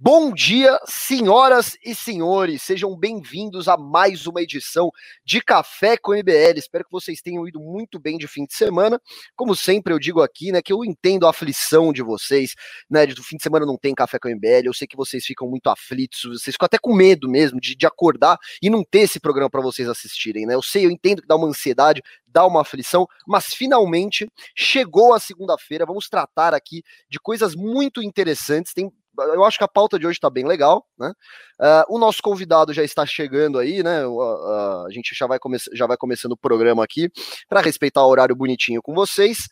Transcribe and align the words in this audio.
Bom 0.00 0.32
dia, 0.32 0.78
senhoras 0.86 1.76
e 1.84 1.94
senhores, 1.94 2.62
sejam 2.62 2.96
bem-vindos 2.96 3.68
a 3.68 3.76
mais 3.76 4.26
uma 4.26 4.40
edição 4.40 4.90
de 5.24 5.42
Café 5.42 5.98
com 5.98 6.14
MBL. 6.14 6.56
Espero 6.56 6.84
que 6.84 6.90
vocês 6.90 7.20
tenham 7.20 7.46
ido 7.46 7.60
muito 7.60 7.98
bem 8.00 8.16
de 8.16 8.26
fim 8.26 8.46
de 8.46 8.54
semana. 8.54 9.00
Como 9.36 9.54
sempre, 9.54 9.92
eu 9.92 9.98
digo 9.98 10.22
aqui, 10.22 10.50
né, 10.50 10.62
que 10.62 10.72
eu 10.72 10.82
entendo 10.84 11.26
a 11.26 11.30
aflição 11.30 11.92
de 11.92 12.02
vocês, 12.02 12.54
né, 12.88 13.06
do 13.06 13.22
fim 13.22 13.36
de 13.36 13.42
semana 13.42 13.66
não 13.66 13.76
tem 13.76 13.94
Café 13.94 14.18
com 14.18 14.28
MBL. 14.28 14.66
Eu 14.66 14.72
sei 14.72 14.86
que 14.86 14.96
vocês 14.96 15.24
ficam 15.26 15.48
muito 15.48 15.68
aflitos, 15.68 16.22
vocês 16.22 16.54
ficam 16.54 16.66
até 16.66 16.78
com 16.78 16.94
medo 16.94 17.28
mesmo 17.28 17.60
de, 17.60 17.74
de 17.76 17.86
acordar 17.86 18.38
e 18.62 18.70
não 18.70 18.82
ter 18.82 19.00
esse 19.00 19.20
programa 19.20 19.50
para 19.50 19.60
vocês 19.60 19.88
assistirem, 19.88 20.46
né? 20.46 20.54
Eu 20.54 20.62
sei, 20.62 20.86
eu 20.86 20.90
entendo 20.90 21.20
que 21.20 21.28
dá 21.28 21.36
uma 21.36 21.48
ansiedade, 21.48 22.02
dá 22.26 22.46
uma 22.46 22.62
aflição, 22.62 23.06
mas 23.26 23.52
finalmente 23.52 24.26
chegou 24.56 25.12
a 25.12 25.20
segunda-feira. 25.20 25.84
Vamos 25.84 26.08
tratar 26.08 26.54
aqui 26.54 26.82
de 27.10 27.20
coisas 27.20 27.54
muito 27.54 28.02
interessantes. 28.02 28.72
Tem 28.72 28.90
eu 29.18 29.44
acho 29.44 29.58
que 29.58 29.64
a 29.64 29.68
pauta 29.68 29.98
de 29.98 30.06
hoje 30.06 30.16
está 30.16 30.30
bem 30.30 30.46
legal, 30.46 30.86
né? 30.98 31.12
Uh, 31.60 31.94
o 31.94 31.98
nosso 31.98 32.22
convidado 32.22 32.72
já 32.72 32.82
está 32.82 33.04
chegando 33.04 33.58
aí, 33.58 33.82
né? 33.82 34.06
Uh, 34.06 34.18
uh, 34.18 34.86
a 34.86 34.90
gente 34.90 35.14
já 35.14 35.26
vai, 35.26 35.38
já 35.72 35.86
vai 35.86 35.96
começando 35.96 36.32
o 36.32 36.36
programa 36.36 36.82
aqui 36.82 37.10
para 37.48 37.60
respeitar 37.60 38.04
o 38.04 38.08
horário 38.08 38.34
bonitinho 38.34 38.82
com 38.82 38.94
vocês. 38.94 39.48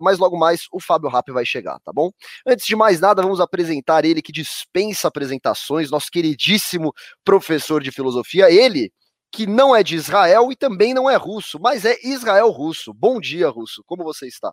mas 0.00 0.18
logo 0.18 0.38
mais 0.38 0.66
o 0.72 0.80
Fábio 0.80 1.08
Rapp 1.08 1.30
vai 1.32 1.44
chegar, 1.44 1.78
tá 1.80 1.92
bom? 1.92 2.10
Antes 2.46 2.66
de 2.66 2.76
mais 2.76 3.00
nada, 3.00 3.22
vamos 3.22 3.40
apresentar 3.40 4.04
ele 4.04 4.22
que 4.22 4.32
dispensa 4.32 5.08
apresentações, 5.08 5.90
nosso 5.90 6.10
queridíssimo 6.10 6.92
professor 7.24 7.82
de 7.82 7.90
filosofia, 7.90 8.50
ele 8.50 8.92
que 9.32 9.46
não 9.46 9.74
é 9.74 9.82
de 9.82 9.94
Israel 9.94 10.50
e 10.50 10.56
também 10.56 10.92
não 10.92 11.08
é 11.08 11.16
russo, 11.16 11.58
mas 11.60 11.84
é 11.84 11.96
Israel 12.02 12.50
russo. 12.50 12.92
Bom 12.92 13.20
dia, 13.20 13.48
russo. 13.48 13.82
Como 13.86 14.02
você 14.02 14.26
está? 14.26 14.52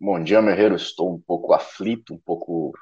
Bom 0.00 0.22
dia, 0.22 0.42
Merreiro. 0.42 0.74
Estou 0.74 1.14
um 1.14 1.20
pouco 1.20 1.52
aflito, 1.52 2.14
um 2.14 2.18
pouco 2.18 2.72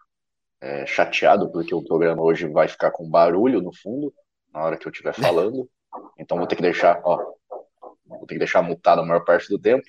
é, 0.60 0.86
chateado, 0.86 1.50
porque 1.50 1.74
o 1.74 1.84
programa 1.84 2.22
hoje 2.22 2.48
vai 2.48 2.68
ficar 2.68 2.90
com 2.90 3.08
barulho 3.08 3.60
no 3.60 3.72
fundo, 3.74 4.12
na 4.52 4.62
hora 4.64 4.76
que 4.76 4.86
eu 4.86 4.90
estiver 4.90 5.14
falando. 5.14 5.68
Então 6.18 6.38
vou 6.38 6.46
ter 6.46 6.56
que 6.56 6.62
deixar, 6.62 7.00
ó, 7.04 7.18
vou 8.06 8.26
ter 8.26 8.34
que 8.34 8.38
deixar 8.38 8.62
mutado 8.62 9.00
a 9.00 9.04
maior 9.04 9.24
parte 9.24 9.48
do 9.48 9.58
tempo. 9.58 9.84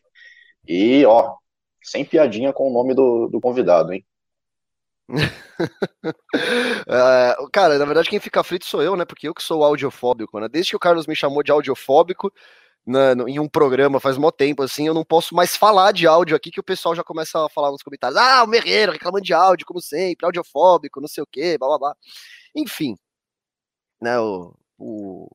E, 0.67 1.05
ó, 1.05 1.35
sem 1.81 2.05
piadinha 2.05 2.53
com 2.53 2.69
o 2.69 2.73
nome 2.73 2.93
do, 2.93 3.27
do 3.27 3.39
convidado, 3.41 3.93
hein? 3.93 4.05
é, 6.87 7.35
cara, 7.51 7.77
na 7.77 7.85
verdade, 7.85 8.09
quem 8.09 8.19
fica 8.19 8.39
aflito 8.39 8.65
sou 8.65 8.81
eu, 8.81 8.95
né? 8.95 9.05
Porque 9.05 9.27
eu 9.27 9.33
que 9.33 9.43
sou 9.43 9.63
audiofóbico, 9.63 10.39
né? 10.39 10.47
Desde 10.49 10.71
que 10.71 10.75
o 10.75 10.79
Carlos 10.79 11.07
me 11.07 11.15
chamou 11.15 11.43
de 11.43 11.51
audiofóbico, 11.51 12.31
na, 12.85 13.15
no, 13.15 13.27
em 13.29 13.39
um 13.39 13.47
programa 13.47 13.99
faz 13.99 14.17
mó 14.17 14.31
tempo, 14.31 14.61
assim, 14.61 14.87
eu 14.87 14.93
não 14.93 15.03
posso 15.03 15.33
mais 15.33 15.55
falar 15.55 15.91
de 15.91 16.05
áudio 16.05 16.35
aqui, 16.35 16.51
que 16.51 16.59
o 16.59 16.63
pessoal 16.63 16.95
já 16.95 17.03
começa 17.03 17.45
a 17.45 17.49
falar 17.49 17.71
nos 17.71 17.81
comentários. 17.81 18.19
Ah, 18.19 18.43
o 18.43 18.47
Merreiro 18.47 18.91
reclamando 18.91 19.23
de 19.23 19.33
áudio, 19.33 19.65
como 19.65 19.81
sempre, 19.81 20.25
audiofóbico, 20.25 21.01
não 21.01 21.07
sei 21.07 21.23
o 21.23 21.27
quê, 21.27 21.57
blá 21.57 21.69
blá 21.69 21.79
blá. 21.79 21.95
Enfim, 22.55 22.97
né, 24.01 24.19
o, 24.19 24.53
o, 24.77 25.29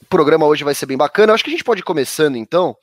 o 0.00 0.04
programa 0.08 0.46
hoje 0.46 0.64
vai 0.64 0.74
ser 0.74 0.86
bem 0.86 0.96
bacana. 0.96 1.30
Eu 1.30 1.34
acho 1.34 1.44
que 1.44 1.50
a 1.50 1.52
gente 1.52 1.64
pode 1.64 1.80
ir 1.80 1.84
começando, 1.84 2.36
então, 2.36 2.76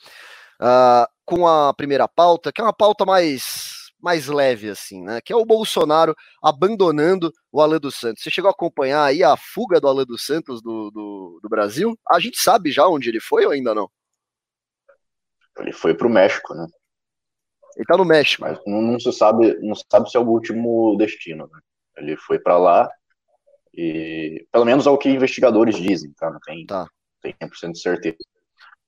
uh, 0.60 1.08
com 1.26 1.48
a 1.48 1.74
primeira 1.74 2.08
pauta, 2.08 2.52
que 2.52 2.60
é 2.60 2.64
uma 2.64 2.74
pauta 2.74 3.06
mais 3.06 3.81
mais 4.02 4.28
leve, 4.28 4.70
assim, 4.70 5.04
né? 5.04 5.22
Que 5.22 5.32
é 5.32 5.36
o 5.36 5.46
Bolsonaro 5.46 6.16
abandonando 6.42 7.32
o 7.52 7.62
Alan 7.62 7.80
dos 7.80 7.96
Santos. 7.96 8.24
Você 8.24 8.32
chegou 8.32 8.50
a 8.50 8.52
acompanhar 8.52 9.04
aí 9.04 9.24
a 9.24 9.38
fuga 9.38 9.80
do 9.80 9.88
Alan 9.88 10.06
dos 10.06 10.26
Santos 10.26 10.62
do, 10.62 10.90
do, 10.92 11.40
do 11.42 11.50
Brasil? 11.50 11.98
A 12.10 12.20
gente 12.20 12.40
sabe 12.40 12.72
já 12.72 12.88
onde 12.88 13.10
ele 13.10 13.20
foi 13.20 13.46
ou 13.46 13.52
ainda 13.52 13.74
não? 13.76 13.90
Ele 15.60 15.72
foi 15.72 15.94
para 15.94 16.08
o 16.08 16.10
México, 16.10 16.54
né? 16.54 16.66
Ele 17.76 17.86
tá 17.86 17.98
no 17.98 18.06
México. 18.06 18.42
Mas 18.42 18.60
não, 18.66 18.82
não, 18.82 19.00
se 19.00 19.12
sabe, 19.12 19.58
não 19.62 19.76
se 19.76 19.86
sabe 19.90 20.10
se 20.10 20.18
é 20.18 20.20
o 20.20 20.28
último 20.28 20.96
destino, 20.98 21.48
né? 21.52 21.60
Ele 21.98 22.18
foi 22.18 22.40
para 22.40 22.58
lá 22.58 22.90
e 23.74 24.46
pelo 24.52 24.66
menos 24.66 24.86
é 24.86 24.90
o 24.90 24.98
que 24.98 25.10
investigadores 25.10 25.76
dizem, 25.76 26.12
tá? 26.14 26.30
Não 26.30 26.40
tem, 26.40 26.66
tá. 26.66 26.88
tem 27.22 27.34
100% 27.34 27.72
de 27.74 27.80
certeza. 27.80 28.18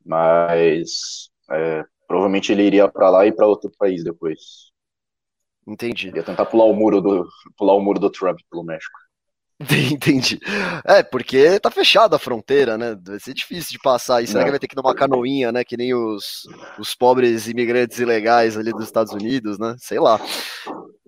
Mas 0.05 1.29
é, 1.51 1.85
provavelmente 2.07 2.51
ele 2.51 2.63
iria 2.63 2.89
para 2.89 3.09
lá 3.09 3.25
e 3.25 3.31
para 3.31 3.47
outro 3.47 3.71
país 3.77 4.03
depois. 4.03 4.72
Entendi. 5.67 6.11
Ia 6.13 6.23
tentar 6.23 6.45
pular 6.45 6.65
o 6.65 6.73
muro 6.73 7.01
do, 7.01 7.27
pular 7.57 7.73
o 7.73 7.81
muro 7.81 7.99
do 7.99 8.09
Trump 8.09 8.39
pelo 8.49 8.63
México. 8.63 8.97
Entendi. 9.91 10.39
É, 10.85 11.03
porque 11.03 11.59
tá 11.59 11.71
fechada 11.71 12.15
a 12.15 12.19
fronteira, 12.19 12.77
né? 12.77 12.97
Vai 13.05 13.19
ser 13.19 13.33
difícil 13.33 13.71
de 13.71 13.79
passar. 13.79 14.21
E 14.21 14.27
será 14.27 14.43
que 14.43 14.49
vai 14.49 14.59
ter 14.59 14.67
que 14.67 14.75
dar 14.75 14.81
uma 14.81 14.95
canoinha, 14.95 15.51
né? 15.51 15.63
Que 15.63 15.77
nem 15.77 15.93
os, 15.93 16.47
os 16.77 16.95
pobres 16.95 17.47
imigrantes 17.47 17.99
ilegais 17.99 18.57
ali 18.57 18.71
dos 18.71 18.85
Estados 18.85 19.13
Unidos, 19.13 19.57
né? 19.57 19.75
Sei 19.79 19.99
lá. 19.99 20.19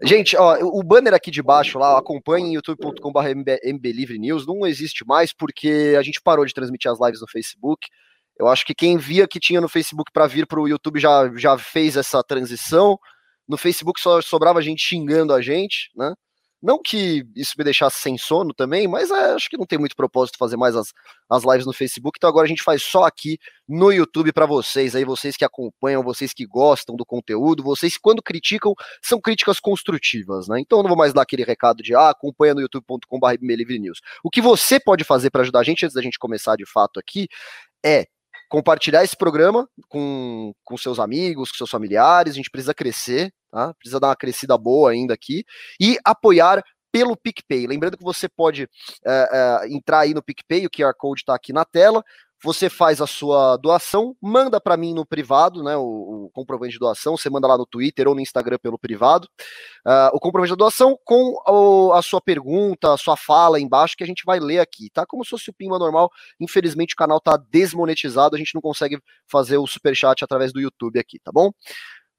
Gente, 0.04 0.36
ó, 0.36 0.58
o 0.62 0.84
banner 0.84 1.14
aqui 1.14 1.32
de 1.32 1.42
baixo 1.42 1.80
lá, 1.80 1.98
acompanhe 1.98 2.54
youtube.com.br 2.54 4.20
News, 4.20 4.46
não 4.46 4.68
existe 4.68 5.06
mais 5.06 5.32
porque 5.32 5.96
a 5.98 6.02
gente 6.04 6.22
parou 6.22 6.46
de 6.46 6.54
transmitir 6.54 6.92
as 6.92 7.00
lives 7.00 7.22
no 7.22 7.28
Facebook. 7.28 7.88
Eu 8.38 8.48
acho 8.48 8.66
que 8.66 8.76
quem 8.76 8.98
via 8.98 9.28
que 9.28 9.40
tinha 9.40 9.62
no 9.62 9.70
Facebook 9.70 10.12
para 10.12 10.28
vir 10.28 10.46
para 10.46 10.60
o 10.60 10.68
YouTube 10.68 11.00
já, 11.00 11.32
já 11.36 11.58
fez 11.58 11.96
essa 11.96 12.22
transição. 12.22 13.00
No 13.48 13.58
Facebook 13.58 14.00
só 14.00 14.22
sobrava 14.22 14.62
gente 14.62 14.84
xingando 14.84 15.34
a 15.34 15.42
gente, 15.42 15.92
né? 15.96 16.14
Não 16.66 16.82
que 16.82 17.24
isso 17.36 17.54
me 17.58 17.64
deixasse 17.64 18.00
sem 18.00 18.18
sono 18.18 18.52
também, 18.52 18.88
mas 18.88 19.12
é, 19.12 19.34
acho 19.34 19.48
que 19.48 19.56
não 19.56 19.68
tem 19.68 19.78
muito 19.78 19.96
propósito 19.96 20.36
fazer 20.36 20.58
mais 20.58 20.76
as, 20.76 20.92
as 21.30 21.44
lives 21.44 21.66
no 21.68 21.72
Facebook. 21.72 22.18
Então 22.18 22.28
agora 22.28 22.46
a 22.46 22.48
gente 22.48 22.64
faz 22.64 22.82
só 22.82 23.04
aqui 23.04 23.38
no 23.68 23.92
YouTube 23.92 24.34
para 24.34 24.48
vocês, 24.48 24.96
aí 24.96 25.06
vocês 25.06 25.38
que 25.38 25.46
acompanham, 25.46 26.02
vocês 26.02 26.34
que 26.34 26.44
gostam 26.44 26.96
do 26.96 27.06
conteúdo, 27.06 27.62
vocês 27.62 28.00
quando 28.00 28.20
criticam 28.20 28.74
são 29.00 29.22
críticas 29.22 29.60
construtivas, 29.60 30.48
né? 30.48 30.60
Então 30.60 30.80
eu 30.80 30.84
não 30.84 30.90
vou 30.90 30.98
mais 30.98 31.14
dar 31.14 31.22
aquele 31.22 31.44
recado 31.44 31.84
de 31.84 31.94
ah, 31.94 32.10
acompanha 32.10 32.56
no 32.56 32.62
youtube.com.br 32.62 33.80
News. 33.80 34.00
O 34.24 34.32
que 34.32 34.42
você 34.42 34.80
pode 34.80 35.04
fazer 35.04 35.30
para 35.30 35.44
ajudar 35.44 35.60
a 35.60 35.64
gente 35.64 35.86
antes 35.86 35.94
da 35.94 36.02
gente 36.02 36.18
começar 36.18 36.56
de 36.56 36.66
fato 36.66 37.00
aqui 37.00 37.28
é 37.86 38.08
compartilhar 38.50 39.04
esse 39.04 39.16
programa 39.16 39.68
com, 39.90 40.54
com 40.64 40.78
seus 40.78 41.00
amigos, 41.00 41.52
com 41.52 41.58
seus 41.58 41.70
familiares. 41.70 42.34
A 42.34 42.36
gente 42.36 42.50
precisa 42.50 42.74
crescer, 42.74 43.34
tá? 43.52 43.74
Precisa 43.76 44.00
dar 44.00 44.08
uma 44.10 44.16
crescida 44.16 44.58
boa 44.58 44.92
ainda 44.92 45.14
aqui 45.14 45.44
e 45.80 45.98
apoiar 46.04 46.64
pelo 46.92 47.18
PicPay. 47.18 47.68
Lembrando 47.68 47.98
que 47.98 48.04
você 48.04 48.30
pode 48.30 48.70
é, 49.06 49.30
é, 49.64 49.68
entrar 49.70 50.00
aí 50.00 50.14
no 50.14 50.24
PicPay, 50.24 50.66
o 50.66 50.70
QR 50.70 50.94
Code 50.98 51.22
está 51.22 51.36
aqui 51.36 51.52
na 51.52 51.66
tela, 51.66 52.02
você 52.44 52.70
faz 52.70 53.02
a 53.02 53.08
sua 53.08 53.58
doação, 53.58 54.16
manda 54.22 54.60
para 54.62 54.78
mim 54.78 54.94
no 54.94 55.06
privado, 55.06 55.64
né, 55.64 55.76
o, 55.76 56.26
o, 56.26 56.30
comprovante 56.34 56.74
de 56.74 56.80
doação, 56.80 57.18
você 57.18 57.30
manda 57.30 57.48
lá 57.48 57.58
no 57.58 57.66
Twitter 57.66 58.08
ou 58.08 58.16
no 58.16 58.22
Instagram 58.22 58.58
pelo 58.62 58.78
privado, 58.78 59.28
uh, 59.86 60.14
o 60.14 60.20
comprovante 60.20 60.52
de 60.52 60.58
doação 60.58 60.98
com 61.04 61.36
o, 61.48 61.92
a 61.94 62.02
sua 62.02 62.22
pergunta, 62.22 62.94
a 62.94 62.98
sua 62.98 63.18
fala 63.18 63.60
embaixo, 63.60 63.96
que 63.98 64.04
a 64.04 64.08
gente 64.08 64.24
vai 64.26 64.40
ler 64.40 64.60
aqui, 64.60 64.90
tá? 64.90 65.06
Como 65.06 65.24
se 65.24 65.32
fosse 65.32 65.50
o 65.50 65.54
Pimba 65.54 65.80
normal, 65.80 66.12
infelizmente 66.40 66.94
o 66.94 66.98
canal 66.98 67.20
tá 67.20 67.38
desmonetizado, 67.50 68.36
a 68.36 68.40
gente 68.40 68.54
não 68.54 68.62
consegue 68.62 69.00
fazer 69.28 69.58
o 69.58 69.68
superchat 69.68 70.24
através 70.24 70.54
do 70.54 70.60
YouTube 70.60 71.00
aqui, 71.00 71.20
tá 71.20 71.32
bom? 71.32 71.52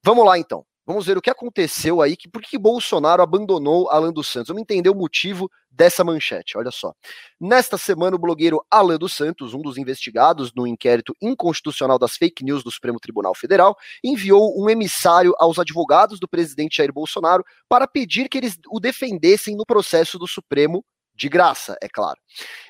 Vamos 0.03 0.25
lá 0.25 0.39
então. 0.39 0.65
Vamos 0.87 1.05
ver 1.05 1.19
o 1.19 1.21
que 1.21 1.31
aconteceu 1.31 2.01
aí, 2.01 2.17
que, 2.17 2.29
por 2.29 2.41
que 2.41 2.57
Bolsonaro 2.57 3.21
abandonou 3.21 3.91
Alan 3.91 4.13
dos 4.13 4.29
Santos. 4.29 4.49
Vamos 4.49 4.63
entender 4.63 4.89
o 4.89 4.95
motivo 4.95 5.51
dessa 5.69 6.05
manchete, 6.05 6.57
olha 6.57 6.71
só. 6.71 6.95
Nesta 7.41 7.77
semana, 7.77 8.15
o 8.15 8.19
blogueiro 8.19 8.65
Alan 8.71 8.97
dos 8.97 9.13
Santos, 9.13 9.53
um 9.53 9.61
dos 9.61 9.77
investigados 9.77 10.53
no 10.55 10.65
inquérito 10.65 11.13
inconstitucional 11.21 11.99
das 11.99 12.17
fake 12.17 12.45
news 12.45 12.63
do 12.63 12.71
Supremo 12.71 13.01
Tribunal 13.01 13.35
Federal, 13.35 13.77
enviou 14.03 14.55
um 14.57 14.71
emissário 14.71 15.35
aos 15.39 15.59
advogados 15.59 16.21
do 16.21 16.29
presidente 16.29 16.77
Jair 16.77 16.93
Bolsonaro 16.93 17.45
para 17.69 17.89
pedir 17.89 18.29
que 18.29 18.39
eles 18.39 18.57
o 18.71 18.79
defendessem 18.79 19.57
no 19.57 19.67
processo 19.67 20.19
do 20.19 20.27
Supremo 20.29 20.85
de 21.17 21.29
graça, 21.29 21.77
é 21.81 21.89
claro. 21.89 22.19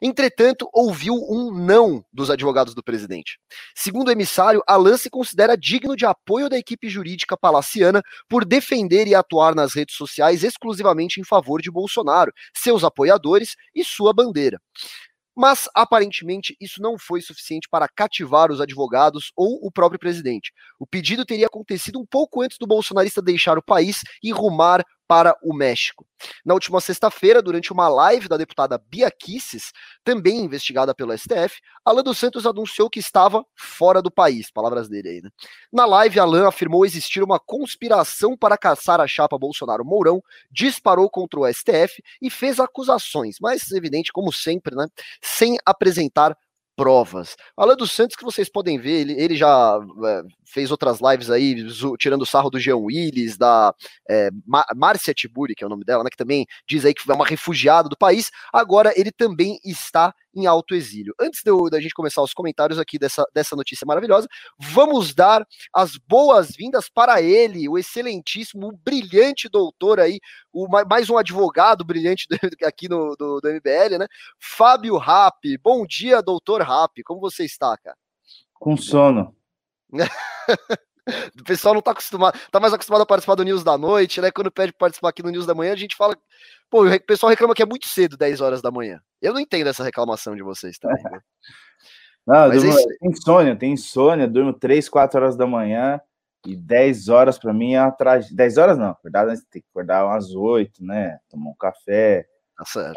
Entretanto, 0.00 0.68
ouviu 0.72 1.14
um 1.14 1.52
não 1.52 2.04
dos 2.12 2.30
advogados 2.30 2.74
do 2.74 2.82
presidente. 2.82 3.38
Segundo 3.74 4.08
o 4.08 4.12
emissário, 4.12 4.62
Alan 4.66 4.96
se 4.96 5.10
considera 5.10 5.56
digno 5.56 5.96
de 5.96 6.06
apoio 6.06 6.48
da 6.48 6.56
equipe 6.56 6.88
jurídica 6.88 7.36
palaciana 7.36 8.02
por 8.28 8.44
defender 8.44 9.08
e 9.08 9.14
atuar 9.14 9.54
nas 9.54 9.74
redes 9.74 9.96
sociais 9.96 10.44
exclusivamente 10.44 11.20
em 11.20 11.24
favor 11.24 11.60
de 11.60 11.70
Bolsonaro, 11.70 12.32
seus 12.56 12.84
apoiadores 12.84 13.56
e 13.74 13.82
sua 13.82 14.12
bandeira. 14.14 14.60
Mas 15.36 15.68
aparentemente 15.74 16.56
isso 16.58 16.80
não 16.80 16.98
foi 16.98 17.20
suficiente 17.20 17.68
para 17.68 17.86
cativar 17.88 18.50
os 18.50 18.58
advogados 18.58 19.32
ou 19.36 19.58
o 19.62 19.70
próprio 19.70 20.00
presidente. 20.00 20.50
O 20.78 20.86
pedido 20.86 21.26
teria 21.26 21.46
acontecido 21.46 22.00
um 22.00 22.06
pouco 22.06 22.40
antes 22.40 22.56
do 22.58 22.66
bolsonarista 22.66 23.20
deixar 23.20 23.58
o 23.58 23.62
país 23.62 24.00
e 24.22 24.32
rumar 24.32 24.82
para 25.06 25.36
o 25.42 25.54
México. 25.54 26.06
Na 26.44 26.54
última 26.54 26.80
sexta-feira, 26.80 27.42
durante 27.42 27.72
uma 27.72 27.88
live 27.88 28.28
da 28.28 28.36
deputada 28.36 28.78
Bia 28.78 29.10
Kisses, 29.10 29.72
também 30.02 30.38
investigada 30.38 30.94
pelo 30.94 31.16
STF, 31.16 31.60
Alan 31.84 32.02
dos 32.02 32.18
Santos 32.18 32.46
anunciou 32.46 32.88
que 32.88 32.98
estava 32.98 33.44
fora 33.54 34.00
do 34.00 34.10
país, 34.10 34.50
palavras 34.50 34.88
dele 34.88 35.08
aí, 35.08 35.22
né? 35.22 35.30
Na 35.72 35.84
live, 35.84 36.18
Alan 36.18 36.48
afirmou 36.48 36.86
existir 36.86 37.22
uma 37.22 37.38
conspiração 37.38 38.36
para 38.36 38.56
caçar 38.56 39.00
a 39.00 39.06
chapa 39.06 39.38
Bolsonaro 39.38 39.84
Mourão, 39.84 40.22
disparou 40.50 41.08
contra 41.10 41.40
o 41.40 41.52
STF 41.52 42.02
e 42.20 42.30
fez 42.30 42.58
acusações, 42.58 43.36
mas 43.40 43.70
evidente, 43.72 44.12
como 44.12 44.32
sempre, 44.32 44.74
né, 44.74 44.86
sem 45.22 45.58
apresentar 45.64 46.36
provas. 46.76 47.36
Alan 47.56 47.74
dos 47.74 47.90
Santos, 47.90 48.14
que 48.14 48.24
vocês 48.24 48.48
podem 48.48 48.78
ver, 48.78 49.00
ele, 49.00 49.12
ele 49.14 49.36
já 49.36 49.80
é, 50.04 50.22
fez 50.44 50.70
outras 50.70 51.00
lives 51.00 51.30
aí, 51.30 51.66
tirando 51.98 52.26
sarro 52.26 52.50
do 52.50 52.60
Jean 52.60 52.76
Willis, 52.76 53.36
da 53.38 53.74
é, 54.08 54.28
Márcia 54.76 55.14
Tiburi, 55.14 55.54
que 55.54 55.64
é 55.64 55.66
o 55.66 55.70
nome 55.70 55.84
dela, 55.84 56.04
né, 56.04 56.10
que 56.10 56.16
também 56.16 56.46
diz 56.68 56.84
aí 56.84 56.92
que 56.92 57.10
é 57.10 57.14
uma 57.14 57.26
refugiada 57.26 57.88
do 57.88 57.96
país. 57.96 58.30
Agora 58.52 58.92
ele 58.94 59.10
também 59.10 59.58
está 59.64 60.14
em 60.36 60.46
alto 60.46 60.74
exílio. 60.74 61.14
Antes 61.18 61.40
de 61.42 61.70
da 61.70 61.80
gente 61.80 61.94
começar 61.94 62.22
os 62.22 62.34
comentários 62.34 62.78
aqui 62.78 62.98
dessa, 62.98 63.24
dessa 63.32 63.56
notícia 63.56 63.86
maravilhosa, 63.86 64.28
vamos 64.58 65.14
dar 65.14 65.46
as 65.74 65.96
boas-vindas 65.96 66.88
para 66.88 67.22
ele, 67.22 67.68
o 67.68 67.78
excelentíssimo, 67.78 68.68
o 68.68 68.76
brilhante 68.76 69.48
doutor 69.48 69.98
aí, 69.98 70.20
o, 70.52 70.68
mais 70.88 71.08
um 71.08 71.16
advogado 71.16 71.84
brilhante 71.84 72.26
aqui 72.62 72.88
no, 72.88 73.16
do, 73.16 73.40
do 73.40 73.48
MBL, 73.48 73.98
né? 73.98 74.06
Fábio 74.38 74.96
Rapp. 74.98 75.56
Bom 75.62 75.86
dia, 75.86 76.20
doutor 76.20 76.62
Rapp. 76.62 77.02
Como 77.02 77.20
você 77.20 77.44
está, 77.44 77.76
cara? 77.78 77.96
Com 78.54 78.76
sono. 78.76 79.34
O 81.38 81.44
pessoal 81.44 81.74
não 81.74 81.82
tá 81.82 81.92
acostumado, 81.92 82.38
tá 82.50 82.58
mais 82.58 82.72
acostumado 82.72 83.02
a 83.02 83.06
participar 83.06 83.36
do 83.36 83.44
News 83.44 83.62
da 83.62 83.78
noite, 83.78 84.20
né? 84.20 84.30
Quando 84.30 84.50
pede 84.50 84.72
pra 84.72 84.86
participar 84.86 85.10
aqui 85.10 85.22
no 85.22 85.30
News 85.30 85.46
da 85.46 85.54
manhã, 85.54 85.72
a 85.72 85.76
gente 85.76 85.96
fala. 85.96 86.16
Pô, 86.68 86.84
o 86.84 87.00
pessoal 87.00 87.30
reclama 87.30 87.54
que 87.54 87.62
é 87.62 87.66
muito 87.66 87.86
cedo, 87.86 88.16
10 88.16 88.40
horas 88.40 88.60
da 88.60 88.72
manhã. 88.72 89.00
Eu 89.22 89.32
não 89.32 89.40
entendo 89.40 89.68
essa 89.68 89.84
reclamação 89.84 90.34
de 90.34 90.42
vocês 90.42 90.78
também. 90.78 91.02
Né? 91.04 91.20
Não, 92.26 92.48
Mas 92.48 92.60
durmo, 92.60 92.76
é 92.76 92.82
tem 92.98 93.10
insônia, 93.10 93.56
tem 93.56 93.72
insônia, 93.72 94.26
durmo 94.26 94.52
3, 94.52 94.88
4 94.88 95.20
horas 95.20 95.36
da 95.36 95.46
manhã 95.46 96.00
e 96.44 96.56
10 96.56 97.08
horas 97.08 97.38
para 97.38 97.54
mim 97.54 97.74
é 97.74 97.78
atrás. 97.78 98.28
10 98.32 98.58
horas 98.58 98.76
não, 98.76 98.96
verdade, 99.00 99.40
tem 99.48 99.62
que 99.62 99.68
acordar 99.70 100.04
umas 100.04 100.34
8, 100.34 100.84
né? 100.84 101.20
Tomar 101.28 101.50
um 101.50 101.54
café, 101.54 102.26
tá 102.56 102.64
passar, 102.64 102.94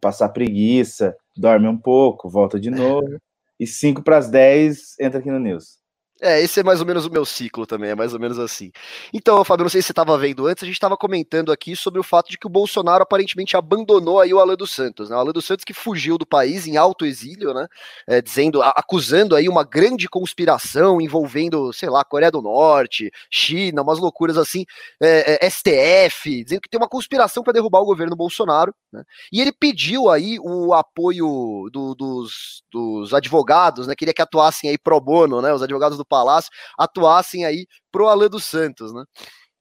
passar 0.00 0.28
preguiça, 0.28 1.16
dorme 1.36 1.66
um 1.66 1.76
pouco, 1.76 2.28
volta 2.28 2.60
de 2.60 2.70
novo. 2.70 3.18
e 3.58 3.66
5 3.66 4.02
para 4.04 4.18
as 4.18 4.30
10 4.30 4.94
entra 5.00 5.18
aqui 5.18 5.30
no 5.30 5.40
News. 5.40 5.78
É, 6.20 6.42
esse 6.42 6.58
é 6.58 6.64
mais 6.64 6.80
ou 6.80 6.86
menos 6.86 7.06
o 7.06 7.10
meu 7.10 7.24
ciclo 7.24 7.64
também, 7.64 7.90
é 7.90 7.94
mais 7.94 8.12
ou 8.12 8.18
menos 8.18 8.40
assim. 8.40 8.72
Então, 9.14 9.44
Fábio, 9.44 9.62
não 9.62 9.70
sei 9.70 9.80
se 9.80 9.86
você 9.86 9.92
estava 9.92 10.18
vendo 10.18 10.48
antes, 10.48 10.64
a 10.64 10.66
gente 10.66 10.74
estava 10.74 10.96
comentando 10.96 11.52
aqui 11.52 11.76
sobre 11.76 12.00
o 12.00 12.02
fato 12.02 12.28
de 12.28 12.36
que 12.36 12.46
o 12.46 12.50
Bolsonaro 12.50 13.04
aparentemente 13.04 13.56
abandonou 13.56 14.20
aí 14.20 14.34
o 14.34 14.40
Alan 14.40 14.56
dos 14.56 14.72
Santos, 14.72 15.08
né? 15.08 15.16
O 15.16 15.20
Alan 15.20 15.30
dos 15.30 15.44
Santos 15.44 15.64
que 15.64 15.72
fugiu 15.72 16.18
do 16.18 16.26
país 16.26 16.66
em 16.66 16.76
alto 16.76 17.06
exílio, 17.06 17.54
né? 17.54 17.68
É, 18.04 18.20
dizendo, 18.20 18.60
acusando 18.60 19.36
aí 19.36 19.48
uma 19.48 19.62
grande 19.62 20.08
conspiração 20.08 21.00
envolvendo, 21.00 21.72
sei 21.72 21.88
lá, 21.88 22.04
Coreia 22.04 22.32
do 22.32 22.42
Norte, 22.42 23.12
China, 23.30 23.82
umas 23.82 24.00
loucuras 24.00 24.36
assim, 24.36 24.64
é, 25.00 25.46
é, 25.46 25.48
STF, 25.48 26.42
dizendo 26.42 26.60
que 26.60 26.68
tem 26.68 26.80
uma 26.80 26.88
conspiração 26.88 27.44
para 27.44 27.52
derrubar 27.52 27.80
o 27.80 27.86
governo 27.86 28.16
Bolsonaro, 28.16 28.74
né? 28.92 29.04
E 29.32 29.40
ele 29.40 29.52
pediu 29.52 30.10
aí 30.10 30.36
o 30.40 30.74
apoio 30.74 31.68
do, 31.72 31.94
dos, 31.94 32.64
dos 32.72 33.14
advogados, 33.14 33.86
né? 33.86 33.94
Queria 33.94 34.14
que 34.14 34.22
atuassem 34.22 34.68
aí 34.68 34.76
pro 34.76 35.00
bono, 35.00 35.40
né? 35.40 35.54
Os 35.54 35.62
advogados 35.62 35.96
do 35.96 36.07
Palácio 36.08 36.50
atuassem 36.78 37.44
aí 37.44 37.66
pro 37.92 38.08
Alan 38.08 38.28
dos 38.28 38.44
Santos, 38.44 38.92
né? 38.92 39.04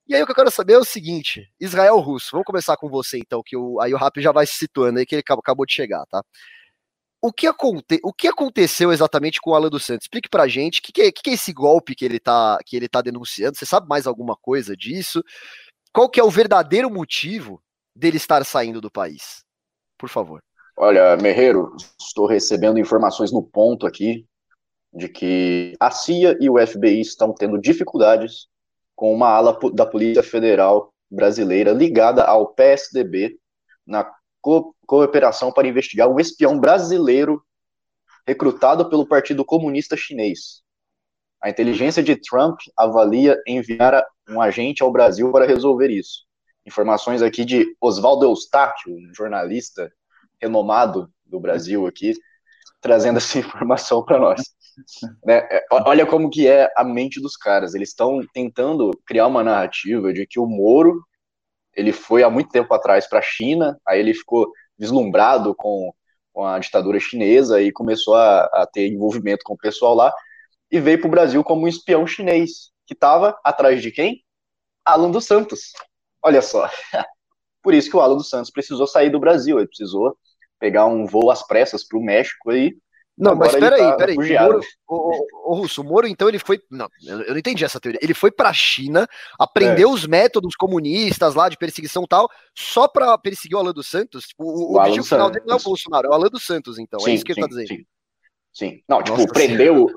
E 0.08 0.16
aí 0.16 0.24
o 0.24 0.26
que 0.26 0.32
eu 0.32 0.36
quero 0.36 0.50
saber 0.50 0.74
é 0.74 0.78
o 0.78 0.86
seguinte, 0.86 1.46
Israel 1.60 2.00
Russo, 2.00 2.30
vamos 2.32 2.46
começar 2.46 2.78
com 2.78 2.90
você 2.90 3.18
então, 3.18 3.42
que 3.46 3.58
o, 3.58 3.80
aí 3.82 3.94
o 3.94 3.98
Rap 3.98 4.22
já 4.22 4.32
vai 4.32 4.46
se 4.46 4.54
situando 4.54 5.00
aí, 5.00 5.06
que 5.06 5.16
ele 5.16 5.24
acabou 5.28 5.66
de 5.66 5.74
chegar, 5.74 6.06
tá? 6.06 6.24
O 7.22 7.34
que, 7.34 7.48
aconte, 7.48 8.00
o 8.04 8.14
que 8.14 8.28
aconteceu 8.28 8.92
exatamente 8.92 9.42
com 9.42 9.52
o 9.52 9.56
Alan 9.56 9.70
dos 9.70 9.84
Santos? 9.84 10.06
Explique 10.06 10.30
pra 10.30 10.48
gente 10.48 10.80
o 10.80 10.84
que, 10.84 10.92
que, 10.94 11.02
é, 11.02 11.12
que, 11.12 11.30
é 11.30 11.34
esse 11.34 11.52
golpe 11.52 11.96
que 11.96 12.06
ele, 12.06 12.20
tá, 12.20 12.58
que 12.66 12.78
ele 12.78 12.88
tá 12.88 13.02
denunciando. 13.02 13.58
Você 13.58 13.66
sabe 13.66 13.88
mais 13.88 14.06
alguma 14.06 14.36
coisa 14.36 14.78
disso? 14.78 15.22
Qual 15.92 16.10
que 16.10 16.20
é 16.20 16.24
o 16.24 16.30
verdadeiro 16.30 16.90
motivo 16.90 17.62
dele 17.96 18.18
estar 18.18 18.46
saindo 18.46 18.80
do 18.80 18.92
país? 18.92 19.44
Por 19.98 20.10
favor. 20.10 20.42
Olha, 20.78 21.18
Merreiro, 21.18 21.76
estou 22.00 22.28
recebendo 22.28 22.78
informações 22.78 23.32
no 23.32 23.44
ponto 23.44 23.88
aqui 23.88 24.28
de 24.94 25.08
que 25.08 25.76
a 25.80 25.92
CIA 25.92 26.38
e 26.40 26.50
o 26.50 26.66
FBI 26.66 27.02
estão 27.02 27.34
tendo 27.34 27.60
dificuldades 27.60 28.48
com 28.96 29.14
uma 29.14 29.30
ala 29.30 29.58
da 29.74 29.86
Polícia 29.86 30.24
Federal 30.24 30.94
brasileira 31.10 31.72
ligada 31.72 32.24
ao 32.24 32.54
PSDB 32.54 33.38
na 33.86 34.10
co 34.42 34.74
cooperação 34.86 35.52
para 35.52 35.68
investigar 35.68 36.10
um 36.10 36.20
espião 36.20 36.60
brasileiro 36.60 37.44
recrutado 38.26 38.90
pelo 38.90 39.06
Partido 39.06 39.44
Comunista 39.44 39.98
Chinês. 39.98 40.62
A 41.42 41.50
inteligência 41.50 42.02
de 42.02 42.16
Trump 42.16 42.58
avalia 42.76 43.42
enviar 43.46 44.04
um 44.30 44.42
agente 44.42 44.82
ao 44.82 44.92
Brasil 44.92 45.32
para 45.32 45.46
resolver 45.46 45.90
isso. 45.90 46.26
Informações 46.66 47.22
aqui 47.22 47.46
de 47.46 47.66
Oswaldo 47.80 48.26
Eustáquio, 48.26 48.94
um 48.94 49.14
jornalista 49.14 49.92
renomado 50.42 51.10
do 51.26 51.40
Brasil 51.40 51.86
aqui, 51.86 52.14
trazendo 52.82 53.18
essa 53.18 53.38
informação 53.40 54.04
para 54.04 54.20
nós. 54.20 54.42
Né? 55.26 55.38
É, 55.50 55.66
olha 55.72 56.06
como 56.06 56.30
que 56.30 56.48
é 56.48 56.72
a 56.76 56.84
mente 56.84 57.22
dos 57.22 57.36
caras. 57.36 57.74
Eles 57.74 57.90
estão 57.90 58.22
tentando 58.34 58.92
criar 59.06 59.28
uma 59.28 59.44
narrativa 59.44 60.14
de 60.14 60.26
que 60.26 60.40
o 60.40 60.46
Moro 60.46 61.04
ele 61.78 61.92
foi 61.92 62.24
há 62.24 62.30
muito 62.30 62.50
tempo 62.50 62.74
atrás 62.74 63.08
para 63.08 63.20
a 63.20 63.22
China, 63.22 63.80
aí 63.88 64.00
ele 64.00 64.14
ficou 64.14 64.52
deslumbrado 64.78 65.54
com, 65.54 65.94
com 66.34 66.44
a 66.44 66.58
ditadura 66.58 67.00
chinesa 67.00 67.62
e 67.62 67.72
começou 67.72 68.16
a, 68.16 68.46
a 68.46 68.66
ter 68.66 68.88
envolvimento 68.88 69.44
com 69.44 69.54
o 69.54 69.58
pessoal 69.58 69.94
lá 69.94 70.12
e 70.72 70.80
veio 70.80 71.00
para 71.00 71.08
o 71.08 71.12
Brasil 71.12 71.44
como 71.44 71.66
um 71.66 71.68
espião 71.68 72.06
chinês 72.08 72.72
que 72.86 72.94
estava 72.94 73.38
atrás 73.44 73.82
de 73.82 73.92
quem? 73.92 74.24
Alan 74.84 75.12
dos 75.12 75.26
Santos. 75.26 75.74
Olha 76.22 76.42
só. 76.42 76.68
Por 77.62 77.74
isso 77.74 77.90
que 77.90 77.98
o 77.98 78.02
Alan 78.02 78.18
dos 78.18 78.30
Santos 78.30 78.50
precisou 78.50 78.88
sair 78.88 79.12
do 79.12 79.20
Brasil, 79.20 79.60
ele 79.60 79.68
precisou 79.68 80.18
pegar 80.60 80.88
um 80.88 81.06
voo 81.06 81.30
às 81.30 81.46
pressas 81.46 81.86
para 81.88 82.00
o 82.00 82.04
México 82.04 82.52
e 82.52 82.76
não, 83.18 83.36
mas 83.36 83.56
peraí, 83.56 83.82
tá 83.82 83.96
peraí. 83.96 84.16
O 84.16 84.22
Moro, 84.22 84.62
o, 84.88 85.52
o, 85.52 85.56
Russo, 85.56 85.82
o 85.82 85.84
Moro, 85.84 86.08
então, 86.08 86.30
ele 86.30 86.38
foi. 86.38 86.62
Não, 86.70 86.88
eu, 87.04 87.30
não 87.30 87.38
entendi 87.38 87.66
essa 87.66 87.80
teoria. 87.80 88.00
Ele 88.00 88.14
foi 88.14 88.30
pra 88.30 88.54
China, 88.54 89.08
aprendeu 89.40 89.90
é. 89.90 89.92
os 89.92 90.06
métodos 90.06 90.56
comunistas 90.56 91.34
lá 91.34 91.50
de 91.50 91.58
perseguição 91.58 92.04
e 92.04 92.08
tal, 92.08 92.30
só 92.56 92.88
pra 92.88 93.18
perseguir 93.18 93.58
o 93.58 93.60
Alan 93.60 93.74
dos 93.74 93.88
Santos. 93.88 94.26
Tipo, 94.26 94.44
o, 94.44 94.74
o 94.74 94.78
objetivo 94.78 95.06
final 95.06 95.32
dele 95.32 95.46
não 95.48 95.56
é 95.56 95.60
o 95.60 95.64
Bolsonaro, 95.64 96.08
é 96.08 96.10
o 96.12 96.14
Alan 96.14 96.30
dos 96.30 96.46
Santos, 96.46 96.78
então. 96.78 97.00
É 97.00 97.04
sim, 97.04 97.12
é 97.12 97.14
isso 97.16 97.26
que 97.26 97.34
sim, 97.34 97.40
ele 97.40 97.48
tá 97.48 97.56
dizendo. 97.56 97.68
Sim. 97.68 97.86
sim. 98.54 98.84
Não, 98.88 99.02
tipo, 99.02 99.18
Nossa, 99.18 99.34
prendeu. 99.34 99.88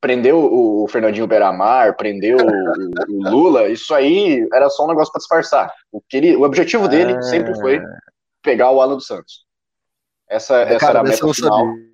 Prendeu 0.00 0.38
o 0.38 0.86
Fernandinho 0.86 1.26
Beramar, 1.26 1.96
prendeu 1.96 2.36
o, 2.36 3.26
o, 3.26 3.30
Lula, 3.30 3.68
isso 3.68 3.92
aí 3.92 4.46
era 4.52 4.70
só 4.70 4.84
um 4.84 4.88
negócio 4.88 5.10
para 5.10 5.18
disfarçar. 5.18 5.74
O, 5.90 6.00
que 6.00 6.16
ele, 6.16 6.36
o 6.36 6.42
objetivo 6.42 6.86
dele 6.86 7.14
é... 7.14 7.22
sempre 7.22 7.52
foi 7.56 7.80
pegar 8.40 8.70
o 8.70 8.80
Alan 8.80 8.94
dos 8.94 9.08
Santos. 9.08 9.44
Essa, 10.28 10.60
essa 10.60 10.90
era 10.90 11.00
a 11.00 11.02
meta 11.02 11.16
final. 11.16 11.34
Sabia. 11.34 11.88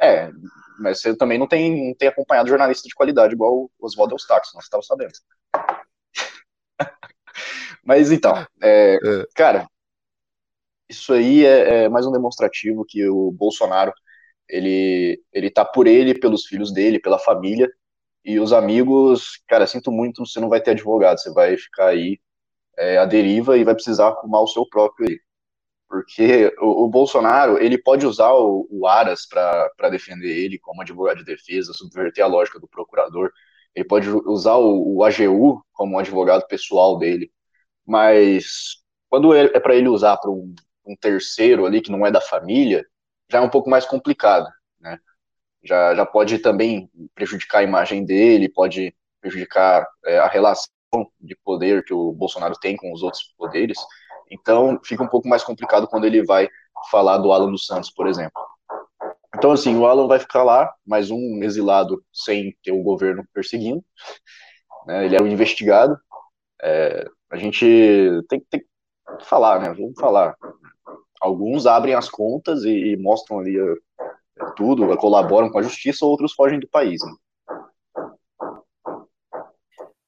É, 0.00 0.30
mas 0.78 1.00
você 1.00 1.16
também 1.16 1.38
não 1.38 1.46
tem, 1.46 1.88
não 1.88 1.94
tem 1.94 2.08
acompanhado 2.08 2.48
jornalista 2.48 2.88
de 2.88 2.94
qualidade 2.94 3.34
igual 3.34 3.64
o 3.64 3.70
Oswaldo 3.80 4.14
Eustáquio, 4.14 4.50
você 4.52 4.58
estava 4.58 4.82
sabendo. 4.82 5.12
mas 7.84 8.10
então, 8.10 8.34
é, 8.62 8.94
é. 8.94 8.98
cara, 9.34 9.66
isso 10.88 11.12
aí 11.12 11.44
é, 11.44 11.84
é, 11.84 11.88
mais 11.88 12.06
um 12.06 12.12
demonstrativo 12.12 12.84
que 12.86 13.08
o 13.08 13.32
Bolsonaro 13.32 13.92
ele 14.48 15.20
ele 15.32 15.50
tá 15.50 15.64
por 15.64 15.86
ele, 15.86 16.18
pelos 16.18 16.46
filhos 16.46 16.72
dele, 16.72 17.00
pela 17.00 17.18
família 17.18 17.68
e 18.24 18.40
os 18.40 18.52
amigos, 18.52 19.40
cara, 19.48 19.66
sinto 19.66 19.92
muito, 19.92 20.26
você 20.26 20.40
não 20.40 20.48
vai 20.48 20.60
ter 20.60 20.72
advogado, 20.72 21.20
você 21.20 21.32
vai 21.32 21.56
ficar 21.56 21.88
aí 21.88 22.18
é, 22.78 22.98
à 22.98 23.04
deriva 23.04 23.56
e 23.56 23.64
vai 23.64 23.74
precisar 23.74 24.08
arrumar 24.08 24.40
o 24.42 24.48
seu 24.48 24.66
próprio 24.68 25.08
aí 25.08 25.20
porque 25.96 26.54
o, 26.60 26.84
o, 26.84 26.88
Bolsonaro 26.88 27.56
ele 27.56 27.78
pode 27.78 28.04
usar 28.04 28.30
o, 28.34 28.68
o 28.70 28.86
Aras 28.86 29.26
para 29.26 29.88
defender 29.90 30.28
ele 30.28 30.58
como 30.58 30.82
advogado 30.82 31.18
de 31.18 31.24
defesa, 31.24 31.72
subverter 31.72 32.22
a 32.22 32.26
lógica 32.28 32.60
do 32.60 32.68
procurador, 32.68 33.32
ele 33.74 33.86
pode 33.86 34.10
usar 34.10 34.56
o, 34.56 34.96
o 34.96 35.02
AGU 35.02 35.64
como 35.72 35.98
advogado 35.98 36.46
pessoal 36.46 36.98
dele, 36.98 37.32
mas 37.86 38.76
quando 39.08 39.34
é, 39.34 39.44
é 39.44 39.58
para 39.58 39.74
ele 39.74 39.88
usar 39.88 40.18
para 40.18 40.30
um, 40.30 40.54
um, 40.86 40.94
terceiro 40.94 41.64
ali 41.64 41.80
que 41.80 41.90
não 41.90 42.04
é 42.04 42.10
da 42.10 42.20
família, 42.20 42.84
já 43.30 43.38
é 43.38 43.40
um 43.40 43.50
pouco 43.50 43.70
mais 43.70 43.86
complicado, 43.86 44.50
né? 44.78 44.98
Já, 45.64 45.94
já 45.94 46.04
pode 46.04 46.38
também 46.40 46.90
prejudicar 47.14 47.60
a 47.60 47.64
imagem 47.64 48.04
dele, 48.04 48.50
pode 48.50 48.94
prejudicar 49.18 49.88
é, 50.04 50.18
a 50.18 50.28
relação 50.28 50.68
de 51.18 51.34
poder 51.42 51.82
que 51.84 51.94
o 51.94 52.12
Bolsonaro 52.12 52.54
tem 52.60 52.76
com 52.76 52.92
os 52.92 53.02
outros 53.02 53.34
poderes. 53.38 53.78
Então, 54.30 54.80
fica 54.84 55.02
um 55.02 55.08
pouco 55.08 55.28
mais 55.28 55.42
complicado 55.44 55.86
quando 55.86 56.04
ele 56.04 56.24
vai 56.24 56.48
falar 56.90 57.18
do 57.18 57.32
Alan 57.32 57.50
dos 57.50 57.66
Santos, 57.66 57.90
por 57.90 58.06
exemplo. 58.06 58.42
Então, 59.34 59.52
assim, 59.52 59.76
o 59.76 59.86
Alan 59.86 60.06
vai 60.06 60.18
ficar 60.18 60.42
lá, 60.42 60.72
mais 60.86 61.10
um 61.10 61.42
exilado 61.42 62.02
sem 62.12 62.56
ter 62.62 62.72
o 62.72 62.82
governo 62.82 63.24
perseguindo. 63.34 63.84
Né? 64.86 65.04
Ele 65.04 65.16
é 65.16 65.22
um 65.22 65.26
investigado. 65.26 65.98
É, 66.62 67.06
a 67.30 67.36
gente 67.36 67.64
tem, 68.28 68.40
tem 68.50 68.60
que 68.60 68.66
falar, 69.24 69.60
né? 69.60 69.74
Vamos 69.74 69.98
falar. 69.98 70.34
Alguns 71.20 71.66
abrem 71.66 71.94
as 71.94 72.08
contas 72.08 72.64
e, 72.64 72.92
e 72.92 72.96
mostram 72.96 73.40
ali 73.40 73.60
uh, 73.60 73.76
tudo, 74.56 74.96
colaboram 74.96 75.50
com 75.50 75.58
a 75.58 75.62
justiça, 75.62 76.06
outros 76.06 76.32
fogem 76.32 76.60
do 76.60 76.68
país. 76.68 77.00
Né? 77.04 77.12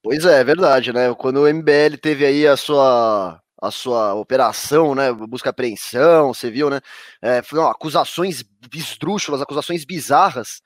Pois 0.01 0.25
é, 0.25 0.39
é 0.39 0.43
verdade, 0.43 0.93
né? 0.93 1.13
Quando 1.13 1.41
o 1.41 1.47
MBL 1.47 1.97
teve 2.01 2.25
aí 2.25 2.47
a 2.47 2.57
sua 2.57 3.39
a 3.61 3.71
sua 3.71 4.13
operação, 4.13 4.95
né? 4.95 5.11
Busca 5.11 5.49
apreensão, 5.49 6.33
você 6.33 6.49
viu, 6.49 6.69
né? 6.69 6.79
É, 7.21 7.41
foram 7.41 7.67
acusações 7.67 8.43
esdrúxulas, 8.73 9.41
acusações 9.41 9.85
bizarras. 9.85 10.61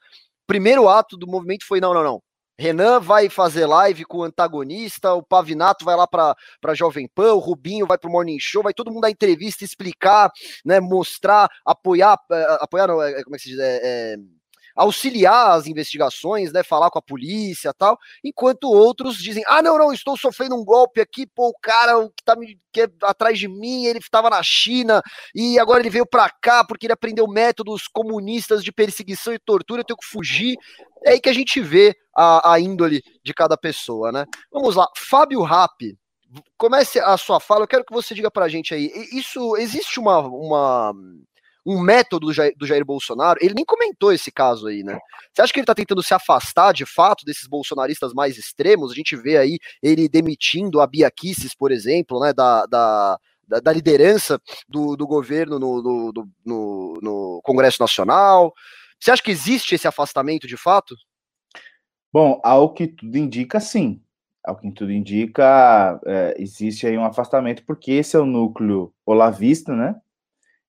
Primeiro 0.47 0.87
ato 0.89 1.17
do 1.17 1.27
movimento 1.27 1.65
foi: 1.65 1.79
não, 1.81 1.93
não, 1.93 2.03
não. 2.03 2.21
Renan 2.57 2.99
vai 2.99 3.29
fazer 3.29 3.65
live 3.65 4.05
com 4.05 4.19
o 4.19 4.23
antagonista, 4.23 5.13
o 5.13 5.23
Pavinato 5.23 5.83
vai 5.83 5.95
lá 5.95 6.07
para 6.07 6.35
Jovem 6.75 7.07
Pan, 7.07 7.33
o 7.33 7.39
Rubinho 7.39 7.87
vai 7.87 7.97
para 7.97 8.07
o 8.07 8.11
Morning 8.11 8.37
Show, 8.39 8.61
vai 8.61 8.73
todo 8.73 8.91
mundo 8.91 9.01
dar 9.01 9.09
entrevista, 9.09 9.65
explicar, 9.65 10.31
né, 10.63 10.79
mostrar, 10.79 11.49
apoiar, 11.65 12.15
eh, 12.31 12.57
apoiar, 12.61 12.87
não, 12.87 13.01
é, 13.01 13.23
como 13.23 13.35
é 13.35 13.39
que 13.39 13.43
se 13.43 13.49
diz? 13.49 13.59
É, 13.59 13.79
é 13.83 14.17
auxiliar 14.75 15.51
as 15.51 15.67
investigações, 15.67 16.51
né, 16.51 16.63
falar 16.63 16.89
com 16.89 16.99
a 16.99 17.01
polícia 17.01 17.73
tal, 17.73 17.97
enquanto 18.23 18.69
outros 18.69 19.17
dizem, 19.17 19.43
ah, 19.47 19.61
não, 19.61 19.77
não, 19.77 19.93
estou 19.93 20.17
sofrendo 20.17 20.55
um 20.55 20.63
golpe 20.65 20.99
aqui, 20.99 21.25
pô, 21.27 21.49
o 21.49 21.59
cara 21.61 21.93
que 22.15 22.23
tá 22.23 22.35
me, 22.35 22.59
que 22.71 22.81
é 22.81 22.87
atrás 23.03 23.37
de 23.37 23.47
mim, 23.47 23.85
ele 23.85 23.99
estava 23.99 24.29
na 24.29 24.41
China 24.41 25.01
e 25.35 25.59
agora 25.59 25.79
ele 25.79 25.89
veio 25.89 26.05
para 26.05 26.29
cá 26.29 26.63
porque 26.63 26.85
ele 26.85 26.93
aprendeu 26.93 27.27
métodos 27.27 27.87
comunistas 27.87 28.63
de 28.63 28.71
perseguição 28.71 29.33
e 29.33 29.39
tortura, 29.39 29.81
eu 29.81 29.85
tenho 29.85 29.97
que 29.97 30.07
fugir. 30.07 30.55
É 31.05 31.11
aí 31.11 31.19
que 31.19 31.29
a 31.29 31.33
gente 31.33 31.61
vê 31.61 31.95
a, 32.15 32.53
a 32.53 32.59
índole 32.59 33.01
de 33.23 33.33
cada 33.33 33.57
pessoa, 33.57 34.11
né? 34.11 34.25
Vamos 34.51 34.75
lá, 34.75 34.87
Fábio 34.95 35.41
Rapp, 35.41 35.95
comece 36.57 36.99
a 36.99 37.15
sua 37.17 37.39
fala, 37.39 37.63
eu 37.63 37.67
quero 37.67 37.85
que 37.85 37.93
você 37.93 38.15
diga 38.15 38.31
pra 38.31 38.47
gente 38.47 38.73
aí, 38.73 38.91
isso, 39.11 39.55
existe 39.57 39.99
uma, 39.99 40.19
uma 40.19 40.93
um 41.65 41.79
método 41.79 42.27
do 42.27 42.33
Jair, 42.33 42.53
do 42.57 42.65
Jair, 42.65 42.83
Bolsonaro, 42.83 43.39
ele 43.41 43.53
nem 43.53 43.63
comentou 43.63 44.11
esse 44.11 44.31
caso 44.31 44.67
aí, 44.67 44.83
né? 44.83 44.97
Você 45.31 45.41
acha 45.41 45.53
que 45.53 45.59
ele 45.59 45.65
tá 45.65 45.75
tentando 45.75 46.03
se 46.03 46.13
afastar 46.13 46.73
de 46.73 46.85
fato 46.85 47.25
desses 47.25 47.47
bolsonaristas 47.47 48.13
mais 48.13 48.37
extremos? 48.37 48.91
A 48.91 48.95
gente 48.95 49.15
vê 49.15 49.37
aí 49.37 49.57
ele 49.81 50.09
demitindo 50.09 50.81
a 50.81 50.87
Bia 50.87 51.09
Kicis, 51.09 51.55
por 51.55 51.71
exemplo, 51.71 52.19
né, 52.19 52.33
da, 52.33 52.65
da, 52.65 53.17
da 53.61 53.71
liderança 53.71 54.39
do, 54.67 54.95
do 54.95 55.07
governo 55.07 55.57
no, 55.57 55.81
no, 55.81 56.13
no, 56.45 56.93
no 57.01 57.41
Congresso 57.43 57.77
Nacional. 57.79 58.53
Você 58.99 59.11
acha 59.11 59.23
que 59.23 59.31
existe 59.31 59.75
esse 59.75 59.87
afastamento 59.87 60.47
de 60.47 60.57
fato? 60.57 60.95
Bom, 62.11 62.39
ao 62.43 62.73
que 62.73 62.87
tudo 62.87 63.17
indica, 63.17 63.59
sim. 63.59 64.01
Ao 64.45 64.57
que 64.57 64.69
tudo 64.71 64.91
indica, 64.91 65.99
é, 66.05 66.35
existe 66.37 66.85
aí 66.85 66.97
um 66.97 67.05
afastamento, 67.05 67.63
porque 67.65 67.93
esse 67.93 68.15
é 68.15 68.19
o 68.19 68.25
núcleo 68.25 68.93
olavista, 69.05 69.73
né? 69.73 69.95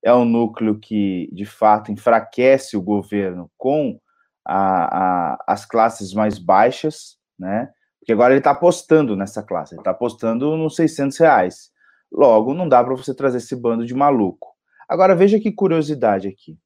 É 0.05 0.13
um 0.15 0.27
núcleo 0.27 0.79
que, 0.79 1.31
de 1.33 1.47
fato, 1.47 1.91
enfraquece 1.91 2.77
o 2.77 2.83
governo 2.83 3.51
com 3.57 3.99
a, 4.45 5.33
a, 5.33 5.45
as 5.47 5.65
classes 5.65 6.13
mais 6.13 6.39
baixas, 6.39 7.17
né? 7.39 7.71
Porque 7.99 8.13
agora 8.13 8.35
ele 8.35 8.41
está 8.41 8.51
apostando 8.51 9.17
nessa 9.17 9.43
classe, 9.43 9.75
ele 9.75 9.81
está 9.81 9.93
apostando 9.93 10.59
nos 10.59 10.77
600 10.77 11.17
reais. 11.17 11.71
Logo, 12.13 12.53
não 12.53 12.69
dá 12.69 12.85
para 12.85 12.95
você 12.95 13.15
trazer 13.15 13.39
esse 13.39 13.57
bando 13.57 13.87
de 13.87 13.95
maluco. 13.95 14.49
Agora, 14.87 15.17
veja 15.17 15.41
que 15.41 15.51
curiosidade 15.51 16.29
aqui. 16.29 16.59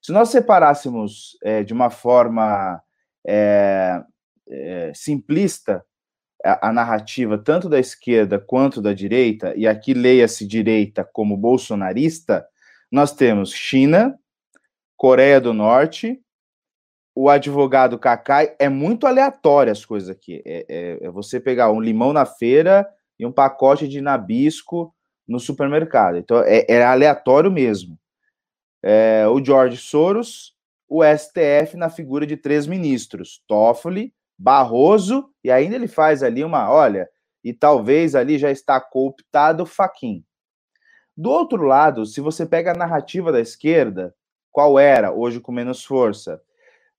Se 0.00 0.10
nós 0.10 0.30
separássemos 0.30 1.36
é, 1.44 1.62
de 1.62 1.74
uma 1.74 1.90
forma 1.90 2.80
é, 3.26 4.02
é, 4.48 4.92
simplista 4.94 5.84
a, 6.42 6.68
a, 6.68 6.72
narrativa 6.72 7.36
tanto 7.36 7.68
da 7.68 7.78
esquerda 7.78 8.38
quanto 8.38 8.80
da 8.80 8.94
direita, 8.94 9.52
e 9.54 9.66
aqui 9.66 9.92
leia-se 9.92 10.46
direita 10.46 11.04
como 11.12 11.36
bolsonarista, 11.36 12.46
nós 12.96 13.12
temos 13.12 13.52
China, 13.52 14.18
Coreia 14.96 15.38
do 15.38 15.52
Norte, 15.52 16.18
o 17.14 17.28
advogado 17.28 17.98
Kakai, 17.98 18.56
é 18.58 18.70
muito 18.70 19.06
aleatório 19.06 19.70
as 19.70 19.84
coisas 19.84 20.08
aqui. 20.08 20.42
É, 20.46 20.64
é, 20.66 21.04
é, 21.04 21.10
você 21.10 21.38
pegar 21.38 21.70
um 21.70 21.78
limão 21.78 22.14
na 22.14 22.24
feira 22.24 22.88
e 23.18 23.26
um 23.26 23.30
pacote 23.30 23.86
de 23.86 24.00
nabisco 24.00 24.94
no 25.28 25.38
supermercado. 25.38 26.16
Então, 26.16 26.42
é, 26.42 26.64
é 26.66 26.82
aleatório 26.82 27.52
mesmo. 27.52 27.98
É, 28.82 29.26
o 29.28 29.44
George 29.44 29.76
Soros, 29.76 30.54
o 30.88 31.02
STF 31.04 31.76
na 31.76 31.90
figura 31.90 32.26
de 32.26 32.38
três 32.38 32.66
ministros, 32.66 33.42
Toffoli, 33.46 34.10
Barroso, 34.38 35.28
e 35.44 35.50
ainda 35.50 35.74
ele 35.74 35.88
faz 35.88 36.22
ali 36.22 36.42
uma, 36.42 36.70
olha, 36.70 37.06
e 37.44 37.52
talvez 37.52 38.14
ali 38.14 38.38
já 38.38 38.50
está 38.50 38.80
cooptado 38.80 39.66
Faquin. 39.66 40.24
Do 41.16 41.30
outro 41.30 41.62
lado, 41.64 42.04
se 42.04 42.20
você 42.20 42.44
pega 42.44 42.72
a 42.72 42.76
narrativa 42.76 43.32
da 43.32 43.40
esquerda, 43.40 44.14
qual 44.52 44.78
era, 44.78 45.12
hoje 45.12 45.40
com 45.40 45.50
menos 45.50 45.84
força, 45.84 46.42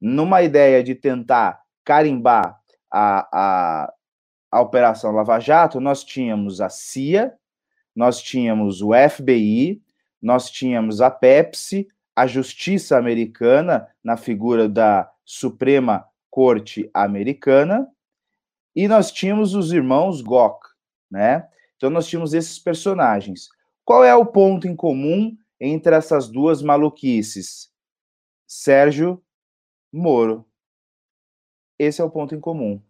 numa 0.01 0.41
ideia 0.41 0.83
de 0.83 0.95
tentar 0.95 1.61
carimbar 1.83 2.59
a, 2.91 3.27
a, 3.31 3.93
a 4.51 4.61
Operação 4.61 5.11
Lava 5.11 5.39
Jato, 5.39 5.79
nós 5.79 6.03
tínhamos 6.03 6.61
a 6.61 6.69
CIA, 6.69 7.33
nós 7.95 8.21
tínhamos 8.21 8.81
o 8.81 8.91
FBI, 8.93 9.81
nós 10.21 10.49
tínhamos 10.49 11.01
a 11.01 11.11
Pepsi, 11.11 11.87
a 12.15 12.25
Justiça 12.25 12.97
Americana, 12.97 13.87
na 14.03 14.17
figura 14.17 14.67
da 14.67 15.09
Suprema 15.23 16.05
Corte 16.29 16.89
Americana, 16.93 17.87
e 18.75 18.87
nós 18.87 19.11
tínhamos 19.11 19.55
os 19.55 19.71
irmãos 19.71 20.21
Gok, 20.21 20.59
né? 21.09 21.47
Então 21.75 21.89
nós 21.89 22.07
tínhamos 22.07 22.33
esses 22.33 22.59
personagens. 22.59 23.49
Qual 23.87 24.03
é 24.03 24.13
o 24.13 24.25
ponto 24.25 24.67
em 24.67 24.75
comum 24.75 25.33
entre 25.57 25.95
essas 25.95 26.27
duas 26.27 26.61
maluquices? 26.61 27.71
Sérgio 28.45 29.23
Moro. 29.93 30.45
Esse 31.79 32.01
é 32.01 32.03
o 32.03 32.09
ponto 32.09 32.35
em 32.35 32.39
comum. 32.41 32.81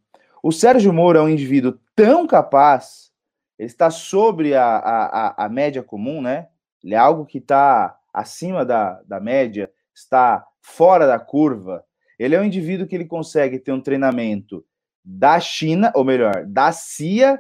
O 0.42 0.52
Sérgio 0.52 0.92
Moro 0.92 1.20
é 1.20 1.22
um 1.22 1.30
indivíduo 1.30 1.78
tão 1.96 2.26
capaz, 2.26 3.12
ele 3.60 3.68
está 3.68 3.92
sobre 3.92 4.56
a, 4.56 4.66
a, 4.66 5.46
a 5.46 5.50
média 5.50 5.84
comum, 5.84 6.20
né? 6.20 6.50
Ele 6.84 6.96
é 6.96 6.98
algo 6.98 7.28
que 7.28 7.38
está 7.38 7.96
acima 8.12 8.66
da, 8.66 9.00
da 9.04 9.20
média, 9.20 9.72
está 9.94 10.48
fora 10.64 11.06
da 11.06 11.20
curva. 11.20 11.86
Ele 12.18 12.34
é 12.34 12.42
um 12.42 12.46
indivíduo 12.46 12.88
que 12.88 12.96
ele 12.96 13.06
consegue 13.06 13.60
ter 13.60 13.72
um 13.72 13.82
treinamento 13.82 14.66
da 15.06 15.40
China, 15.40 15.92
ou 15.94 16.04
melhor, 16.04 16.44
da 16.48 16.72
CIA 16.72 17.40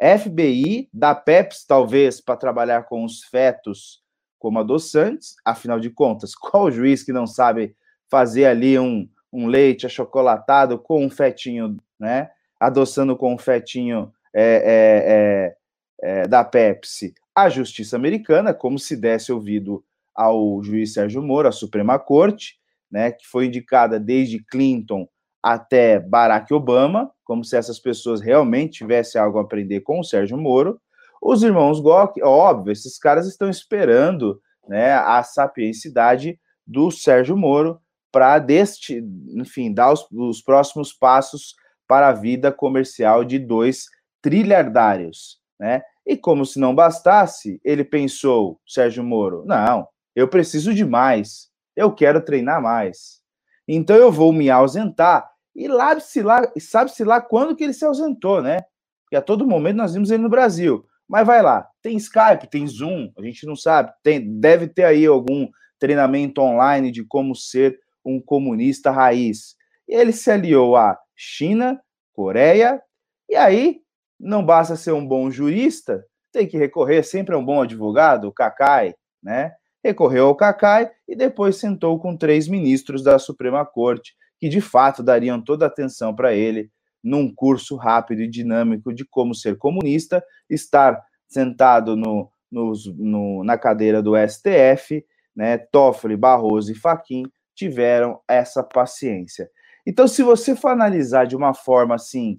FBI, 0.00 0.88
da 0.92 1.14
PEPS, 1.14 1.64
talvez, 1.66 2.20
para 2.20 2.36
trabalhar 2.36 2.84
com 2.84 3.04
os 3.04 3.22
fetos 3.24 4.02
como 4.38 4.58
adoçantes, 4.58 5.36
afinal 5.44 5.80
de 5.80 5.90
contas, 5.90 6.34
qual 6.36 6.70
juiz 6.70 7.02
que 7.02 7.12
não 7.12 7.26
sabe 7.26 7.76
fazer 8.10 8.46
ali 8.46 8.78
um, 8.78 9.08
um 9.32 9.46
leite 9.46 9.86
achocolatado 9.86 10.78
com 10.78 11.04
um 11.04 11.10
fetinho, 11.10 11.76
né? 11.98 12.30
Adoçando 12.60 13.16
com 13.16 13.34
um 13.34 13.38
fetinho 13.38 14.12
é, 14.34 15.54
é, 16.02 16.10
é, 16.10 16.20
é, 16.22 16.28
da 16.28 16.44
Pepsi? 16.44 17.14
A 17.34 17.48
justiça 17.48 17.96
americana, 17.96 18.54
como 18.54 18.78
se 18.78 18.96
desse 18.96 19.32
ouvido 19.32 19.84
ao 20.14 20.62
juiz 20.62 20.92
Sérgio 20.92 21.22
Moro, 21.22 21.48
a 21.48 21.52
Suprema 21.52 21.98
Corte, 21.98 22.56
né, 22.90 23.10
que 23.10 23.26
foi 23.26 23.46
indicada 23.46 23.98
desde 23.98 24.38
Clinton 24.44 25.08
até 25.44 26.00
Barack 26.00 26.54
Obama, 26.54 27.12
como 27.22 27.44
se 27.44 27.54
essas 27.54 27.78
pessoas 27.78 28.22
realmente 28.22 28.78
tivessem 28.78 29.20
algo 29.20 29.36
a 29.36 29.42
aprender 29.42 29.82
com 29.82 30.00
o 30.00 30.04
Sérgio 30.04 30.38
Moro. 30.38 30.80
Os 31.20 31.42
irmãos 31.42 31.80
Gok, 31.80 32.22
óbvio, 32.22 32.72
esses 32.72 32.98
caras 32.98 33.26
estão 33.26 33.50
esperando 33.50 34.40
né, 34.66 34.94
a 34.94 35.22
sapienciedade 35.22 36.40
do 36.66 36.90
Sérgio 36.90 37.36
Moro 37.36 37.78
para 38.10 38.38
deste, 38.38 39.04
enfim, 39.36 39.70
dar 39.70 39.92
os, 39.92 40.06
os, 40.10 40.40
próximos 40.40 40.94
passos 40.94 41.54
para 41.86 42.08
a 42.08 42.12
vida 42.12 42.50
comercial 42.50 43.22
de 43.22 43.38
dois 43.38 43.84
trilhardários, 44.22 45.40
né? 45.60 45.82
E 46.06 46.16
como 46.16 46.46
se 46.46 46.58
não 46.58 46.74
bastasse, 46.74 47.60
ele 47.62 47.84
pensou, 47.84 48.58
Sérgio 48.66 49.04
Moro, 49.04 49.44
não, 49.44 49.86
eu 50.16 50.26
preciso 50.26 50.72
de 50.72 50.86
mais, 50.86 51.50
eu 51.76 51.92
quero 51.92 52.22
treinar 52.22 52.62
mais. 52.62 53.20
Então 53.68 53.96
eu 53.96 54.10
vou 54.10 54.32
me 54.32 54.48
ausentar 54.48 55.33
e 55.54 55.68
sabe-se 55.68 56.22
lá, 56.22 56.52
sabe-se 56.58 57.04
lá 57.04 57.20
quando 57.20 57.54
que 57.54 57.62
ele 57.62 57.72
se 57.72 57.84
ausentou, 57.84 58.42
né? 58.42 58.62
Porque 59.04 59.16
a 59.16 59.22
todo 59.22 59.46
momento 59.46 59.76
nós 59.76 59.94
vimos 59.94 60.10
ele 60.10 60.22
no 60.22 60.28
Brasil. 60.28 60.84
Mas 61.08 61.26
vai 61.26 61.42
lá, 61.42 61.68
tem 61.82 61.96
Skype, 61.96 62.48
tem 62.50 62.66
Zoom, 62.66 63.12
a 63.18 63.22
gente 63.22 63.46
não 63.46 63.54
sabe, 63.54 63.92
tem, 64.02 64.40
deve 64.40 64.66
ter 64.66 64.84
aí 64.84 65.04
algum 65.06 65.46
treinamento 65.78 66.40
online 66.40 66.90
de 66.90 67.04
como 67.04 67.36
ser 67.36 67.78
um 68.04 68.20
comunista 68.20 68.90
raiz. 68.90 69.54
Ele 69.86 70.12
se 70.12 70.30
aliou 70.30 70.76
à 70.76 70.98
China, 71.14 71.80
Coreia, 72.14 72.80
e 73.28 73.36
aí 73.36 73.80
não 74.18 74.44
basta 74.44 74.76
ser 74.76 74.92
um 74.92 75.06
bom 75.06 75.30
jurista, 75.30 76.02
tem 76.32 76.46
que 76.46 76.56
recorrer 76.56 77.02
sempre 77.02 77.34
a 77.34 77.38
um 77.38 77.44
bom 77.44 77.60
advogado, 77.60 78.26
o 78.26 78.32
Kakai, 78.32 78.94
né? 79.22 79.52
Recorreu 79.84 80.28
ao 80.28 80.34
Kakai 80.34 80.90
e 81.06 81.14
depois 81.14 81.56
sentou 81.56 82.00
com 82.00 82.16
três 82.16 82.48
ministros 82.48 83.04
da 83.04 83.18
Suprema 83.18 83.64
Corte 83.66 84.14
que 84.44 84.48
de 84.50 84.60
fato 84.60 85.02
dariam 85.02 85.40
toda 85.40 85.64
a 85.64 85.68
atenção 85.68 86.14
para 86.14 86.34
ele 86.34 86.70
num 87.02 87.34
curso 87.34 87.76
rápido 87.76 88.20
e 88.20 88.28
dinâmico 88.28 88.92
de 88.92 89.02
como 89.02 89.34
ser 89.34 89.56
comunista, 89.56 90.22
estar 90.50 91.02
sentado 91.26 91.96
no, 91.96 92.30
no, 92.50 93.42
na 93.42 93.56
cadeira 93.56 94.02
do 94.02 94.12
STF, 94.14 95.02
né? 95.34 95.56
Toffoli, 95.56 96.14
Barroso 96.14 96.70
e 96.70 96.74
Faquin 96.74 97.22
tiveram 97.54 98.20
essa 98.28 98.62
paciência. 98.62 99.48
Então, 99.86 100.06
se 100.06 100.22
você 100.22 100.54
for 100.54 100.68
analisar 100.68 101.26
de 101.26 101.34
uma 101.34 101.54
forma 101.54 101.94
assim, 101.94 102.36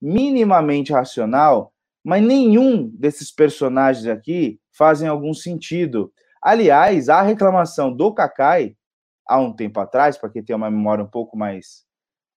minimamente 0.00 0.94
racional, 0.94 1.74
Mas 2.02 2.22
nenhum 2.22 2.88
desses 2.88 3.30
personagens 3.30 4.06
aqui 4.06 4.58
fazem 4.72 5.08
algum 5.08 5.34
sentido. 5.34 6.10
Aliás, 6.42 7.10
a 7.10 7.20
reclamação 7.20 7.94
do 7.94 8.14
Kakai, 8.14 8.74
há 9.26 9.38
um 9.38 9.52
tempo 9.52 9.80
atrás, 9.80 10.16
para 10.16 10.30
quem 10.30 10.42
tem 10.42 10.54
uma 10.54 10.70
memória 10.70 11.04
um 11.04 11.08
pouco 11.08 11.36
mais, 11.36 11.84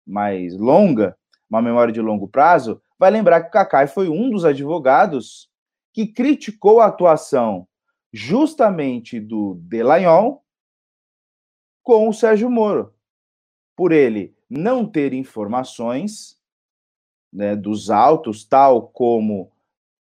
mais 0.06 0.56
longa, 0.58 1.18
uma 1.50 1.62
memória 1.62 1.94
de 1.94 2.02
longo 2.02 2.28
prazo, 2.28 2.82
vai 2.98 3.12
lembrar 3.12 3.42
que 3.42 3.50
o 3.50 3.52
Kakai 3.52 3.88
foi 3.88 4.10
um 4.10 4.30
dos 4.30 4.46
advogados 4.46 5.50
que 5.94 6.08
criticou 6.08 6.80
a 6.80 6.88
atuação 6.88 7.68
justamente 8.12 9.20
do 9.20 9.56
Delanhol 9.62 10.44
com 11.84 12.08
o 12.08 12.14
Sérgio 12.14 12.50
Moro, 12.50 12.94
por 13.76 13.92
ele 13.92 14.36
não 14.50 14.86
ter 14.86 15.14
informações 15.14 16.38
né, 17.32 17.56
dos 17.56 17.90
autos, 17.90 18.46
tal 18.46 18.88
como 18.90 19.52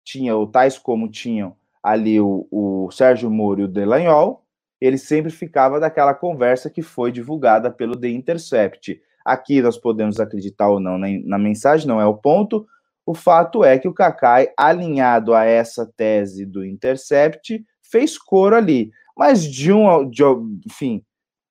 tinha, 0.05 0.37
ou 0.37 0.47
tais 0.47 0.79
como 0.79 1.11
tinham 1.11 1.57
ali 1.83 2.21
o, 2.21 2.47
o 2.51 2.91
Sérgio 2.91 3.31
Moro 3.31 3.61
e 3.61 3.65
o 3.65 3.69
Delanhol, 3.69 4.46
ele 4.81 4.99
sempre 4.99 5.31
ficava 5.31 5.81
daquela 5.81 6.15
conversa 6.15 6.71
que 6.71 6.83
foi 6.83 7.11
divulgada 7.11 7.71
pelo 7.71 7.99
The 7.99 8.09
Intercept. 8.09 9.01
Aqui 9.25 9.61
nós 9.61 9.79
podemos 9.79 10.21
acreditar 10.21 10.69
ou 10.69 10.79
não 10.79 10.99
na, 10.99 11.09
na 11.25 11.39
mensagem, 11.39 11.89
não 11.89 12.01
é 12.01 12.07
o 12.07 12.17
ponto. 12.17 12.67
O 13.05 13.15
fato 13.15 13.65
é 13.65 13.79
que 13.79 13.89
o 13.89 13.95
Kakai, 13.95 14.49
alinhado 14.57 15.35
a 15.35 15.45
essa 15.45 15.87
tese 15.97 16.45
do 16.45 16.65
Intercept, 16.65 17.65
fez 17.83 18.19
coro 18.19 18.57
ali. 18.57 18.91
Mas 19.17 19.45
de 19.45 19.73
um, 19.73 20.09
de, 20.09 20.23
enfim, 20.67 21.05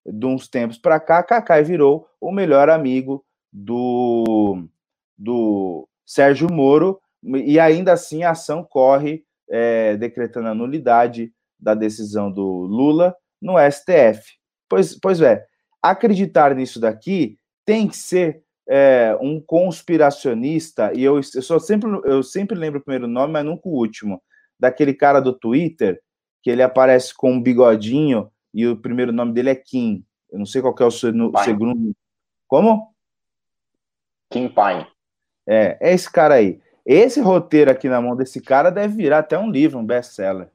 de 0.05 0.25
uns 0.25 0.47
tempos 0.47 0.77
para 0.77 0.99
cá, 0.99 1.23
Kakai 1.23 1.63
virou 1.63 2.07
o 2.21 2.31
melhor 2.31 2.69
amigo 2.69 3.25
do, 3.51 4.67
do 5.17 5.87
Sérgio 6.05 6.51
Moro, 6.51 6.99
e 7.23 7.59
ainda 7.59 7.93
assim 7.93 8.23
a 8.23 8.31
ação 8.31 8.63
corre 8.63 9.23
é, 9.49 9.95
decretando 9.97 10.49
a 10.49 10.53
nulidade 10.53 11.33
da 11.65 11.73
decisão 11.73 12.31
do 12.31 12.45
Lula 12.45 13.15
no 13.41 13.55
STF. 13.57 14.37
Pois, 14.69 14.97
pois 14.99 15.19
é, 15.19 15.43
acreditar 15.81 16.53
nisso 16.53 16.79
daqui 16.79 17.39
tem 17.65 17.87
que 17.87 17.97
ser 17.97 18.43
é, 18.69 19.17
um 19.19 19.41
conspiracionista, 19.41 20.93
e 20.93 21.03
eu, 21.03 21.15
eu, 21.15 21.41
só 21.41 21.57
sempre, 21.57 21.89
eu 22.03 22.21
sempre 22.21 22.57
lembro 22.57 22.79
o 22.79 22.83
primeiro 22.83 23.07
nome, 23.07 23.33
mas 23.33 23.43
nunca 23.43 23.67
o 23.67 23.71
último, 23.71 24.21
daquele 24.59 24.93
cara 24.93 25.19
do 25.19 25.33
Twitter, 25.33 25.99
que 26.43 26.51
ele 26.51 26.61
aparece 26.61 27.13
com 27.15 27.33
um 27.33 27.41
bigodinho 27.41 28.31
e 28.53 28.67
o 28.67 28.77
primeiro 28.77 29.11
nome 29.11 29.33
dele 29.33 29.49
é 29.49 29.55
Kim. 29.55 30.05
Eu 30.31 30.37
não 30.37 30.45
sei 30.45 30.61
qual 30.61 30.75
é 30.79 30.85
o 30.85 30.91
seu, 30.91 31.11
segundo. 31.43 31.95
Como? 32.47 32.93
Kim 34.29 34.47
Pine. 34.49 34.87
É, 35.47 35.77
é 35.81 35.93
esse 35.93 36.11
cara 36.11 36.35
aí. 36.35 36.59
Esse 36.85 37.19
roteiro 37.19 37.71
aqui 37.71 37.89
na 37.89 37.99
mão 37.99 38.15
desse 38.15 38.39
cara 38.39 38.69
deve 38.69 38.95
virar 38.95 39.19
até 39.19 39.37
um 39.37 39.49
livro, 39.49 39.79
um 39.79 39.85
best-seller. 39.85 40.49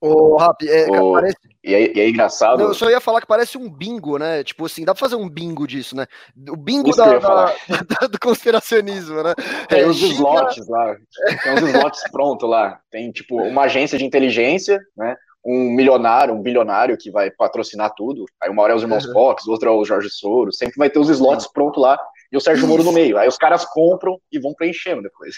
Ô, 0.00 0.36
Rap, 0.36 0.62
é, 0.62 0.86
parece... 0.86 1.36
e, 1.64 1.74
é, 1.74 1.96
e 1.96 2.00
é 2.00 2.08
engraçado. 2.08 2.62
eu 2.62 2.72
só 2.72 2.88
ia 2.88 3.00
falar 3.00 3.20
que 3.20 3.26
parece 3.26 3.58
um 3.58 3.68
bingo, 3.68 4.16
né? 4.16 4.44
Tipo 4.44 4.66
assim, 4.66 4.84
dá 4.84 4.94
pra 4.94 5.00
fazer 5.00 5.16
um 5.16 5.28
bingo 5.28 5.66
disso, 5.66 5.96
né? 5.96 6.06
O 6.48 6.56
bingo 6.56 6.94
da, 6.94 7.18
da, 7.18 7.54
da, 8.00 8.06
do 8.06 8.18
conspiracionismo, 8.20 9.22
né? 9.24 9.34
Tem 9.68 9.80
é, 9.80 9.86
os 9.86 10.00
slots 10.00 10.68
lá. 10.68 10.96
Tem 11.42 11.54
os 11.54 11.62
slots 11.62 12.02
prontos 12.12 12.48
lá. 12.48 12.78
Tem, 12.90 13.10
tipo, 13.10 13.42
uma 13.42 13.62
agência 13.62 13.98
de 13.98 14.04
inteligência, 14.04 14.80
né? 14.96 15.16
Um 15.44 15.70
milionário, 15.70 16.34
um 16.34 16.42
bilionário 16.42 16.96
que 16.96 17.10
vai 17.10 17.30
patrocinar 17.30 17.92
tudo. 17.96 18.24
Aí 18.40 18.48
uma 18.50 18.62
hora 18.62 18.74
é 18.74 18.76
os 18.76 18.82
irmãos 18.82 19.04
uhum. 19.04 19.12
Fox, 19.12 19.48
outra 19.48 19.68
é 19.68 19.72
o 19.72 19.84
Jorge 19.84 20.10
Soros. 20.10 20.58
Sempre 20.58 20.76
vai 20.76 20.90
ter 20.90 21.00
os 21.00 21.08
slots 21.08 21.46
uhum. 21.46 21.52
prontos 21.52 21.82
lá 21.82 21.98
e 22.30 22.36
o 22.36 22.40
Sérgio 22.40 22.68
Moro 22.68 22.84
no 22.84 22.92
meio. 22.92 23.18
Aí 23.18 23.26
os 23.26 23.36
caras 23.36 23.64
compram 23.64 24.20
e 24.30 24.38
vão 24.38 24.54
preenchendo 24.54 25.02
depois. 25.02 25.36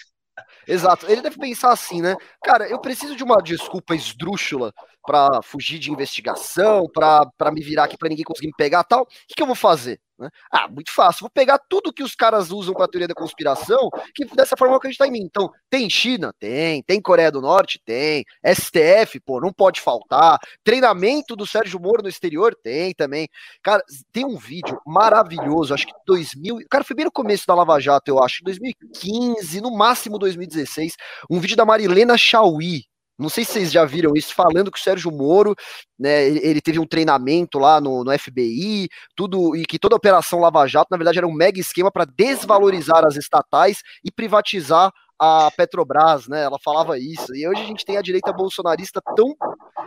Exato. 0.66 1.06
Ele 1.10 1.22
deve 1.22 1.38
pensar 1.38 1.72
assim, 1.72 2.00
né? 2.00 2.16
Cara, 2.42 2.68
eu 2.68 2.80
preciso 2.80 3.16
de 3.16 3.24
uma 3.24 3.42
desculpa 3.42 3.94
esdrúxula 3.94 4.72
para 5.10 5.42
fugir 5.42 5.80
de 5.80 5.90
investigação, 5.90 6.88
para 6.88 7.50
me 7.52 7.60
virar 7.60 7.84
aqui 7.84 7.98
para 7.98 8.08
ninguém 8.08 8.24
conseguir 8.24 8.46
me 8.46 8.54
pegar 8.56 8.84
tal. 8.84 9.02
O 9.02 9.06
que, 9.26 9.34
que 9.34 9.42
eu 9.42 9.46
vou 9.46 9.56
fazer? 9.56 10.00
Né? 10.16 10.30
Ah, 10.52 10.68
muito 10.68 10.92
fácil. 10.92 11.22
Vou 11.22 11.30
pegar 11.30 11.58
tudo 11.58 11.92
que 11.92 12.04
os 12.04 12.14
caras 12.14 12.52
usam 12.52 12.72
para 12.74 12.84
a 12.84 12.88
teoria 12.88 13.08
da 13.08 13.14
conspiração, 13.14 13.90
que 14.14 14.24
dessa 14.36 14.56
forma 14.56 14.76
acreditar 14.76 15.08
em 15.08 15.10
mim. 15.10 15.22
Então, 15.22 15.50
tem 15.68 15.90
China? 15.90 16.32
Tem. 16.38 16.80
Tem 16.84 17.02
Coreia 17.02 17.32
do 17.32 17.40
Norte? 17.40 17.80
Tem. 17.84 18.24
STF, 18.54 19.18
pô, 19.18 19.40
não 19.40 19.52
pode 19.52 19.80
faltar. 19.80 20.38
Treinamento 20.62 21.34
do 21.34 21.44
Sérgio 21.44 21.80
Moro 21.80 22.04
no 22.04 22.08
exterior? 22.08 22.54
Tem 22.54 22.94
também. 22.94 23.28
Cara, 23.64 23.82
tem 24.12 24.24
um 24.24 24.36
vídeo 24.36 24.80
maravilhoso, 24.86 25.74
acho 25.74 25.88
que 25.88 25.94
2000. 26.06 26.58
Cara, 26.70 26.84
foi 26.84 26.94
bem 26.94 27.06
no 27.06 27.12
começo 27.12 27.48
da 27.48 27.54
Lava 27.54 27.80
Jato, 27.80 28.08
eu 28.08 28.22
acho, 28.22 28.44
2015, 28.44 29.60
no 29.60 29.76
máximo 29.76 30.20
2016. 30.20 30.94
Um 31.28 31.40
vídeo 31.40 31.56
da 31.56 31.64
Marilena 31.64 32.16
Chauí, 32.16 32.84
não 33.20 33.28
sei 33.28 33.44
se 33.44 33.52
vocês 33.52 33.70
já 33.70 33.84
viram 33.84 34.12
isso, 34.14 34.34
falando 34.34 34.70
que 34.70 34.78
o 34.78 34.82
Sérgio 34.82 35.10
Moro, 35.10 35.54
né, 35.98 36.26
ele, 36.26 36.60
teve 36.60 36.78
um 36.78 36.86
treinamento 36.86 37.58
lá 37.58 37.80
no, 37.80 38.02
no, 38.02 38.18
FBI, 38.18 38.88
tudo, 39.14 39.54
e 39.54 39.64
que 39.64 39.78
toda 39.78 39.94
a 39.94 39.98
Operação 39.98 40.40
Lava 40.40 40.66
Jato, 40.66 40.88
na 40.90 40.96
verdade, 40.96 41.18
era 41.18 41.26
um 41.26 41.32
mega 41.32 41.60
esquema 41.60 41.90
para 41.90 42.04
desvalorizar 42.04 43.04
as 43.04 43.16
estatais 43.16 43.82
e 44.04 44.10
privatizar 44.10 44.92
a 45.20 45.50
Petrobras, 45.54 46.26
né? 46.26 46.44
Ela 46.44 46.58
falava 46.58 46.98
isso. 46.98 47.34
E 47.34 47.46
hoje 47.46 47.60
a 47.60 47.66
gente 47.66 47.84
tem 47.84 47.98
a 47.98 48.02
direita 48.02 48.32
bolsonarista 48.32 49.02
tão 49.14 49.36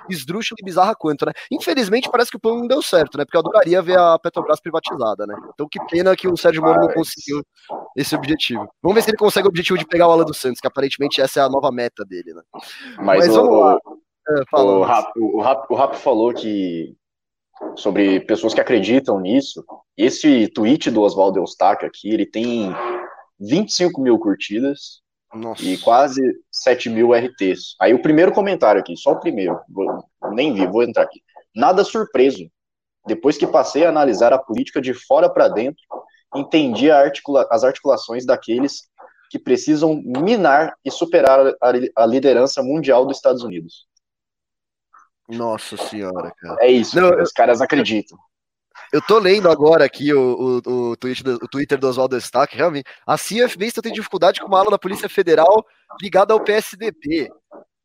esdrúxula 0.07 0.57
e 0.61 0.63
bizarra 0.63 0.95
quanto, 0.95 1.25
né? 1.25 1.31
Infelizmente 1.51 2.09
parece 2.11 2.29
que 2.29 2.37
o 2.37 2.39
plano 2.39 2.59
não 2.59 2.67
deu 2.67 2.83
certo, 2.83 3.17
né? 3.17 3.25
Porque 3.25 3.37
eu 3.37 3.41
adoraria 3.41 3.81
ver 3.81 3.97
a 3.97 4.19
Petrobras 4.19 4.61
privatizada, 4.61 5.25
né? 5.25 5.35
Então 5.51 5.67
que 5.67 5.83
pena 5.87 6.15
que 6.15 6.27
o 6.27 6.37
Sérgio 6.37 6.61
Moro 6.61 6.79
não 6.79 6.93
conseguiu 6.93 7.43
esse 7.97 8.15
objetivo. 8.15 8.69
Vamos 8.81 8.93
ver 8.93 9.01
se 9.01 9.09
ele 9.09 9.17
consegue 9.17 9.47
o 9.47 9.49
objetivo 9.49 9.79
de 9.79 9.87
pegar 9.87 10.07
o 10.07 10.11
Alan 10.11 10.23
dos 10.23 10.37
Santos, 10.37 10.61
que 10.61 10.67
aparentemente 10.67 11.19
essa 11.19 11.39
é 11.39 11.43
a 11.43 11.49
nova 11.49 11.71
meta 11.71 12.05
dele, 12.05 12.33
né? 12.33 12.41
Mas, 12.97 13.25
Mas 13.25 13.35
vamos 13.35 13.55
o, 13.55 13.59
lá. 13.59 13.77
É, 14.29 14.55
o, 14.55 14.83
Rap, 14.83 15.11
o, 15.17 15.41
Rap, 15.41 15.65
o 15.67 15.75
Rap 15.75 15.95
falou 15.95 16.31
que 16.31 16.95
sobre 17.75 18.19
pessoas 18.21 18.53
que 18.53 18.61
acreditam 18.61 19.19
nisso. 19.19 19.63
Esse 19.97 20.47
tweet 20.47 20.91
do 20.91 21.01
Oswaldo 21.01 21.39
Eustáquio 21.39 21.87
aqui, 21.87 22.09
ele 22.09 22.25
tem 22.25 22.71
25 23.39 24.01
mil 24.01 24.17
curtidas, 24.19 25.02
nossa. 25.35 25.63
E 25.63 25.77
quase 25.77 26.21
7 26.51 26.89
mil 26.89 27.13
RTs. 27.13 27.75
Aí 27.79 27.93
o 27.93 28.01
primeiro 28.01 28.31
comentário 28.31 28.79
aqui, 28.79 28.95
só 28.97 29.11
o 29.11 29.19
primeiro, 29.19 29.59
vou, 29.69 30.03
nem 30.31 30.53
vi, 30.53 30.65
vou 30.65 30.83
entrar 30.83 31.03
aqui. 31.03 31.21
Nada 31.55 31.83
surpreso. 31.83 32.49
Depois 33.05 33.37
que 33.37 33.45
passei 33.45 33.85
a 33.85 33.89
analisar 33.89 34.31
a 34.31 34.37
política 34.37 34.81
de 34.81 34.93
fora 34.93 35.29
para 35.29 35.49
dentro, 35.49 35.81
entendi 36.35 36.89
articula 36.89 37.47
as 37.51 37.63
articulações 37.63 38.25
daqueles 38.25 38.83
que 39.29 39.37
precisam 39.37 40.01
minar 40.05 40.75
e 40.85 40.91
superar 40.91 41.39
a, 41.61 41.73
a 41.95 42.05
liderança 42.05 42.61
mundial 42.61 43.05
dos 43.05 43.17
Estados 43.17 43.43
Unidos. 43.43 43.87
Nossa 45.27 45.77
senhora, 45.77 46.33
cara. 46.37 46.57
É 46.59 46.71
isso, 46.71 46.99
Não, 46.99 47.21
os 47.21 47.31
caras 47.31 47.61
acreditam. 47.61 48.17
Eu 48.93 49.01
tô 49.01 49.17
lendo 49.17 49.49
agora 49.49 49.83
aqui 49.83 50.13
o, 50.13 50.61
o, 50.63 50.91
o, 50.91 50.95
tweet 50.95 51.23
do, 51.23 51.33
o 51.33 51.47
Twitter 51.47 51.79
do 51.79 51.87
Oswaldo 51.87 52.15
Stack, 52.15 52.55
realmente. 52.55 52.85
A 53.07 53.17
CFB 53.17 53.65
está 53.65 53.81
tendo 53.81 53.95
dificuldade 53.95 54.39
com 54.39 54.45
uma 54.45 54.59
ala 54.59 54.69
da 54.69 54.77
Polícia 54.77 55.09
Federal 55.09 55.65
ligada 55.99 56.31
ao 56.31 56.39
PSDB 56.39 57.27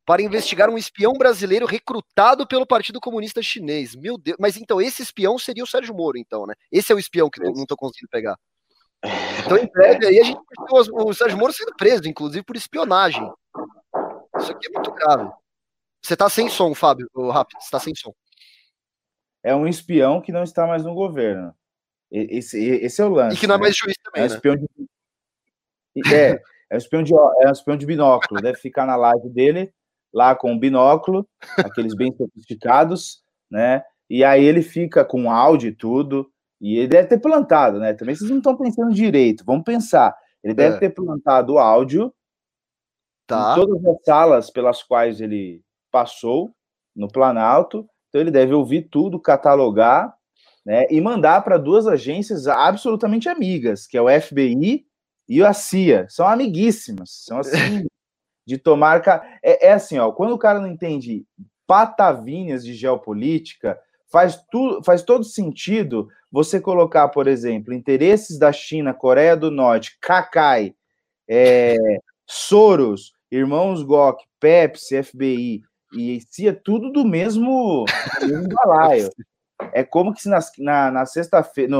para 0.05 0.21
investigar 0.21 0.69
um 0.69 0.77
espião 0.77 1.13
brasileiro 1.13 1.65
recrutado 1.65 2.45
pelo 2.45 2.63
Partido 2.63 2.99
Comunista 2.99 3.41
Chinês. 3.41 3.95
Meu 3.95 4.19
Deus, 4.19 4.37
mas 4.39 4.55
então 4.55 4.79
esse 4.79 5.01
espião 5.01 5.39
seria 5.39 5.63
o 5.63 5.67
Sérgio 5.67 5.95
Moro, 5.95 6.15
então, 6.15 6.45
né? 6.45 6.53
Esse 6.71 6.91
é 6.91 6.95
o 6.95 6.99
espião 6.99 7.27
que 7.27 7.41
não 7.41 7.65
tô 7.65 7.75
conseguindo 7.75 8.09
pegar. 8.11 8.37
Então, 9.43 9.57
em 9.57 9.65
breve, 9.65 10.05
aí 10.05 10.19
a 10.19 10.23
gente 10.23 10.39
o 10.69 11.13
Sérgio 11.15 11.39
Moro 11.39 11.51
sendo 11.51 11.75
preso, 11.75 12.07
inclusive 12.07 12.43
por 12.43 12.55
espionagem. 12.55 13.27
Isso 14.37 14.51
aqui 14.51 14.67
é 14.67 14.73
muito 14.73 14.91
grave. 14.91 15.27
Você 16.03 16.15
tá 16.15 16.29
sem 16.29 16.47
som, 16.49 16.75
Fábio, 16.75 17.09
rápido, 17.31 17.59
você 17.59 17.71
tá 17.71 17.79
sem 17.79 17.95
som 17.95 18.13
é 19.43 19.55
um 19.55 19.67
espião 19.67 20.21
que 20.21 20.31
não 20.31 20.43
está 20.43 20.67
mais 20.67 20.83
no 20.83 20.93
governo. 20.93 21.53
Esse, 22.11 22.63
esse 22.63 23.01
é 23.01 23.05
o 23.05 23.09
lance. 23.09 23.37
E 23.37 23.39
que 23.39 23.47
não 23.47 23.55
é 23.55 23.57
né? 23.57 23.61
mais 23.63 23.77
juiz 23.77 23.95
também. 24.03 24.23
É 24.23 24.25
um 24.25 24.29
né? 24.29 24.35
espião 24.35 24.55
de... 24.55 24.67
é, 26.13 26.41
é 26.69 26.75
um 26.75 26.77
espião 26.77 27.03
de, 27.03 27.13
é 27.13 27.47
um 27.47 27.51
espião 27.51 27.77
de 27.77 27.85
binóculo. 27.85 28.41
Deve 28.41 28.57
ficar 28.57 28.85
na 28.85 28.95
live 28.95 29.29
dele, 29.29 29.73
lá 30.13 30.35
com 30.35 30.53
o 30.53 30.59
binóculo, 30.59 31.27
aqueles 31.57 31.95
bem 31.95 32.13
sofisticados, 32.15 33.23
né? 33.49 33.83
E 34.09 34.23
aí 34.23 34.43
ele 34.43 34.63
fica 34.63 35.05
com 35.05 35.31
áudio 35.31 35.69
e 35.69 35.75
tudo. 35.75 36.31
E 36.59 36.77
ele 36.77 36.87
deve 36.87 37.07
ter 37.07 37.19
plantado, 37.19 37.79
né? 37.79 37.93
Também 37.93 38.15
vocês 38.15 38.29
não 38.29 38.39
estão 38.39 38.57
pensando 38.57 38.93
direito. 38.93 39.45
Vamos 39.45 39.63
pensar. 39.63 40.17
Ele 40.43 40.53
deve 40.53 40.77
é. 40.77 40.79
ter 40.79 40.89
plantado 40.89 41.53
o 41.53 41.59
áudio 41.59 42.13
tá. 43.27 43.53
em 43.53 43.55
todas 43.55 43.85
as 43.85 44.03
salas 44.03 44.49
pelas 44.49 44.83
quais 44.83 45.21
ele 45.21 45.61
passou 45.91 46.51
no 46.95 47.07
Planalto 47.07 47.87
então 48.09 48.19
ele 48.21 48.31
deve 48.31 48.53
ouvir 48.53 48.89
tudo, 48.89 49.19
catalogar, 49.19 50.13
né, 50.65 50.85
e 50.89 50.99
mandar 50.99 51.43
para 51.43 51.57
duas 51.57 51.87
agências 51.87 52.47
absolutamente 52.47 53.29
amigas, 53.29 53.87
que 53.87 53.97
é 53.97 54.01
o 54.01 54.09
FBI 54.09 54.85
e 55.27 55.43
a 55.43 55.53
CIA. 55.53 56.07
São 56.09 56.27
amiguíssimas, 56.27 57.23
são 57.25 57.39
assim 57.39 57.85
de 58.45 58.57
tomar 58.57 59.01
é, 59.43 59.67
é 59.67 59.73
assim, 59.73 59.97
ó, 59.99 60.11
quando 60.11 60.33
o 60.33 60.37
cara 60.37 60.59
não 60.59 60.67
entende 60.67 61.23
patavinhas 61.67 62.65
de 62.65 62.73
geopolítica, 62.73 63.79
faz 64.11 64.41
tudo, 64.51 64.83
faz 64.83 65.03
todo 65.03 65.23
sentido 65.23 66.09
você 66.31 66.59
colocar, 66.59 67.07
por 67.09 67.27
exemplo, 67.27 67.73
interesses 67.73 68.39
da 68.39 68.51
China, 68.51 68.93
Coreia 68.93 69.37
do 69.37 69.51
Norte, 69.51 69.97
Kakai, 70.01 70.73
é, 71.27 71.75
Soros, 72.25 73.13
Irmãos 73.31 73.83
Gok, 73.83 74.23
Pepsi, 74.39 75.03
FBI 75.03 75.63
e 75.93 76.21
CIA, 76.29 76.53
tudo 76.53 76.91
do 76.91 77.05
mesmo, 77.05 77.85
do 78.19 78.27
mesmo 78.27 78.47
balaio. 78.49 79.09
É 79.73 79.83
como 79.83 80.13
que 80.13 80.21
se 80.21 80.29
na, 80.29 80.39
na, 80.57 80.91
na 80.91 81.05
sexta-feira, 81.05 81.71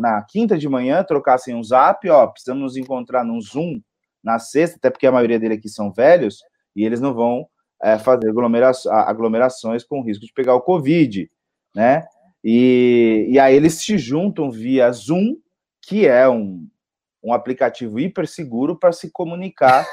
na 0.00 0.22
quinta 0.22 0.58
de 0.58 0.68
manhã, 0.68 1.04
trocassem 1.04 1.54
um 1.54 1.62
zap, 1.62 2.08
ó, 2.08 2.26
precisamos 2.26 2.62
nos 2.62 2.76
encontrar 2.76 3.24
num 3.24 3.40
Zoom 3.40 3.80
na 4.22 4.38
sexta, 4.38 4.76
até 4.76 4.90
porque 4.90 5.06
a 5.06 5.12
maioria 5.12 5.38
deles 5.38 5.58
aqui 5.58 5.68
são 5.68 5.92
velhos, 5.92 6.40
e 6.74 6.84
eles 6.84 7.00
não 7.00 7.14
vão 7.14 7.46
é, 7.80 7.98
fazer 7.98 8.28
aglomera 8.28 8.72
aglomerações 9.06 9.84
com 9.84 10.02
risco 10.02 10.26
de 10.26 10.32
pegar 10.32 10.54
o 10.54 10.60
Covid, 10.60 11.30
né? 11.74 12.06
E, 12.42 13.26
e 13.28 13.38
aí 13.38 13.54
eles 13.54 13.74
se 13.74 13.98
juntam 13.98 14.50
via 14.50 14.90
Zoom, 14.90 15.36
que 15.82 16.06
é 16.06 16.28
um, 16.28 16.68
um 17.22 17.32
aplicativo 17.32 17.98
hiper 17.98 18.26
seguro 18.26 18.76
para 18.76 18.92
se 18.92 19.10
comunicar, 19.10 19.86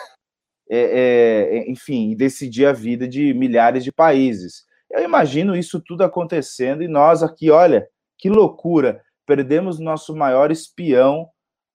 é, 0.69 1.57
é, 1.57 1.71
enfim, 1.71 2.11
e 2.11 2.15
decidir 2.15 2.65
a 2.65 2.73
vida 2.73 3.07
de 3.07 3.33
milhares 3.33 3.83
de 3.83 3.91
países. 3.91 4.65
Eu 4.91 5.03
imagino 5.03 5.55
isso 5.55 5.79
tudo 5.79 6.03
acontecendo 6.03 6.81
e 6.81 6.87
nós 6.87 7.21
aqui, 7.21 7.51
olha, 7.51 7.87
que 8.17 8.29
loucura, 8.29 9.01
perdemos 9.25 9.79
nosso 9.79 10.15
maior 10.15 10.51
espião, 10.51 11.27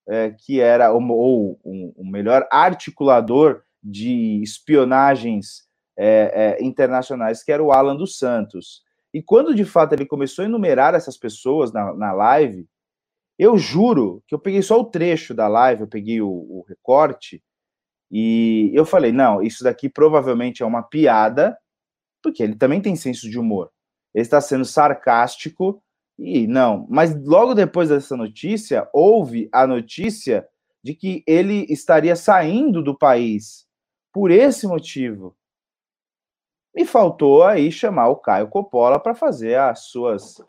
é, 0.08 0.30
que 0.30 0.60
era, 0.60 0.92
ou, 0.92 1.02
ou 1.10 1.60
um, 1.64 1.92
o 1.96 2.06
melhor 2.06 2.46
articulador 2.50 3.62
de 3.82 4.40
espionagens 4.42 5.68
é, 5.96 6.56
é, 6.58 6.64
internacionais, 6.64 7.42
que 7.42 7.52
era 7.52 7.62
o 7.62 7.72
Alan 7.72 7.96
dos 7.96 8.18
Santos. 8.18 8.82
E 9.12 9.22
quando 9.22 9.54
de 9.54 9.64
fato 9.64 9.92
ele 9.92 10.06
começou 10.06 10.44
a 10.44 10.48
enumerar 10.48 10.94
essas 10.94 11.16
pessoas 11.16 11.72
na, 11.72 11.92
na 11.94 12.12
live, 12.12 12.66
eu 13.38 13.56
juro 13.56 14.22
que 14.26 14.34
eu 14.34 14.38
peguei 14.38 14.62
só 14.62 14.78
o 14.78 14.84
trecho 14.84 15.34
da 15.34 15.48
live, 15.48 15.82
eu 15.82 15.88
peguei 15.88 16.20
o, 16.20 16.28
o 16.28 16.64
recorte, 16.68 17.42
e 18.10 18.70
eu 18.74 18.84
falei: 18.84 19.12
não, 19.12 19.42
isso 19.42 19.62
daqui 19.62 19.88
provavelmente 19.88 20.62
é 20.62 20.66
uma 20.66 20.82
piada, 20.82 21.56
porque 22.22 22.42
ele 22.42 22.56
também 22.56 22.80
tem 22.80 22.96
senso 22.96 23.30
de 23.30 23.38
humor. 23.38 23.70
Ele 24.14 24.22
está 24.22 24.40
sendo 24.40 24.64
sarcástico 24.64 25.82
e 26.18 26.46
não. 26.46 26.86
Mas 26.90 27.14
logo 27.24 27.54
depois 27.54 27.88
dessa 27.88 28.16
notícia, 28.16 28.88
houve 28.92 29.48
a 29.52 29.66
notícia 29.66 30.46
de 30.82 30.94
que 30.94 31.22
ele 31.26 31.66
estaria 31.68 32.16
saindo 32.16 32.82
do 32.82 32.96
país 32.96 33.66
por 34.12 34.30
esse 34.30 34.66
motivo. 34.66 35.36
Me 36.74 36.84
faltou 36.84 37.44
aí 37.44 37.70
chamar 37.70 38.08
o 38.08 38.16
Caio 38.16 38.48
Coppola 38.48 38.98
para 38.98 39.14
fazer 39.14 39.56
as 39.58 39.86
suas, 39.86 40.40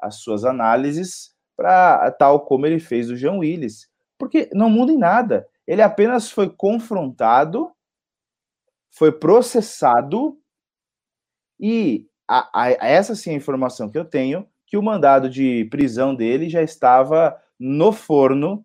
as 0.00 0.16
suas 0.16 0.44
análises, 0.44 1.34
para 1.56 2.10
tal 2.12 2.40
como 2.40 2.66
ele 2.66 2.78
fez 2.78 3.10
o 3.10 3.16
João 3.16 3.38
Willis. 3.38 3.88
Porque 4.18 4.48
não 4.52 4.70
muda 4.70 4.92
em 4.92 4.98
nada. 4.98 5.46
Ele 5.72 5.80
apenas 5.80 6.30
foi 6.30 6.50
confrontado, 6.50 7.72
foi 8.90 9.10
processado 9.10 10.38
e 11.58 12.06
a, 12.28 12.50
a, 12.64 12.70
essa 12.86 13.14
sim 13.14 13.30
é 13.30 13.32
a 13.32 13.36
informação 13.36 13.88
que 13.88 13.96
eu 13.96 14.04
tenho, 14.04 14.46
que 14.66 14.76
o 14.76 14.82
mandado 14.82 15.30
de 15.30 15.64
prisão 15.70 16.14
dele 16.14 16.50
já 16.50 16.62
estava 16.62 17.34
no 17.58 17.90
forno 17.90 18.62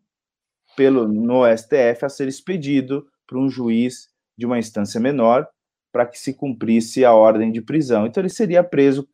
pelo 0.76 1.08
no 1.08 1.44
STF 1.58 2.04
a 2.04 2.10
ser 2.10 2.28
expedido 2.28 3.08
para 3.26 3.40
um 3.40 3.50
juiz 3.50 4.10
de 4.38 4.46
uma 4.46 4.60
instância 4.60 5.00
menor 5.00 5.48
para 5.94 6.06
que 6.06 6.20
se 6.20 6.34
cumprisse 6.34 7.06
a 7.06 7.14
ordem 7.14 7.54
de 7.54 7.62
prisão. 7.62 8.06
Então 8.06 8.22
ele 8.22 8.30
seria 8.30 8.66
preso 8.66 9.08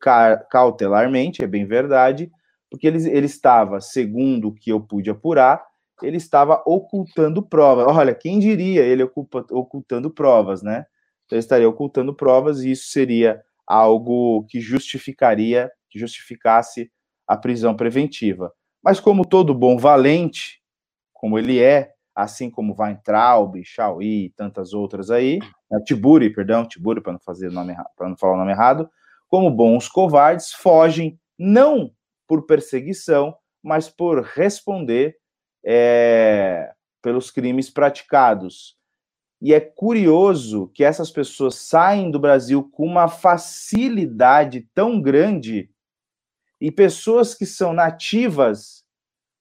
cautelarmente, 0.50 1.44
é 1.44 1.46
bem 1.46 1.64
verdade, 1.64 2.28
porque 2.68 2.88
ele, 2.88 3.08
ele 3.08 3.26
estava, 3.26 3.80
segundo 3.80 4.48
o 4.48 4.52
que 4.52 4.70
eu 4.72 4.80
pude 4.80 5.10
apurar, 5.10 5.64
ele 6.04 6.16
estava 6.16 6.62
ocultando 6.66 7.42
provas. 7.42 7.86
Olha, 7.88 8.14
quem 8.14 8.38
diria 8.38 8.82
ele 8.82 9.02
ocupa, 9.02 9.44
ocultando 9.50 10.10
provas, 10.10 10.62
né? 10.62 10.86
Então 11.24 11.36
ele 11.36 11.40
estaria 11.40 11.68
ocultando 11.68 12.14
provas 12.14 12.62
e 12.62 12.70
isso 12.70 12.88
seria 12.88 13.42
algo 13.66 14.44
que 14.48 14.60
justificaria, 14.60 15.70
que 15.90 15.98
justificasse 15.98 16.90
a 17.26 17.36
prisão 17.36 17.74
preventiva. 17.74 18.52
Mas 18.82 19.00
como 19.00 19.26
todo 19.26 19.54
bom 19.54 19.78
valente, 19.78 20.60
como 21.12 21.38
ele 21.38 21.60
é, 21.60 21.92
assim 22.14 22.50
como 22.50 22.76
Weintraub, 22.78 23.56
Chauí 23.64 24.26
e 24.26 24.30
tantas 24.30 24.72
outras 24.72 25.10
aí, 25.10 25.38
né, 25.70 25.80
Tiburi, 25.84 26.30
perdão, 26.30 26.66
Tiburi 26.66 27.00
para 27.00 27.12
não 27.12 27.20
fazer 27.20 27.50
nome 27.50 27.74
para 27.96 28.08
não 28.08 28.16
falar 28.16 28.34
o 28.34 28.38
nome 28.38 28.52
errado, 28.52 28.88
como 29.28 29.50
bons 29.50 29.88
covardes 29.88 30.52
fogem 30.52 31.18
não 31.38 31.90
por 32.28 32.46
perseguição, 32.46 33.34
mas 33.62 33.88
por 33.88 34.22
responder 34.22 35.16
é, 35.64 36.72
pelos 37.02 37.30
crimes 37.30 37.70
praticados. 37.70 38.76
E 39.40 39.52
é 39.52 39.60
curioso 39.60 40.70
que 40.74 40.84
essas 40.84 41.10
pessoas 41.10 41.56
saem 41.56 42.10
do 42.10 42.18
Brasil 42.18 42.62
com 42.72 42.86
uma 42.86 43.08
facilidade 43.08 44.68
tão 44.74 45.00
grande 45.00 45.70
e 46.60 46.70
pessoas 46.70 47.34
que 47.34 47.44
são 47.44 47.72
nativas 47.72 48.84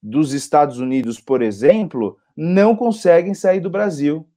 dos 0.02 0.34
Estados 0.34 0.80
Unidos, 0.80 1.22
por 1.22 1.42
exemplo, 1.42 2.18
não 2.36 2.76
conseguem 2.76 3.34
sair 3.34 3.62
do 3.62 3.70
Brasil. 3.70 4.28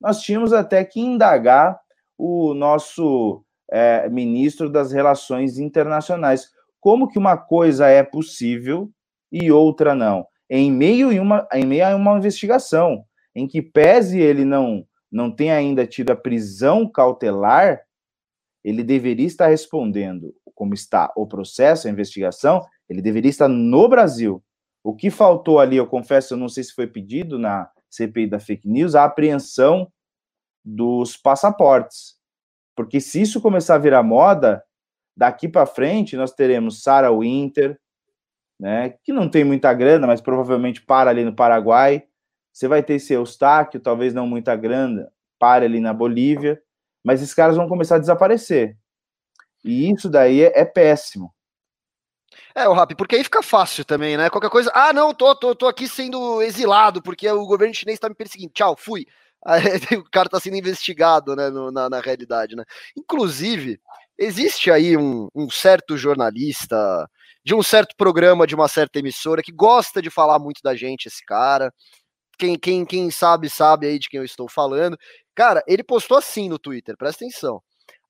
Nós 0.00 0.20
tínhamos 0.20 0.52
até 0.52 0.84
que 0.84 1.00
indagar 1.00 1.80
o 2.16 2.54
nosso 2.54 3.44
é, 3.68 4.08
ministro 4.08 4.70
das 4.70 4.92
Relações 4.92 5.58
Internacionais. 5.58 6.52
Como 6.78 7.08
que 7.08 7.18
uma 7.18 7.36
coisa 7.36 7.88
é 7.88 8.04
possível 8.04 8.88
e 9.32 9.50
outra 9.50 9.94
não? 9.94 10.26
Em 10.54 10.70
meio, 10.70 11.08
a 11.08 11.22
uma, 11.22 11.48
em 11.54 11.64
meio 11.64 11.86
a 11.86 11.96
uma 11.96 12.18
investigação, 12.18 13.06
em 13.34 13.48
que 13.48 13.62
pese 13.62 14.20
ele 14.20 14.44
não, 14.44 14.86
não 15.10 15.30
tenha 15.30 15.56
ainda 15.56 15.86
tido 15.86 16.10
a 16.10 16.16
prisão 16.16 16.86
cautelar, 16.86 17.80
ele 18.62 18.84
deveria 18.84 19.26
estar 19.26 19.46
respondendo 19.46 20.34
como 20.54 20.74
está 20.74 21.10
o 21.16 21.26
processo, 21.26 21.88
a 21.88 21.90
investigação, 21.90 22.62
ele 22.86 23.00
deveria 23.00 23.30
estar 23.30 23.48
no 23.48 23.88
Brasil. 23.88 24.44
O 24.84 24.94
que 24.94 25.10
faltou 25.10 25.58
ali, 25.58 25.78
eu 25.78 25.86
confesso, 25.86 26.34
eu 26.34 26.38
não 26.38 26.50
sei 26.50 26.64
se 26.64 26.74
foi 26.74 26.86
pedido 26.86 27.38
na 27.38 27.70
CPI 27.88 28.26
da 28.26 28.38
fake 28.38 28.68
news, 28.68 28.94
a 28.94 29.04
apreensão 29.04 29.90
dos 30.62 31.16
passaportes. 31.16 32.16
Porque 32.76 33.00
se 33.00 33.22
isso 33.22 33.40
começar 33.40 33.76
a 33.76 33.78
virar 33.78 34.02
moda, 34.02 34.62
daqui 35.16 35.48
para 35.48 35.64
frente 35.64 36.14
nós 36.14 36.32
teremos 36.32 36.82
Sarah 36.82 37.10
Winter, 37.10 37.80
né, 38.62 38.94
que 39.02 39.12
não 39.12 39.28
tem 39.28 39.42
muita 39.42 39.74
grana, 39.74 40.06
mas 40.06 40.20
provavelmente 40.20 40.80
para 40.80 41.10
ali 41.10 41.24
no 41.24 41.34
Paraguai. 41.34 42.04
Você 42.52 42.68
vai 42.68 42.80
ter 42.80 42.94
esse 42.94 43.12
Eustáquio, 43.12 43.80
talvez 43.80 44.14
não 44.14 44.24
muita 44.24 44.54
grana, 44.54 45.10
para 45.36 45.64
ali 45.64 45.80
na 45.80 45.92
Bolívia, 45.92 46.62
mas 47.02 47.20
esses 47.20 47.34
caras 47.34 47.56
vão 47.56 47.66
começar 47.68 47.96
a 47.96 47.98
desaparecer. 47.98 48.76
E 49.64 49.90
isso 49.90 50.08
daí 50.08 50.42
é, 50.42 50.60
é 50.60 50.64
péssimo. 50.64 51.34
É, 52.54 52.68
o 52.68 52.72
Rap, 52.72 52.94
porque 52.94 53.16
aí 53.16 53.24
fica 53.24 53.42
fácil 53.42 53.84
também, 53.84 54.16
né? 54.16 54.30
Qualquer 54.30 54.50
coisa, 54.50 54.70
ah, 54.72 54.92
não, 54.92 55.12
tô, 55.12 55.34
tô, 55.34 55.56
tô 55.56 55.66
aqui 55.66 55.88
sendo 55.88 56.40
exilado 56.40 57.02
porque 57.02 57.28
o 57.28 57.44
governo 57.44 57.74
chinês 57.74 57.98
tá 57.98 58.08
me 58.08 58.14
perseguindo. 58.14 58.52
Tchau, 58.54 58.76
fui. 58.78 59.06
Aí, 59.44 59.98
o 59.98 60.04
cara 60.04 60.28
tá 60.28 60.38
sendo 60.38 60.56
investigado, 60.56 61.34
né, 61.34 61.50
no, 61.50 61.72
na, 61.72 61.90
na 61.90 62.00
realidade, 62.00 62.54
né? 62.54 62.62
Inclusive, 62.96 63.80
existe 64.16 64.70
aí 64.70 64.96
um, 64.96 65.28
um 65.34 65.50
certo 65.50 65.96
jornalista 65.96 67.10
de 67.44 67.54
um 67.54 67.62
certo 67.62 67.94
programa 67.96 68.46
de 68.46 68.54
uma 68.54 68.68
certa 68.68 68.98
emissora 68.98 69.42
que 69.42 69.52
gosta 69.52 70.00
de 70.00 70.10
falar 70.10 70.38
muito 70.38 70.60
da 70.62 70.74
gente, 70.74 71.06
esse 71.06 71.24
cara. 71.24 71.72
Quem, 72.38 72.58
quem, 72.58 72.84
quem 72.84 73.10
sabe, 73.10 73.48
sabe 73.48 73.86
aí 73.86 73.98
de 73.98 74.08
quem 74.08 74.18
eu 74.18 74.24
estou 74.24 74.48
falando. 74.48 74.96
Cara, 75.34 75.62
ele 75.66 75.82
postou 75.82 76.16
assim 76.16 76.48
no 76.48 76.58
Twitter, 76.58 76.96
presta 76.96 77.24
atenção. 77.24 77.62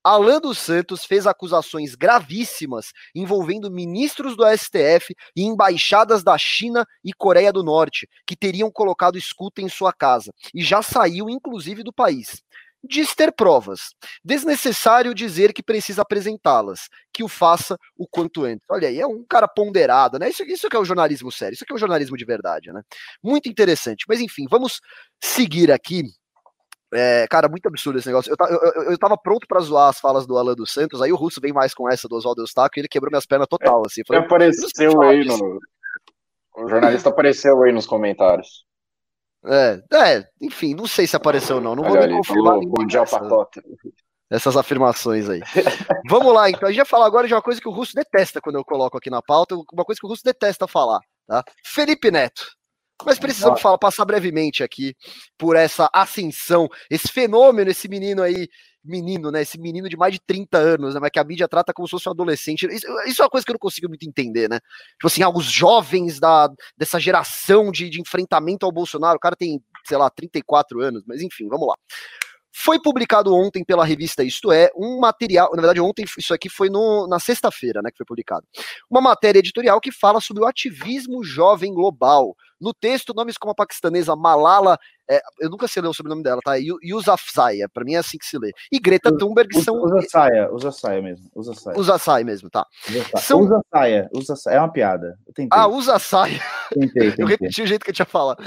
Alan 0.03 0.41
dos 0.41 0.57
Santos 0.57 1.05
fez 1.05 1.25
acusações 1.25 1.95
gravíssimas 1.95 2.91
envolvendo 3.15 3.71
ministros 3.71 4.35
do 4.35 4.43
STF 4.45 5.15
e 5.33 5.43
embaixadas 5.43 6.21
da 6.23 6.37
China 6.37 6.85
e 7.01 7.13
Coreia 7.13 7.53
do 7.53 7.63
Norte, 7.63 8.09
que 8.27 8.35
teriam 8.35 8.69
colocado 8.69 9.17
escuta 9.17 9.61
em 9.61 9.69
sua 9.69 9.93
casa, 9.93 10.33
e 10.53 10.61
já 10.61 10.81
saiu, 10.81 11.29
inclusive, 11.29 11.83
do 11.83 11.93
país. 11.93 12.43
Diz 12.83 13.15
ter 13.15 13.31
provas. 13.31 13.91
Desnecessário 14.23 15.13
dizer 15.13 15.53
que 15.53 15.63
precisa 15.63 16.01
apresentá-las, 16.01 16.89
que 17.13 17.23
o 17.23 17.29
faça 17.29 17.77
o 17.97 18.07
quanto 18.07 18.43
antes. 18.43 18.65
Olha 18.69 18.89
aí, 18.89 18.99
é 18.99 19.07
um 19.07 19.23
cara 19.23 19.47
ponderado, 19.47 20.19
né? 20.19 20.29
Isso, 20.29 20.43
isso 20.43 20.69
que 20.69 20.75
é 20.75 20.79
o 20.79 20.85
jornalismo 20.85 21.31
sério, 21.31 21.53
isso 21.53 21.65
que 21.65 21.71
é 21.71 21.75
o 21.75 21.79
jornalismo 21.79 22.17
de 22.17 22.25
verdade, 22.25 22.73
né? 22.73 22.81
Muito 23.23 23.47
interessante. 23.47 24.05
Mas 24.07 24.19
enfim, 24.19 24.45
vamos 24.49 24.81
seguir 25.21 25.71
aqui 25.71 26.03
é, 26.93 27.25
cara, 27.27 27.49
muito 27.49 27.67
absurdo 27.67 27.97
esse 27.97 28.07
negócio. 28.07 28.31
Eu, 28.31 28.47
eu, 28.47 28.91
eu 28.91 28.97
tava 28.97 29.17
pronto 29.17 29.47
para 29.47 29.59
zoar 29.61 29.89
as 29.89 29.99
falas 29.99 30.27
do 30.27 30.37
Alan 30.37 30.53
dos 30.53 30.71
Santos, 30.71 31.01
aí 31.01 31.11
o 31.11 31.15
Russo 31.15 31.41
vem 31.41 31.51
mais 31.51 31.73
com 31.73 31.89
essa 31.89 32.07
do 32.07 32.15
Oswaldo 32.15 32.41
Eustáquio 32.41 32.79
e 32.79 32.81
ele 32.81 32.87
quebrou 32.87 33.09
minhas 33.09 33.25
pernas 33.25 33.47
total, 33.47 33.81
assim. 33.85 34.03
Falei, 34.07 34.23
apareceu 34.23 35.01
aí 35.01 35.25
no... 35.25 35.59
O 36.55 36.69
jornalista 36.69 37.09
apareceu 37.09 37.63
aí 37.63 37.71
nos 37.71 37.87
comentários. 37.87 38.63
É, 39.45 39.83
é, 39.93 40.27
enfim, 40.41 40.73
não 40.73 40.87
sei 40.87 41.05
se 41.05 41.15
apareceu 41.15 41.57
ou 41.57 41.61
não. 41.61 41.75
Não 41.75 41.83
vou 41.83 41.97
nem 41.97 42.17
confirmar. 42.17 42.55
Falou, 43.07 43.49
essas 44.29 44.57
afirmações 44.57 45.29
aí. 45.29 45.41
Vamos 46.09 46.33
lá, 46.33 46.49
então. 46.49 46.67
A 46.67 46.71
gente 46.71 46.77
vai 46.77 46.85
falar 46.85 47.05
agora 47.05 47.27
de 47.27 47.33
uma 47.33 47.41
coisa 47.41 47.61
que 47.61 47.67
o 47.67 47.71
Russo 47.71 47.93
detesta 47.93 48.41
quando 48.41 48.55
eu 48.55 48.65
coloco 48.65 48.97
aqui 48.97 49.09
na 49.09 49.21
pauta, 49.21 49.55
uma 49.71 49.85
coisa 49.85 49.99
que 49.99 50.07
o 50.07 50.09
Russo 50.09 50.23
detesta 50.23 50.67
falar, 50.67 50.99
tá? 51.27 51.43
Felipe 51.63 52.09
Neto. 52.09 52.43
Mas 53.05 53.19
precisamos 53.19 53.61
falar, 53.61 53.77
passar 53.77 54.05
brevemente 54.05 54.63
aqui 54.63 54.95
por 55.37 55.55
essa 55.55 55.89
ascensão, 55.93 56.69
esse 56.89 57.09
fenômeno, 57.09 57.69
esse 57.69 57.87
menino 57.87 58.21
aí, 58.23 58.47
menino, 58.83 59.31
né? 59.31 59.41
Esse 59.41 59.59
menino 59.59 59.87
de 59.87 59.95
mais 59.95 60.13
de 60.13 60.19
30 60.19 60.57
anos, 60.57 60.93
né? 60.93 60.99
Mas 60.99 61.11
que 61.11 61.19
a 61.19 61.23
mídia 61.23 61.47
trata 61.47 61.73
como 61.73 61.87
se 61.87 61.91
fosse 61.91 62.09
um 62.09 62.11
adolescente. 62.11 62.65
Isso, 62.65 62.87
isso 63.05 63.21
é 63.21 63.25
uma 63.25 63.29
coisa 63.29 63.45
que 63.45 63.51
eu 63.51 63.55
não 63.55 63.59
consigo 63.59 63.87
muito 63.87 64.07
entender, 64.07 64.49
né? 64.49 64.59
Tipo 64.93 65.07
assim, 65.07 65.23
alguns 65.23 65.45
jovens 65.45 66.19
da, 66.19 66.49
dessa 66.77 66.99
geração 66.99 67.71
de, 67.71 67.89
de 67.89 68.01
enfrentamento 68.01 68.65
ao 68.65 68.71
Bolsonaro, 68.71 69.17
o 69.17 69.19
cara 69.19 69.35
tem, 69.35 69.61
sei 69.85 69.97
lá, 69.97 70.09
34 70.09 70.81
anos, 70.81 71.03
mas 71.07 71.21
enfim, 71.21 71.47
vamos 71.47 71.67
lá. 71.67 71.75
Foi 72.55 72.79
publicado 72.79 73.33
ontem 73.35 73.65
pela 73.65 73.83
revista 73.83 74.23
Isto 74.23 74.51
É 74.51 74.69
um 74.75 74.99
material, 74.99 75.49
na 75.55 75.61
verdade 75.61 75.81
ontem 75.81 76.05
isso 76.17 76.33
aqui 76.35 76.49
foi 76.49 76.69
no, 76.69 77.07
na 77.07 77.19
sexta-feira, 77.19 77.81
né, 77.81 77.89
que 77.89 77.97
foi 77.97 78.05
publicado. 78.05 78.45
Uma 78.87 79.01
matéria 79.01 79.39
editorial 79.39 79.81
que 79.81 79.91
fala 79.91 80.21
sobre 80.21 80.43
o 80.43 80.45
ativismo 80.45 81.23
jovem 81.23 81.73
global. 81.73 82.35
No 82.61 82.71
texto, 82.71 83.13
nomes 83.13 83.37
como 83.37 83.51
a 83.51 83.55
paquistanesa 83.55 84.15
Malala 84.15 84.77
é, 85.09 85.21
eu 85.39 85.49
nunca 85.49 85.67
sei 85.67 85.81
ler 85.81 85.89
o 85.89 85.93
sobrenome 85.93 86.23
dela, 86.23 86.39
tá? 86.43 86.53
Yousafzai, 86.55 87.59
para 87.73 87.83
mim 87.83 87.93
é 87.93 87.97
assim 87.97 88.17
que 88.17 88.25
se 88.25 88.37
lê. 88.37 88.51
E 88.71 88.79
Greta 88.79 89.15
Thunberg 89.15 89.55
usa, 89.55 89.65
são. 89.65 89.75
Usa 89.83 90.01
saia, 90.09 90.51
usa 90.51 90.71
saia 90.71 91.01
mesmo. 91.01 91.29
Usa 91.35 91.53
saia. 91.53 91.77
Usa 91.77 91.97
saia 91.97 92.25
mesmo, 92.25 92.49
tá. 92.49 92.65
Usa, 92.89 93.17
são... 93.17 93.41
usa 93.41 93.61
saia, 93.71 94.09
usa 94.13 94.35
saia. 94.35 94.55
É 94.55 94.59
uma 94.59 94.71
piada. 94.71 95.17
Ah, 95.51 95.67
usa 95.67 95.99
saia. 95.99 96.39
Tentei, 96.73 97.09
tentei. 97.11 97.23
Eu 97.23 97.27
repeti 97.27 97.61
o 97.61 97.67
jeito 97.67 97.83
que 97.83 97.91
eu 97.91 97.95
tinha 97.95 98.05
falado. 98.05 98.43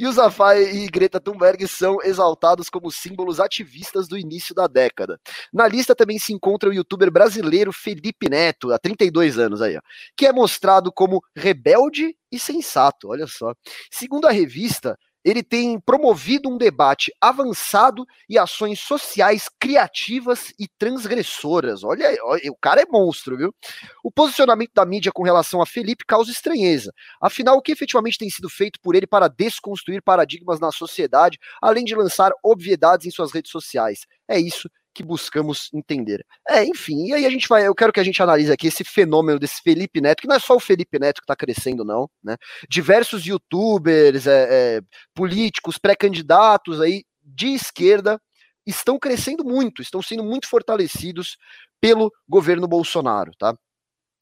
Yousafzai 0.00 0.62
e 0.62 0.86
Greta 0.88 1.20
Thunberg 1.20 1.68
são 1.68 1.98
exaltados 2.02 2.70
como 2.70 2.90
símbolos 2.90 3.38
ativistas 3.38 4.08
do 4.08 4.16
início 4.16 4.54
da 4.54 4.66
década. 4.66 5.20
Na 5.52 5.68
lista 5.68 5.94
também 5.94 6.18
se 6.18 6.32
encontra 6.32 6.70
o 6.70 6.72
youtuber 6.72 7.10
brasileiro 7.10 7.72
Felipe 7.72 8.28
Neto, 8.30 8.72
há 8.72 8.78
32 8.78 9.38
anos 9.38 9.60
aí, 9.60 9.76
ó, 9.76 9.80
que 10.16 10.26
é 10.26 10.32
mostrado 10.32 10.90
como 10.90 11.22
rebelde 11.36 12.16
e 12.32 12.38
sensato, 12.38 13.08
olha 13.08 13.26
só. 13.26 13.52
Segundo 13.90 14.26
a 14.26 14.30
revista, 14.30 14.96
ele 15.24 15.42
tem 15.42 15.78
promovido 15.78 16.48
um 16.48 16.56
debate 16.56 17.12
avançado 17.20 18.06
e 18.28 18.38
ações 18.38 18.80
sociais 18.80 19.48
criativas 19.58 20.52
e 20.58 20.66
transgressoras. 20.78 21.84
Olha, 21.84 22.08
o 22.50 22.56
cara 22.56 22.82
é 22.82 22.86
monstro, 22.86 23.36
viu? 23.36 23.54
O 24.02 24.10
posicionamento 24.10 24.72
da 24.74 24.84
mídia 24.86 25.12
com 25.12 25.22
relação 25.22 25.60
a 25.60 25.66
Felipe 25.66 26.04
causa 26.06 26.30
estranheza. 26.30 26.92
Afinal, 27.20 27.56
o 27.56 27.62
que 27.62 27.72
efetivamente 27.72 28.18
tem 28.18 28.30
sido 28.30 28.48
feito 28.48 28.80
por 28.80 28.94
ele 28.94 29.06
para 29.06 29.28
desconstruir 29.28 30.02
paradigmas 30.02 30.58
na 30.58 30.72
sociedade, 30.72 31.38
além 31.60 31.84
de 31.84 31.94
lançar 31.94 32.32
obviedades 32.42 33.06
em 33.06 33.10
suas 33.10 33.32
redes 33.32 33.50
sociais? 33.50 34.06
É 34.26 34.38
isso 34.38 34.68
que 34.94 35.02
buscamos 35.02 35.70
entender. 35.72 36.24
É, 36.48 36.64
enfim, 36.64 37.06
e 37.06 37.14
aí 37.14 37.26
a 37.26 37.30
gente 37.30 37.48
vai, 37.48 37.66
eu 37.66 37.74
quero 37.74 37.92
que 37.92 38.00
a 38.00 38.04
gente 38.04 38.22
analise 38.22 38.52
aqui 38.52 38.66
esse 38.66 38.84
fenômeno 38.84 39.38
desse 39.38 39.60
Felipe 39.62 40.00
Neto, 40.00 40.22
que 40.22 40.28
não 40.28 40.36
é 40.36 40.38
só 40.40 40.56
o 40.56 40.60
Felipe 40.60 40.98
Neto 40.98 41.20
que 41.20 41.24
está 41.24 41.36
crescendo, 41.36 41.84
não, 41.84 42.08
né? 42.22 42.36
Diversos 42.68 43.24
youtubers, 43.24 44.26
é, 44.26 44.48
é, 44.50 44.80
políticos, 45.14 45.78
pré-candidatos 45.78 46.80
aí 46.80 47.04
de 47.22 47.48
esquerda 47.48 48.20
estão 48.66 48.98
crescendo 48.98 49.44
muito, 49.44 49.82
estão 49.82 50.02
sendo 50.02 50.24
muito 50.24 50.48
fortalecidos 50.48 51.36
pelo 51.80 52.12
governo 52.28 52.68
Bolsonaro, 52.68 53.32
tá? 53.38 53.54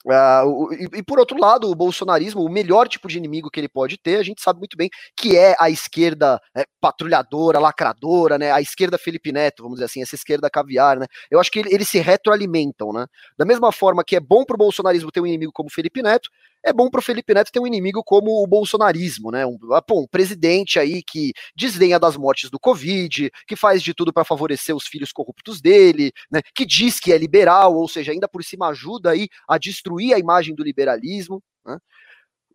Uh, 0.08 0.72
e, 0.72 0.98
e, 0.98 1.02
por 1.02 1.18
outro 1.18 1.38
lado, 1.38 1.70
o 1.70 1.74
bolsonarismo, 1.74 2.42
o 2.42 2.48
melhor 2.48 2.88
tipo 2.88 3.08
de 3.08 3.18
inimigo 3.18 3.50
que 3.50 3.60
ele 3.60 3.68
pode 3.68 3.98
ter, 3.98 4.16
a 4.16 4.22
gente 4.22 4.40
sabe 4.40 4.58
muito 4.58 4.74
bem 4.74 4.88
que 5.14 5.36
é 5.36 5.54
a 5.60 5.68
esquerda 5.68 6.40
é, 6.56 6.64
patrulhadora, 6.80 7.58
lacradora, 7.58 8.38
né? 8.38 8.50
A 8.50 8.60
esquerda 8.60 8.96
Felipe 8.96 9.30
Neto, 9.30 9.62
vamos 9.62 9.76
dizer 9.76 9.84
assim, 9.84 10.00
essa 10.00 10.14
esquerda 10.14 10.48
caviar, 10.48 10.98
né? 10.98 11.06
Eu 11.30 11.38
acho 11.38 11.50
que 11.50 11.58
ele, 11.58 11.74
eles 11.74 11.88
se 11.90 11.98
retroalimentam, 11.98 12.90
né? 12.90 13.06
Da 13.36 13.44
mesma 13.44 13.70
forma 13.70 14.02
que 14.02 14.16
é 14.16 14.20
bom 14.20 14.46
para 14.46 14.54
o 14.54 14.58
bolsonarismo 14.58 15.12
ter 15.12 15.20
um 15.20 15.26
inimigo 15.26 15.52
como 15.52 15.70
Felipe 15.70 16.02
Neto, 16.02 16.30
é 16.64 16.72
bom 16.72 16.90
para 16.90 16.98
o 16.98 17.02
Felipe 17.02 17.32
Neto 17.34 17.52
ter 17.52 17.60
um 17.60 17.66
inimigo 17.66 18.02
como 18.04 18.42
o 18.42 18.46
bolsonarismo, 18.46 19.30
né? 19.30 19.46
Um, 19.46 19.58
ah, 19.72 19.82
pô, 19.82 20.00
um 20.00 20.06
presidente 20.06 20.78
aí 20.78 21.02
que 21.02 21.32
desdenha 21.56 21.98
das 21.98 22.16
mortes 22.16 22.50
do 22.50 22.58
Covid, 22.58 23.30
que 23.46 23.56
faz 23.56 23.82
de 23.82 23.94
tudo 23.94 24.12
para 24.12 24.24
favorecer 24.24 24.74
os 24.74 24.86
filhos 24.86 25.12
corruptos 25.12 25.60
dele, 25.60 26.12
né? 26.30 26.40
Que 26.54 26.66
diz 26.66 27.00
que 27.00 27.12
é 27.12 27.18
liberal, 27.18 27.74
ou 27.74 27.88
seja, 27.88 28.12
ainda 28.12 28.28
por 28.28 28.42
cima 28.44 28.68
ajuda 28.68 29.10
aí 29.10 29.28
a 29.48 29.58
destruir 29.58 30.14
a 30.14 30.18
imagem 30.18 30.54
do 30.54 30.62
liberalismo. 30.64 31.42
Né? 31.64 31.76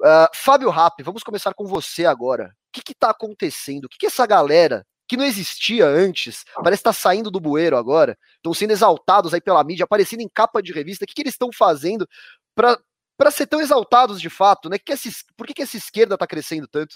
Uh, 0.02 0.28
Fábio 0.36 0.70
Rapp, 0.70 1.02
vamos 1.04 1.24
começar 1.24 1.54
com 1.54 1.66
você 1.66 2.06
agora. 2.06 2.54
O 2.76 2.82
que 2.82 2.92
está 2.92 3.12
acontecendo? 3.12 3.86
O 3.86 3.90
que, 3.90 3.98
que 4.00 4.06
essa 4.08 4.26
galera 4.26 4.86
que 5.08 5.18
não 5.18 5.26
existia 5.26 5.86
antes, 5.86 6.44
parece 6.56 6.80
estar 6.80 6.92
tá 6.92 6.94
saindo 6.94 7.30
do 7.30 7.40
bueiro 7.40 7.78
agora, 7.78 8.18
estão 8.38 8.54
sendo 8.54 8.72
exaltados 8.72 9.34
aí 9.34 9.42
pela 9.42 9.64
mídia, 9.64 9.84
aparecendo 9.84 10.22
em 10.22 10.30
capa 10.30 10.62
de 10.62 10.72
revista. 10.72 11.04
O 11.04 11.08
que, 11.08 11.14
que 11.14 11.22
eles 11.22 11.34
estão 11.34 11.50
fazendo 11.54 12.08
para 12.56 12.80
para 13.18 13.32
ser 13.32 13.48
tão 13.48 13.62
exaltados 13.62 14.20
de 14.20 14.30
fato, 14.30 14.70
né? 14.70 14.78
Que 14.78 14.92
essa, 14.92 15.10
por 15.38 15.48
que, 15.48 15.54
que 15.54 15.62
essa 15.62 15.78
esquerda 15.78 16.16
está 16.16 16.28
crescendo 16.28 16.68
tanto? 16.68 16.96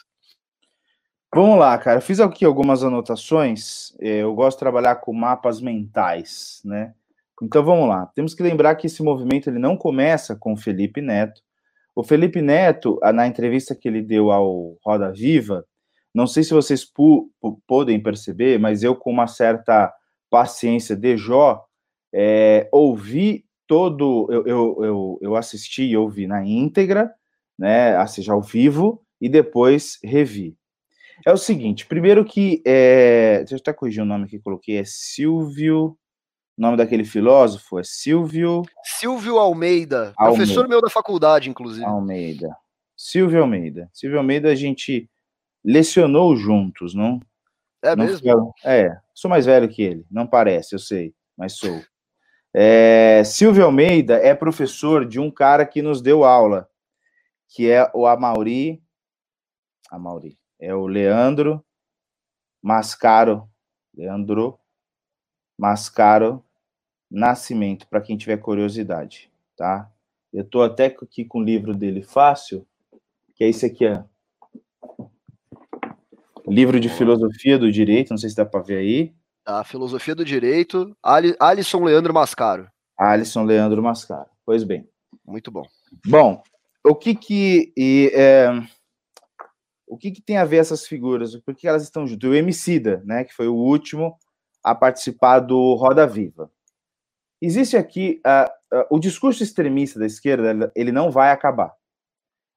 Vamos 1.33 1.59
lá, 1.59 1.77
cara. 1.77 2.01
Fiz 2.01 2.19
aqui 2.19 2.45
algumas 2.45 2.83
anotações. 2.83 3.93
É, 3.99 4.23
eu 4.23 4.33
gosto 4.33 4.57
de 4.57 4.61
trabalhar 4.61 4.95
com 4.97 5.13
mapas 5.13 5.61
mentais, 5.61 6.61
né? 6.63 6.93
Então 7.41 7.63
vamos 7.63 7.87
lá. 7.87 8.07
Temos 8.15 8.33
que 8.33 8.41
lembrar 8.41 8.75
que 8.75 8.87
esse 8.87 9.03
movimento 9.03 9.49
ele 9.49 9.59
não 9.59 9.77
começa 9.77 10.35
com 10.35 10.53
o 10.53 10.57
Felipe 10.57 11.01
Neto. 11.01 11.41
O 11.95 12.03
Felipe 12.03 12.41
Neto, 12.41 12.99
na 13.13 13.27
entrevista 13.27 13.75
que 13.75 13.87
ele 13.87 14.01
deu 14.01 14.31
ao 14.31 14.77
Roda 14.83 15.11
Viva, 15.11 15.65
não 16.13 16.25
sei 16.25 16.43
se 16.43 16.53
vocês 16.53 16.85
podem 17.67 18.01
perceber, 18.01 18.59
mas 18.59 18.81
eu, 18.81 18.95
com 18.95 19.11
uma 19.11 19.27
certa 19.27 19.93
paciência 20.29 20.95
de 20.95 21.17
Jó, 21.17 21.63
é, 22.13 22.67
ouvi 22.71 23.45
todo 23.67 24.27
eu, 24.31 24.47
eu, 24.47 24.77
eu, 24.83 25.19
eu 25.21 25.35
assisti 25.35 25.83
e 25.83 25.97
ouvi 25.97 26.25
na 26.25 26.45
íntegra, 26.45 27.13
né, 27.57 28.05
seja 28.07 28.33
ao 28.33 28.41
vivo, 28.41 29.03
e 29.19 29.27
depois 29.27 29.99
revi. 30.03 30.57
É 31.25 31.31
o 31.31 31.37
seguinte, 31.37 31.85
primeiro 31.85 32.23
que, 32.23 32.61
é, 32.65 33.39
deixa 33.39 33.55
eu 33.55 33.59
até 33.59 33.73
corrigir 33.73 34.03
o 34.03 34.05
nome 34.05 34.27
que 34.27 34.39
coloquei, 34.39 34.77
é 34.77 34.83
Silvio, 34.85 35.97
o 36.57 36.61
nome 36.61 36.77
daquele 36.77 37.03
filósofo 37.03 37.79
é 37.79 37.83
Silvio... 37.83 38.63
Silvio 38.83 39.37
Almeida, 39.37 40.13
Almeida. 40.17 40.37
professor 40.37 40.67
meu 40.67 40.81
da 40.81 40.89
faculdade, 40.89 41.49
inclusive. 41.49 41.85
Almeida. 41.85 42.55
Silvio 42.95 43.41
Almeida. 43.41 43.89
Silvio 43.93 44.19
Almeida 44.19 44.49
a 44.49 44.55
gente 44.55 45.09
lecionou 45.63 46.35
juntos, 46.35 46.93
não? 46.93 47.19
É 47.83 47.95
não 47.95 48.05
mesmo? 48.05 48.53
é, 48.63 48.95
sou 49.13 49.29
mais 49.29 49.45
velho 49.45 49.69
que 49.69 49.81
ele, 49.81 50.05
não 50.09 50.25
parece, 50.25 50.73
eu 50.73 50.79
sei, 50.79 51.13
mas 51.37 51.53
sou. 51.53 51.81
É, 52.59 53.23
Silvio 53.23 53.65
Almeida 53.65 54.15
é 54.15 54.33
professor 54.33 55.05
de 55.05 55.19
um 55.19 55.29
cara 55.29 55.63
que 55.63 55.79
nos 55.79 56.01
deu 56.01 56.23
aula, 56.23 56.67
que 57.47 57.69
é 57.69 57.87
o 57.93 58.07
Amauri. 58.07 58.81
Amauri. 59.91 60.39
É 60.59 60.73
o 60.73 60.87
Leandro 60.87 61.63
Mascaro. 62.59 63.47
Leandro 63.95 64.59
Mascaro 65.55 66.43
Nascimento, 67.11 67.87
para 67.87 68.01
quem 68.01 68.17
tiver 68.17 68.37
curiosidade, 68.37 69.31
tá? 69.55 69.91
Eu 70.33 70.41
estou 70.41 70.63
até 70.63 70.87
aqui 70.87 71.23
com 71.25 71.37
o 71.37 71.43
livro 71.43 71.75
dele 71.75 72.01
fácil, 72.01 72.67
que 73.35 73.43
é 73.43 73.49
esse 73.49 73.67
aqui, 73.67 73.85
ó. 73.85 74.03
Livro 76.47 76.79
de 76.79 76.89
Filosofia 76.89 77.59
do 77.59 77.71
Direito, 77.71 78.09
não 78.09 78.17
sei 78.17 78.31
se 78.31 78.35
dá 78.35 78.47
para 78.47 78.63
ver 78.63 78.77
aí. 78.77 79.15
A 79.47 79.63
Filosofia 79.63 80.13
do 80.13 80.25
Direito, 80.25 80.93
Alisson 81.01 81.81
Leandro 81.81 82.13
Mascaro. 82.13 82.69
Alisson 82.99 83.45
Leandro 83.45 83.81
Mascaro. 83.81 84.29
Pois 84.45 84.61
bem. 84.61 84.85
Muito 85.25 85.49
bom. 85.49 85.63
Bom, 86.05 86.43
o 86.85 86.93
que 86.93 87.15
que 87.15 87.71
e, 87.77 88.11
é, 88.13 88.49
o 89.87 89.97
que 89.97 90.11
que 90.11 90.21
tem 90.21 90.35
a 90.35 90.43
ver 90.43 90.57
essas 90.57 90.85
figuras? 90.85 91.33
Por 91.37 91.55
que 91.55 91.65
elas 91.65 91.83
estão 91.83 92.05
juntas? 92.05 92.29
O 92.29 92.33
Emicida, 92.33 93.01
né, 93.05 93.23
que 93.23 93.33
foi 93.33 93.47
o 93.47 93.55
último 93.55 94.17
a 94.61 94.75
participar 94.75 95.39
do 95.39 95.75
Roda 95.75 96.05
Viva. 96.05 96.51
Existe 97.41 97.77
aqui 97.77 98.21
uh, 98.27 98.77
uh, 98.77 98.85
o 98.89 98.99
discurso 98.99 99.43
extremista 99.43 99.97
da 99.97 100.05
esquerda, 100.05 100.69
ele 100.75 100.91
não 100.91 101.09
vai 101.09 101.31
acabar. 101.31 101.73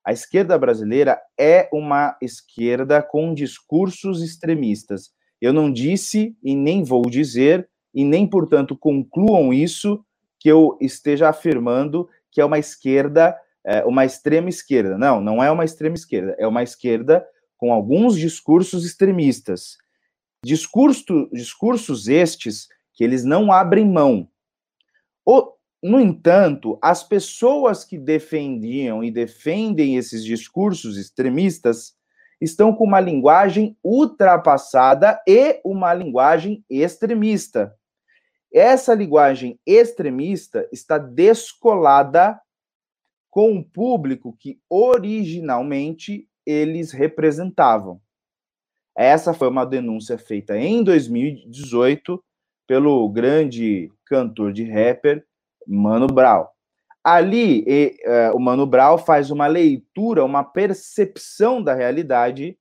A 0.05 0.13
esquerda 0.13 0.59
brasileira 0.59 1.23
é 1.39 1.69
uma 1.73 2.17
esquerda 2.21 3.01
com 3.01 3.33
discursos 3.33 4.25
extremistas 4.25 5.13
eu 5.41 5.53
não 5.53 5.73
disse 5.73 6.37
e 6.43 6.55
nem 6.55 6.83
vou 6.83 7.03
dizer, 7.03 7.69
e 7.95 8.05
nem, 8.05 8.27
portanto, 8.27 8.77
concluam 8.77 9.53
isso, 9.53 10.05
que 10.39 10.49
eu 10.49 10.77
esteja 10.81 11.29
afirmando 11.29 12.09
que 12.31 12.41
é 12.41 12.45
uma 12.45 12.59
esquerda, 12.59 13.37
é, 13.65 13.85
uma 13.85 14.05
extrema 14.05 14.49
esquerda. 14.49 14.97
Não, 14.97 15.21
não 15.21 15.43
é 15.43 15.51
uma 15.51 15.65
extrema 15.65 15.97
esquerda, 15.97 16.35
é 16.39 16.47
uma 16.47 16.63
esquerda 16.63 17.27
com 17.57 17.73
alguns 17.73 18.17
discursos 18.17 18.85
extremistas. 18.85 19.77
Discurso, 20.45 21.29
discursos 21.33 22.09
estes 22.09 22.69
que 22.95 23.05
eles 23.05 23.25
não 23.25 23.53
abrem 23.53 23.87
mão. 23.87 24.29
O, 25.27 25.53
no 25.83 26.01
entanto, 26.01 26.79
as 26.81 27.03
pessoas 27.03 27.85
que 27.85 27.99
defendiam 27.99 29.05
e 29.05 29.11
defendem 29.11 29.97
esses 29.97 30.25
discursos 30.25 30.97
extremistas 30.97 31.95
estão 32.41 32.75
com 32.75 32.85
uma 32.85 33.01
linguagem 33.01 33.77
ultrapassada 33.85 35.21
e 35.27 35.61
uma 35.65 35.93
linguagem 35.93 36.65
extremista. 36.69 37.75
Essa 38.53 38.95
linguagem 38.95 39.61
extremista 39.65 40.69
está 40.73 40.99
descolada 40.99 42.41
com 43.31 43.53
um 43.53 43.63
público 43.63 44.37
que 44.39 44.61
originalmente 44.69 46.29
eles 46.45 46.91
representavam. 46.91 48.01
Essa 48.97 49.33
foi 49.33 49.49
uma 49.49 49.65
denúncia 49.65 50.19
feita 50.19 50.57
em 50.59 50.83
2018 50.83 52.23
pelo 52.67 53.09
grande 53.09 53.91
cantor 54.05 54.53
de 54.53 54.65
rapper 54.65 55.25
Mano 55.67 56.09
Brown. 56.09 56.47
Ali, 57.03 57.65
e, 57.67 57.97
uh, 58.07 58.37
o 58.37 58.41
Mano 58.41 58.67
Brown 58.67 58.99
faz 58.99 59.31
uma 59.31 59.47
leitura, 59.47 60.25
uma 60.25 60.45
percepção 60.45 61.63
da 61.63 61.75
realidade 61.75 62.59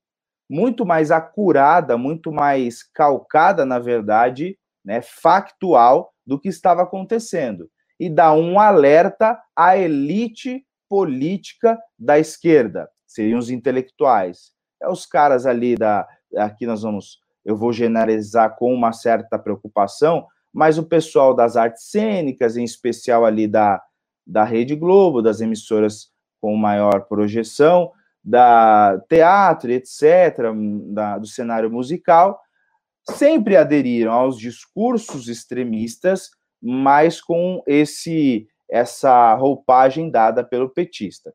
muito 0.49 0.85
mais 0.85 1.11
acurada, 1.11 1.97
muito 1.97 2.31
mais 2.31 2.81
calcada, 2.81 3.65
na 3.65 3.77
verdade, 3.77 4.57
né, 4.83 5.01
factual 5.01 6.13
do 6.25 6.39
que 6.39 6.47
estava 6.47 6.81
acontecendo. 6.81 7.69
E 7.99 8.09
dá 8.09 8.33
um 8.33 8.59
alerta 8.59 9.39
à 9.55 9.77
elite 9.77 10.65
política 10.89 11.77
da 11.97 12.17
esquerda, 12.17 12.89
seriam 13.05 13.37
os 13.37 13.51
intelectuais. 13.51 14.51
É 14.81 14.89
os 14.89 15.05
caras 15.05 15.45
ali 15.45 15.75
da. 15.75 16.07
Aqui 16.37 16.65
nós 16.65 16.81
vamos. 16.81 17.19
Eu 17.45 17.55
vou 17.55 17.73
generalizar 17.73 18.55
com 18.57 18.73
uma 18.73 18.93
certa 18.93 19.37
preocupação, 19.37 20.25
mas 20.53 20.77
o 20.77 20.83
pessoal 20.83 21.33
das 21.33 21.57
artes 21.57 21.89
cênicas, 21.89 22.57
em 22.57 22.63
especial 22.63 23.25
ali 23.25 23.47
da, 23.47 23.81
da 24.29 24.43
Rede 24.43 24.75
Globo, 24.75 25.21
das 25.21 25.41
emissoras 25.41 26.11
com 26.39 26.55
maior 26.55 27.05
projeção, 27.07 27.91
da 28.23 29.01
teatro, 29.09 29.71
etc., 29.71 30.53
da, 30.93 31.17
do 31.17 31.27
cenário 31.27 31.69
musical, 31.71 32.39
sempre 33.09 33.57
aderiram 33.57 34.11
aos 34.11 34.37
discursos 34.37 35.27
extremistas, 35.27 36.29
mas 36.61 37.19
com 37.21 37.63
esse 37.65 38.47
essa 38.69 39.33
roupagem 39.33 40.11
dada 40.11 40.43
pelo 40.43 40.69
petista. 40.69 41.33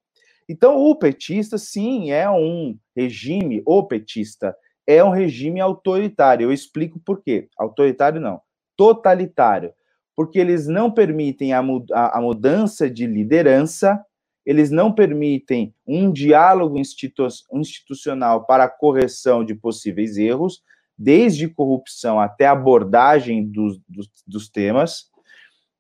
Então, 0.48 0.76
o 0.76 0.94
petista, 0.94 1.59
sim, 1.59 2.12
é 2.12 2.30
um 2.30 2.78
regime, 2.94 3.61
o 3.66 3.83
petista 3.83 4.54
é 4.87 5.02
um 5.02 5.11
regime 5.11 5.61
autoritário. 5.61 6.44
Eu 6.44 6.52
explico 6.52 7.00
por 7.00 7.22
quê. 7.22 7.48
Autoritário 7.59 8.20
não, 8.20 8.40
totalitário. 8.76 9.72
Porque 10.16 10.38
eles 10.38 10.66
não 10.66 10.90
permitem 10.90 11.53
a, 11.53 11.61
a, 11.92 12.18
a 12.18 12.20
mudança 12.20 12.88
de 12.88 13.07
liderança, 13.07 14.00
eles 14.46 14.70
não 14.70 14.92
permitem 14.92 15.74
um 15.87 16.12
diálogo 16.12 16.79
institu 16.79 17.27
institucional 17.55 18.44
para 18.44 18.64
a 18.64 18.68
correção 18.68 19.44
de 19.44 19.55
possíveis 19.55 20.16
erros, 20.16 20.62
desde 20.96 21.48
corrupção 21.48 22.20
até 22.20 22.46
abordagem 22.46 23.44
dos, 23.50 23.81
dos, 23.88 24.09
dos 24.27 24.48
temas. 24.48 25.07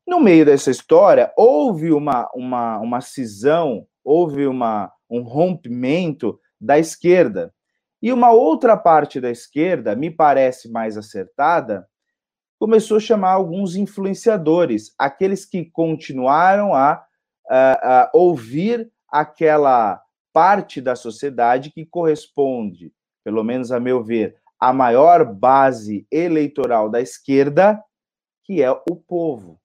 No 0.06 0.20
meio 0.20 0.44
dessa 0.44 0.70
história, 0.70 1.32
houve 1.36 1.92
uma, 1.92 2.28
uma, 2.34 2.78
uma 2.78 3.00
cisão, 3.00 3.86
houve 4.02 4.46
uma, 4.46 4.92
um 5.08 5.22
rompimento 5.22 6.38
da 6.60 6.78
esquerda. 6.78 7.52
E 8.02 8.12
uma 8.12 8.30
outra 8.30 8.76
parte 8.76 9.20
da 9.20 9.30
esquerda, 9.30 9.96
me 9.96 10.10
parece 10.10 10.70
mais 10.70 10.98
acertada, 10.98 11.86
começou 12.64 12.96
a 12.96 13.00
chamar 13.00 13.32
alguns 13.32 13.76
influenciadores, 13.76 14.94
aqueles 14.98 15.44
que 15.44 15.66
continuaram 15.66 16.72
a, 16.72 17.04
a, 17.46 18.04
a 18.04 18.10
ouvir 18.14 18.90
aquela 19.06 20.02
parte 20.32 20.80
da 20.80 20.96
sociedade 20.96 21.70
que 21.70 21.84
corresponde, 21.84 22.90
pelo 23.22 23.44
menos 23.44 23.70
a 23.70 23.78
meu 23.78 24.02
ver, 24.02 24.38
à 24.58 24.72
maior 24.72 25.26
base 25.26 26.06
eleitoral 26.10 26.88
da 26.88 27.02
esquerda, 27.02 27.84
que 28.42 28.62
é 28.62 28.70
o 28.70 28.96
povo. 28.96 29.60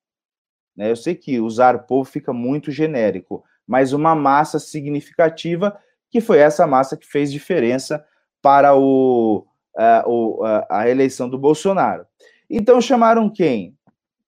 Né? 0.76 0.92
Eu 0.92 0.98
sei 0.98 1.16
que 1.16 1.40
usar 1.40 1.86
povo 1.88 2.04
fica 2.04 2.34
muito 2.34 2.70
genérico, 2.70 3.46
mas 3.66 3.94
uma 3.94 4.14
massa 4.14 4.60
significativa, 4.60 5.80
que 6.12 6.20
foi 6.20 6.40
essa 6.40 6.68
massa 6.68 6.98
que 6.98 7.08
fez 7.08 7.32
diferença 7.32 8.06
para 8.42 8.76
o, 8.76 9.48
uh, 9.78 10.66
a 10.70 10.90
eleição 10.90 11.30
do 11.30 11.38
Bolsonaro. 11.38 12.06
Então 12.50 12.82
chamaram 12.82 13.30
quem? 13.30 13.76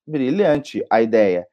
Brilhante 0.06 0.86
a 0.92 1.02
ideia. 1.02 1.48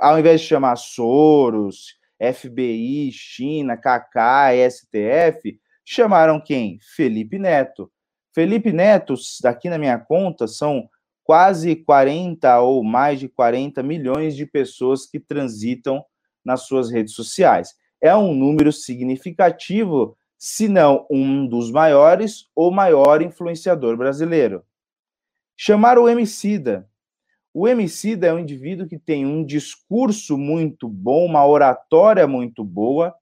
Ao 0.00 0.18
invés 0.18 0.42
de 0.42 0.48
chamar 0.48 0.76
Soros, 0.76 1.94
FBI, 2.20 3.10
China, 3.10 3.76
KK, 3.76 4.70
STF, 4.70 5.58
chamaram 5.84 6.38
quem? 6.38 6.78
Felipe 6.94 7.38
Neto. 7.38 7.90
Felipe 8.34 8.70
Neto, 8.72 9.14
daqui 9.42 9.70
na 9.70 9.78
minha 9.78 9.98
conta, 9.98 10.46
são 10.46 10.88
quase 11.24 11.76
40 11.76 12.60
ou 12.60 12.84
mais 12.84 13.18
de 13.18 13.28
40 13.28 13.82
milhões 13.82 14.36
de 14.36 14.44
pessoas 14.44 15.06
que 15.06 15.18
transitam 15.18 16.04
nas 16.44 16.62
suas 16.62 16.90
redes 16.90 17.14
sociais. 17.14 17.74
É 18.00 18.14
um 18.14 18.34
número 18.34 18.72
significativo, 18.72 20.16
se 20.36 20.68
não 20.68 21.06
um 21.10 21.46
dos 21.46 21.70
maiores 21.70 22.46
ou 22.54 22.70
maior 22.70 23.22
influenciador 23.22 23.96
brasileiro. 23.96 24.64
Chamar 25.62 25.98
o 25.98 26.08
Emicida. 26.08 26.88
O 27.52 27.68
Emicida 27.68 28.28
é 28.28 28.32
um 28.32 28.38
indivíduo 28.38 28.88
que 28.88 28.98
tem 28.98 29.26
um 29.26 29.44
discurso 29.44 30.38
muito 30.38 30.88
bom, 30.88 31.26
uma 31.26 31.46
oratória 31.46 32.26
muito 32.26 32.64
boa, 32.64 33.14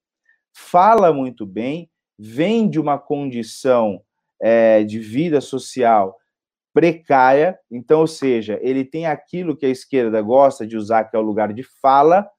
fala 0.53 1.12
muito 1.12 1.44
bem, 1.44 1.90
vem 2.16 2.70
de 2.70 2.79
uma 2.79 2.96
condição 2.96 4.01
é, 4.40 4.85
de 4.85 5.01
vida 5.01 5.40
social 5.40 6.16
precária, 6.72 7.59
então, 7.68 8.03
ou 8.03 8.07
seja, 8.07 8.57
ele 8.62 8.85
tem 8.85 9.05
aquilo 9.05 9.57
que 9.57 9.66
a 9.66 9.70
esquerda 9.70 10.22
gosta 10.22 10.64
de 10.64 10.77
usar, 10.77 11.07
que 11.07 11.16
é 11.16 11.18
o 11.18 11.22
lugar 11.22 11.53
de 11.53 11.64
fala, 11.64 12.31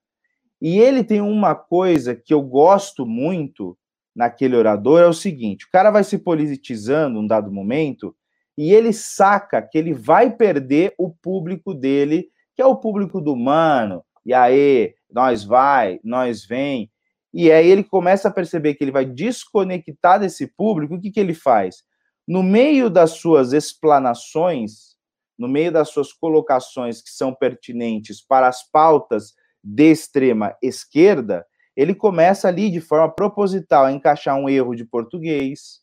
e 0.62 0.80
ele 0.80 1.04
tem 1.04 1.20
uma 1.20 1.54
coisa 1.56 2.16
que 2.16 2.34
eu 2.34 2.42
gosto 2.42 3.06
muito 3.06 3.78
naquele 4.16 4.56
orador, 4.56 5.02
é 5.02 5.08
o 5.08 5.14
seguinte, 5.14 5.66
o 5.66 5.70
cara 5.70 5.92
vai 5.92 6.06
se 6.06 6.18
politizando 6.18 7.20
um 7.20 7.28
dado 7.28 7.52
momento, 7.52 8.16
e 8.60 8.74
ele 8.74 8.92
saca 8.92 9.62
que 9.62 9.78
ele 9.78 9.94
vai 9.94 10.36
perder 10.36 10.94
o 10.98 11.10
público 11.10 11.74
dele, 11.74 12.30
que 12.56 12.62
é 12.62 12.66
o 12.66 12.76
público 12.76 13.22
do 13.22 13.36
mano, 13.36 14.04
e 14.26 14.34
aí, 14.34 14.94
nós 15.10 15.44
vai, 15.44 16.00
nós 16.04 16.46
vem, 16.46 16.92
e 17.34 17.52
aí 17.52 17.68
ele 17.68 17.84
começa 17.84 18.28
a 18.28 18.32
perceber 18.32 18.76
que 18.76 18.84
ele 18.84 18.92
vai 18.92 19.06
desconectar 19.06 20.20
desse 20.20 20.46
público, 20.46 20.96
o 20.96 21.02
que, 21.02 21.10
que 21.10 21.20
ele 21.20 21.34
faz? 21.34 21.84
no 22.30 22.44
meio 22.44 22.92
das 22.92 23.14
suas 23.14 23.54
explanações, 23.54 24.96
no 25.36 25.48
meio 25.48 25.72
das 25.72 25.90
suas 25.90 26.14
colocações 26.14 27.02
que 27.02 27.10
são 27.10 27.34
pertinentes 27.34 28.22
para 28.22 28.48
as 28.48 28.62
pautas 28.70 29.34
de 29.64 29.90
extrema 29.90 30.56
esquerda, 30.62 31.44
ele 31.76 31.96
começa 31.96 32.48
ali 32.48 32.70
de 32.70 32.80
forma 32.80 33.10
proposital 33.10 33.86
a 33.86 33.92
encaixar 33.92 34.36
um 34.36 34.48
erro 34.48 34.76
de 34.76 34.86
português, 34.86 35.82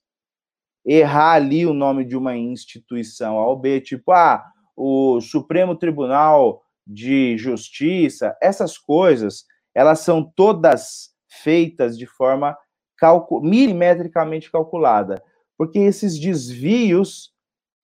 errar 0.87 1.33
ali 1.33 1.67
o 1.67 1.75
nome 1.75 2.05
de 2.05 2.17
uma 2.17 2.37
instituição 2.37 3.37
ao 3.37 3.59
B, 3.59 3.81
tipo, 3.81 4.13
ah, 4.13 4.45
o 4.77 5.21
Supremo 5.21 5.75
Tribunal 5.75 6.63
de 6.87 7.37
Justiça, 7.37 8.37
essas 8.41 8.79
coisas, 8.79 9.45
elas 9.75 10.01
são 10.01 10.23
todas 10.23 11.11
feitas 11.43 11.99
de 11.99 12.07
forma 12.07 12.57
calcu 12.97 13.41
milimetricamente 13.41 14.51
calculada 14.51 15.23
porque 15.57 15.79
esses 15.79 16.19
desvios, 16.19 17.33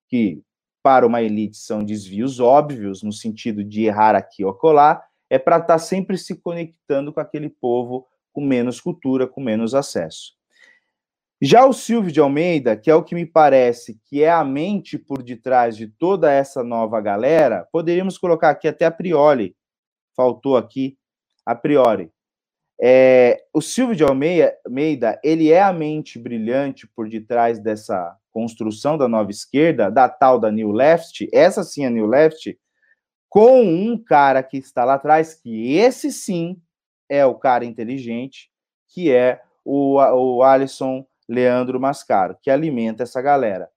que 0.09 0.43
para 0.83 1.07
uma 1.07 1.23
elite 1.23 1.57
são 1.57 1.83
desvios 1.83 2.39
óbvios, 2.39 3.03
no 3.03 3.13
sentido 3.13 3.65
de 3.65 3.85
errar 3.85 4.15
aqui 4.15 4.45
ou 4.45 4.51
acolá, 4.51 5.03
é 5.31 5.39
para 5.39 5.57
estar 5.57 5.67
tá 5.75 5.79
sempre 5.79 6.19
se 6.19 6.37
conectando 6.37 7.13
com 7.13 7.21
aquele 7.21 7.49
povo 7.49 8.07
com 8.33 8.45
menos 8.45 8.81
cultura, 8.81 9.27
com 9.27 9.41
menos 9.41 9.75
acesso. 9.75 10.35
Já 11.45 11.67
o 11.67 11.73
Silvio 11.73 12.13
de 12.13 12.21
Almeida, 12.21 12.77
que 12.77 12.89
é 12.89 12.95
o 12.95 13.03
que 13.03 13.17
me 13.17 13.27
parece 13.27 14.01
que 14.05 14.23
é 14.23 14.31
a 14.31 14.45
mente 14.45 14.97
por 14.97 15.25
detrás 15.25 15.77
de 15.77 15.89
toda 15.89 16.31
essa 16.31 16.63
nova 16.63 17.01
galera, 17.01 17.67
poderíamos 17.73 18.17
colocar 18.17 18.51
aqui 18.51 18.69
até 18.69 18.85
a 18.85 18.93
priori, 18.93 19.57
faltou 20.17 20.57
aqui, 20.57 20.97
a 21.45 21.53
priori. 21.57 22.13
É, 22.81 23.43
o 23.53 23.61
Silvio 23.61 23.97
de 23.97 24.05
Almeida, 24.05 25.21
ele 25.25 25.51
é 25.51 25.61
a 25.61 25.73
mente 25.73 26.17
brilhante 26.17 26.87
por 26.87 27.09
detrás 27.09 27.59
dessa 27.59 28.17
construção 28.31 28.97
da 28.97 29.09
nova 29.09 29.33
esquerda, 29.33 29.91
da 29.91 30.09
tal 30.09 30.39
da 30.39 30.49
New 30.49 30.71
Left, 30.71 31.29
essa 31.33 31.65
sim 31.65 31.83
é 31.83 31.89
a 31.89 31.91
New 31.91 32.07
Left, 32.07 32.57
com 33.29 33.65
um 33.65 33.99
cara 33.99 34.45
que 34.45 34.59
está 34.59 34.85
lá 34.85 34.95
atrás, 34.95 35.35
que 35.35 35.75
esse 35.75 36.13
sim 36.13 36.63
é 37.09 37.27
o 37.27 37.35
cara 37.35 37.65
inteligente, 37.65 38.49
que 38.95 39.11
é 39.11 39.43
o, 39.65 39.97
o 39.97 40.45
Alisson 40.45 41.05
Leandro 41.29 41.81
Mascaro, 41.81 42.37
que 42.41 42.51
alimenta 42.51 43.03
essa 43.03 43.21
galera. 43.21 43.69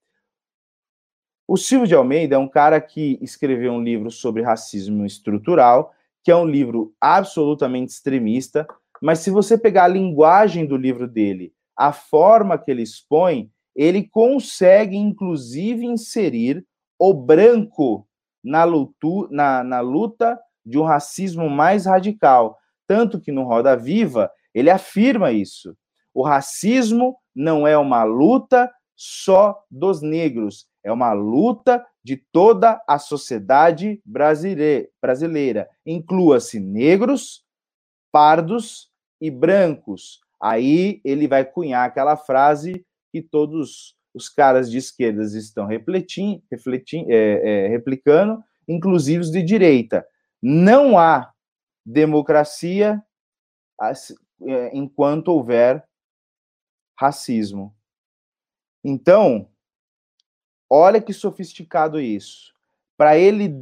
O 1.47 1.57
Silvio 1.57 1.87
de 1.87 1.93
Almeida 1.93 2.35
é 2.35 2.39
um 2.39 2.47
cara 2.47 2.81
que 2.81 3.19
escreveu 3.21 3.71
um 3.71 3.83
livro 3.83 4.09
sobre 4.09 4.41
racismo 4.41 5.05
estrutural, 5.05 5.93
que 6.23 6.31
é 6.31 6.35
um 6.35 6.45
livro 6.45 6.93
absolutamente 6.99 7.91
extremista, 7.91 8.67
mas 9.01 9.19
se 9.19 9.29
você 9.29 9.57
pegar 9.57 9.83
a 9.83 9.89
linguagem 9.89 10.65
do 10.65 10.75
livro 10.75 11.07
dele, 11.07 11.53
a 11.77 11.91
forma 11.91 12.57
que 12.57 12.71
ele 12.71 12.81
expõe, 12.81 13.51
ele 13.75 14.07
consegue, 14.07 14.95
inclusive, 14.95 15.85
inserir 15.85 16.65
o 16.97 17.13
branco 17.13 18.07
na, 18.43 18.63
lutu, 18.63 19.27
na, 19.29 19.63
na 19.63 19.81
luta 19.81 20.39
de 20.65 20.79
um 20.79 20.83
racismo 20.83 21.49
mais 21.49 21.85
radical. 21.85 22.57
Tanto 22.87 23.19
que 23.19 23.31
no 23.31 23.43
Roda 23.43 23.75
Viva 23.75 24.31
ele 24.53 24.69
afirma 24.69 25.31
isso. 25.31 25.77
O 26.13 26.23
racismo 26.23 27.17
não 27.35 27.67
é 27.67 27.77
uma 27.77 28.03
luta 28.03 28.71
só 28.95 29.61
dos 29.69 30.01
negros, 30.01 30.67
é 30.83 30.91
uma 30.91 31.11
luta 31.11 31.85
de 32.03 32.15
toda 32.31 32.81
a 32.87 32.97
sociedade 32.97 34.01
brasileira. 34.05 35.67
Inclua-se 35.85 36.59
negros, 36.59 37.43
pardos 38.11 38.89
e 39.19 39.29
brancos. 39.29 40.21
Aí 40.41 41.01
ele 41.03 41.27
vai 41.27 41.43
cunhar 41.43 41.85
aquela 41.85 42.15
frase 42.15 42.85
que 43.11 43.21
todos 43.21 43.95
os 44.13 44.29
caras 44.29 44.71
de 44.71 44.77
esquerdas 44.77 45.33
estão 45.33 45.65
refletindo, 45.65 46.41
refletindo 46.49 47.11
é, 47.11 47.65
é, 47.65 47.67
replicando, 47.67 48.41
inclusive 48.67 49.19
os 49.19 49.31
de 49.31 49.43
direita. 49.43 50.05
Não 50.41 50.97
há 50.97 51.31
democracia 51.85 53.03
é, 54.47 54.77
enquanto 54.77 55.29
houver 55.29 55.83
racismo. 56.97 57.75
Então, 58.83 59.49
olha 60.69 61.01
que 61.01 61.13
sofisticado 61.13 61.99
isso. 61.99 62.53
Para 62.97 63.17
ele 63.17 63.53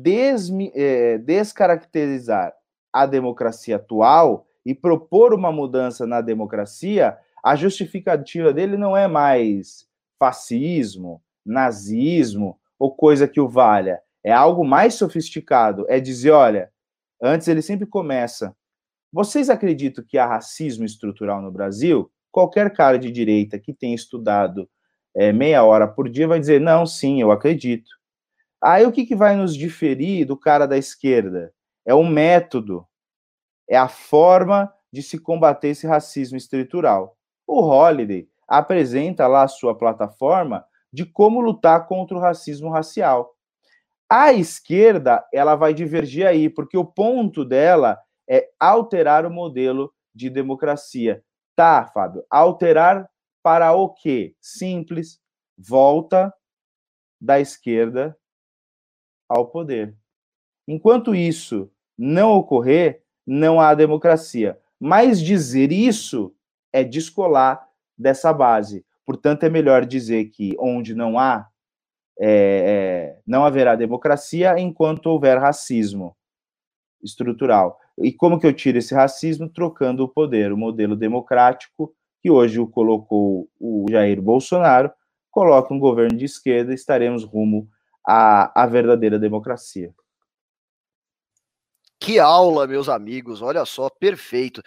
é, 0.75 1.17
descaracterizar 1.17 2.53
a 2.91 3.05
democracia 3.05 3.77
atual 3.77 4.47
e 4.65 4.75
propor 4.75 5.33
uma 5.33 5.51
mudança 5.51 6.05
na 6.05 6.21
democracia, 6.21 7.17
a 7.43 7.55
justificativa 7.55 8.53
dele 8.53 8.77
não 8.77 8.95
é 8.95 9.07
mais 9.07 9.87
fascismo, 10.19 11.21
nazismo 11.45 12.59
ou 12.77 12.95
coisa 12.95 13.27
que 13.27 13.41
o 13.41 13.49
valha. 13.49 14.01
É 14.23 14.31
algo 14.31 14.63
mais 14.63 14.93
sofisticado. 14.93 15.85
É 15.89 15.99
dizer, 15.99 16.31
olha, 16.31 16.71
antes 17.21 17.47
ele 17.47 17.61
sempre 17.61 17.85
começa. 17.85 18.55
Vocês 19.11 19.49
acreditam 19.49 20.03
que 20.07 20.17
há 20.17 20.25
racismo 20.25 20.85
estrutural 20.85 21.41
no 21.41 21.51
Brasil? 21.51 22.09
Qualquer 22.33 22.73
cara 22.73 22.97
de 22.97 23.11
direita 23.11 23.59
que 23.59 23.71
tenha 23.71 23.93
estudado 23.93 24.67
é, 25.15 25.31
meia 25.31 25.63
hora 25.63 25.87
por 25.87 26.09
dia 26.09 26.27
vai 26.27 26.39
dizer: 26.39 26.59
não, 26.59 26.83
sim, 26.83 27.21
eu 27.21 27.31
acredito. 27.31 27.91
Aí 28.59 28.83
o 28.87 28.91
que, 28.91 29.05
que 29.05 29.15
vai 29.15 29.35
nos 29.35 29.55
diferir 29.55 30.25
do 30.25 30.35
cara 30.35 30.65
da 30.65 30.75
esquerda? 30.75 31.53
É 31.85 31.93
o 31.93 32.03
método, 32.03 32.87
é 33.69 33.77
a 33.77 33.87
forma 33.87 34.73
de 34.91 35.03
se 35.03 35.19
combater 35.19 35.69
esse 35.69 35.85
racismo 35.85 36.35
estrutural. 36.35 37.15
O 37.45 37.61
Holiday 37.61 38.27
apresenta 38.47 39.27
lá 39.27 39.43
a 39.43 39.47
sua 39.47 39.77
plataforma 39.77 40.65
de 40.91 41.05
como 41.05 41.39
lutar 41.39 41.85
contra 41.85 42.17
o 42.17 42.19
racismo 42.19 42.71
racial. 42.71 43.35
A 44.09 44.33
esquerda, 44.33 45.23
ela 45.31 45.53
vai 45.53 45.71
divergir 45.71 46.25
aí, 46.25 46.49
porque 46.49 46.77
o 46.77 46.85
ponto 46.85 47.45
dela 47.45 47.99
é 48.27 48.49
alterar 48.59 49.23
o 49.23 49.29
modelo 49.29 49.93
de 50.15 50.31
democracia. 50.31 51.23
Tá, 51.55 51.85
Fábio, 51.85 52.25
alterar 52.29 53.09
para 53.43 53.73
o 53.73 53.89
quê? 53.89 54.35
Simples, 54.41 55.19
volta 55.57 56.33
da 57.21 57.39
esquerda 57.39 58.17
ao 59.29 59.47
poder. 59.47 59.95
Enquanto 60.67 61.13
isso 61.13 61.71
não 61.97 62.31
ocorrer, 62.31 63.03
não 63.25 63.59
há 63.61 63.73
democracia. 63.73 64.59
Mas 64.79 65.21
dizer 65.21 65.71
isso 65.71 66.35
é 66.71 66.83
descolar 66.83 67.67
dessa 67.97 68.33
base. 68.33 68.85
Portanto, 69.05 69.43
é 69.43 69.49
melhor 69.49 69.85
dizer 69.85 70.25
que 70.25 70.55
onde 70.59 70.95
não 70.95 71.19
há, 71.19 71.47
é, 72.19 73.15
é, 73.17 73.21
não 73.25 73.45
haverá 73.45 73.75
democracia 73.75 74.57
enquanto 74.59 75.07
houver 75.07 75.37
racismo 75.37 76.15
estrutural. 77.01 77.79
E 77.97 78.11
como 78.11 78.39
que 78.39 78.47
eu 78.47 78.53
tiro 78.53 78.77
esse 78.77 78.93
racismo? 78.93 79.49
Trocando 79.49 80.03
o 80.03 80.07
poder, 80.07 80.51
o 80.51 80.57
modelo 80.57 80.95
democrático 80.95 81.93
que 82.23 82.31
hoje 82.31 82.57
o 82.57 82.65
colocou 82.65 83.49
o 83.59 83.85
Jair 83.89 84.21
Bolsonaro, 84.21 84.89
coloca 85.29 85.73
um 85.73 85.79
governo 85.79 86.17
de 86.17 86.23
esquerda 86.23 86.73
estaremos 86.73 87.25
rumo 87.25 87.67
à, 88.07 88.63
à 88.63 88.65
verdadeira 88.65 89.19
democracia. 89.19 89.93
Que 91.99 92.19
aula, 92.19 92.65
meus 92.65 92.87
amigos, 92.87 93.41
olha 93.41 93.65
só, 93.65 93.89
perfeito. 93.89 94.61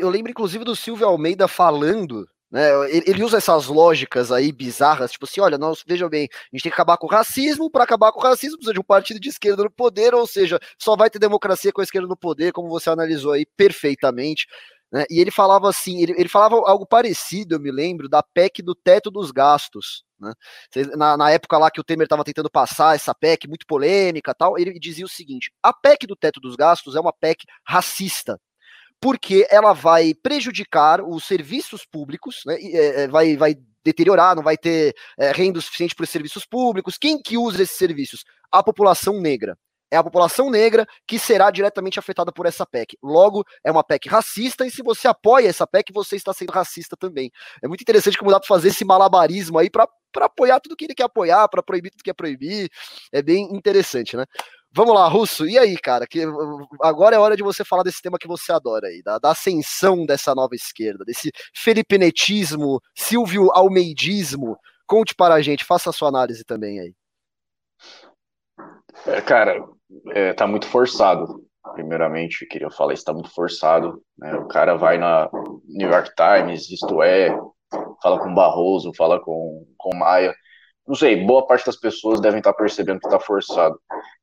Eu 0.00 0.08
lembro 0.08 0.30
inclusive 0.30 0.64
do 0.64 0.74
Silvio 0.74 1.06
Almeida 1.06 1.46
falando 1.46 2.26
né, 2.50 2.70
ele 2.90 3.22
usa 3.22 3.36
essas 3.36 3.66
lógicas 3.66 4.32
aí 4.32 4.50
bizarras, 4.50 5.12
tipo 5.12 5.26
assim, 5.26 5.40
olha, 5.40 5.58
nós, 5.58 5.84
veja 5.86 6.08
bem, 6.08 6.28
a 6.32 6.56
gente 6.56 6.62
tem 6.62 6.70
que 6.72 6.74
acabar 6.74 6.96
com 6.96 7.06
o 7.06 7.10
racismo, 7.10 7.70
para 7.70 7.84
acabar 7.84 8.10
com 8.10 8.20
o 8.20 8.22
racismo 8.22 8.56
precisa 8.56 8.72
de 8.72 8.80
um 8.80 8.84
partido 8.84 9.20
de 9.20 9.28
esquerda 9.28 9.64
no 9.64 9.70
poder, 9.70 10.14
ou 10.14 10.26
seja, 10.26 10.58
só 10.78 10.96
vai 10.96 11.10
ter 11.10 11.18
democracia 11.18 11.72
com 11.72 11.82
a 11.82 11.84
esquerda 11.84 12.08
no 12.08 12.16
poder, 12.16 12.52
como 12.52 12.68
você 12.68 12.88
analisou 12.88 13.32
aí 13.32 13.44
perfeitamente. 13.44 14.46
Né? 14.90 15.04
E 15.10 15.20
ele 15.20 15.30
falava 15.30 15.68
assim, 15.68 16.00
ele, 16.00 16.12
ele 16.16 16.28
falava 16.28 16.56
algo 16.56 16.86
parecido, 16.86 17.54
eu 17.54 17.60
me 17.60 17.70
lembro, 17.70 18.08
da 18.08 18.22
PEC 18.22 18.62
do 18.62 18.74
teto 18.74 19.10
dos 19.10 19.30
gastos. 19.30 20.04
Né? 20.18 20.32
Na, 20.96 21.18
na 21.18 21.30
época 21.30 21.58
lá 21.58 21.70
que 21.70 21.80
o 21.80 21.84
Temer 21.84 22.06
estava 22.06 22.24
tentando 22.24 22.50
passar 22.50 22.96
essa 22.96 23.14
PEC 23.14 23.46
muito 23.46 23.66
polêmica 23.66 24.34
tal, 24.34 24.58
ele 24.58 24.78
dizia 24.78 25.04
o 25.04 25.08
seguinte: 25.08 25.52
a 25.62 25.72
PEC 25.72 26.06
do 26.06 26.16
teto 26.16 26.40
dos 26.40 26.56
gastos 26.56 26.96
é 26.96 27.00
uma 27.00 27.12
PEC 27.12 27.44
racista 27.62 28.40
porque 29.00 29.46
ela 29.50 29.72
vai 29.72 30.14
prejudicar 30.14 31.00
os 31.02 31.24
serviços 31.24 31.84
públicos, 31.84 32.42
né, 32.46 32.56
é, 32.60 33.02
é, 33.02 33.08
vai, 33.08 33.36
vai 33.36 33.54
deteriorar, 33.84 34.36
não 34.36 34.42
vai 34.42 34.56
ter 34.56 34.94
é, 35.18 35.32
renda 35.32 35.60
suficiente 35.60 35.94
para 35.94 36.04
os 36.04 36.10
serviços 36.10 36.44
públicos. 36.44 36.98
Quem 36.98 37.20
que 37.20 37.38
usa 37.38 37.62
esses 37.62 37.76
serviços? 37.76 38.24
A 38.50 38.62
população 38.62 39.20
negra 39.20 39.56
é 39.90 39.96
a 39.96 40.04
população 40.04 40.50
negra 40.50 40.86
que 41.06 41.18
será 41.18 41.50
diretamente 41.50 41.98
afetada 41.98 42.32
por 42.32 42.46
essa 42.46 42.66
PEC. 42.66 42.96
Logo, 43.02 43.44
é 43.64 43.70
uma 43.70 43.82
PEC 43.82 44.08
racista, 44.08 44.66
e 44.66 44.70
se 44.70 44.82
você 44.82 45.08
apoia 45.08 45.48
essa 45.48 45.66
PEC, 45.66 45.92
você 45.92 46.16
está 46.16 46.32
sendo 46.32 46.50
racista 46.50 46.96
também. 46.96 47.30
É 47.62 47.68
muito 47.68 47.80
interessante 47.80 48.18
como 48.18 48.30
dá 48.30 48.38
para 48.38 48.46
fazer 48.46 48.68
esse 48.68 48.84
malabarismo 48.84 49.58
aí 49.58 49.70
para 49.70 49.88
apoiar 50.16 50.60
tudo 50.60 50.76
que 50.76 50.84
ele 50.84 50.94
quer 50.94 51.04
apoiar, 51.04 51.48
para 51.48 51.62
proibir 51.62 51.90
tudo 51.90 52.02
que 52.02 52.10
quer 52.10 52.14
proibir. 52.14 52.68
É 53.12 53.22
bem 53.22 53.44
interessante, 53.54 54.16
né? 54.16 54.24
Vamos 54.70 54.94
lá, 54.94 55.08
Russo, 55.08 55.46
e 55.46 55.58
aí, 55.58 55.76
cara? 55.78 56.06
Que 56.06 56.24
agora 56.82 57.16
é 57.16 57.18
hora 57.18 57.36
de 57.36 57.42
você 57.42 57.64
falar 57.64 57.82
desse 57.82 58.02
tema 58.02 58.18
que 58.18 58.28
você 58.28 58.52
adora 58.52 58.88
aí, 58.88 59.02
da, 59.02 59.18
da 59.18 59.30
ascensão 59.30 60.04
dessa 60.04 60.34
nova 60.34 60.54
esquerda, 60.54 61.04
desse 61.04 61.32
felipenetismo, 61.54 62.80
Silvio 62.94 63.50
Almeidismo. 63.52 64.58
Conte 64.86 65.14
para 65.14 65.34
a 65.34 65.42
gente, 65.42 65.64
faça 65.64 65.90
a 65.90 65.92
sua 65.92 66.08
análise 66.08 66.44
também 66.44 66.80
aí. 66.80 66.94
É, 69.06 69.20
cara, 69.20 69.64
é, 70.10 70.32
tá 70.32 70.46
muito 70.46 70.66
forçado. 70.66 71.44
Primeiramente, 71.74 72.46
queria 72.46 72.70
falar 72.70 72.94
isso, 72.94 73.04
tá 73.04 73.12
muito 73.12 73.30
forçado. 73.30 74.02
Né? 74.16 74.34
O 74.34 74.46
cara 74.48 74.74
vai 74.76 74.98
na 74.98 75.30
New 75.66 75.90
York 75.90 76.10
Times, 76.14 76.70
isto 76.70 77.02
é, 77.02 77.28
fala 78.02 78.18
com 78.18 78.34
Barroso, 78.34 78.92
fala 78.94 79.20
com, 79.20 79.66
com 79.76 79.96
Maia. 79.96 80.34
Não 80.88 80.94
sei, 80.94 81.22
boa 81.26 81.46
parte 81.46 81.66
das 81.66 81.76
pessoas 81.76 82.18
devem 82.18 82.38
estar 82.38 82.54
percebendo 82.54 82.98
que 82.98 83.10
tá 83.10 83.20
forçado. 83.20 83.78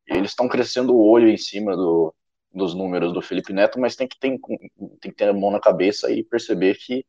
Eles 0.08 0.32
estão 0.32 0.48
crescendo 0.48 0.96
o 0.96 1.08
olho 1.08 1.30
em 1.30 1.38
cima 1.38 1.76
do, 1.76 2.12
dos 2.52 2.74
números 2.74 3.14
do 3.14 3.22
Felipe 3.22 3.54
Neto, 3.54 3.80
mas 3.80 3.96
tem 3.96 4.08
que, 4.08 4.18
ter, 4.20 4.36
tem 5.00 5.12
que 5.12 5.16
ter 5.16 5.30
a 5.30 5.34
mão 5.34 5.52
na 5.52 5.60
cabeça 5.60 6.12
e 6.12 6.24
perceber 6.24 6.76
que 6.76 7.06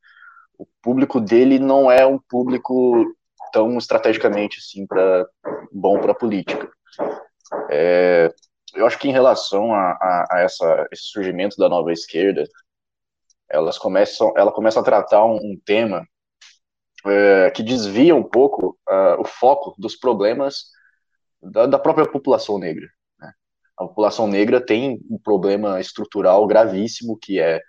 o 0.58 0.66
público 0.82 1.18
dele 1.18 1.58
não 1.58 1.90
é 1.90 2.04
um 2.04 2.18
público 2.18 3.02
tão 3.50 3.78
estrategicamente 3.78 4.58
assim 4.58 4.86
para 4.86 5.26
bom 5.72 5.98
para 6.00 6.12
política. 6.12 6.70
É, 7.70 8.30
eu 8.74 8.86
acho 8.86 8.98
que 8.98 9.08
em 9.08 9.12
relação 9.12 9.72
a, 9.72 9.92
a, 9.92 10.26
a 10.32 10.40
essa, 10.40 10.86
esse 10.92 11.04
surgimento 11.04 11.56
da 11.56 11.66
nova 11.66 11.90
esquerda, 11.90 12.44
elas 13.48 13.78
começam, 13.78 14.34
ela 14.36 14.52
começa 14.52 14.80
a 14.80 14.84
tratar 14.84 15.24
um, 15.24 15.36
um 15.36 15.58
tema 15.64 16.06
é, 17.06 17.50
que 17.50 17.62
desvia 17.62 18.14
um 18.14 18.22
pouco 18.22 18.78
uh, 18.88 19.20
o 19.20 19.24
foco 19.24 19.74
dos 19.78 19.96
problemas 19.96 20.66
da, 21.42 21.66
da 21.66 21.78
própria 21.78 22.06
população 22.06 22.58
negra. 22.58 22.86
Né? 23.18 23.32
A 23.78 23.86
população 23.86 24.26
negra 24.26 24.60
tem 24.60 25.00
um 25.10 25.18
problema 25.18 25.80
estrutural 25.80 26.46
gravíssimo, 26.46 27.18
que 27.18 27.40
é 27.40 27.60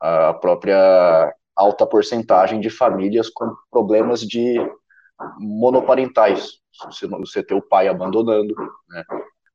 a 0.00 0.32
própria 0.34 1.34
alta 1.56 1.86
porcentagem 1.86 2.60
de 2.60 2.70
famílias 2.70 3.28
com 3.28 3.52
problemas 3.70 4.20
de 4.20 4.56
monoparentais. 5.38 6.58
Você, 6.84 7.08
você 7.08 7.42
ter 7.42 7.54
o 7.54 7.62
pai 7.62 7.88
abandonando, 7.88 8.54
né? 8.88 9.04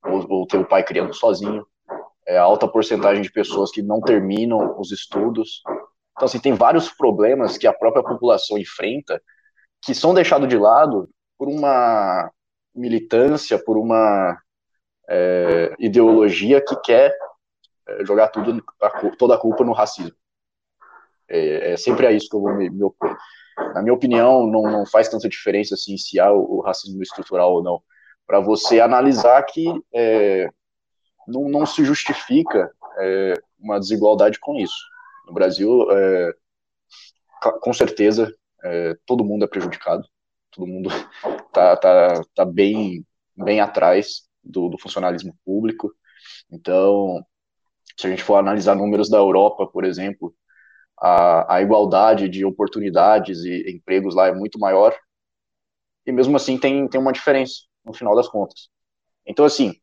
ou, 0.06 0.26
ou 0.30 0.48
ter 0.48 0.58
o 0.58 0.68
pai 0.68 0.84
criando 0.84 1.14
sozinho, 1.14 1.66
é, 2.28 2.38
alta 2.38 2.68
porcentagem 2.68 3.22
de 3.22 3.32
pessoas 3.32 3.72
que 3.72 3.82
não 3.82 4.02
terminam 4.02 4.80
os 4.80 4.92
estudos. 4.92 5.62
Então, 6.14 6.26
assim, 6.26 6.40
tem 6.40 6.54
vários 6.54 6.90
problemas 6.90 7.58
que 7.58 7.68
a 7.68 7.74
própria 7.74 8.04
população 8.04 8.58
enfrenta 8.58 9.22
que 9.82 9.94
são 9.94 10.14
deixados 10.14 10.48
de 10.48 10.58
lado 10.58 11.10
por 11.38 11.48
uma 11.48 12.32
militância, 12.74 13.62
por 13.62 13.78
uma 13.78 14.38
é, 15.10 15.76
ideologia 15.80 16.62
que 16.62 16.76
quer 16.78 17.14
é, 17.88 18.06
jogar 18.06 18.30
tudo, 18.30 18.64
toda 19.18 19.36
a 19.36 19.40
culpa 19.40 19.64
no 19.64 19.74
racismo. 19.74 20.16
É, 21.28 21.74
é 21.74 21.78
sempre 21.78 22.06
a 22.08 22.12
isso 22.12 22.30
que 22.30 22.36
eu 22.36 22.42
vou 22.42 22.54
me, 22.56 22.70
me 22.70 22.84
opor. 22.84 23.18
Na 23.74 23.82
minha 23.82 23.94
opinião, 23.94 24.48
não, 24.48 24.64
não, 24.64 24.86
faz 24.86 25.10
tanta 25.10 25.28
diferença 25.28 25.76
assim, 25.76 25.98
se 25.98 26.20
há 26.20 26.32
o, 26.32 26.60
o 26.60 26.62
racismo 26.62 27.02
estrutural 27.02 27.54
ou 27.54 27.64
não 27.64 27.82
para 28.26 28.40
você 28.40 28.80
analisar 28.80 29.42
que 29.44 29.66
é, 29.94 30.50
não, 31.28 31.50
não, 31.50 31.66
se 31.66 31.84
justifica 31.84 32.72
é, 32.98 33.34
uma 33.60 33.80
desigualdade 33.80 34.40
com 34.40 34.56
isso. 34.56 34.93
No 35.26 35.34
Brasil, 35.34 35.88
é, 35.92 36.34
com 37.62 37.74
certeza, 37.74 38.34
é, 38.64 38.96
todo 39.06 39.26
mundo 39.26 39.46
é 39.46 39.48
prejudicado, 39.48 40.08
todo 40.52 40.68
mundo 40.68 40.90
tá, 41.54 41.76
tá, 41.78 42.22
tá 42.36 42.46
bem, 42.46 43.06
bem 43.36 43.60
atrás 43.60 44.24
do, 44.44 44.70
do 44.70 44.78
funcionalismo 44.78 45.36
público. 45.46 45.92
Então, 46.52 47.26
se 48.00 48.08
a 48.08 48.10
gente 48.10 48.24
for 48.24 48.38
analisar 48.38 48.76
números 48.76 49.10
da 49.10 49.18
Europa, 49.18 49.68
por 49.68 49.86
exemplo, 49.86 50.36
a, 51.00 51.58
a 51.58 51.62
igualdade 51.62 52.30
de 52.30 52.46
oportunidades 52.46 53.40
e 53.46 53.72
empregos 53.72 54.16
lá 54.16 54.28
é 54.28 54.34
muito 54.36 54.60
maior, 54.60 54.96
e 56.06 56.12
mesmo 56.12 56.36
assim 56.36 56.58
tem, 56.58 56.88
tem 56.88 57.00
uma 57.00 57.14
diferença 57.14 57.62
no 57.86 57.94
final 57.94 58.16
das 58.16 58.28
contas. 58.28 58.70
Então, 59.26 59.46
assim, 59.46 59.74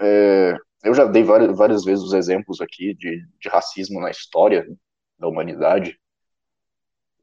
é, 0.00 0.56
eu 0.82 0.94
já 0.94 1.04
dei 1.04 1.22
várias, 1.22 1.56
várias 1.56 1.84
vezes 1.84 2.04
os 2.04 2.12
exemplos 2.12 2.60
aqui 2.60 2.94
de, 2.94 3.24
de 3.40 3.48
racismo 3.48 4.00
na 4.00 4.10
história 4.10 4.66
da 5.18 5.28
humanidade, 5.28 5.98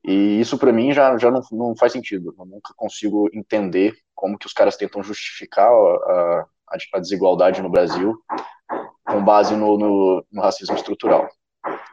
e 0.03 0.39
isso 0.39 0.57
para 0.57 0.71
mim 0.71 0.93
já, 0.93 1.17
já 1.17 1.29
não, 1.29 1.41
não 1.51 1.75
faz 1.77 1.91
sentido. 1.91 2.33
Eu 2.37 2.45
nunca 2.45 2.73
consigo 2.75 3.29
entender 3.33 3.93
como 4.15 4.37
que 4.37 4.47
os 4.47 4.53
caras 4.53 4.77
tentam 4.77 5.03
justificar 5.03 5.69
a, 5.69 6.45
a, 6.69 6.77
a 6.93 6.99
desigualdade 6.99 7.61
no 7.61 7.69
Brasil 7.69 8.17
com 9.05 9.23
base 9.23 9.55
no, 9.55 9.77
no, 9.77 10.25
no, 10.31 10.41
racismo 10.41 10.75
estrutural. 10.75 11.27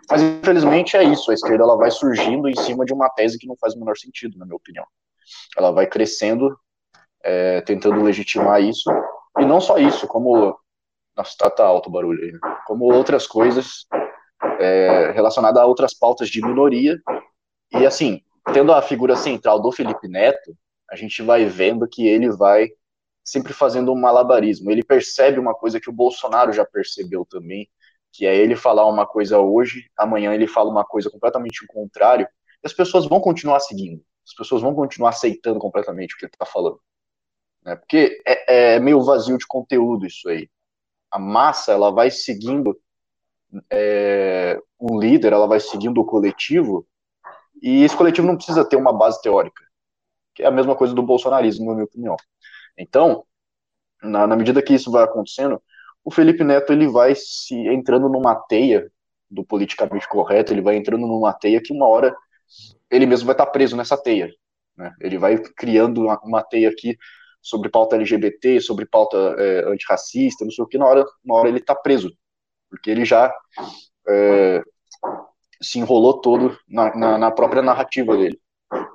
Mas 0.09 0.23
infelizmente 0.23 0.97
é 0.97 1.03
isso. 1.03 1.31
A 1.31 1.35
esquerda 1.35 1.65
ela 1.65 1.77
vai 1.77 1.91
surgindo 1.91 2.49
em 2.49 2.55
cima 2.55 2.85
de 2.85 2.93
uma 2.93 3.11
tese 3.11 3.39
que 3.39 3.47
não 3.47 3.57
faz 3.57 3.75
o 3.75 3.79
menor 3.79 3.97
sentido, 3.97 4.39
na 4.39 4.45
minha 4.45 4.57
opinião. 4.57 4.87
Ela 5.57 5.73
vai 5.73 5.87
crescendo, 5.87 6.57
é, 7.25 7.61
tentando 7.63 8.03
legitimar 8.03 8.63
isso. 8.63 8.89
E 9.39 9.45
não 9.45 9.61
só 9.61 9.79
isso, 9.79 10.07
como 10.07 10.57
nossa, 11.17 11.35
tá, 11.39 11.51
tá 11.51 11.65
alto 11.65 11.89
o 11.89 11.93
barulho 11.93 12.23
aí, 12.23 12.33
né? 12.33 12.39
como 12.67 12.85
outras 12.85 13.27
coisas 13.27 13.87
é, 14.59 15.13
relacionadas 15.13 15.63
a 15.63 15.67
outras 15.67 15.95
pautas 15.95 16.29
de 16.29 16.43
minoria 16.43 17.01
e 17.73 17.87
assim, 17.87 18.23
tendo 18.53 18.73
a 18.73 18.81
figura 18.83 19.17
central 19.17 19.61
do 19.61 19.73
Felipe 19.73 20.09
Neto, 20.09 20.57
a 20.91 20.97
gente 20.97 21.23
vai 21.23 21.45
vendo 21.45 21.89
que 21.89 22.07
ele 22.07 22.31
vai 22.31 22.69
sempre 23.25 23.53
fazendo 23.53 23.93
um 23.93 24.01
malabarismo. 24.01 24.71
Ele 24.71 24.85
percebe 24.85 25.39
uma 25.39 25.55
coisa 25.55 25.81
que 25.81 25.91
o 25.91 25.93
Bolsonaro 25.93 26.53
já 26.53 26.65
percebeu 26.65 27.27
também, 27.29 27.69
que 28.13 28.25
é 28.25 28.37
ele 28.37 28.55
falar 28.55 28.87
uma 28.87 29.05
coisa 29.05 29.39
hoje, 29.41 29.91
amanhã 29.97 30.33
ele 30.33 30.47
fala 30.47 30.71
uma 30.71 30.85
coisa 30.85 31.11
completamente 31.11 31.65
o 31.65 31.67
contrário, 31.67 32.27
e 32.63 32.67
as 32.67 32.73
pessoas 32.73 33.07
vão 33.07 33.21
continuar 33.21 33.61
seguindo, 33.61 34.03
as 34.25 34.33
pessoas 34.33 34.63
vão 34.63 34.75
continuar 34.75 35.11
aceitando 35.11 35.59
completamente 35.59 36.15
o 36.15 36.19
que 36.19 36.25
ele 36.25 36.33
está 36.33 36.47
falando. 36.47 36.81
Né? 37.65 37.75
Porque 37.75 38.23
é, 38.25 38.75
é, 38.77 38.81
meio 38.81 39.03
vazio 39.03 39.37
de 39.37 39.47
conteúdo 39.47 40.07
isso 40.07 40.29
aí. 40.29 40.49
A 41.17 41.19
massa, 41.19 41.73
ela 41.73 41.91
vai 41.91 42.11
seguindo 42.11 42.79
é, 43.71 44.61
um 44.79 44.99
líder, 44.99 45.33
ela 45.33 45.47
vai 45.47 45.59
seguindo 45.59 45.99
o 45.99 46.05
coletivo, 46.05 46.87
e 47.63 47.83
esse 47.85 47.97
coletivo 47.97 48.27
não 48.27 48.37
precisa 48.37 48.69
ter 48.69 48.77
uma 48.77 48.93
base 48.93 49.23
teórica, 49.23 49.65
que 50.35 50.43
é 50.43 50.47
a 50.47 50.51
mesma 50.51 50.77
coisa 50.77 50.93
do 50.93 51.03
bolsonarismo, 51.03 51.65
na 51.65 51.73
minha 51.73 51.87
opinião. 51.87 52.17
Então, 52.77 53.25
na, 54.03 54.27
na 54.27 54.37
medida 54.37 54.61
que 54.61 54.75
isso 54.75 54.91
vai 54.91 55.05
acontecendo, 55.05 55.59
o 56.05 56.11
Felipe 56.11 56.45
Neto 56.45 56.71
ele 56.71 56.87
vai 56.87 57.15
se 57.15 57.55
entrando 57.55 58.11
numa 58.11 58.35
teia 58.35 58.93
do 59.31 59.43
politicamente 59.43 60.07
correto, 60.07 60.53
ele 60.53 60.61
vai 60.61 60.77
entrando 60.77 61.07
numa 61.07 61.33
teia 61.33 61.63
que 61.63 61.73
uma 61.73 61.89
hora 61.89 62.15
ele 62.91 63.07
mesmo 63.07 63.25
vai 63.25 63.33
estar 63.33 63.47
preso 63.47 63.75
nessa 63.75 63.97
teia. 63.97 64.31
Né? 64.77 64.95
Ele 65.01 65.17
vai 65.17 65.39
criando 65.39 66.03
uma, 66.03 66.21
uma 66.23 66.43
teia 66.43 66.69
aqui 66.69 66.99
sobre 67.47 67.69
pauta 67.69 67.95
LGBT, 67.95 68.61
sobre 68.61 68.85
pauta 68.85 69.17
é, 69.39 69.69
antirracista, 69.69 70.45
não 70.45 70.51
sei 70.51 70.65
o 70.65 70.67
que, 70.67 70.77
na 70.77 70.85
hora, 70.85 71.07
uma 71.25 71.37
hora 71.37 71.49
ele 71.49 71.59
está 71.59 71.77
preso, 71.77 72.13
porque 72.69 72.91
ele 72.91 73.05
já 73.05 73.33
é, 74.09 74.61
se 75.63 75.79
enrolou 75.79 76.21
todo 76.21 76.59
na, 76.69 76.93
na, 76.97 77.19
na, 77.19 77.31
própria 77.31 77.63
narrativa 77.63 78.17
dele. 78.17 78.41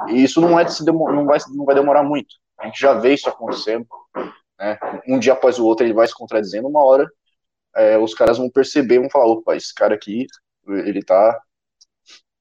E 0.09 0.21
isso 0.21 0.41
não, 0.41 0.59
é 0.59 0.65
de 0.65 0.73
se 0.73 0.85
não, 0.85 1.25
vai, 1.25 1.39
não 1.55 1.63
vai 1.63 1.75
demorar 1.75 2.03
muito. 2.03 2.35
A 2.59 2.65
gente 2.65 2.77
já 2.77 2.93
vê 2.93 3.13
isso 3.13 3.29
acontecendo. 3.29 3.87
Né? 4.59 4.77
Um 5.07 5.17
dia 5.17 5.31
após 5.31 5.57
o 5.57 5.65
outro 5.65 5.85
ele 5.85 5.93
vai 5.93 6.05
se 6.05 6.13
contradizendo, 6.13 6.67
uma 6.67 6.85
hora 6.85 7.09
é, 7.73 7.97
os 7.97 8.13
caras 8.13 8.37
vão 8.37 8.49
perceber, 8.49 8.99
vão 8.99 9.09
falar, 9.09 9.27
opa, 9.27 9.55
esse 9.55 9.73
cara 9.73 9.95
aqui, 9.95 10.27
ele 10.67 11.01
tá, 11.01 11.41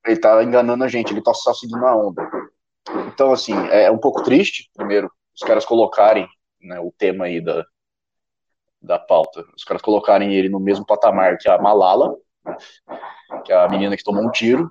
ele 0.04 0.18
tá 0.18 0.42
enganando 0.42 0.82
a 0.82 0.88
gente, 0.88 1.12
ele 1.12 1.22
tá 1.22 1.32
só 1.32 1.54
seguindo 1.54 1.86
a 1.86 1.94
onda. 1.94 2.28
Então, 3.06 3.32
assim, 3.32 3.54
é 3.68 3.88
um 3.92 3.98
pouco 3.98 4.24
triste, 4.24 4.68
primeiro, 4.74 5.08
os 5.34 5.42
caras 5.46 5.64
colocarem 5.64 6.28
né, 6.60 6.78
o 6.80 6.92
tema 6.96 7.26
aí 7.26 7.40
da, 7.40 7.64
da 8.80 8.98
pauta, 8.98 9.44
os 9.56 9.64
caras 9.64 9.82
colocarem 9.82 10.34
ele 10.34 10.48
no 10.48 10.60
mesmo 10.60 10.86
patamar 10.86 11.38
que 11.38 11.48
a 11.48 11.58
Malala, 11.58 12.14
que 13.44 13.52
é 13.52 13.56
a 13.56 13.68
menina 13.68 13.96
que 13.96 14.04
tomou 14.04 14.24
um 14.24 14.30
tiro 14.30 14.70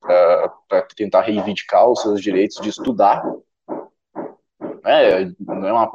para 0.00 0.82
tentar 0.96 1.22
reivindicar 1.22 1.88
os 1.88 2.02
seus 2.02 2.20
direitos 2.20 2.60
de 2.60 2.68
estudar. 2.68 3.22
É, 4.84 5.26
não 5.38 5.66
é 5.66 5.72
uma, 5.72 5.90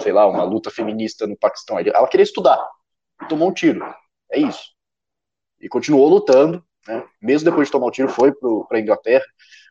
sei 0.00 0.12
lá, 0.12 0.26
uma 0.26 0.44
luta 0.44 0.70
feminista 0.70 1.26
no 1.26 1.36
Paquistão. 1.36 1.78
Ela 1.78 2.06
queria 2.06 2.22
estudar, 2.22 2.64
tomou 3.28 3.48
um 3.48 3.54
tiro. 3.54 3.84
É 4.30 4.38
isso. 4.38 4.72
E 5.60 5.68
continuou 5.68 6.08
lutando, 6.08 6.64
né? 6.86 7.04
mesmo 7.20 7.50
depois 7.50 7.66
de 7.66 7.72
tomar 7.72 7.86
o 7.86 7.88
um 7.88 7.92
tiro, 7.92 8.08
foi 8.08 8.32
para 8.32 8.78
a 8.78 8.80
Inglaterra, 8.80 9.24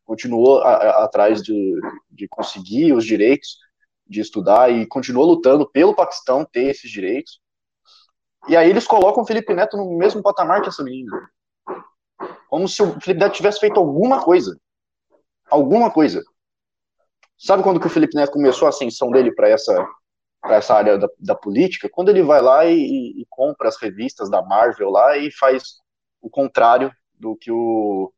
continuou 0.03 0.61
a, 0.61 0.73
a, 0.73 1.05
atrás 1.05 1.41
de, 1.41 1.79
de 2.11 2.27
conseguir 2.27 2.91
os 2.93 3.05
direitos 3.05 3.57
de 4.09 4.21
estudar 4.21 4.71
e 4.71 4.85
continuou 4.87 5.25
lutando 5.25 5.69
pelo 5.69 5.95
Paquistão 5.95 6.45
ter 6.45 6.69
esses 6.69 6.89
direitos. 6.89 7.39
E 8.47 8.55
aí 8.55 8.69
eles 8.69 8.87
colocam 8.87 9.23
o 9.23 9.25
Felipe 9.25 9.53
Neto 9.53 9.75
no 9.75 9.97
mesmo 9.97 10.21
patamar 10.21 10.61
que 10.61 10.69
essa 10.69 10.83
menina. 10.83 11.29
Como 12.49 12.67
se 12.67 12.81
o 12.81 12.99
Felipe 13.01 13.19
Neto 13.19 13.35
tivesse 13.35 13.59
feito 13.59 13.79
alguma 13.79 14.23
coisa. 14.23 14.57
Alguma 15.49 15.91
coisa. 15.91 16.23
Sabe 17.37 17.61
quando 17.61 17.79
que 17.79 17.87
o 17.87 17.89
Felipe 17.89 18.15
Neto 18.15 18.31
começou 18.31 18.65
a 18.65 18.69
ascensão 18.69 19.11
dele 19.11 19.31
para 19.31 19.49
essa, 19.49 19.87
essa 20.45 20.73
área 20.73 20.97
da, 20.97 21.07
da, 21.19 21.35
política? 21.35 21.89
Quando 21.91 22.09
ele 22.09 22.23
vai 22.23 22.41
lá 22.41 22.65
e, 22.65 23.21
e, 23.21 23.25
compra 23.29 23.67
as 23.67 23.77
revistas 23.79 24.29
da 24.29 24.41
Marvel 24.41 24.89
lá 24.89 25.17
e 25.17 25.31
faz 25.31 25.79
o 26.21 26.29
contrário 26.29 26.91
do 27.13 27.35
que 27.35 27.51
o 27.51 28.11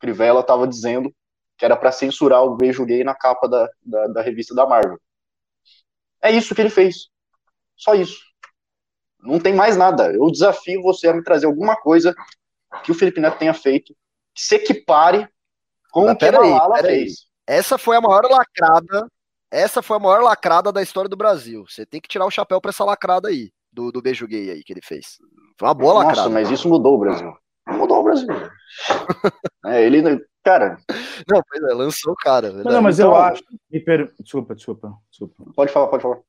Crivella 0.00 0.40
estava 0.40 0.66
dizendo, 0.66 1.14
que 1.56 1.64
era 1.64 1.76
para 1.76 1.92
censurar 1.92 2.42
o 2.42 2.56
beijo 2.56 2.84
gay 2.84 3.04
na 3.04 3.14
capa 3.14 3.48
da, 3.48 3.68
da, 3.82 4.06
da 4.08 4.22
revista 4.22 4.54
da 4.54 4.66
Marvel. 4.66 4.98
É 6.22 6.30
isso 6.30 6.54
que 6.54 6.60
ele 6.60 6.70
fez. 6.70 7.08
Só 7.76 7.94
isso. 7.94 8.18
Não 9.20 9.38
tem 9.38 9.54
mais 9.54 9.76
nada. 9.76 10.12
Eu 10.12 10.30
desafio 10.30 10.82
você 10.82 11.08
a 11.08 11.14
me 11.14 11.22
trazer 11.22 11.46
alguma 11.46 11.76
coisa 11.76 12.14
que 12.82 12.90
o 12.90 12.94
Felipe 12.94 13.20
Neto 13.20 13.38
tenha 13.38 13.54
feito 13.54 13.94
que 14.34 14.42
se 14.42 14.54
equipare 14.54 15.28
com 15.90 16.04
Mas, 16.04 16.14
o 16.14 16.16
que 16.18 16.24
a 16.26 16.32
Malala 16.32 16.78
fez. 16.78 17.26
Essa 17.46 17.78
foi 17.78 17.96
a 17.96 18.00
maior 18.00 18.24
lacrada. 18.24 19.08
Essa 19.50 19.80
foi 19.80 19.96
a 19.96 20.00
maior 20.00 20.22
lacrada 20.22 20.72
da 20.72 20.82
história 20.82 21.08
do 21.08 21.16
Brasil. 21.16 21.64
Você 21.68 21.86
tem 21.86 22.00
que 22.00 22.08
tirar 22.08 22.26
o 22.26 22.30
chapéu 22.30 22.60
para 22.60 22.70
essa 22.70 22.84
lacrada 22.84 23.28
aí, 23.28 23.50
do, 23.72 23.90
do 23.90 24.02
beijo 24.02 24.26
gay 24.26 24.50
aí 24.50 24.62
que 24.62 24.72
ele 24.72 24.82
fez. 24.82 25.16
Foi 25.58 25.68
uma 25.68 25.74
boa 25.74 25.94
Nossa, 25.94 26.06
lacrada. 26.06 26.28
Nossa, 26.28 26.40
mas 26.40 26.50
isso 26.50 26.68
mudou 26.68 26.94
o 26.94 26.98
Brasil. 26.98 27.32
Mudou 27.68 28.00
o 28.00 28.04
Brasil. 28.04 28.28
é, 29.66 29.84
ele, 29.84 30.24
cara. 30.44 30.78
Não, 31.28 31.42
pois 31.48 31.62
é, 31.62 31.74
lançou 31.74 32.12
o 32.12 32.16
cara. 32.16 32.52
Não, 32.52 32.72
não, 32.72 32.82
mas 32.82 32.98
então, 32.98 33.10
eu 33.10 33.16
acho. 33.16 33.42
Per... 33.84 34.12
Desculpa, 34.20 34.54
desculpa, 34.54 34.92
desculpa. 35.10 35.52
Pode 35.54 35.72
falar, 35.72 35.88
pode 35.88 36.02
falar. 36.02 36.20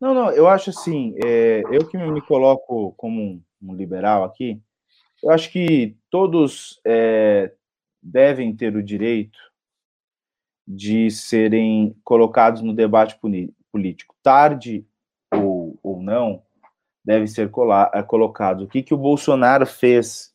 Não, 0.00 0.14
não, 0.14 0.30
eu 0.32 0.48
acho 0.48 0.70
assim, 0.70 1.14
é, 1.24 1.62
eu 1.70 1.86
que 1.86 1.96
me 1.96 2.20
coloco 2.22 2.92
como 2.96 3.22
um, 3.22 3.42
um, 3.62 3.72
liberal 3.72 4.24
aqui, 4.24 4.60
eu 5.22 5.30
acho 5.30 5.48
que 5.52 5.96
todos 6.10 6.80
é, 6.84 7.52
devem 8.02 8.54
ter 8.54 8.74
o 8.74 8.82
direito 8.82 9.38
de 10.66 11.08
serem 11.08 11.96
colocados 12.02 12.62
no 12.62 12.74
debate 12.74 13.16
político. 13.70 14.16
Tarde 14.24 14.84
ou, 15.32 15.78
ou 15.84 16.02
não, 16.02 16.42
deve 17.04 17.28
ser 17.28 17.48
é, 17.94 18.02
colocado. 18.02 18.62
O 18.64 18.68
que, 18.68 18.82
que 18.82 18.94
o 18.94 18.98
Bolsonaro 18.98 19.66
fez 19.66 20.31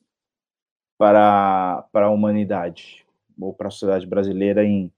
para, 0.97 1.85
para 1.91 2.07
a 2.07 2.09
humanidade, 2.09 3.05
ou 3.39 3.53
para 3.53 3.67
a 3.67 3.71
sociedade 3.71 4.05
brasileira, 4.05 4.63
em 4.63 4.91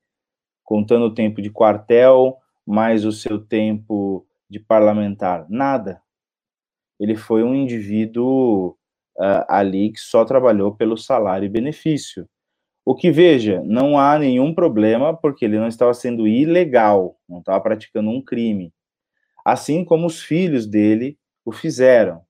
contando 0.64 1.06
o 1.06 1.14
tempo 1.14 1.42
de 1.42 1.50
quartel, 1.50 2.38
mais 2.66 3.04
o 3.04 3.12
seu 3.12 3.40
tempo 3.40 4.26
de 4.50 4.60
parlamentar? 4.60 5.46
Nada. 5.50 6.02
Ele 7.00 7.16
foi 7.16 7.44
um 7.44 7.56
indivíduo 7.56 8.78
uh, 9.18 9.46
ali 9.48 9.92
que 9.92 10.00
só 10.00 10.24
trabalhou 10.24 10.76
pelo 10.76 10.98
salário 10.98 11.46
e 11.46 11.50
benefício. 11.50 12.28
O 12.86 12.96
que, 12.96 13.12
veja, 13.12 13.62
não 13.66 14.00
há 14.00 14.18
nenhum 14.18 14.54
problema, 14.54 15.16
porque 15.16 15.46
ele 15.46 15.60
não 15.60 15.68
estava 15.68 15.94
sendo 15.94 16.28
ilegal, 16.28 17.18
não 17.28 17.40
estava 17.40 17.62
praticando 17.62 18.10
um 18.10 18.22
crime. 18.22 18.74
Assim 19.46 19.84
como 19.84 20.08
os 20.08 20.22
filhos 20.22 20.66
dele 20.66 21.18
o 21.46 21.52
fizeram. 21.52 22.22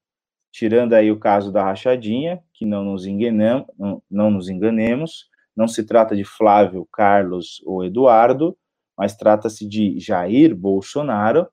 Tirando 0.51 0.93
aí 0.93 1.11
o 1.11 1.19
caso 1.19 1.51
da 1.51 1.63
rachadinha, 1.63 2.41
que 2.59 2.65
não 2.65 2.83
nos, 2.83 3.05
enganamos, 3.05 3.67
não, 3.79 4.03
não 4.11 4.29
nos 4.29 4.49
enganemos, 4.49 5.29
não 5.55 5.65
se 5.65 5.85
trata 5.85 6.13
de 6.13 6.25
Flávio, 6.25 6.85
Carlos 6.91 7.61
ou 7.65 7.85
Eduardo, 7.85 8.57
mas 8.97 9.15
trata-se 9.15 9.65
de 9.65 9.97
Jair 9.97 10.53
Bolsonaro, 10.53 11.47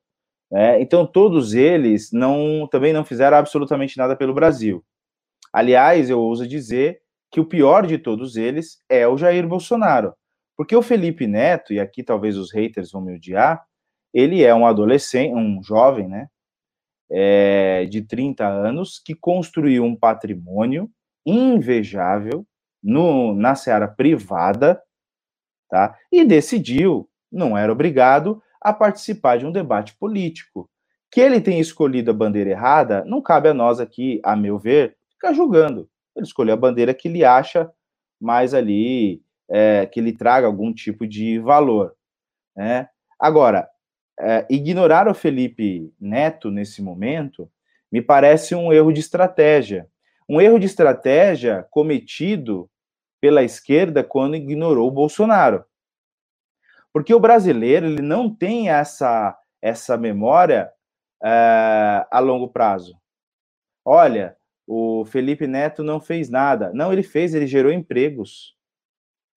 né? 0.50 0.80
Então, 0.80 1.07
todos 1.07 1.54
eles 1.54 2.11
não, 2.12 2.68
também 2.68 2.92
não 2.92 3.04
fizeram 3.04 3.36
absolutamente 3.36 3.96
nada 3.96 4.16
pelo 4.16 4.34
Brasil. 4.34 4.84
Aliás, 5.52 6.11
eu 6.11 6.18
ouso 6.20 6.46
dizer 6.46 7.00
que 7.30 7.38
o 7.40 7.46
pior 7.46 7.86
de 7.86 7.98
todos 7.98 8.36
eles 8.36 8.82
é 8.88 9.07
o 9.07 9.16
Jair 9.16 9.46
Bolsonaro, 9.46 10.12
Porque 10.57 10.74
o 10.74 10.82
Felipe 10.82 11.26
Neto, 11.28 11.72
e 11.72 11.78
aqui 11.78 12.02
talvez 12.02 12.36
os 12.36 12.52
haters 12.52 12.90
vão 12.90 13.02
me 13.02 13.14
odiar, 13.14 13.64
ele 14.12 14.42
é 14.42 14.52
um 14.54 14.66
adolescente, 14.66 15.34
um 15.34 15.62
jovem, 15.62 16.09
né? 16.09 16.26
É, 17.09 17.84
de 17.84 18.02
30 18.02 18.44
anos, 18.44 18.98
que 18.98 19.14
construiu 19.14 19.84
um 19.84 19.94
patrimônio 19.94 20.90
invejável 21.26 22.46
no, 22.82 23.34
na 23.34 23.56
seara 23.56 23.88
privada, 23.88 24.80
tá? 25.68 25.96
E 26.10 26.24
decidiu, 26.24 27.08
não 27.30 27.58
era 27.58 27.72
obrigado, 27.72 28.40
a 28.60 28.72
participar 28.72 29.38
de 29.38 29.46
um 29.46 29.52
debate 29.52 29.96
político. 29.96 30.70
Que 31.10 31.20
ele 31.20 31.40
tenha 31.40 31.60
escolhido 31.60 32.10
a 32.10 32.14
bandeira 32.14 32.50
errada, 32.50 33.04
não 33.04 33.20
cabe 33.20 33.48
a 33.48 33.54
nós 33.54 33.80
aqui, 33.80 34.20
a 34.24 34.36
meu 34.36 34.58
ver, 34.58 34.96
ficar 35.10 35.32
julgando. 35.32 35.88
Ele 36.14 36.24
escolheu 36.24 36.54
a 36.54 36.56
bandeira 36.56 36.94
que 36.94 37.08
ele 37.08 37.24
acha 37.24 37.70
mais 38.20 38.54
ali, 38.54 39.22
é, 39.48 39.86
que 39.86 40.00
ele 40.00 40.12
traga 40.12 40.46
algum 40.46 40.72
tipo 40.72 41.06
de 41.06 41.38
valor. 41.38 41.94
Né? 42.56 42.88
Agora, 43.18 43.68
é, 44.18 44.46
ignorar 44.48 45.08
o 45.08 45.14
Felipe 45.14 45.92
Neto 46.00 46.50
nesse 46.50 46.82
momento 46.82 47.50
me 47.92 48.00
parece 48.00 48.54
um 48.54 48.72
erro 48.72 48.92
de 48.92 49.00
estratégia. 49.00 49.88
Um 50.28 50.40
erro 50.40 50.58
de 50.58 50.66
estratégia 50.66 51.66
cometido 51.70 52.68
pela 53.20 53.42
esquerda 53.42 54.02
quando 54.02 54.36
ignorou 54.36 54.88
o 54.88 54.92
Bolsonaro. 54.92 55.64
Porque 56.92 57.14
o 57.14 57.20
brasileiro 57.20 57.86
ele 57.86 58.02
não 58.02 58.34
tem 58.34 58.70
essa, 58.70 59.38
essa 59.60 59.96
memória 59.96 60.72
é, 61.22 62.06
a 62.10 62.18
longo 62.18 62.48
prazo. 62.48 62.98
Olha, 63.84 64.36
o 64.66 65.04
Felipe 65.04 65.46
Neto 65.46 65.82
não 65.82 66.00
fez 66.00 66.28
nada. 66.28 66.72
Não, 66.72 66.92
ele 66.92 67.02
fez, 67.02 67.34
ele 67.34 67.46
gerou 67.46 67.72
empregos. 67.72 68.56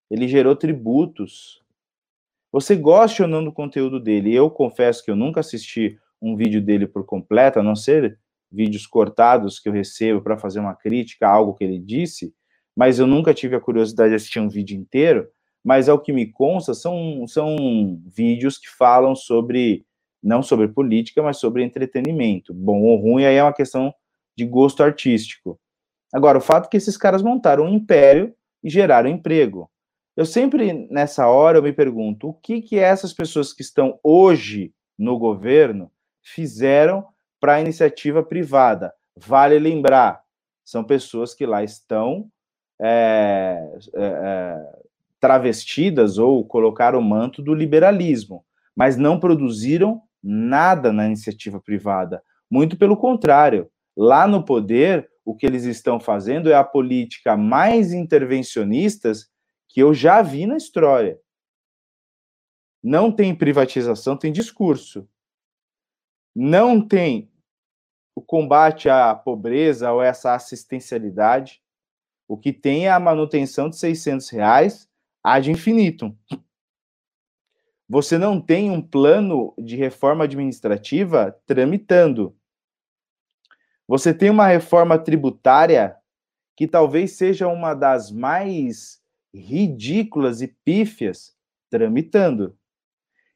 Ele 0.09 0.27
gerou 0.27 0.55
tributos. 0.55 1.63
Você 2.51 2.75
gosta 2.75 3.23
ou 3.23 3.29
não 3.29 3.43
do 3.43 3.53
conteúdo 3.53 3.99
dele? 3.99 4.33
Eu 4.33 4.49
confesso 4.49 5.03
que 5.03 5.11
eu 5.11 5.15
nunca 5.15 5.41
assisti 5.41 5.99
um 6.21 6.35
vídeo 6.35 6.61
dele 6.61 6.87
por 6.87 7.05
completo, 7.05 7.59
a 7.59 7.63
não 7.63 7.75
ser 7.75 8.19
vídeos 8.51 8.87
cortados 8.87 9.59
que 9.59 9.69
eu 9.69 9.73
recebo 9.73 10.21
para 10.21 10.37
fazer 10.37 10.59
uma 10.59 10.75
crítica 10.75 11.27
a 11.27 11.31
algo 11.31 11.53
que 11.53 11.63
ele 11.63 11.79
disse, 11.79 12.33
mas 12.75 12.99
eu 12.99 13.05
nunca 13.05 13.33
tive 13.33 13.55
a 13.55 13.59
curiosidade 13.59 14.09
de 14.09 14.15
assistir 14.15 14.39
um 14.39 14.49
vídeo 14.49 14.77
inteiro. 14.77 15.27
Mas 15.63 15.89
ao 15.89 15.99
que 15.99 16.13
me 16.13 16.31
consta, 16.31 16.73
são, 16.73 17.27
são 17.27 18.01
vídeos 18.07 18.57
que 18.57 18.69
falam 18.69 19.13
sobre, 19.15 19.85
não 20.23 20.41
sobre 20.41 20.69
política, 20.69 21.21
mas 21.21 21.37
sobre 21.37 21.63
entretenimento. 21.63 22.53
Bom 22.53 22.81
ou 22.83 22.95
ruim, 22.97 23.25
aí 23.25 23.35
é 23.35 23.43
uma 23.43 23.53
questão 23.53 23.93
de 24.37 24.45
gosto 24.45 24.81
artístico. 24.81 25.59
Agora, 26.13 26.37
o 26.37 26.41
fato 26.41 26.67
é 26.67 26.69
que 26.69 26.77
esses 26.77 26.95
caras 26.95 27.21
montaram 27.21 27.65
um 27.65 27.73
império 27.73 28.33
e 28.63 28.69
geraram 28.69 29.09
emprego. 29.09 29.69
Eu 30.15 30.25
sempre, 30.25 30.87
nessa 30.89 31.27
hora, 31.27 31.57
eu 31.57 31.63
me 31.63 31.73
pergunto, 31.73 32.29
o 32.29 32.33
que 32.33 32.61
que 32.61 32.77
essas 32.77 33.13
pessoas 33.13 33.53
que 33.53 33.61
estão 33.61 33.99
hoje 34.03 34.73
no 34.97 35.19
governo 35.19 35.91
fizeram 36.21 37.05
para 37.39 37.55
a 37.55 37.61
iniciativa 37.61 38.23
privada? 38.23 38.93
Vale 39.15 39.59
lembrar, 39.59 40.21
são 40.63 40.83
pessoas 40.83 41.33
que 41.33 41.45
lá 41.45 41.63
estão 41.63 42.29
é, 42.81 43.69
é, 43.95 44.05
é 44.05 44.79
travestidas 45.19 46.17
ou 46.17 46.45
colocaram 46.45 46.99
o 46.99 47.03
manto 47.03 47.41
do 47.41 47.53
liberalismo, 47.53 48.45
mas 48.75 48.95
não 48.95 49.19
produziram 49.19 50.01
nada 50.23 50.93
na 50.93 51.05
iniciativa 51.05 51.59
privada. 51.59 52.23
Muito 52.49 52.77
pelo 52.77 52.95
contrário, 52.95 53.69
Lá 54.01 54.25
no 54.25 54.45
poder, 54.45 55.09
o 55.25 55.35
que 55.35 55.45
eles 55.45 55.65
estão 55.65 55.99
fazendo 55.99 56.49
é 56.49 56.53
a 56.53 56.63
política 56.63 57.35
mais 57.35 57.91
intervencionistas 57.91 59.29
que 59.67 59.81
eu 59.81 59.93
já 59.93 60.21
vi 60.21 60.47
na 60.47 60.55
história. 60.55 61.19
Não 62.81 63.11
tem 63.11 63.35
privatização, 63.35 64.15
tem 64.15 64.31
discurso. 64.31 65.05
Não 66.35 66.85
tem 66.85 67.31
o 68.15 68.21
combate 68.21 68.89
à 68.89 69.15
pobreza 69.15 69.91
ou 69.91 70.01
essa 70.01 70.33
assistencialidade. 70.33 71.61
O 72.27 72.37
que 72.37 72.51
tem 72.53 72.87
é 72.87 72.91
a 72.91 72.99
manutenção 72.99 73.69
de 73.69 73.77
600 73.77 74.29
reais 74.29 74.89
ad 75.23 75.49
infinitum. 75.49 76.15
Você 77.87 78.17
não 78.17 78.39
tem 78.39 78.69
um 78.69 78.81
plano 78.81 79.53
de 79.57 79.75
reforma 79.75 80.25
administrativa 80.25 81.35
tramitando. 81.47 82.35
Você 83.87 84.13
tem 84.13 84.29
uma 84.29 84.45
reforma 84.45 84.99
tributária 84.99 85.97
que 86.55 86.67
talvez 86.67 87.13
seja 87.13 87.47
uma 87.47 87.73
das 87.73 88.11
mais 88.11 89.01
ridículas 89.33 90.41
e 90.41 90.47
pífias 90.47 91.35
tramitando. 91.69 92.55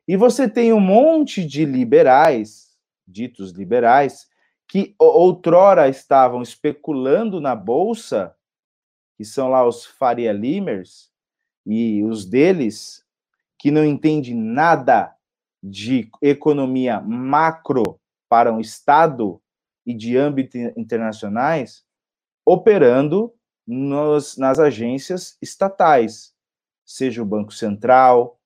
E 0.08 0.18
você 0.18 0.48
tem 0.48 0.74
um 0.74 0.80
monte 0.80 1.46
de 1.46 1.66
liberais, 1.66 2.73
ditos 3.08 3.52
liberais, 3.52 4.28
que 4.68 4.96
outrora 4.98 5.88
estavam 5.90 6.42
especulando 6.42 7.40
na 7.40 7.56
bolsa, 7.56 8.36
que 9.18 9.26
são 9.26 9.50
lá 9.50 9.66
os 9.66 9.86
Faria 9.86 10.32
Limers, 10.32 11.12
e 11.66 12.04
os 12.04 12.26
deles, 12.26 13.06
que 13.58 13.72
não 13.72 13.86
entendem 13.86 14.36
nada 14.36 15.16
de 15.62 16.10
economia 16.22 17.00
macro 17.00 18.00
para 18.28 18.52
um 18.52 18.60
Estado, 18.60 19.42
e 19.86 19.94
de 19.94 20.18
âmbito 20.18 20.58
internacionais 20.78 21.86
operando 22.46 23.34
nos, 23.66 24.38
nas 24.38 24.60
agências 24.60 25.38
estatais, 25.42 26.34
seja 26.86 27.22
o 27.22 27.26
Banco 27.26 27.54
Central, 27.54 28.40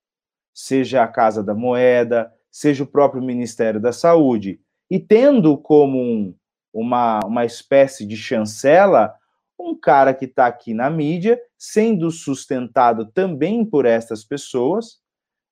seja 0.54 1.04
a 1.04 1.08
Casa 1.08 1.44
da 1.44 1.56
Moeda, 1.56 2.34
seja 2.58 2.84
o 2.84 2.88
próprio 2.88 3.22
Ministério 3.22 3.80
da 3.80 3.92
Saúde, 3.92 4.60
e 4.90 5.00
tendo 5.00 5.56
como 5.60 6.02
um, 6.02 6.34
uma, 6.74 7.20
uma 7.24 7.46
espécie 7.46 8.04
de 8.04 8.18
chancela 8.18 9.14
um 9.60 9.76
cara 9.76 10.12
que 10.12 10.26
está 10.26 10.48
aqui 10.48 10.74
na 10.74 10.90
mídia, 10.90 11.40
sendo 11.56 12.10
sustentado 12.10 13.06
também 13.12 13.64
por 13.64 13.86
estas 13.86 14.24
pessoas 14.24 14.98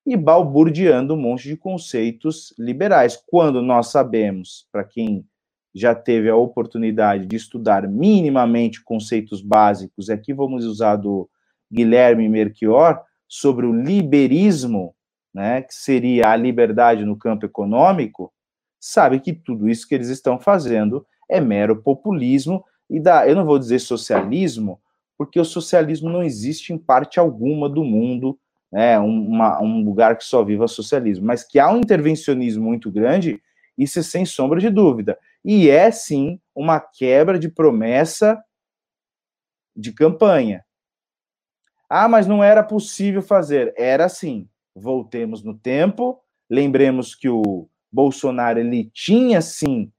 e 0.03 0.17
balburdeando 0.17 1.13
um 1.13 1.17
monte 1.17 1.47
de 1.47 1.55
conceitos 1.55 2.51
liberais, 2.57 3.21
quando 3.27 3.61
nós 3.61 3.91
sabemos, 3.91 4.67
para 4.71 4.83
quem 4.83 5.27
já 5.75 5.93
teve 5.93 6.27
a 6.27 6.35
oportunidade 6.35 7.27
de 7.27 7.35
estudar 7.35 7.87
minimamente 7.87 8.83
conceitos 8.83 9.41
básicos, 9.41 10.09
aqui 10.09 10.33
vamos 10.33 10.65
usar 10.65 10.95
do 10.95 11.29
Guilherme 11.71 12.27
Melchior, 12.27 13.03
sobre 13.27 13.67
o 13.67 13.73
liberismo, 13.73 14.94
né, 15.35 15.61
que 15.63 15.75
seria 15.75 16.29
a 16.29 16.35
liberdade 16.37 17.03
no 17.03 17.17
campo 17.17 17.45
econômico, 17.45 18.31
sabe 18.79 19.19
que 19.19 19.33
tudo 19.33 19.67
isso 19.67 19.85
que 19.85 19.93
eles 19.93 20.07
estão 20.07 20.39
fazendo 20.39 21.05
é 21.29 21.41
mero 21.41 21.81
populismo 21.81 22.63
e 22.89 23.01
da, 23.01 23.27
eu 23.27 23.35
não 23.35 23.45
vou 23.45 23.59
dizer 23.59 23.79
socialismo, 23.79 24.79
porque 25.17 25.37
o 25.37 25.43
socialismo 25.43 26.09
não 26.09 26.23
existe 26.23 26.71
em 26.71 26.77
parte 26.77 27.19
alguma 27.19 27.67
do 27.67 27.83
mundo, 27.83 28.39
né, 28.71 28.97
uma, 28.97 29.61
um 29.61 29.83
lugar 29.83 30.17
que 30.17 30.23
só 30.23 30.41
viva 30.41 30.69
socialismo, 30.69 31.25
mas 31.25 31.43
que 31.43 31.59
há 31.59 31.69
um 31.69 31.79
intervencionismo 31.79 32.63
muito 32.63 32.89
grande, 32.89 33.41
isso 33.77 33.99
é 33.99 34.03
sem 34.03 34.25
sombra 34.25 34.61
de 34.61 34.69
dúvida. 34.69 35.19
E 35.43 35.69
é 35.69 35.91
sim 35.91 36.39
uma 36.55 36.79
quebra 36.79 37.37
de 37.37 37.49
promessa 37.49 38.41
de 39.75 39.91
campanha. 39.91 40.63
Ah, 41.89 42.07
mas 42.07 42.25
não 42.25 42.41
era 42.41 42.63
possível 42.63 43.21
fazer. 43.21 43.73
Era 43.77 44.07
sim. 44.07 44.47
Voltemos 44.75 45.43
no 45.43 45.57
tempo, 45.57 46.21
lembremos 46.49 47.15
que 47.15 47.29
o 47.29 47.69
Bolsonaro 47.91 48.59
ele 48.59 48.89
tinha 48.93 49.41
sim 49.41 49.91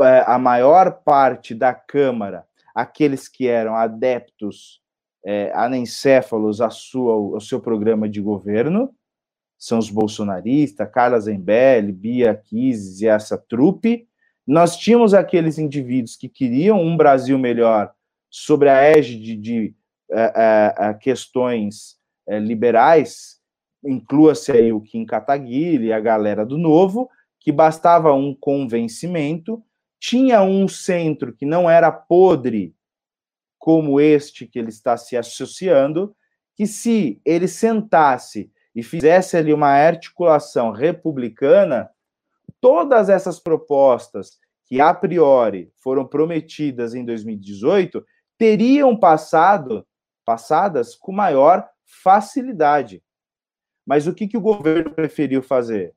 é, 0.00 0.22
a 0.26 0.38
maior 0.38 1.02
parte 1.02 1.54
da 1.54 1.72
Câmara, 1.72 2.46
aqueles 2.74 3.26
que 3.28 3.48
eram 3.48 3.74
adeptos 3.74 4.82
é, 5.24 5.50
anencéfalos 5.54 6.60
a 6.60 6.68
sua, 6.68 7.14
ao 7.14 7.40
seu 7.40 7.60
programa 7.60 8.08
de 8.08 8.20
governo, 8.20 8.94
são 9.58 9.78
os 9.78 9.90
bolsonaristas, 9.90 10.90
Carla 10.90 11.18
Zembelli, 11.18 11.90
Bia 11.90 12.34
Kises 12.34 13.00
e 13.00 13.08
essa 13.08 13.38
trupe, 13.38 14.06
nós 14.46 14.76
tínhamos 14.76 15.14
aqueles 15.14 15.58
indivíduos 15.58 16.16
que 16.16 16.28
queriam 16.28 16.80
um 16.80 16.96
Brasil 16.96 17.38
melhor 17.38 17.92
sobre 18.30 18.68
a 18.68 18.82
égide 18.82 19.34
de, 19.34 19.36
de 19.36 19.74
uh, 20.10 20.90
uh, 20.90 20.98
questões 20.98 21.96
uh, 22.28 22.38
liberais, 22.38 23.35
inclua-se 23.86 24.52
aí 24.52 24.72
o 24.72 24.80
Kim 24.80 25.04
Kataguiri 25.04 25.92
a 25.92 26.00
galera 26.00 26.44
do 26.44 26.58
Novo, 26.58 27.08
que 27.40 27.52
bastava 27.52 28.12
um 28.12 28.34
convencimento, 28.34 29.62
tinha 29.98 30.42
um 30.42 30.68
centro 30.68 31.32
que 31.32 31.46
não 31.46 31.68
era 31.70 31.90
podre 31.90 32.74
como 33.58 34.00
este 34.00 34.46
que 34.46 34.58
ele 34.58 34.68
está 34.68 34.96
se 34.96 35.16
associando, 35.16 36.14
que 36.54 36.66
se 36.66 37.20
ele 37.24 37.48
sentasse 37.48 38.50
e 38.74 38.82
fizesse 38.82 39.36
ali 39.36 39.52
uma 39.52 39.70
articulação 39.70 40.70
republicana, 40.70 41.90
todas 42.60 43.08
essas 43.08 43.40
propostas 43.40 44.38
que 44.66 44.80
a 44.80 44.92
priori 44.92 45.72
foram 45.78 46.06
prometidas 46.06 46.94
em 46.94 47.04
2018 47.04 48.04
teriam 48.38 48.96
passado 48.96 49.86
passadas 50.24 50.96
com 50.96 51.12
maior 51.12 51.66
facilidade. 51.84 53.02
Mas 53.86 54.06
o 54.06 54.14
que, 54.14 54.26
que 54.26 54.36
o 54.36 54.40
governo 54.40 54.90
preferiu 54.90 55.42
fazer? 55.42 55.94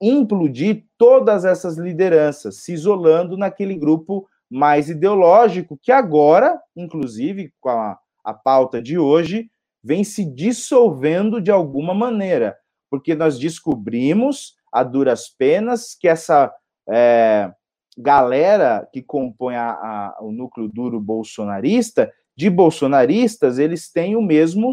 Implodir 0.00 0.84
todas 0.96 1.44
essas 1.44 1.78
lideranças, 1.78 2.56
se 2.56 2.72
isolando 2.72 3.36
naquele 3.36 3.74
grupo 3.74 4.28
mais 4.50 4.88
ideológico, 4.88 5.78
que 5.80 5.92
agora, 5.92 6.60
inclusive, 6.74 7.52
com 7.60 7.68
a, 7.68 7.98
a 8.24 8.34
pauta 8.34 8.82
de 8.82 8.98
hoje, 8.98 9.50
vem 9.82 10.02
se 10.02 10.24
dissolvendo 10.24 11.40
de 11.40 11.50
alguma 11.50 11.94
maneira, 11.94 12.56
porque 12.90 13.14
nós 13.14 13.38
descobrimos 13.38 14.56
a 14.72 14.82
duras 14.82 15.28
penas 15.28 15.94
que 15.94 16.08
essa 16.08 16.52
é, 16.88 17.52
galera 17.96 18.88
que 18.92 19.02
compõe 19.02 19.54
a, 19.56 19.70
a, 19.70 20.18
o 20.20 20.32
núcleo 20.32 20.68
duro 20.68 21.00
bolsonarista, 21.00 22.12
de 22.36 22.48
bolsonaristas, 22.48 23.58
eles 23.58 23.90
têm 23.90 24.14
o 24.14 24.22
mesmo 24.22 24.70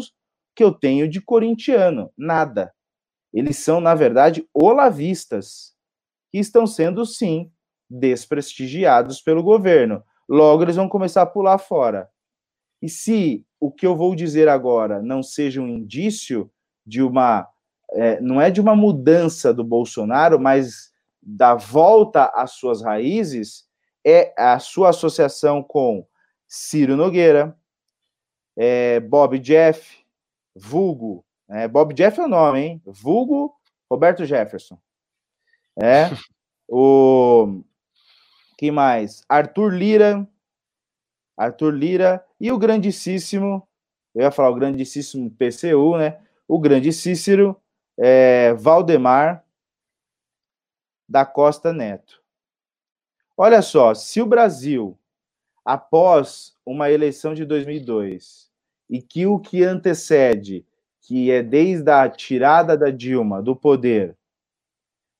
que 0.56 0.64
eu 0.64 0.72
tenho 0.72 1.06
de 1.06 1.20
corintiano, 1.20 2.10
nada. 2.16 2.72
Eles 3.32 3.58
são, 3.58 3.78
na 3.78 3.94
verdade, 3.94 4.48
olavistas, 4.54 5.74
que 6.32 6.38
estão 6.38 6.66
sendo, 6.66 7.04
sim, 7.04 7.52
desprestigiados 7.88 9.20
pelo 9.20 9.42
governo. 9.42 10.02
Logo, 10.26 10.62
eles 10.62 10.76
vão 10.76 10.88
começar 10.88 11.22
a 11.22 11.26
pular 11.26 11.58
fora. 11.58 12.08
E 12.80 12.88
se 12.88 13.44
o 13.60 13.70
que 13.70 13.86
eu 13.86 13.94
vou 13.94 14.14
dizer 14.14 14.48
agora 14.48 15.02
não 15.02 15.22
seja 15.22 15.60
um 15.60 15.68
indício 15.68 16.50
de 16.84 17.02
uma. 17.02 17.46
É, 17.92 18.20
não 18.20 18.40
é 18.40 18.50
de 18.50 18.60
uma 18.60 18.74
mudança 18.74 19.54
do 19.54 19.62
Bolsonaro, 19.62 20.40
mas 20.40 20.90
da 21.22 21.54
volta 21.54 22.24
às 22.34 22.52
suas 22.52 22.82
raízes, 22.82 23.64
é 24.04 24.34
a 24.36 24.58
sua 24.58 24.90
associação 24.90 25.62
com 25.62 26.06
Ciro 26.48 26.96
Nogueira, 26.96 27.56
é, 28.56 29.00
Bob 29.00 29.38
Jeff, 29.38 30.05
vulgo. 30.56 31.24
É, 31.48 31.68
Bob 31.68 31.94
Jeff 31.94 32.18
é 32.18 32.24
o 32.24 32.28
nome, 32.28 32.60
hein? 32.60 32.82
Vulgo 32.84 33.54
Roberto 33.90 34.24
Jefferson. 34.24 34.78
É. 35.78 36.10
O. 36.68 37.62
Quem 38.58 38.72
mais? 38.72 39.22
Arthur 39.28 39.72
Lira. 39.72 40.28
Arthur 41.36 41.70
Lira 41.70 42.26
e 42.40 42.50
o 42.50 42.58
grandíssimo, 42.58 43.68
eu 44.12 44.22
ia 44.22 44.32
falar 44.32 44.50
o 44.50 44.54
grandíssimo 44.56 45.30
PCU, 45.30 45.96
né? 45.96 46.20
O 46.48 46.58
grande 46.58 46.92
Cícero 46.92 47.56
é, 47.98 48.52
Valdemar 48.54 49.44
da 51.08 51.24
Costa 51.24 51.72
Neto. 51.72 52.22
Olha 53.36 53.62
só, 53.62 53.94
se 53.94 54.20
o 54.20 54.26
Brasil, 54.26 54.98
após 55.64 56.56
uma 56.64 56.90
eleição 56.90 57.34
de 57.34 57.44
2002, 57.44 58.45
e 58.88 59.02
que 59.02 59.26
o 59.26 59.38
que 59.38 59.62
antecede, 59.62 60.64
que 61.02 61.30
é 61.30 61.42
desde 61.42 61.90
a 61.90 62.08
tirada 62.08 62.76
da 62.76 62.90
Dilma 62.90 63.42
do 63.42 63.54
poder, 63.54 64.16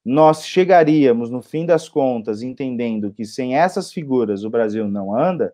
nós 0.04 0.46
chegaríamos, 0.46 1.30
no 1.30 1.42
fim 1.42 1.66
das 1.66 1.88
contas, 1.88 2.42
entendendo 2.42 3.12
que 3.12 3.24
sem 3.24 3.56
essas 3.56 3.92
figuras 3.92 4.44
o 4.44 4.50
Brasil 4.50 4.86
não 4.86 5.16
anda, 5.16 5.52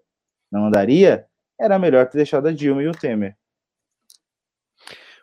não 0.50 0.66
andaria, 0.66 1.26
era 1.58 1.78
melhor 1.78 2.06
ter 2.06 2.18
deixado 2.18 2.48
a 2.48 2.52
Dilma 2.52 2.82
e 2.82 2.88
o 2.88 2.92
Temer. 2.92 3.36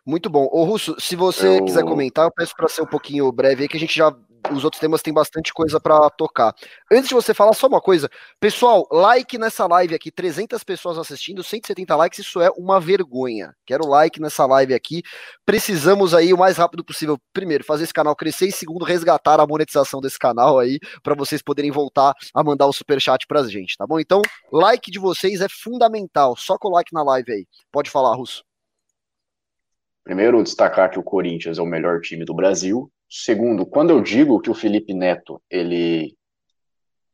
Muito 0.05 0.27
bom. 0.27 0.49
Ô 0.51 0.63
Russo, 0.63 0.99
se 0.99 1.15
você 1.15 1.59
eu... 1.59 1.65
quiser 1.65 1.83
comentar, 1.83 2.25
eu 2.25 2.31
peço 2.31 2.55
para 2.55 2.67
ser 2.67 2.81
um 2.81 2.87
pouquinho 2.87 3.31
breve 3.31 3.61
aí, 3.61 3.67
que 3.69 3.77
a 3.77 3.79
gente 3.79 3.95
já. 3.95 4.11
Os 4.51 4.63
outros 4.63 4.79
temas 4.79 5.01
tem 5.01 5.13
bastante 5.13 5.53
coisa 5.53 5.79
para 5.79 6.09
tocar. 6.09 6.53
Antes 6.91 7.09
de 7.09 7.13
você 7.13 7.33
falar, 7.33 7.53
só 7.53 7.67
uma 7.67 7.79
coisa. 7.81 8.09
Pessoal, 8.39 8.87
like 8.91 9.37
nessa 9.37 9.67
live 9.67 9.93
aqui, 9.93 10.11
300 10.11 10.63
pessoas 10.63 10.97
assistindo, 10.97 11.43
170 11.43 11.95
likes, 11.95 12.19
isso 12.19 12.41
é 12.41 12.49
uma 12.57 12.79
vergonha. 12.79 13.53
Quero 13.65 13.87
like 13.87 14.19
nessa 14.19 14.45
live 14.45 14.73
aqui. 14.73 15.03
Precisamos 15.45 16.13
aí, 16.13 16.33
o 16.33 16.37
mais 16.37 16.57
rápido 16.57 16.83
possível, 16.83 17.17
primeiro, 17.31 17.63
fazer 17.63 17.83
esse 17.83 17.93
canal 17.93 18.15
crescer 18.15 18.47
e, 18.47 18.51
segundo, 18.51 18.83
resgatar 18.85 19.39
a 19.39 19.47
monetização 19.47 20.01
desse 20.01 20.17
canal 20.17 20.59
aí, 20.59 20.79
para 21.03 21.15
vocês 21.15 21.41
poderem 21.41 21.71
voltar 21.71 22.13
a 22.33 22.43
mandar 22.43 22.67
o 22.67 22.73
super 22.73 22.99
chat 22.99 23.27
pra 23.27 23.43
gente, 23.43 23.77
tá 23.77 23.85
bom? 23.85 23.99
Então, 23.99 24.21
like 24.51 24.89
de 24.89 24.99
vocês 24.99 25.41
é 25.41 25.47
fundamental. 25.49 26.35
Só 26.35 26.57
com 26.57 26.69
o 26.69 26.71
like 26.71 26.93
na 26.93 27.03
live 27.03 27.31
aí. 27.31 27.45
Pode 27.71 27.89
falar, 27.89 28.15
Russo. 28.15 28.43
Primeiro, 30.03 30.41
destacar 30.41 30.89
que 30.89 30.97
o 30.97 31.03
Corinthians 31.03 31.59
é 31.59 31.61
o 31.61 31.67
melhor 31.67 32.01
time 32.01 32.25
do 32.25 32.33
Brasil. 32.33 32.91
Segundo, 33.09 33.65
quando 33.65 33.89
eu 33.89 34.01
digo 34.01 34.39
que 34.39 34.51
o 34.51 34.53
Felipe 34.53 34.93
Neto 34.93 35.41
ele, 35.49 36.15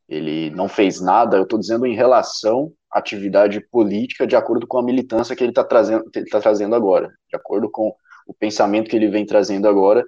ele 0.09 0.49
não 0.49 0.67
fez 0.67 0.99
nada, 0.99 1.37
eu 1.37 1.43
estou 1.43 1.57
dizendo 1.57 1.85
em 1.85 1.95
relação 1.95 2.71
à 2.91 2.99
atividade 2.99 3.61
política 3.71 4.27
de 4.27 4.35
acordo 4.35 4.67
com 4.67 4.77
a 4.77 4.83
militância 4.83 5.35
que 5.35 5.43
ele 5.43 5.51
está 5.51 5.63
trazendo, 5.63 6.03
tá 6.29 6.41
trazendo 6.41 6.75
agora, 6.75 7.07
de 7.29 7.35
acordo 7.35 7.69
com 7.71 7.95
o 8.27 8.33
pensamento 8.33 8.89
que 8.89 8.95
ele 8.95 9.07
vem 9.07 9.25
trazendo 9.25 9.69
agora, 9.69 10.03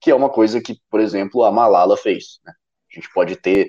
que 0.00 0.10
é 0.10 0.14
uma 0.14 0.28
coisa 0.28 0.60
que, 0.60 0.78
por 0.90 1.00
exemplo, 1.00 1.42
a 1.42 1.50
Malala 1.50 1.96
fez. 1.96 2.38
Né? 2.44 2.52
A 2.90 2.94
gente 2.94 3.10
pode 3.12 3.36
ter 3.36 3.68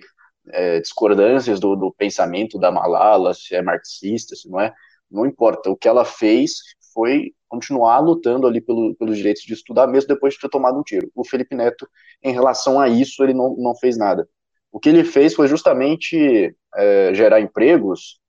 é, 0.49 0.79
discordâncias 0.81 1.59
do, 1.59 1.75
do 1.75 1.93
pensamento 1.93 2.59
da 2.59 2.71
Malala, 2.71 3.33
se 3.33 3.55
é 3.55 3.61
marxista, 3.61 4.35
se 4.35 4.49
não 4.49 4.59
é, 4.59 4.73
não 5.09 5.25
importa. 5.25 5.69
O 5.69 5.77
que 5.77 5.87
ela 5.87 6.03
fez 6.03 6.55
foi 6.93 7.33
continuar 7.51 7.99
lutando 7.99 8.47
ali 8.47 8.61
pelo, 8.61 8.95
pelos 8.95 9.17
direitos 9.17 9.43
de 9.43 9.53
estudar, 9.53 9.85
mesmo 9.85 10.07
depois 10.07 10.33
de 10.33 10.39
ter 10.39 10.47
tomado 10.47 10.79
um 10.79 10.83
tiro. 10.83 11.11
O 11.13 11.25
Felipe 11.25 11.53
Neto, 11.53 11.85
em 12.23 12.31
relação 12.31 12.79
a 12.79 12.87
isso, 12.87 13.21
ele 13.21 13.33
não, 13.33 13.57
não 13.57 13.75
fez 13.75 13.97
nada. 13.97 14.25
O 14.71 14.79
que 14.79 14.87
ele 14.87 15.03
fez 15.03 15.33
foi 15.35 15.49
justamente 15.49 16.55
é, 16.75 17.13
gerar 17.13 17.41
empregos 17.41 18.21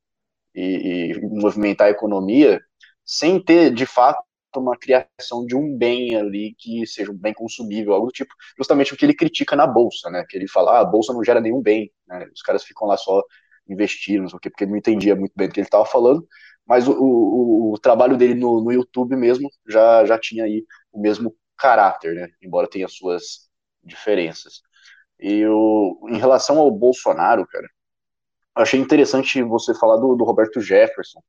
e, 0.53 1.13
e, 1.15 1.21
movimentar 1.41 1.87
a 1.87 1.91
economia 1.91 2.61
sem 3.07 3.41
ter, 3.41 3.73
de 3.73 3.87
fato, 3.87 4.21
uma 4.57 4.77
criação 4.77 5.47
de 5.47 5.57
um 5.57 5.79
bem 5.79 6.17
ali 6.17 6.55
que 6.59 6.85
seja 6.85 7.13
um 7.13 7.17
bem 7.17 7.33
consumível, 7.33 7.95
algo 7.95 8.09
do 8.09 8.13
tipo, 8.13 8.35
justamente 8.59 8.93
o 8.93 8.97
que 8.97 9.05
ele 9.07 9.15
critica 9.15 9.55
na 9.57 9.67
Bolsa, 9.67 10.11
né, 10.11 10.27
que 10.29 10.37
ele 10.37 10.49
fala, 10.49 10.73
ah, 10.73 10.81
a 10.81 10.85
Bolsa 10.85 11.13
não 11.13 11.25
gera 11.25 11.41
nenhum 11.41 11.63
bem, 11.63 11.91
né, 12.07 12.29
os 12.35 12.43
caras 12.43 12.63
ficam 12.63 12.87
lá 12.87 12.99
só 12.99 13.23
investindo, 13.67 14.23
não 14.23 14.29
sei 14.29 14.37
o 14.37 14.41
quê, 14.41 14.51
porque 14.51 14.65
ele 14.65 14.73
não 14.73 14.79
entendia 14.79 15.17
muito 15.17 15.33
bem 15.35 15.49
do 15.49 15.55
que 15.55 15.61
ele 15.61 15.67
estava 15.67 15.87
falando, 15.87 16.27
mas 16.67 16.87
o, 16.89 16.93
o, 16.93 17.73
o 17.75 17.79
trabalho 17.79 18.17
dele 18.17 18.35
no, 18.35 18.63
no, 18.63 18.73
YouTube 18.73 19.17
mesmo 19.17 19.49
já, 19.69 20.05
já 20.05 20.19
tinha 20.19 20.45
aí 20.45 20.65
o 20.93 21.01
mesmo 21.01 21.35
caráter, 21.57 22.15
né? 22.15 22.29
Embora 22.43 22.69
tenha 22.69 22.89
suas 22.89 23.49
diferenças. 23.83 24.63
E 25.19 25.47
o, 25.47 26.07
em 26.09 26.19
relação 26.19 26.59
ao 26.59 26.71
Bolsonaro, 26.71 27.47
cara, 27.47 27.69
achei 28.55 28.81
interessante 28.81 29.43
você 29.43 29.75
falar 29.75 29.97
do, 29.97 30.15
do 30.15 30.25
Roberto 30.25 30.61
Jefferson, 30.61 31.23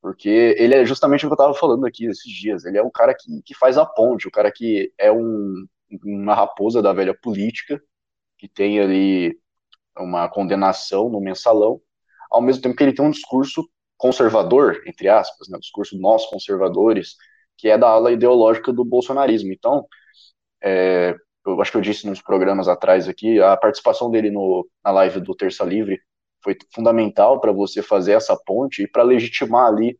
porque 0.00 0.56
ele 0.58 0.74
é 0.74 0.84
justamente 0.84 1.24
o 1.24 1.28
que 1.28 1.32
eu 1.32 1.36
estava 1.36 1.54
falando 1.54 1.86
aqui 1.86 2.06
esses 2.06 2.32
dias. 2.32 2.64
Ele 2.64 2.78
é 2.78 2.82
o 2.82 2.90
cara 2.90 3.14
que, 3.14 3.42
que 3.44 3.54
faz 3.54 3.78
a 3.78 3.86
ponte, 3.86 4.28
o 4.28 4.30
cara 4.30 4.50
que 4.50 4.92
é 4.98 5.12
um, 5.12 5.66
uma 6.04 6.34
raposa 6.34 6.82
da 6.82 6.92
velha 6.92 7.14
política, 7.14 7.80
que 8.38 8.48
tem 8.48 8.80
ali 8.80 9.38
uma 9.96 10.28
condenação 10.28 11.08
no 11.08 11.20
mensalão, 11.20 11.80
ao 12.30 12.40
mesmo 12.40 12.62
tempo 12.62 12.76
que 12.76 12.82
ele 12.82 12.94
tem 12.94 13.04
um 13.04 13.10
discurso 13.10 13.68
conservador, 14.02 14.82
entre 14.84 15.08
aspas, 15.08 15.48
né, 15.48 15.56
discurso 15.60 15.96
nós 15.96 16.26
conservadores, 16.26 17.14
que 17.56 17.68
é 17.68 17.78
da 17.78 17.88
ala 17.88 18.10
ideológica 18.10 18.72
do 18.72 18.84
bolsonarismo. 18.84 19.52
Então, 19.52 19.86
é, 20.60 21.14
eu 21.46 21.62
acho 21.62 21.70
que 21.70 21.76
eu 21.76 21.80
disse 21.82 22.04
nos 22.08 22.20
programas 22.20 22.66
atrás 22.66 23.08
aqui, 23.08 23.40
a 23.40 23.56
participação 23.56 24.10
dele 24.10 24.28
no, 24.28 24.68
na 24.84 24.90
live 24.90 25.20
do 25.20 25.36
Terça 25.36 25.62
Livre 25.64 26.00
foi 26.42 26.56
fundamental 26.74 27.40
para 27.40 27.52
você 27.52 27.80
fazer 27.80 28.14
essa 28.14 28.36
ponte 28.44 28.82
e 28.82 28.88
para 28.88 29.04
legitimar 29.04 29.68
ali 29.68 29.96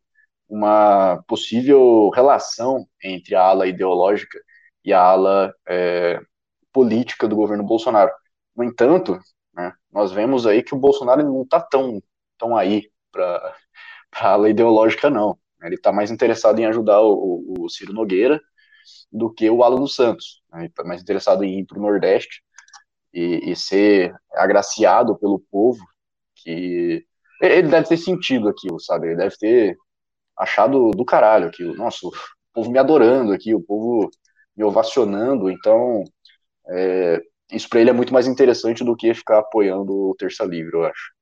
uma 0.48 1.22
possível 1.28 2.10
relação 2.10 2.84
entre 3.04 3.36
a 3.36 3.42
ala 3.42 3.68
ideológica 3.68 4.36
e 4.84 4.92
a 4.92 5.00
ala 5.00 5.54
é, 5.68 6.18
política 6.72 7.28
do 7.28 7.36
governo 7.36 7.62
Bolsonaro. 7.62 8.10
No 8.56 8.64
entanto, 8.64 9.16
né, 9.54 9.72
nós 9.92 10.10
vemos 10.10 10.44
aí 10.44 10.60
que 10.60 10.74
o 10.74 10.78
Bolsonaro 10.78 11.22
não 11.22 11.42
está 11.42 11.60
tão, 11.60 12.02
tão 12.36 12.56
aí 12.56 12.90
para 13.12 13.54
para 14.12 14.28
a 14.28 14.32
ala 14.32 14.50
ideológica, 14.50 15.10
não. 15.10 15.36
Ele 15.62 15.76
está 15.76 15.90
mais 15.90 16.10
interessado 16.10 16.58
em 16.58 16.66
ajudar 16.66 17.00
o, 17.00 17.54
o, 17.58 17.68
Ciro 17.68 17.92
Nogueira 17.92 18.40
do 19.10 19.32
que 19.32 19.48
o 19.48 19.62
Alan 19.64 19.86
Santos. 19.86 20.42
Né? 20.52 20.60
Ele 20.60 20.66
está 20.68 20.84
mais 20.84 21.00
interessado 21.00 21.42
em 21.42 21.60
ir 21.60 21.64
para 21.64 21.78
o 21.78 21.82
Nordeste 21.82 22.42
e, 23.12 23.50
e, 23.50 23.56
ser 23.56 24.14
agraciado 24.34 25.16
pelo 25.18 25.40
povo, 25.50 25.82
que 26.36 27.04
ele 27.40 27.68
deve 27.68 27.88
ter 27.88 27.96
sentido 27.96 28.48
aquilo, 28.48 28.80
sabe? 28.80 29.08
Ele 29.08 29.16
deve 29.16 29.36
ter 29.36 29.76
achado 30.36 30.90
do 30.90 31.04
caralho 31.04 31.48
aquilo. 31.48 31.74
Nossa, 31.74 32.06
o 32.06 32.12
povo 32.52 32.70
me 32.70 32.78
adorando 32.78 33.32
aqui, 33.32 33.54
o 33.54 33.60
povo 33.60 34.10
me 34.56 34.64
ovacionando. 34.64 35.50
Então, 35.50 36.04
é, 36.68 37.20
isso 37.52 37.68
para 37.68 37.80
ele 37.80 37.90
é 37.90 37.92
muito 37.92 38.12
mais 38.12 38.26
interessante 38.26 38.84
do 38.84 38.96
que 38.96 39.14
ficar 39.14 39.38
apoiando 39.38 39.92
o 39.92 40.14
Terça 40.16 40.44
Livre, 40.44 40.74
eu 40.74 40.84
acho. 40.84 41.12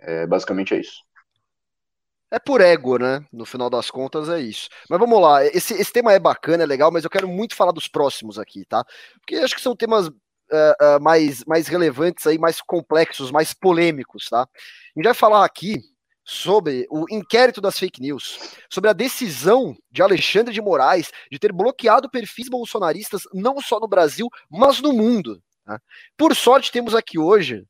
É, 0.00 0.26
basicamente 0.26 0.74
é 0.74 0.80
isso. 0.80 1.07
É 2.30 2.38
por 2.38 2.60
ego, 2.60 2.98
né? 2.98 3.24
No 3.32 3.46
final 3.46 3.70
das 3.70 3.90
contas 3.90 4.28
é 4.28 4.40
isso. 4.40 4.68
Mas 4.88 4.98
vamos 4.98 5.20
lá, 5.20 5.44
esse, 5.46 5.74
esse 5.74 5.92
tema 5.92 6.12
é 6.12 6.18
bacana, 6.18 6.62
é 6.62 6.66
legal, 6.66 6.90
mas 6.90 7.04
eu 7.04 7.10
quero 7.10 7.26
muito 7.26 7.54
falar 7.54 7.72
dos 7.72 7.88
próximos 7.88 8.38
aqui, 8.38 8.64
tá? 8.66 8.84
Porque 9.20 9.36
acho 9.36 9.54
que 9.54 9.62
são 9.62 9.74
temas 9.74 10.08
uh, 10.08 10.10
uh, 10.10 11.00
mais, 11.00 11.42
mais 11.44 11.68
relevantes 11.68 12.26
aí, 12.26 12.38
mais 12.38 12.60
complexos, 12.60 13.30
mais 13.30 13.54
polêmicos, 13.54 14.28
tá? 14.28 14.42
A 14.42 14.98
gente 14.98 15.04
vai 15.04 15.14
falar 15.14 15.44
aqui 15.44 15.80
sobre 16.22 16.86
o 16.90 17.06
inquérito 17.10 17.58
das 17.58 17.78
fake 17.78 18.02
news, 18.02 18.38
sobre 18.68 18.90
a 18.90 18.92
decisão 18.92 19.74
de 19.90 20.02
Alexandre 20.02 20.52
de 20.52 20.60
Moraes 20.60 21.10
de 21.32 21.38
ter 21.38 21.50
bloqueado 21.52 22.10
perfis 22.10 22.50
bolsonaristas 22.50 23.22
não 23.32 23.58
só 23.62 23.80
no 23.80 23.88
Brasil, 23.88 24.28
mas 24.50 24.82
no 24.82 24.92
mundo. 24.92 25.42
Tá? 25.64 25.80
Por 26.18 26.36
sorte, 26.36 26.70
temos 26.70 26.94
aqui 26.94 27.18
hoje 27.18 27.64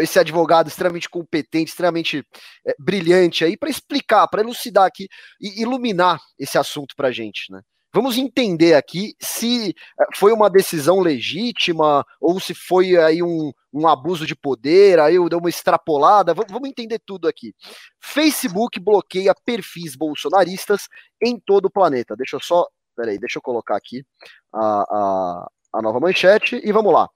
esse 0.00 0.18
advogado 0.18 0.68
extremamente 0.68 1.08
competente, 1.08 1.70
extremamente 1.70 2.24
é, 2.66 2.74
brilhante 2.78 3.44
aí 3.44 3.56
para 3.56 3.70
explicar, 3.70 4.26
para 4.28 4.42
elucidar 4.42 4.84
aqui 4.84 5.08
e 5.40 5.62
iluminar 5.62 6.20
esse 6.38 6.58
assunto 6.58 6.94
para 6.96 7.08
a 7.08 7.12
gente, 7.12 7.52
né? 7.52 7.60
Vamos 7.96 8.18
entender 8.18 8.74
aqui 8.74 9.14
se 9.18 9.70
é, 9.70 10.04
foi 10.14 10.30
uma 10.30 10.50
decisão 10.50 11.00
legítima 11.00 12.04
ou 12.20 12.38
se 12.38 12.52
foi 12.52 12.94
aí 12.98 13.22
um, 13.22 13.50
um 13.72 13.88
abuso 13.88 14.26
de 14.26 14.36
poder, 14.36 15.00
aí 15.00 15.18
uma 15.18 15.48
extrapolada. 15.48 16.34
Vamos 16.34 16.68
entender 16.68 17.00
tudo 17.06 17.26
aqui. 17.26 17.54
Facebook 17.98 18.78
bloqueia 18.78 19.34
perfis 19.46 19.96
bolsonaristas 19.96 20.88
em 21.22 21.40
todo 21.40 21.66
o 21.66 21.70
planeta. 21.70 22.14
Deixa 22.14 22.36
eu 22.36 22.40
só. 22.40 22.66
Peraí, 22.94 23.18
deixa 23.18 23.38
eu 23.38 23.42
colocar 23.42 23.76
aqui 23.76 24.04
a, 24.52 24.82
a, 24.82 25.50
a 25.74 25.82
nova 25.82 25.98
manchete 25.98 26.60
e 26.62 26.72
vamos 26.72 26.92
lá. 26.92 27.08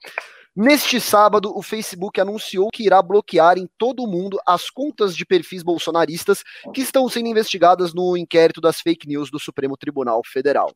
Neste 0.55 1.01
sábado, 1.01 1.57
o 1.57 1.62
Facebook 1.62 2.20
anunciou 2.20 2.70
que 2.72 2.82
irá 2.82 3.01
bloquear 3.01 3.57
em 3.57 3.68
todo 3.78 4.03
o 4.03 4.07
mundo 4.09 4.36
as 4.44 4.68
contas 4.68 5.16
de 5.16 5.24
perfis 5.24 5.62
bolsonaristas 5.62 6.42
que 6.74 6.80
estão 6.80 7.09
sendo 7.09 7.28
investigadas 7.28 7.94
no 7.94 8.16
inquérito 8.16 8.61
das 8.61 8.80
fake 8.80 9.07
news 9.07 9.30
do 9.30 9.38
Supremo 9.38 9.76
Tribunal 9.76 10.22
Federal. 10.24 10.72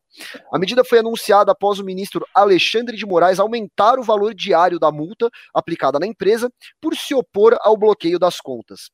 A 0.53 0.57
medida 0.57 0.85
foi 0.85 0.99
anunciada 0.99 1.51
após 1.51 1.77
o 1.77 1.83
ministro 1.83 2.25
Alexandre 2.33 2.95
de 2.95 3.05
Moraes 3.05 3.37
aumentar 3.37 3.99
o 3.99 4.03
valor 4.03 4.33
diário 4.33 4.79
da 4.79 4.89
multa 4.93 5.29
aplicada 5.53 5.99
na 5.99 6.07
empresa 6.07 6.49
por 6.79 6.95
se 6.95 7.13
opor 7.13 7.57
ao 7.59 7.75
bloqueio 7.75 8.17
das 8.17 8.39
contas. 8.39 8.89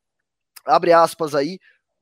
Abre 0.65 0.93
aspas 0.93 1.35
aí, 1.35 1.59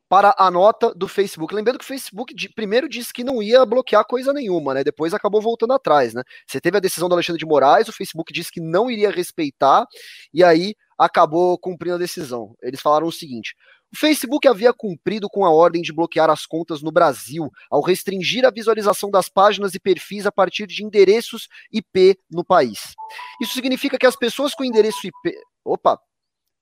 para 0.10 0.34
a 0.38 0.49
nota 0.49 0.91
do 0.95 1.07
Facebook. 1.07 1.53
Lembrando 1.53 1.78
que 1.78 1.86
o 1.86 1.88
Facebook 1.88 2.34
de, 2.34 2.49
primeiro 2.49 2.89
disse 2.89 3.14
que 3.14 3.24
não 3.24 3.41
ia 3.41 3.64
bloquear 3.64 4.03
coisa 4.03 4.34
nenhuma, 4.34 4.74
né? 4.74 4.84
Depois 4.84 5.14
acabou 5.14 5.39
voltando 5.39 5.74
atrás, 5.74 6.16
né? 6.16 6.24
Você 6.47 6.60
teve 6.60 6.78
a 6.78 6.82
decisão 6.82 7.07
do 7.07 7.14
Alexandre 7.14 7.39
de 7.39 7.45
Moraes, 7.45 7.88
o 7.88 7.93
Facebook 7.93 8.34
disse 8.34 8.51
que 8.51 8.60
não 8.60 8.89
iria 8.89 9.12
respeitar, 9.12 9.86
e 10.34 10.43
aí 10.43 10.76
acabou 10.97 11.57
cumprindo 11.60 11.95
a 11.95 11.99
decisão. 11.99 12.55
Eles 12.64 12.82
falaram 12.82 13.05
o 13.05 13.12
seguinte: 13.12 13.55
o 13.93 13.97
Facebook 13.97 14.47
havia 14.47 14.74
cumprido 14.74 15.30
com 15.30 15.45
a 15.45 15.51
ordem 15.51 15.82
de 15.82 15.93
bloquear 15.93 16.30
as 16.30 16.45
contas 16.45 16.82
no 16.82 16.91
Brasil, 16.91 17.51
ao 17.70 17.82
restringir 17.82 18.45
a 18.45 18.51
visualização 18.51 19.12
das 19.12 19.30
páginas 19.30 19.76
e 19.76 19.80
perfis 19.80 20.26
a 20.26 20.32
partir 20.32 20.66
de 20.66 20.84
endereços 20.84 21.47
IP 21.72 22.18
no 22.32 22.43
país. 22.43 22.95
Isso 23.41 23.53
significa 23.53 23.97
que 23.97 24.07
as 24.07 24.16
pessoas 24.16 24.55
com 24.55 24.64
endereço 24.64 25.05
IP. 25.05 25.36
Opa, 25.64 25.99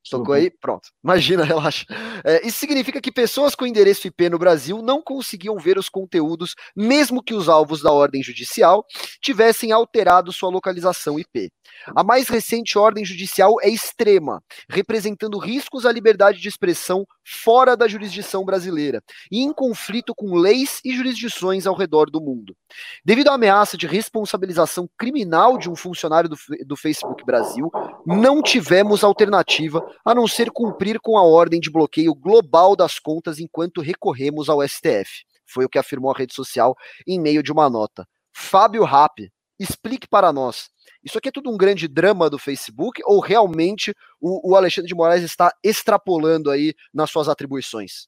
Tocou 0.09 0.33
aí? 0.33 0.49
Pronto. 0.49 0.89
Imagina, 1.03 1.43
relaxa. 1.45 1.85
É, 2.23 2.45
isso 2.45 2.59
significa 2.59 3.01
que 3.01 3.11
pessoas 3.11 3.55
com 3.55 3.65
endereço 3.65 4.07
IP 4.07 4.29
no 4.29 4.39
Brasil 4.39 4.81
não 4.81 5.01
conseguiam 5.01 5.57
ver 5.57 5.77
os 5.77 5.89
conteúdos, 5.89 6.55
mesmo 6.75 7.23
que 7.23 7.33
os 7.33 7.49
alvos 7.49 7.81
da 7.81 7.91
ordem 7.91 8.23
judicial 8.23 8.85
tivessem 9.21 9.71
alterado 9.71 10.31
sua 10.31 10.49
localização 10.49 11.19
IP. 11.19 11.49
A 11.95 12.03
mais 12.03 12.27
recente 12.27 12.77
ordem 12.77 13.05
judicial 13.05 13.55
é 13.61 13.69
extrema, 13.69 14.41
representando 14.69 15.37
riscos 15.37 15.85
à 15.85 15.91
liberdade 15.91 16.39
de 16.39 16.47
expressão 16.47 17.05
fora 17.23 17.75
da 17.75 17.87
jurisdição 17.87 18.45
brasileira 18.45 19.01
e 19.31 19.41
em 19.41 19.51
conflito 19.51 20.13
com 20.15 20.35
leis 20.35 20.79
e 20.83 20.95
jurisdições 20.95 21.67
ao 21.67 21.75
redor 21.75 22.09
do 22.09 22.21
mundo. 22.21 22.55
Devido 23.03 23.29
à 23.29 23.33
ameaça 23.33 23.77
de 23.77 23.85
responsabilização 23.85 24.89
criminal 24.97 25.57
de 25.57 25.69
um 25.69 25.75
funcionário 25.75 26.29
do, 26.29 26.37
do 26.65 26.75
Facebook 26.75 27.25
Brasil, 27.25 27.69
não 28.05 28.41
tivemos 28.41 29.03
alternativa 29.03 29.85
a 30.03 30.15
não 30.15 30.27
ser 30.27 30.51
cumprir 30.51 30.99
com 30.99 31.17
a 31.17 31.23
ordem 31.23 31.59
de 31.59 31.69
bloqueio 31.69 32.13
global 32.13 32.75
das 32.75 32.99
contas 32.99 33.39
enquanto 33.39 33.81
recorremos 33.81 34.49
ao 34.49 34.61
STF. 34.67 35.25
Foi 35.45 35.65
o 35.65 35.69
que 35.69 35.79
afirmou 35.79 36.11
a 36.11 36.17
rede 36.17 36.33
social 36.33 36.75
em 37.05 37.19
meio 37.19 37.41
de 37.41 37.51
uma 37.51 37.69
nota. 37.69 38.07
Fábio 38.33 38.83
Rapp, 38.83 39.31
explique 39.59 40.07
para 40.07 40.31
nós. 40.31 40.69
Isso 41.03 41.17
aqui 41.17 41.29
é 41.29 41.31
tudo 41.31 41.49
um 41.49 41.57
grande 41.57 41.87
drama 41.87 42.29
do 42.29 42.37
Facebook 42.37 43.01
ou 43.05 43.19
realmente 43.19 43.93
o, 44.19 44.51
o 44.51 44.55
Alexandre 44.55 44.87
de 44.87 44.95
Moraes 44.95 45.23
está 45.23 45.51
extrapolando 45.63 46.51
aí 46.51 46.73
nas 46.93 47.09
suas 47.09 47.27
atribuições? 47.27 48.07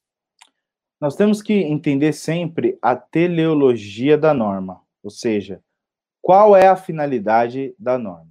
Nós 1.00 1.16
temos 1.16 1.40
que 1.40 1.54
entender 1.54 2.12
sempre 2.12 2.78
a 2.82 2.94
teleologia 2.94 4.18
da 4.18 4.34
norma, 4.34 4.82
ou 5.02 5.10
seja, 5.10 5.62
qual 6.20 6.54
é 6.54 6.68
a 6.68 6.76
finalidade 6.76 7.74
da 7.78 7.98
norma. 7.98 8.29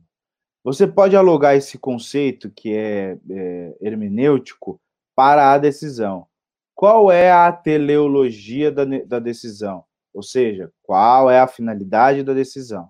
Você 0.63 0.85
pode 0.85 1.15
alugar 1.15 1.55
esse 1.55 1.77
conceito 1.77 2.49
que 2.49 2.75
é, 2.75 3.17
é 3.29 3.77
hermenêutico 3.81 4.79
para 5.15 5.53
a 5.53 5.57
decisão. 5.57 6.27
Qual 6.75 7.11
é 7.11 7.31
a 7.31 7.51
teleologia 7.51 8.71
da, 8.71 8.85
da 8.85 9.19
decisão? 9.19 9.83
Ou 10.13 10.23
seja, 10.23 10.71
qual 10.81 11.29
é 11.29 11.39
a 11.39 11.47
finalidade 11.47 12.23
da 12.23 12.33
decisão? 12.33 12.89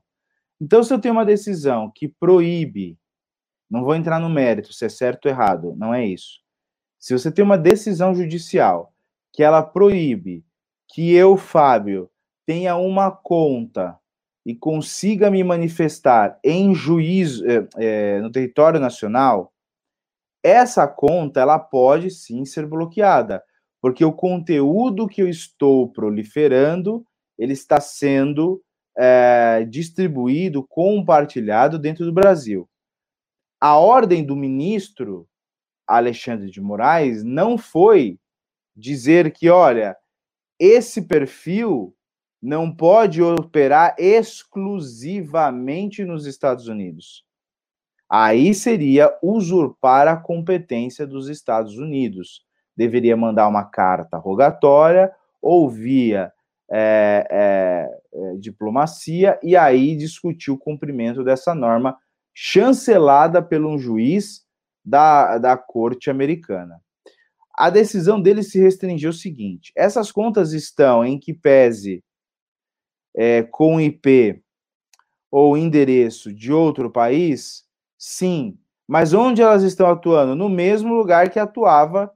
Então, 0.60 0.84
se 0.84 0.94
eu 0.94 1.00
tenho 1.00 1.14
uma 1.14 1.26
decisão 1.26 1.92
que 1.94 2.08
proíbe, 2.08 2.98
não 3.70 3.84
vou 3.84 3.96
entrar 3.96 4.20
no 4.20 4.30
mérito 4.30 4.74
se 4.74 4.86
é 4.86 4.90
certo 4.90 5.26
ou 5.26 5.32
errado, 5.32 5.76
não 5.78 5.94
é 5.94 6.06
isso. 6.06 6.40
Se 7.00 7.14
você 7.14 7.32
tem 7.32 7.44
uma 7.44 7.58
decisão 7.58 8.14
judicial 8.14 8.94
que 9.32 9.44
ela 9.44 9.62
proíbe 9.62 10.44
que 10.88 11.14
eu, 11.14 11.38
Fábio, 11.38 12.10
tenha 12.46 12.76
uma 12.76 13.12
conta 13.12 13.99
e 14.50 14.56
consiga 14.56 15.30
me 15.30 15.44
manifestar 15.44 16.40
em 16.44 16.74
juízo 16.74 17.46
é, 17.78 18.20
no 18.20 18.32
território 18.32 18.80
nacional, 18.80 19.54
essa 20.44 20.88
conta 20.88 21.40
ela 21.40 21.60
pode 21.60 22.10
sim 22.10 22.44
ser 22.46 22.66
bloqueada, 22.66 23.44
porque 23.80 24.04
o 24.04 24.12
conteúdo 24.12 25.08
que 25.08 25.22
eu 25.22 25.30
estou 25.30 25.92
proliferando 25.92 27.06
ele 27.38 27.54
está 27.54 27.80
sendo 27.80 28.60
é, 28.98 29.68
distribuído, 29.70 30.66
compartilhado 30.68 31.78
dentro 31.78 32.04
do 32.04 32.12
Brasil. 32.12 32.68
A 33.62 33.78
ordem 33.78 34.26
do 34.26 34.36
ministro 34.36 35.30
Alexandre 35.88 36.50
de 36.50 36.60
Moraes 36.60 37.24
não 37.24 37.56
foi 37.56 38.18
dizer 38.76 39.32
que, 39.32 39.48
olha, 39.48 39.96
esse 40.60 41.04
perfil 41.04 41.96
não 42.42 42.74
pode 42.74 43.22
operar 43.22 43.96
exclusivamente 43.98 46.06
nos 46.06 46.26
Estados 46.26 46.68
Unidos. 46.68 47.26
Aí 48.10 48.54
seria 48.54 49.16
usurpar 49.22 50.08
a 50.08 50.18
competência 50.18 51.06
dos 51.06 51.30
Estados 51.30 51.78
Unidos. 51.78 52.44
Deveria 52.76 53.16
mandar 53.16 53.48
uma 53.48 53.66
carta 53.66 54.18
rogatória 54.18 55.12
ou 55.42 55.70
via 55.70 56.32
é, 56.72 57.28
é, 57.30 58.00
é, 58.14 58.36
diplomacia 58.38 59.40
e 59.44 59.56
aí 59.56 59.96
discutir 59.96 60.52
o 60.52 60.58
cumprimento 60.58 61.24
dessa 61.24 61.54
norma 61.54 61.98
chancelada 62.34 63.42
por 63.42 63.64
um 63.64 63.78
juiz 63.78 64.44
da, 64.84 65.38
da 65.38 65.58
corte 65.58 66.10
americana. 66.10 66.82
A 67.54 67.70
decisão 67.70 68.22
dele 68.22 68.42
se 68.42 68.60
restringiu 68.60 69.10
ao 69.10 69.14
seguinte: 69.14 69.72
essas 69.76 70.12
contas 70.12 70.54
estão 70.54 71.04
em 71.04 71.20
que 71.20 71.34
pese 71.34 72.04
é, 73.16 73.44
com 73.44 73.80
IP 73.80 74.42
ou 75.32 75.58
endereço 75.58 76.34
de 76.34 76.52
outro 76.52 76.90
país? 76.90 77.64
Sim. 77.98 78.58
Mas 78.88 79.14
onde 79.14 79.42
elas 79.42 79.64
estão 79.64 79.88
atuando? 79.88 80.36
No 80.36 80.50
mesmo 80.50 80.94
lugar 80.94 81.30
que 81.30 81.40
atuava 81.40 82.12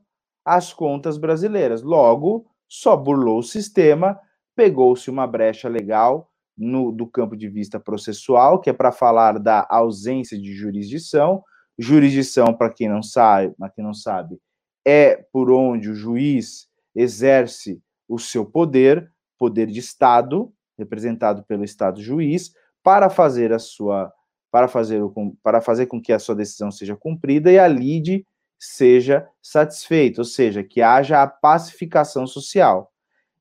as 0.46 0.74
contas 0.74 1.18
brasileiras. 1.18 1.82
Logo, 1.82 2.46
só 2.68 2.98
burlou 2.98 3.40
o 3.40 3.44
sistema, 3.44 4.20
pegou-se 4.56 5.10
uma 5.10 5.28
brecha 5.28 5.70
legal 5.70 6.30
no, 6.58 6.92
do 6.92 7.08
campo 7.08 7.36
de 7.36 7.48
vista 7.48 7.80
processual, 7.80 8.60
que 8.60 8.70
é 8.70 8.74
para 8.74 8.92
falar 8.92 9.40
da 9.40 9.66
ausência 9.70 10.38
de 10.38 10.54
jurisdição. 10.54 11.44
Jurisdição, 11.78 12.54
para 12.54 12.70
quem 12.70 12.90
não 12.90 13.02
sabe, 13.02 13.54
para 13.58 13.70
quem 13.70 13.84
não 13.84 13.94
sabe, 13.94 14.40
é 14.86 15.16
por 15.32 15.52
onde 15.52 15.90
o 15.90 15.96
juiz 15.96 16.68
exerce 16.96 17.82
o 18.08 18.20
seu 18.20 18.46
poder, 18.46 19.12
poder 19.40 19.68
de 19.68 19.80
Estado, 19.80 20.54
representado 20.78 21.44
pelo 21.44 21.64
Estado 21.64 22.02
juiz, 22.02 22.52
para 22.82 23.10
fazer 23.10 23.54
a 23.54 23.60
sua 23.60 24.12
para 24.52 24.68
fazer, 24.68 25.02
o, 25.02 25.12
para 25.42 25.60
fazer 25.62 25.88
com 25.88 26.00
que 26.00 26.14
a 26.14 26.20
sua 26.20 26.36
decisão 26.36 26.70
seja 26.70 26.96
cumprida 26.96 27.52
e 27.52 27.58
a 27.58 27.68
lide 27.68 28.24
seja 28.60 29.28
satisfeita, 29.42 30.22
ou 30.22 30.26
seja, 30.26 30.64
que 30.64 30.80
haja 30.80 31.24
a 31.24 31.28
pacificação 31.28 32.28
social. 32.28 32.94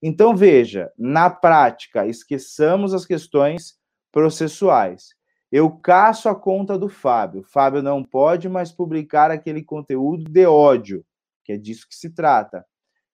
Então, 0.03 0.35
veja, 0.35 0.91
na 0.99 1.29
prática, 1.29 2.07
esqueçamos 2.07 2.95
as 2.95 3.05
questões 3.05 3.77
processuais. 4.11 5.11
Eu 5.51 5.71
caço 5.71 6.31
a 6.31 6.35
conta 6.35 6.79
do 6.79 6.89
Fábio. 6.89 7.45
Fábio 7.45 7.83
não 7.83 8.03
pode 8.03 8.49
mais 8.49 8.73
publicar 8.73 9.31
aquele 9.31 9.63
conteúdo 9.63 10.25
de 10.31 10.47
ódio, 10.47 11.05
que 11.45 11.53
é 11.53 11.59
disso 11.59 11.87
que 11.87 11.95
se 11.95 12.09
trata. 12.09 12.65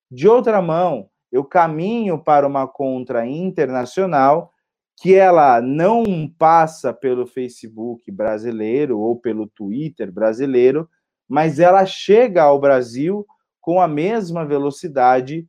De 0.08 0.28
outra 0.28 0.62
mão, 0.62 1.10
eu 1.31 1.45
caminho 1.45 2.18
para 2.18 2.47
uma 2.47 2.66
conta 2.66 3.26
internacional 3.26 4.53
que 5.01 5.14
ela 5.14 5.61
não 5.61 6.29
passa 6.39 6.93
pelo 6.93 7.26
Facebook 7.26 8.11
brasileiro 8.11 8.99
ou 8.99 9.16
pelo 9.16 9.47
Twitter 9.47 10.11
brasileiro, 10.11 10.89
mas 11.29 11.61
ela 11.61 11.87
chega 11.87 12.43
ao 12.43 12.59
Brasil 12.59 13.24
com 13.61 13.81
a 13.81 13.87
mesma 13.87 14.45
velocidade 14.45 15.47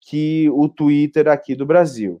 que 0.00 0.48
o 0.50 0.68
Twitter 0.68 1.28
aqui 1.28 1.54
do 1.54 1.66
Brasil. 1.66 2.20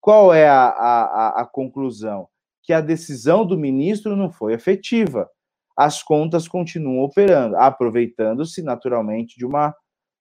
Qual 0.00 0.32
é 0.32 0.48
a, 0.48 0.68
a, 0.68 1.42
a 1.42 1.44
conclusão? 1.44 2.28
Que 2.62 2.72
a 2.72 2.80
decisão 2.80 3.44
do 3.44 3.58
ministro 3.58 4.16
não 4.16 4.30
foi 4.30 4.54
efetiva. 4.54 5.28
As 5.76 6.02
contas 6.02 6.48
continuam 6.48 7.02
operando, 7.02 7.56
aproveitando-se 7.56 8.62
naturalmente 8.62 9.36
de 9.36 9.44
uma, 9.44 9.74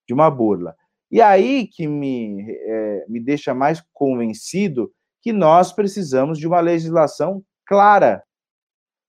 de 0.08 0.14
uma 0.14 0.30
burla. 0.30 0.76
E 1.12 1.22
aí 1.22 1.68
que 1.68 1.88
me, 1.88 2.46
é, 2.50 3.06
me 3.08 3.20
deixa 3.20 3.54
mais 3.54 3.84
convencido 3.94 4.92
que 5.22 5.32
nós 5.32 5.72
precisamos 5.72 6.38
de 6.38 6.48
uma 6.48 6.60
legislação 6.60 7.44
clara, 7.66 8.24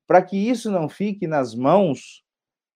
para 0.06 0.22
que 0.22 0.36
isso 0.36 0.70
não 0.70 0.88
fique 0.88 1.26
nas 1.26 1.54
mãos 1.54 2.22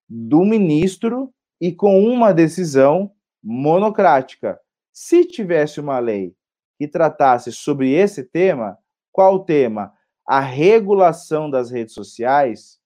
do 0.09 0.45
ministro 0.45 1.33
e 1.61 1.73
com 1.73 2.05
uma 2.05 2.33
decisão 2.33 3.13
monocrática. 3.43 4.59
Se 4.93 5.25
tivesse 5.25 5.81
uma 5.81 5.99
lei 5.99 6.35
que 6.79 6.89
tratasse 6.89 7.53
sobre 7.53 7.93
esse 7.93 8.25
tema, 8.25 8.77
qual 9.13 9.45
tema? 9.45 9.93
A 10.27 10.41
regulação 10.41 11.51
das 11.51 11.71
redes 11.71 11.95
sociais, 11.95 12.79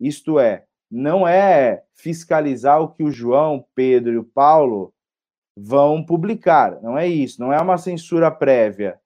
isto 0.00 0.38
é, 0.38 0.64
não 0.90 1.26
é 1.26 1.82
fiscalizar 1.94 2.80
o 2.80 2.88
que 2.88 3.02
o 3.02 3.10
João, 3.10 3.64
Pedro 3.74 4.12
e 4.12 4.18
o 4.18 4.24
Paulo 4.24 4.92
vão 5.56 6.04
publicar, 6.04 6.80
não 6.82 6.96
é 6.96 7.06
isso, 7.06 7.40
não 7.40 7.52
é 7.52 7.60
uma 7.60 7.78
censura 7.78 8.30
prévia, 8.30 8.98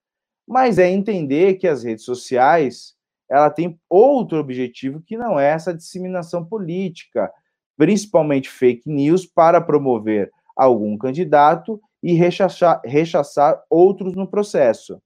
mas 0.47 0.79
é 0.79 0.89
entender 0.89 1.55
que 1.55 1.67
as 1.67 1.83
redes 1.83 2.05
sociais 2.05 2.95
ela 3.31 3.51
tem 3.51 3.79
outro 3.89 4.39
objetivo 4.39 5.01
que 5.01 5.17
não 5.17 5.41
é 5.41 5.51
essa 5.51 5.75
disseminação 5.75 6.45
política, 6.45 7.33
principalmente 7.77 8.49
fake 8.49 8.89
news, 8.89 9.27
para 9.27 9.61
promover 9.61 10.31
algum 10.57 10.97
candidato 10.97 11.81
e 12.03 12.13
rechaçar, 12.13 12.81
rechaçar 12.85 13.63
outros 13.69 14.15
no 14.15 14.29
processo. 14.29 15.01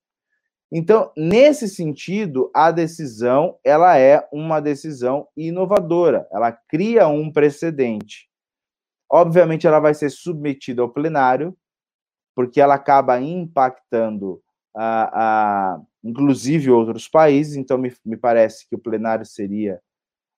Então, 0.70 1.11
nesse 1.16 1.66
sentido, 1.66 2.51
a 2.55 2.70
decisão 2.70 3.57
ela 3.64 3.97
é 3.97 4.26
uma 4.30 4.61
decisão 4.61 5.26
inovadora, 5.34 6.26
ela 6.30 6.53
cria 6.53 7.09
um 7.09 7.32
precedente. 7.32 8.28
Obviamente, 9.11 9.67
ela 9.67 9.81
vai 9.81 9.95
ser 9.95 10.11
submetida 10.11 10.83
ao 10.83 10.89
plenário, 10.89 11.57
porque 12.35 12.61
ela 12.61 12.75
acaba 12.75 13.21
impactando, 13.21 14.41
a, 14.77 15.75
a, 15.75 15.81
inclusive, 16.05 16.71
outros 16.71 17.09
países. 17.09 17.57
Então, 17.57 17.79
me, 17.79 17.93
me 18.05 18.17
parece 18.17 18.69
que 18.69 18.75
o 18.75 18.79
plenário 18.79 19.25
seria 19.25 19.81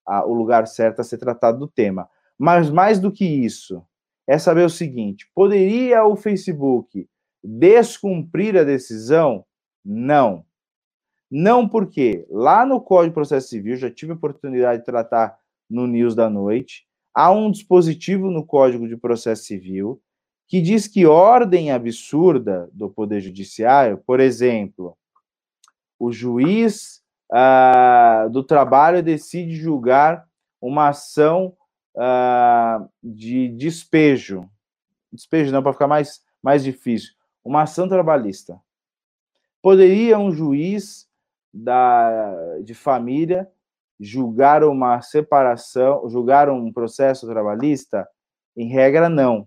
a, 0.06 0.24
o 0.24 0.32
lugar 0.32 0.66
certo 0.66 1.00
a 1.00 1.04
ser 1.04 1.18
tratado 1.18 1.58
do 1.58 1.68
tema. 1.68 2.08
Mas 2.38 2.70
mais 2.70 2.98
do 2.98 3.12
que 3.12 3.24
isso, 3.24 3.84
é 4.26 4.38
saber 4.38 4.64
o 4.64 4.70
seguinte: 4.70 5.30
poderia 5.34 6.04
o 6.04 6.16
Facebook 6.16 7.08
descumprir 7.42 8.56
a 8.56 8.64
decisão? 8.64 9.44
Não. 9.84 10.44
Não 11.30 11.68
porque 11.68 12.26
lá 12.30 12.64
no 12.66 12.80
Código 12.80 13.10
de 13.10 13.14
Processo 13.14 13.48
Civil, 13.48 13.76
já 13.76 13.90
tive 13.90 14.12
a 14.12 14.14
oportunidade 14.14 14.80
de 14.80 14.86
tratar 14.86 15.38
no 15.68 15.86
News 15.86 16.14
da 16.14 16.28
Noite, 16.28 16.86
há 17.14 17.30
um 17.30 17.50
dispositivo 17.50 18.30
no 18.30 18.44
Código 18.44 18.88
de 18.88 18.96
Processo 18.96 19.44
Civil 19.44 20.00
que 20.46 20.60
diz 20.60 20.88
que 20.88 21.06
ordem 21.06 21.70
absurda 21.70 22.68
do 22.72 22.90
Poder 22.90 23.20
Judiciário, 23.20 23.98
por 23.98 24.18
exemplo, 24.18 24.96
o 25.96 26.10
juiz 26.10 27.00
ah, 27.32 28.26
do 28.32 28.42
trabalho 28.42 29.02
decide 29.02 29.54
julgar 29.54 30.26
uma 30.60 30.88
ação 30.88 31.56
uh, 31.94 32.88
de 33.02 33.48
despejo, 33.48 34.48
despejo 35.12 35.52
não, 35.52 35.62
para 35.62 35.72
ficar 35.72 35.86
mais, 35.86 36.22
mais 36.42 36.64
difícil, 36.64 37.12
uma 37.44 37.62
ação 37.62 37.88
trabalhista. 37.88 38.60
Poderia 39.62 40.18
um 40.18 40.32
juiz 40.32 41.08
da, 41.52 42.58
de 42.64 42.74
família 42.74 43.48
julgar 44.00 44.64
uma 44.64 45.02
separação, 45.02 46.08
julgar 46.08 46.48
um 46.48 46.72
processo 46.72 47.26
trabalhista? 47.28 48.08
Em 48.56 48.66
regra, 48.66 49.08
não. 49.08 49.46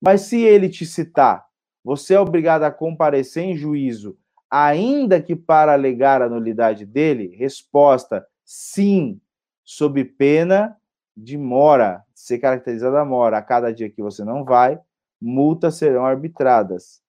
Mas 0.00 0.22
se 0.22 0.40
ele 0.40 0.68
te 0.68 0.84
citar, 0.84 1.46
você 1.84 2.14
é 2.14 2.20
obrigado 2.20 2.64
a 2.64 2.70
comparecer 2.70 3.44
em 3.44 3.56
juízo, 3.56 4.18
ainda 4.50 5.22
que 5.22 5.36
para 5.36 5.72
alegar 5.72 6.20
a 6.20 6.28
nulidade 6.28 6.84
dele? 6.84 7.34
Resposta: 7.36 8.26
sim, 8.44 9.20
sob 9.64 10.04
pena 10.04 10.76
de 11.16 11.38
mora, 11.38 12.02
ser 12.14 12.38
caracterizada 12.38 13.00
a 13.00 13.04
mora, 13.04 13.38
a 13.38 13.42
cada 13.42 13.72
dia 13.72 13.90
que 13.90 14.02
você 14.02 14.24
não 14.24 14.44
vai, 14.44 14.80
multas 15.20 15.76
serão 15.76 16.04
arbitradas. 16.04 17.00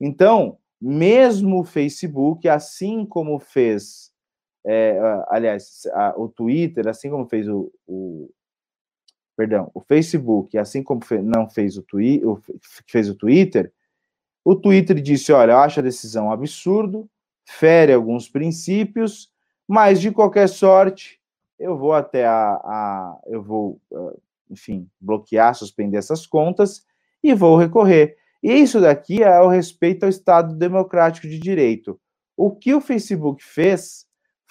Então, 0.00 0.58
mesmo 0.80 1.60
o 1.60 1.64
Facebook, 1.64 2.48
assim 2.48 3.06
como 3.06 3.38
fez, 3.38 4.12
é, 4.66 4.98
aliás, 5.28 5.86
a, 5.92 6.14
o 6.16 6.28
Twitter, 6.28 6.88
assim 6.88 7.10
como 7.10 7.26
fez 7.26 7.48
o, 7.48 7.70
o, 7.86 8.30
perdão, 9.36 9.70
o 9.74 9.80
Facebook, 9.80 10.56
assim 10.56 10.82
como 10.82 11.04
fe, 11.04 11.18
não 11.18 11.48
fez 11.48 11.76
o, 11.76 11.82
twi, 11.82 12.24
o, 12.24 12.40
fez 12.86 13.08
o 13.08 13.14
Twitter, 13.14 13.72
o 14.44 14.54
Twitter 14.54 15.00
disse, 15.00 15.32
olha, 15.32 15.52
eu 15.52 15.58
acho 15.58 15.80
a 15.80 15.82
decisão 15.82 16.30
absurdo, 16.30 17.08
fere 17.44 17.92
alguns 17.92 18.28
princípios, 18.28 19.30
mas 19.66 20.00
de 20.00 20.10
qualquer 20.10 20.48
sorte, 20.48 21.20
eu 21.58 21.76
vou 21.76 21.92
até 21.92 22.26
a, 22.26 22.54
a 22.54 23.20
eu 23.26 23.42
vou, 23.42 23.80
ah, 23.92 24.14
enfim, 24.50 24.88
bloquear, 25.00 25.54
suspender 25.54 25.96
essas 25.96 26.26
contas 26.26 26.84
e 27.22 27.32
vou 27.34 27.56
recorrer. 27.56 28.16
E 28.42 28.52
isso 28.52 28.80
daqui 28.80 29.22
é 29.22 29.40
o 29.40 29.48
respeito 29.48 30.04
ao 30.04 30.10
Estado 30.10 30.54
democrático 30.54 31.26
de 31.26 31.38
direito. 31.38 31.98
O 32.36 32.50
que 32.50 32.74
o 32.74 32.80
Facebook 32.80 33.42
fez 33.42 34.03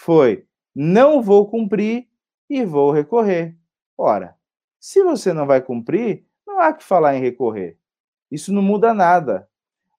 foi: 0.04 0.46
não 0.76 1.22
vou 1.22 1.50
cumprir 1.50 2.08
e 2.50 2.66
vou 2.66 2.92
recorrer. 2.92 3.56
Ora, 3.98 4.36
se 4.80 5.02
você 5.04 5.32
não 5.32 5.48
vai 5.48 5.62
cumprir, 5.62 6.26
não 6.46 6.60
há 6.60 6.74
que 6.74 6.84
falar 6.84 7.16
em 7.16 7.22
recorrer. 7.22 7.78
Isso 8.30 8.52
não 8.52 8.62
muda 8.62 8.94
nada. 8.94 9.48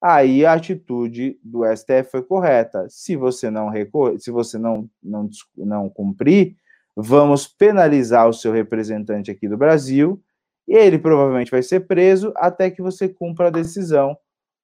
Aí 0.03 0.45
a 0.45 0.53
atitude 0.53 1.39
do 1.43 1.65
STF 1.65 2.11
foi 2.11 2.23
correta. 2.23 2.87
Se 2.91 3.17
você 3.17 3.51
não 3.51 3.71
recorrer, 3.71 4.19
se 4.19 4.31
você 4.31 4.59
não, 4.59 4.89
não, 5.03 5.31
não 5.57 5.89
cumprir, 5.89 6.57
vamos 6.95 7.49
penalizar 7.49 8.29
o 8.29 8.33
seu 8.33 8.53
representante 8.53 9.31
aqui 9.31 9.49
do 9.49 9.57
Brasil 9.57 10.23
e 10.69 10.75
ele 10.75 10.99
provavelmente 10.99 11.51
vai 11.51 11.63
ser 11.63 11.87
preso 11.87 12.33
até 12.37 12.71
que 12.71 12.83
você 12.83 13.09
cumpra 13.09 13.47
a 13.47 13.51
decisão 13.51 14.17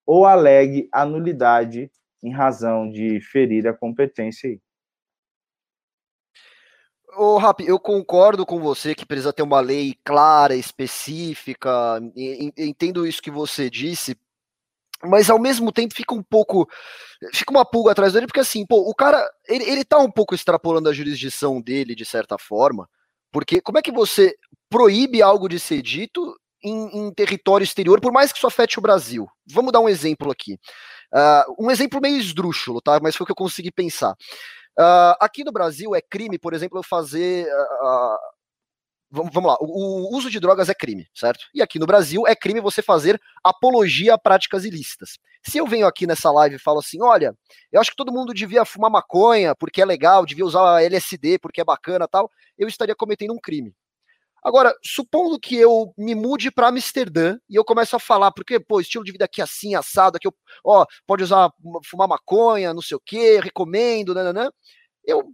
ou 0.06 0.26
alegue 0.26 0.88
a 0.92 1.06
nulidade 1.06 1.90
em 2.22 2.30
razão 2.30 2.90
de 2.90 3.20
ferir 3.20 3.66
a 3.66 3.72
competência 3.72 4.50
aí. 4.50 4.60
Ô, 7.16 7.38
Rap, 7.38 7.60
eu 7.64 7.78
concordo 7.78 8.46
com 8.46 8.60
você 8.60 8.94
que 8.94 9.06
precisa 9.06 9.32
ter 9.32 9.42
uma 9.42 9.60
lei 9.60 9.96
clara, 10.04 10.54
específica. 10.54 12.00
Entendo 12.56 13.06
isso 13.06 13.22
que 13.22 13.30
você 13.30 13.68
disse, 13.68 14.16
mas 15.02 15.30
ao 15.30 15.38
mesmo 15.38 15.72
tempo 15.72 15.94
fica 15.94 16.14
um 16.14 16.22
pouco. 16.22 16.68
Fica 17.32 17.50
uma 17.50 17.64
pulga 17.64 17.92
atrás 17.92 18.12
dele, 18.12 18.26
porque 18.26 18.40
assim, 18.40 18.64
pô, 18.66 18.88
o 18.88 18.94
cara, 18.94 19.28
ele, 19.48 19.64
ele 19.64 19.84
tá 19.84 19.98
um 19.98 20.10
pouco 20.10 20.34
extrapolando 20.34 20.88
a 20.88 20.92
jurisdição 20.92 21.60
dele, 21.60 21.94
de 21.94 22.04
certa 22.04 22.38
forma, 22.38 22.88
porque 23.32 23.60
como 23.60 23.78
é 23.78 23.82
que 23.82 23.92
você 23.92 24.34
proíbe 24.70 25.22
algo 25.22 25.48
de 25.48 25.58
ser 25.58 25.82
dito 25.82 26.34
em, 26.62 27.06
em 27.06 27.12
território 27.12 27.64
exterior, 27.64 28.00
por 28.00 28.12
mais 28.12 28.32
que 28.32 28.38
isso 28.38 28.46
afete 28.46 28.78
o 28.78 28.82
Brasil? 28.82 29.26
Vamos 29.46 29.72
dar 29.72 29.80
um 29.80 29.88
exemplo 29.88 30.30
aqui. 30.30 30.58
Uh, 31.12 31.66
um 31.66 31.70
exemplo 31.70 32.00
meio 32.00 32.16
esdrúxulo, 32.16 32.80
tá? 32.80 33.00
Mas 33.02 33.16
foi 33.16 33.24
o 33.24 33.26
que 33.26 33.32
eu 33.32 33.36
consegui 33.36 33.72
pensar. 33.72 34.14
Uh, 34.80 35.12
aqui 35.20 35.44
no 35.44 35.52
Brasil 35.52 35.94
é 35.94 36.00
crime, 36.00 36.38
por 36.38 36.54
exemplo, 36.54 36.78
eu 36.78 36.82
fazer 36.82 37.46
uh, 37.46 38.16
vamos, 39.10 39.34
lá, 39.44 39.56
o, 39.60 40.08
o, 40.14 40.16
uso 40.16 40.30
de 40.30 40.38
drogas 40.38 40.68
é 40.68 40.74
crime, 40.74 41.06
certo? 41.14 41.44
E 41.52 41.60
aqui 41.60 41.78
no 41.78 41.86
Brasil 41.86 42.26
é 42.26 42.34
crime 42.34 42.60
você 42.60 42.80
fazer 42.80 43.20
apologia 43.42 44.14
a 44.14 44.18
práticas 44.18 44.64
ilícitas. 44.64 45.18
Se 45.46 45.58
eu 45.58 45.66
venho 45.66 45.86
aqui 45.86 46.06
nessa 46.06 46.30
live 46.30 46.56
e 46.56 46.60
falo 46.60 46.78
assim, 46.78 47.02
olha, 47.02 47.34
eu 47.72 47.80
acho 47.80 47.90
que 47.90 47.96
todo 47.96 48.12
mundo 48.12 48.32
devia 48.32 48.64
fumar 48.64 48.90
maconha 48.90 49.54
porque 49.54 49.82
é 49.82 49.84
legal, 49.84 50.24
devia 50.24 50.44
usar 50.46 50.82
LSD 50.82 51.38
porque 51.40 51.60
é 51.60 51.64
bacana 51.64 52.06
tal, 52.06 52.30
eu 52.56 52.68
estaria 52.68 52.94
cometendo 52.94 53.34
um 53.34 53.38
crime. 53.38 53.74
Agora, 54.42 54.74
supondo 54.84 55.38
que 55.38 55.56
eu 55.56 55.92
me 55.96 56.14
mude 56.14 56.50
para 56.50 56.68
Amsterdã 56.68 57.36
e 57.48 57.56
eu 57.56 57.64
começo 57.64 57.94
a 57.96 58.00
falar, 58.00 58.32
porque, 58.32 58.58
pô, 58.58 58.80
estilo 58.80 59.04
de 59.04 59.12
vida 59.12 59.24
aqui 59.26 59.42
assim, 59.42 59.74
assado, 59.74 60.16
aqui, 60.16 60.26
eu, 60.26 60.34
ó, 60.64 60.86
pode 61.06 61.22
usar, 61.22 61.50
fumar 61.84 62.08
maconha, 62.08 62.72
não 62.72 62.82
sei 62.82 62.96
o 62.96 63.02
quê, 63.04 63.40
recomendo, 63.40 64.14
nananã. 64.14 64.50
Eu, 65.04 65.24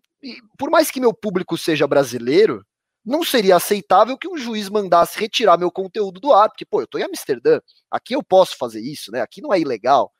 por 0.59 0.71
mais 0.71 0.91
que 0.91 1.01
meu 1.01 1.15
público 1.15 1.57
seja 1.57 1.87
brasileiro, 1.87 2.65
não 3.05 3.23
seria 3.23 3.57
aceitável 3.57 4.19
que 4.19 4.29
um 4.29 4.37
juiz 4.37 4.69
mandasse 4.69 5.19
retirar 5.19 5.57
meu 5.57 5.71
conteúdo 5.71 6.21
do 6.21 6.33
ar, 6.33 6.49
porque, 6.49 6.67
pô, 6.67 6.81
eu 6.81 6.89
tô 6.89 6.99
em 6.99 7.05
Amsterdã, 7.05 7.61
aqui 7.91 8.15
eu 8.15 8.23
posso 8.23 8.57
fazer 8.59 8.81
isso, 8.81 9.13
né? 9.13 9.21
Aqui 9.21 9.41
não 9.41 9.55
é 9.55 9.61
ilegal. 9.61 10.13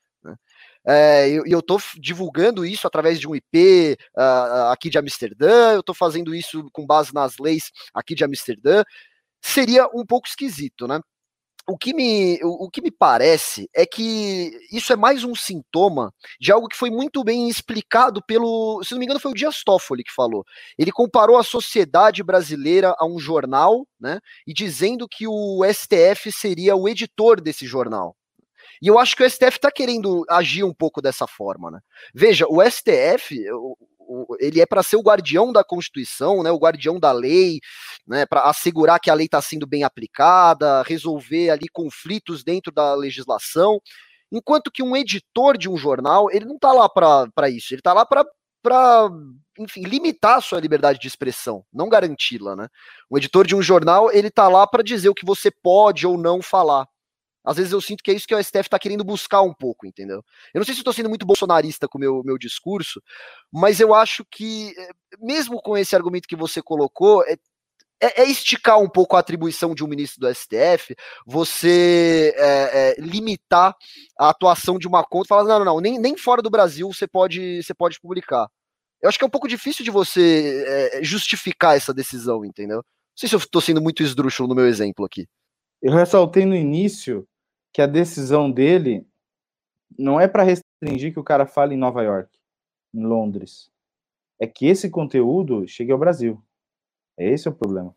É, 0.87 1.29
e 1.29 1.53
eu 1.53 1.59
estou 1.59 1.81
divulgando 1.99 2.65
isso 2.65 2.87
através 2.87 3.19
de 3.19 3.27
um 3.29 3.35
IP 3.35 3.97
uh, 4.17 4.21
ah, 4.21 4.69
ah, 4.69 4.73
aqui 4.73 4.89
de 4.89 4.99
Amsterdã, 4.99 5.73
eu 5.73 5.81
estou 5.81 5.95
fazendo 5.95 6.35
isso 6.35 6.69
com 6.73 6.87
base 6.87 7.13
nas 7.13 7.39
leis 7.39 7.73
aqui 7.93 8.15
de 8.15 8.25
Amsterdã. 8.25 8.85
Seria 9.43 9.89
um 9.95 10.05
pouco 10.07 10.29
esquisito, 10.29 10.87
né? 10.87 11.01
o 11.69 11.77
que, 11.77 11.93
me, 11.93 12.39
o, 12.45 12.67
o, 12.67 12.71
que 12.71 12.81
me 12.81 12.91
parece 12.91 13.69
é 13.75 13.85
que 13.85 14.53
isso 14.71 14.93
é 14.93 14.97
mais 14.97 15.25
um 15.25 15.35
sintoma 15.35 16.15
de 16.41 16.53
algo 16.53 16.69
que 16.69 16.77
foi 16.77 16.91
muito 16.91 17.25
bem 17.25 17.49
explicado 17.49 18.23
pelo, 18.25 18.83
se 18.85 18.93
não 18.93 19.01
me 19.01 19.05
engano, 19.05 19.19
foi 19.19 19.33
o 19.33 19.35
Dias 19.35 19.65
Toffoli 19.65 20.05
que 20.05 20.15
falou. 20.15 20.45
Ele 20.79 20.93
comparou 20.93 21.37
a 21.37 21.43
sociedade 21.43 22.23
brasileira 22.23 22.95
a 22.99 23.07
um 23.07 23.19
jornal, 23.19 23.87
né? 23.99 24.21
E 24.47 24.55
dizendo 24.55 25.09
que 25.09 25.27
o 25.27 25.63
STF 25.65 26.31
seria 26.31 26.77
o 26.77 26.89
editor 26.89 27.41
desse 27.41 27.67
jornal. 27.67 28.17
E 28.83 28.89
eu 28.89 28.99
acho 28.99 29.17
que 29.17 29.23
o 29.23 29.31
STF 29.31 29.57
está 29.57 29.71
querendo 29.71 30.25
agir 30.29 30.65
um 30.65 30.75
pouco 30.75 31.01
dessa 31.01 31.27
forma, 31.27 31.71
né? 31.71 31.81
Veja, 32.15 32.47
o 32.49 32.63
STF, 32.63 33.45
ele 34.39 34.61
é 34.61 34.67
para 34.67 34.83
ser 34.83 34.97
o 34.97 35.03
guardião 35.03 35.53
da 35.53 35.65
Constituição, 35.65 36.43
né, 36.43 36.51
o 36.51 36.59
guardião 36.59 36.99
da 36.99 37.13
lei, 37.13 37.61
né, 38.07 38.25
para 38.27 38.43
assegurar 38.43 39.01
que 39.01 39.11
a 39.11 39.15
lei 39.15 39.27
está 39.27 39.41
sendo 39.43 39.67
bem 39.67 39.85
aplicada, 39.85 40.83
resolver 40.83 41.51
ali 41.51 41.69
conflitos 41.69 42.45
dentro 42.45 42.73
da 42.73 42.95
legislação, 42.95 43.81
enquanto 44.31 44.71
que 44.71 44.83
um 44.83 44.97
editor 44.97 45.57
de 45.57 45.69
um 45.69 45.77
jornal, 45.77 46.31
ele 46.31 46.45
não 46.45 46.57
está 46.57 46.73
lá 46.73 46.89
para 46.89 47.51
isso, 47.51 47.73
ele 47.73 47.81
está 47.81 47.93
lá 47.93 48.07
para 48.07 48.25
enfim, 49.59 49.83
limitar 49.83 50.39
a 50.39 50.41
sua 50.41 50.61
liberdade 50.61 50.99
de 50.99 51.09
expressão, 51.09 51.65
não 51.73 51.89
garanti-la, 51.89 52.55
né? 52.57 52.69
Um 53.11 53.17
editor 53.17 53.47
de 53.47 53.55
um 53.55 53.63
jornal, 53.63 54.13
ele 54.13 54.31
tá 54.31 54.49
lá 54.49 54.67
para 54.67 54.83
dizer 54.83 55.09
o 55.09 55.15
que 55.15 55.25
você 55.25 55.51
pode 55.51 56.07
ou 56.07 56.19
não 56.19 56.43
falar. 56.43 56.87
Às 57.47 57.57
vezes 57.57 57.73
eu 57.73 57.81
sinto 57.81 58.03
que 58.03 58.11
é 58.11 58.15
isso 58.15 58.27
que 58.27 58.35
o 58.35 58.43
STF 58.43 58.63
está 58.63 58.79
querendo 58.79 59.05
buscar 59.05 59.41
um 59.43 59.55
pouco, 59.55 59.87
entendeu? 59.87 60.25
Eu 60.53 60.59
não 60.59 60.65
sei 60.65 60.75
se 60.75 60.81
estou 60.81 60.93
sendo 60.93 61.09
muito 61.09 61.25
bolsonarista 61.25 61.87
com 61.87 61.97
o 61.97 62.01
meu, 62.01 62.23
meu 62.25 62.37
discurso, 62.37 63.01
mas 63.53 63.79
eu 63.79 63.95
acho 63.95 64.25
que, 64.29 64.75
eh, 64.77 64.91
mesmo 65.21 65.63
com 65.63 65.79
esse 65.79 65.95
argumento 65.95 66.27
que 66.27 66.35
você 66.35 66.61
colocou, 66.61 67.23
é, 67.25 67.37
é, 68.01 68.23
é 68.23 68.25
esticar 68.25 68.81
um 68.81 68.89
pouco 68.89 69.17
a 69.17 69.21
atribuição 69.21 69.75
de 69.75 69.85
um 69.85 69.87
ministro 69.87 70.21
do 70.21 70.35
STF, 70.35 70.97
você 71.25 72.35
é, 72.37 72.45
é, 72.45 72.95
limitar 72.99 73.75
a 74.19 74.31
atuação 74.31 74.77
de 74.77 74.89
uma 74.89 75.05
conta 75.05 75.29
falar, 75.29 75.45
não, 75.45 75.61
não, 75.61 75.65
não, 75.65 75.81
nem, 75.81 75.99
nem 75.99 76.17
fora 76.17 76.43
do 76.43 76.51
Brasil 76.51 76.93
você 76.93 77.07
pode, 77.07 77.63
você 77.63 77.73
pode 77.73 78.01
publicar. 78.01 78.49
Eu 79.01 79.09
acho 79.09 79.19
que 79.19 79.25
é 79.25 79.27
um 79.27 79.31
pouco 79.31 79.47
difícil 79.47 79.85
de 79.85 79.91
você 79.91 80.65
é, 80.67 81.05
justificar 81.05 81.77
essa 81.77 81.95
decisão, 81.95 82.45
entendeu? 82.45 82.79
Não 82.79 83.19
sei 83.21 83.29
se 83.29 83.35
eu 83.35 83.39
estou 83.39 83.61
sendo 83.61 83.81
muito 83.81 84.03
esdrúxulo 84.03 84.49
no 84.49 84.55
meu 84.55 84.67
exemplo 84.67 85.05
aqui. 85.05 85.29
Eu 85.81 85.93
ressaltei 85.93 86.45
no 86.45 86.55
início 86.55 87.27
que 87.77 87.83
a 87.83 87.87
decisão 87.87 88.51
dele 88.51 89.07
não 89.99 90.19
é 90.19 90.27
para 90.27 90.43
restringir 90.43 91.13
que 91.13 91.21
o 91.21 91.23
cara 91.23 91.45
fale 91.45 91.75
em 91.75 91.79
Nova 91.79 92.03
York, 92.03 92.31
em 92.95 93.05
Londres. 93.05 93.71
É 94.41 94.47
que 94.47 94.65
esse 94.65 94.89
conteúdo 94.89 95.69
chegue 95.69 95.93
ao 95.93 95.99
Brasil. 95.99 96.43
Esse 97.19 97.47
é 97.47 97.51
o 97.51 97.55
problema. 97.55 97.95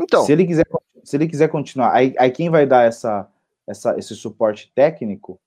Então, 0.00 0.24
se 0.24 0.32
ele 0.32 0.46
quiser, 0.46 0.64
se 1.02 1.14
ele 1.14 1.28
quiser 1.28 1.48
continuar, 1.48 1.92
aí, 1.92 2.14
aí 2.18 2.30
quem 2.30 2.48
vai 2.48 2.64
dar 2.64 2.86
essa, 2.86 3.30
essa, 3.66 3.98
esse 3.98 4.14
suporte 4.14 4.72
técnico 4.74 5.38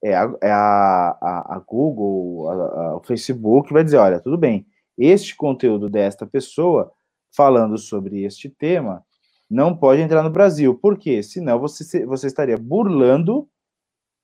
é 0.00 0.14
a, 0.14 0.32
é 0.40 0.50
a, 0.52 1.18
a, 1.20 1.56
a 1.56 1.58
Google, 1.58 2.48
a, 2.48 2.96
o 2.96 3.02
Facebook, 3.02 3.72
vai 3.72 3.82
dizer, 3.82 3.96
olha, 3.96 4.20
tudo 4.20 4.38
bem, 4.38 4.64
este 4.96 5.34
conteúdo 5.34 5.90
desta 5.90 6.24
pessoa 6.24 6.92
falando 7.32 7.76
sobre 7.76 8.22
este 8.22 8.48
tema 8.48 9.04
não 9.52 9.76
pode 9.76 10.00
entrar 10.00 10.22
no 10.22 10.30
Brasil. 10.30 10.74
Por 10.74 10.96
quê? 10.96 11.22
Senão 11.22 11.60
você, 11.60 12.06
você 12.06 12.26
estaria 12.26 12.56
burlando. 12.56 13.46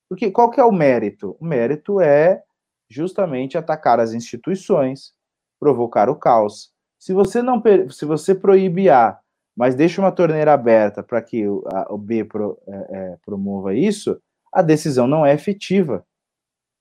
Porque 0.09 0.31
qual 0.31 0.51
que 0.51 0.59
é 0.59 0.65
o 0.65 0.73
mérito? 0.73 1.37
O 1.39 1.45
mérito 1.45 2.01
é 2.01 2.43
justamente 2.89 3.59
atacar 3.59 4.01
as 4.01 4.15
instituições, 4.15 5.13
provocar 5.61 6.09
o 6.09 6.17
caos. 6.17 6.73
Se 6.99 7.13
você 7.13 7.43
não 7.43 7.63
se 7.91 8.07
você 8.07 8.35
proíbe 8.35 8.89
A, 8.89 9.19
mas 9.55 9.75
deixa 9.75 10.01
uma 10.01 10.11
torneira 10.11 10.55
aberta 10.55 11.03
para 11.03 11.21
que 11.21 11.47
o, 11.47 11.63
a, 11.71 11.93
o 11.93 11.99
B 11.99 12.25
pro, 12.25 12.59
é, 12.67 12.87
é, 12.91 13.19
promova 13.23 13.75
isso, 13.75 14.19
a 14.51 14.63
decisão 14.63 15.07
não 15.07 15.27
é 15.27 15.35
efetiva. 15.35 16.07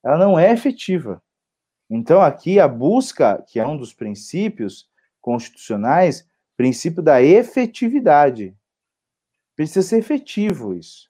Ela 0.02 0.18
não 0.18 0.40
é 0.40 0.54
efetiva. 0.54 1.22
Então, 1.90 2.22
aqui 2.22 2.62
a 2.62 2.68
busca, 2.68 3.44
que 3.46 3.60
é 3.60 3.68
um 3.68 3.76
dos 3.76 3.94
princípios 3.94 4.88
constitucionais, 5.20 6.26
princípio 6.58 7.04
da 7.04 7.22
efetividade. 7.22 8.54
Precisa 9.56 9.88
ser 9.88 10.00
efetivo 10.00 10.74
isso. 10.74 11.08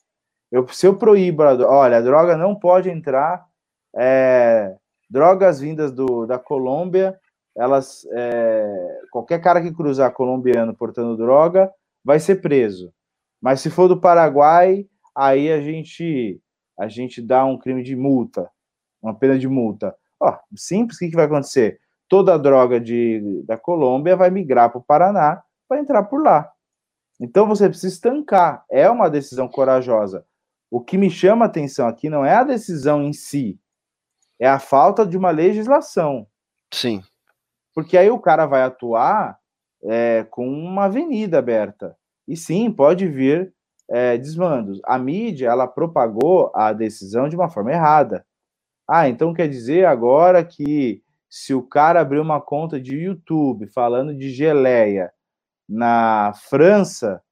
Eu, 0.51 0.67
se 0.67 0.85
eu 0.85 0.95
proíbo, 0.95 1.43
olha, 1.43 1.97
a 1.97 2.01
droga 2.01 2.37
não 2.37 2.55
pode 2.55 2.89
entrar, 2.89 3.45
é, 3.95 4.75
drogas 5.09 5.59
vindas 5.59 5.91
do, 5.91 6.25
da 6.25 6.37
Colômbia, 6.37 7.17
elas, 7.55 8.05
é, 8.11 8.99
qualquer 9.11 9.41
cara 9.41 9.61
que 9.61 9.73
cruzar 9.73 10.13
colombiano 10.13 10.75
portando 10.75 11.17
droga 11.17 11.71
vai 12.03 12.19
ser 12.19 12.35
preso. 12.35 12.93
Mas 13.41 13.61
se 13.61 13.69
for 13.69 13.87
do 13.87 13.99
Paraguai, 13.99 14.85
aí 15.15 15.51
a 15.51 15.59
gente 15.59 16.39
a 16.79 16.87
gente 16.87 17.21
dá 17.23 17.43
um 17.43 17.57
crime 17.57 17.81
de 17.81 17.95
multa, 17.95 18.47
uma 19.01 19.15
pena 19.15 19.39
de 19.39 19.47
multa. 19.47 19.95
Ó, 20.19 20.37
simples, 20.55 20.97
o 20.97 20.99
que, 20.99 21.09
que 21.09 21.15
vai 21.15 21.25
acontecer? 21.25 21.79
Toda 22.07 22.33
a 22.33 22.37
droga 22.37 22.79
de, 22.79 23.43
da 23.45 23.57
Colômbia 23.57 24.15
vai 24.15 24.29
migrar 24.29 24.69
para 24.69 24.79
o 24.79 24.83
Paraná 24.83 25.43
para 25.67 25.79
entrar 25.79 26.03
por 26.03 26.21
lá. 26.21 26.51
Então 27.19 27.47
você 27.47 27.67
precisa 27.67 27.93
estancar. 27.93 28.63
É 28.69 28.89
uma 28.89 29.09
decisão 29.09 29.47
corajosa. 29.47 30.25
O 30.69 30.81
que 30.81 30.97
me 30.97 31.09
chama 31.09 31.45
a 31.45 31.47
atenção 31.47 31.87
aqui 31.87 32.09
não 32.09 32.25
é 32.25 32.35
a 32.35 32.43
decisão 32.43 33.01
em 33.01 33.13
si, 33.13 33.59
é 34.39 34.47
a 34.47 34.59
falta 34.59 35.05
de 35.05 35.17
uma 35.17 35.31
legislação. 35.31 36.27
Sim. 36.73 37.01
Porque 37.73 37.97
aí 37.97 38.09
o 38.09 38.19
cara 38.19 38.45
vai 38.45 38.63
atuar 38.63 39.39
é, 39.83 40.25
com 40.29 40.47
uma 40.47 40.85
avenida 40.85 41.39
aberta. 41.39 41.97
E 42.27 42.35
sim, 42.35 42.71
pode 42.71 43.07
vir 43.07 43.53
é, 43.89 44.17
desmandos. 44.17 44.81
A 44.83 44.97
mídia, 44.99 45.47
ela 45.47 45.67
propagou 45.67 46.51
a 46.53 46.73
decisão 46.73 47.29
de 47.29 47.35
uma 47.35 47.49
forma 47.49 47.71
errada. 47.71 48.25
Ah, 48.87 49.07
então 49.07 49.33
quer 49.33 49.47
dizer 49.47 49.85
agora 49.85 50.43
que 50.43 51.01
se 51.37 51.53
o 51.53 51.61
cara 51.61 52.01
abrir 52.01 52.19
uma 52.19 52.41
conta 52.41 52.81
de 52.81 52.97
YouTube 52.97 53.67
falando 53.67 54.11
de 54.11 54.31
geleia 54.31 55.13
na 55.69 56.33
França 56.33 57.23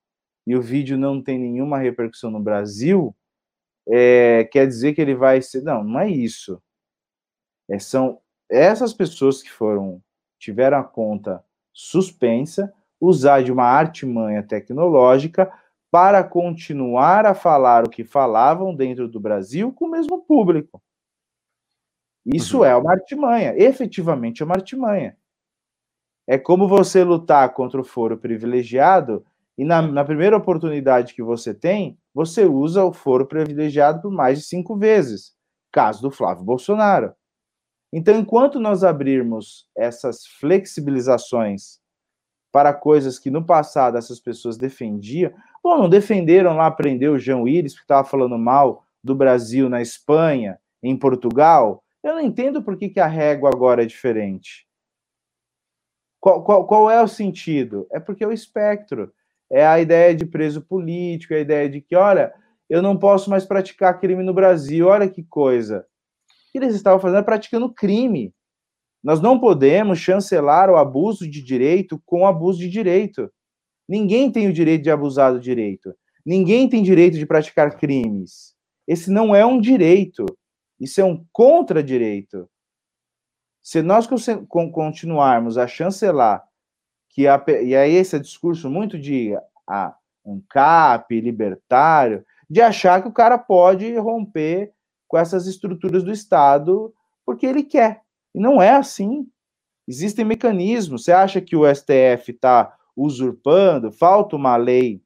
e 0.45 0.55
o 0.55 0.61
vídeo 0.61 0.95
não 0.95 1.19
tem 1.19 1.39
nenhuma 1.39 1.79
repercussão 1.79 2.29
no 2.29 2.39
Brasil, 2.39 3.15
é, 3.89 4.43
quer 4.51 4.67
dizer 4.67 4.93
que 4.93 5.01
ele 5.01 5.15
vai 5.15 5.41
ser. 5.41 5.63
Não, 5.63 5.83
não 5.83 5.99
é 5.99 6.07
isso. 6.07 6.61
É, 7.67 7.79
são 7.79 8.21
essas 8.47 8.93
pessoas 8.93 9.41
que 9.41 9.51
foram 9.51 9.99
tiveram 10.37 10.77
a 10.77 10.83
conta 10.83 11.43
suspensa, 11.73 12.71
usar 13.01 13.41
de 13.41 13.51
uma 13.51 13.65
artimanha 13.65 14.43
tecnológica 14.43 15.51
para 15.89 16.23
continuar 16.23 17.25
a 17.25 17.33
falar 17.33 17.83
o 17.83 17.89
que 17.89 18.03
falavam 18.03 18.75
dentro 18.75 19.07
do 19.07 19.19
Brasil 19.19 19.73
com 19.73 19.85
o 19.85 19.91
mesmo 19.91 20.21
público. 20.21 20.79
Isso 22.25 22.59
uhum. 22.59 22.65
é 22.65 22.75
uma 22.75 22.91
artimanha, 22.91 23.53
efetivamente 23.55 24.41
é 24.41 24.45
uma 24.45 24.55
artimanha. 24.55 25.15
É 26.27 26.37
como 26.37 26.67
você 26.67 27.03
lutar 27.03 27.53
contra 27.53 27.79
o 27.79 27.83
foro 27.83 28.17
privilegiado 28.17 29.23
e 29.57 29.63
na, 29.63 29.81
na, 29.81 30.03
primeira 30.03 30.35
oportunidade 30.35 31.13
que 31.13 31.21
você 31.21 31.53
tem, 31.53 31.97
você 32.13 32.45
usa 32.45 32.83
o 32.83 32.91
foro 32.91 33.25
privilegiado 33.27 34.01
por 34.01 34.11
mais 34.11 34.39
de 34.39 34.45
cinco 34.45 34.75
vezes. 34.75 35.35
Caso 35.71 36.01
do 36.01 36.11
Flávio 36.11 36.43
Bolsonaro. 36.43 37.13
Então, 37.93 38.17
enquanto 38.19 38.59
nós 38.59 38.83
abrirmos 38.83 39.69
essas 39.77 40.25
flexibilizações 40.25 41.79
para 42.51 42.73
coisas 42.73 43.19
que 43.19 43.29
no 43.29 43.45
passado 43.45 43.97
essas 43.97 44.19
pessoas 44.19 44.57
defendiam, 44.57 45.31
bom, 45.63 45.77
não 45.77 45.89
defenderam 45.89 46.57
lá 46.57 46.69
prender 46.71 47.11
o 47.11 47.19
João 47.19 47.47
Iris, 47.47 47.75
que 47.75 47.81
estava 47.81 48.05
falando 48.05 48.37
mal 48.37 48.83
do 49.03 49.13
Brasil 49.13 49.69
na 49.69 49.81
Espanha, 49.81 50.59
em 50.81 50.97
Portugal, 50.97 51.84
eu 52.05 52.13
não 52.13 52.21
entendo 52.21 52.61
por 52.61 52.77
que, 52.77 52.87
que 52.87 52.99
a 52.99 53.07
régua 53.07 53.49
agora 53.49 53.81
é 53.81 53.85
diferente. 53.85 54.67
Qual, 56.21 56.43
qual, 56.43 56.67
qual 56.67 56.91
é 56.91 57.01
o 57.01 57.07
sentido? 57.07 57.87
É 57.91 57.99
porque 57.99 58.23
é 58.23 58.27
o 58.27 58.31
espectro. 58.31 59.11
É 59.51 59.65
a 59.65 59.79
ideia 59.79 60.15
de 60.15 60.23
preso 60.23 60.61
político, 60.61 61.33
é 61.33 61.37
a 61.37 61.41
ideia 61.41 61.67
de 61.67 61.81
que, 61.81 61.95
olha, 61.95 62.31
eu 62.69 62.79
não 62.79 62.95
posso 62.95 63.27
mais 63.27 63.43
praticar 63.43 63.99
crime 63.99 64.21
no 64.21 64.35
Brasil, 64.35 64.87
olha 64.87 65.09
que 65.09 65.23
coisa. 65.23 65.79
O 65.79 66.51
que 66.51 66.59
eles 66.59 66.75
estavam 66.75 66.99
fazendo 66.99 67.19
é 67.19 67.23
praticando 67.23 67.73
crime. 67.73 68.31
Nós 69.03 69.19
não 69.19 69.39
podemos 69.39 69.97
chancelar 69.97 70.69
o 70.69 70.77
abuso 70.77 71.27
de 71.27 71.41
direito 71.41 71.99
com 72.05 72.27
abuso 72.27 72.59
de 72.59 72.69
direito. 72.69 73.31
Ninguém 73.89 74.31
tem 74.31 74.47
o 74.47 74.53
direito 74.53 74.83
de 74.83 74.91
abusar 74.91 75.33
do 75.33 75.39
direito. 75.39 75.95
Ninguém 76.23 76.69
tem 76.69 76.83
direito 76.83 77.17
de 77.17 77.25
praticar 77.25 77.77
crimes. 77.77 78.55
Esse 78.87 79.09
não 79.09 79.35
é 79.35 79.43
um 79.43 79.59
direito. 79.59 80.25
Isso 80.79 80.99
é 80.99 81.03
um 81.03 81.25
contradireito. 81.31 82.49
Se 83.61 83.81
nós 83.81 84.07
continuarmos 84.47 85.57
a 85.57 85.67
chancelar 85.67 86.47
que 87.09 87.27
a, 87.27 87.43
e 87.63 87.75
aí 87.75 87.95
esse 87.95 88.19
discurso 88.19 88.69
muito 88.69 88.99
de 88.99 89.35
a, 89.67 89.95
um 90.23 90.41
cap 90.49 91.19
libertário, 91.19 92.25
de 92.49 92.61
achar 92.61 93.01
que 93.01 93.07
o 93.07 93.13
cara 93.13 93.37
pode 93.37 93.95
romper 93.97 94.73
com 95.07 95.17
essas 95.17 95.47
estruturas 95.47 96.03
do 96.03 96.11
Estado 96.11 96.93
porque 97.25 97.45
ele 97.45 97.63
quer. 97.63 98.01
E 98.33 98.39
não 98.39 98.61
é 98.61 98.71
assim. 98.71 99.27
Existem 99.87 100.25
mecanismos. 100.25 101.03
Você 101.03 101.11
acha 101.11 101.39
que 101.41 101.55
o 101.55 101.63
STF 101.73 102.31
está 102.31 102.75
usurpando? 102.95 103.91
Falta 103.91 104.35
uma 104.35 104.55
lei 104.55 105.01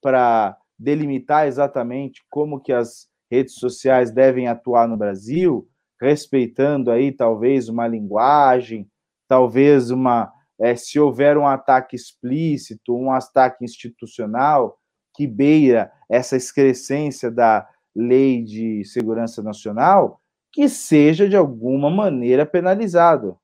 para 0.00 0.56
delimitar 0.78 1.46
exatamente 1.46 2.24
como 2.30 2.60
que 2.60 2.72
as 2.72 3.08
redes 3.30 3.54
sociais 3.54 4.10
devem 4.10 4.48
atuar 4.48 4.88
no 4.88 4.96
Brasil, 4.96 5.68
respeitando 6.00 6.90
aí 6.90 7.12
talvez 7.12 7.68
uma 7.68 7.86
linguagem, 7.86 8.88
talvez 9.26 9.90
uma 9.90 10.32
é, 10.60 10.74
se 10.74 10.98
houver 10.98 11.36
um 11.38 11.46
ataque 11.46 11.94
explícito, 11.94 12.94
um 12.94 13.12
ataque 13.12 13.64
institucional 13.64 14.78
que 15.14 15.26
beira 15.26 15.92
essa 16.08 16.36
excrescência 16.36 17.30
da 17.30 17.68
lei 17.94 18.42
de 18.42 18.84
segurança 18.84 19.42
nacional, 19.42 20.20
que 20.52 20.68
seja 20.68 21.28
de 21.28 21.36
alguma 21.36 21.90
maneira 21.90 22.46
penalizado. 22.46 23.38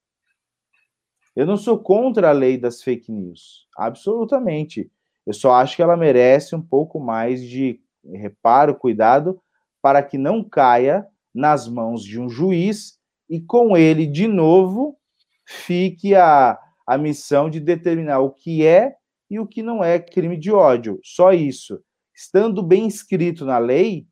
Eu 1.35 1.47
não 1.47 1.56
sou 1.56 1.78
contra 1.78 2.31
a 2.31 2.32
lei 2.32 2.56
das 2.56 2.82
fake 2.82 3.11
news, 3.11 3.66
absolutamente. 3.77 4.90
Eu 5.27 5.32
só 5.32 5.52
acho 5.55 5.74
que 5.74 5.82
ela 5.82 5.97
merece 5.97 6.55
um 6.55 6.62
pouco 6.62 7.01
mais 7.01 7.43
de 7.43 7.81
reparo, 8.05 8.74
cuidado, 8.74 9.40
para 9.85 10.02
que 10.02 10.16
não 10.16 10.43
caia 10.43 11.06
nas 11.35 11.69
mãos 11.69 12.02
de 12.02 12.19
um 12.19 12.27
juiz 12.27 12.98
e 13.28 13.39
com 13.39 13.77
ele, 13.77 14.06
de 14.06 14.27
novo, 14.27 14.98
fique 15.44 16.15
a, 16.15 16.59
a 16.86 16.97
missão 16.97 17.51
de 17.51 17.61
determinar 17.61 18.20
o 18.20 18.31
que 18.31 18.65
é 18.65 18.94
e 19.28 19.39
o 19.39 19.47
que 19.47 19.62
não 19.62 19.85
é 19.85 19.98
crime 19.98 20.39
de 20.39 20.51
ódio. 20.51 20.98
Só 21.05 21.35
isso. 21.35 21.82
Estando 22.15 22.62
bem 22.62 22.86
escrito 22.86 23.44
na 23.44 23.59
lei, 23.59 24.06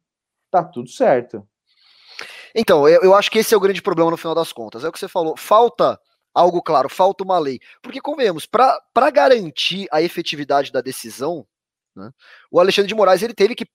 tá 0.51 0.63
tudo 0.63 0.91
certo. 0.91 1.43
Então, 2.55 2.87
eu, 2.87 3.01
eu 3.01 3.15
acho 3.15 3.31
que 3.31 3.39
esse 3.39 3.55
é 3.55 3.57
o 3.57 3.61
grande 3.61 3.81
problema 3.81 4.11
no 4.11 4.19
final 4.19 4.35
das 4.35 4.53
contas. 4.53 4.85
É 4.85 4.89
o 4.91 4.93
que 4.93 4.99
você 4.99 5.09
falou. 5.09 5.39
Falta 5.39 5.99
algo 6.35 6.61
claro, 6.61 6.91
falta 6.91 7.25
uma 7.25 7.39
lei. 7.39 7.59
Porque, 7.81 7.99
convenhamos, 7.99 8.45
para 8.45 9.11
garantir 9.11 9.89
a 9.91 10.03
efetividade 10.03 10.71
da 10.71 10.83
decisão, 10.83 11.47
né, 11.97 12.11
o 12.51 12.61
Alexandre 12.61 12.89
de 12.89 12.95
Moraes 12.95 13.23
ele 13.23 13.33
teve 13.33 13.55
que 13.55 13.67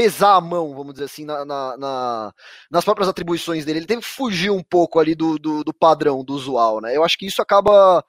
pesar 0.00 0.36
a 0.36 0.40
mão, 0.40 0.74
vamos 0.74 0.94
dizer 0.94 1.04
assim, 1.04 1.26
na, 1.26 1.44
na, 1.44 1.76
na, 1.76 2.34
nas 2.70 2.82
próprias 2.82 3.06
atribuições 3.06 3.66
dele. 3.66 3.80
Ele 3.80 3.86
teve 3.86 4.00
que 4.00 4.08
fugir 4.08 4.50
um 4.50 4.62
pouco 4.62 4.98
ali 4.98 5.14
do, 5.14 5.38
do, 5.38 5.62
do 5.62 5.74
padrão, 5.74 6.24
do 6.24 6.32
usual, 6.32 6.80
né? 6.80 6.96
Eu 6.96 7.04
acho 7.04 7.18
que 7.18 7.26
isso 7.26 7.42
acaba 7.42 8.02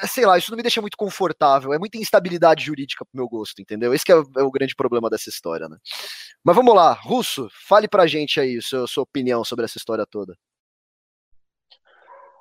é, 0.00 0.06
sei 0.06 0.24
lá, 0.24 0.38
isso 0.38 0.52
não 0.52 0.56
me 0.56 0.62
deixa 0.62 0.80
muito 0.80 0.96
confortável. 0.96 1.72
É 1.72 1.78
muita 1.80 1.98
instabilidade 1.98 2.64
jurídica 2.64 3.04
pro 3.04 3.16
meu 3.16 3.28
gosto, 3.28 3.60
entendeu? 3.60 3.92
Esse 3.92 4.04
é 4.08 4.14
o, 4.14 4.24
é 4.36 4.42
o, 4.44 4.52
grande 4.52 4.76
problema 4.76 5.10
dessa 5.10 5.28
história, 5.28 5.68
né? 5.68 5.76
Mas 6.44 6.54
vamos 6.54 6.72
lá, 6.72 6.92
Russo, 6.92 7.48
fale 7.66 7.88
pra 7.88 8.06
gente 8.06 8.38
aí 8.38 8.58
a 8.58 8.62
sua, 8.62 8.86
sua 8.86 9.02
opinião 9.02 9.42
sobre 9.42 9.64
essa 9.64 9.76
história 9.76 10.06
toda. 10.06 10.36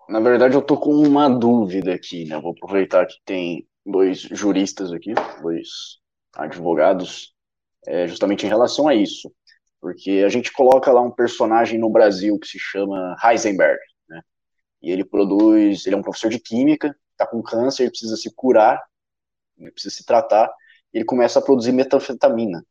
Na 0.07 0.19
verdade, 0.19 0.53
eu 0.53 0.61
tô 0.61 0.77
com 0.77 0.93
uma 0.93 1.27
dúvida 1.27 1.91
aqui, 1.91 2.25
né? 2.25 2.39
Vou 2.39 2.51
aproveitar 2.51 3.07
que 3.07 3.15
tem 3.25 3.67
dois 3.83 4.19
juristas 4.19 4.91
aqui, 4.91 5.15
dois 5.41 5.97
advogados, 6.35 7.32
é, 7.87 8.07
justamente 8.07 8.45
em 8.45 8.49
relação 8.49 8.87
a 8.87 8.95
isso. 8.95 9.31
Porque 9.81 10.23
a 10.25 10.29
gente 10.29 10.51
coloca 10.51 10.91
lá 10.91 11.01
um 11.01 11.11
personagem 11.11 11.79
no 11.79 11.89
Brasil 11.89 12.39
que 12.39 12.47
se 12.47 12.57
chama 12.59 13.15
Heisenberg, 13.23 13.79
né? 14.07 14.21
E 14.81 14.91
ele 14.91 15.03
produz, 15.03 15.85
ele 15.85 15.95
é 15.95 15.97
um 15.97 16.03
professor 16.03 16.29
de 16.29 16.39
química, 16.39 16.95
tá 17.17 17.27
com 17.27 17.41
câncer, 17.41 17.83
ele 17.83 17.91
precisa 17.91 18.15
se 18.15 18.33
curar, 18.33 18.81
ele 19.57 19.71
precisa 19.71 19.95
se 19.95 20.05
tratar, 20.05 20.51
ele 20.93 21.05
começa 21.05 21.39
a 21.39 21.41
produzir 21.41 21.71
metanfetamina, 21.71 22.65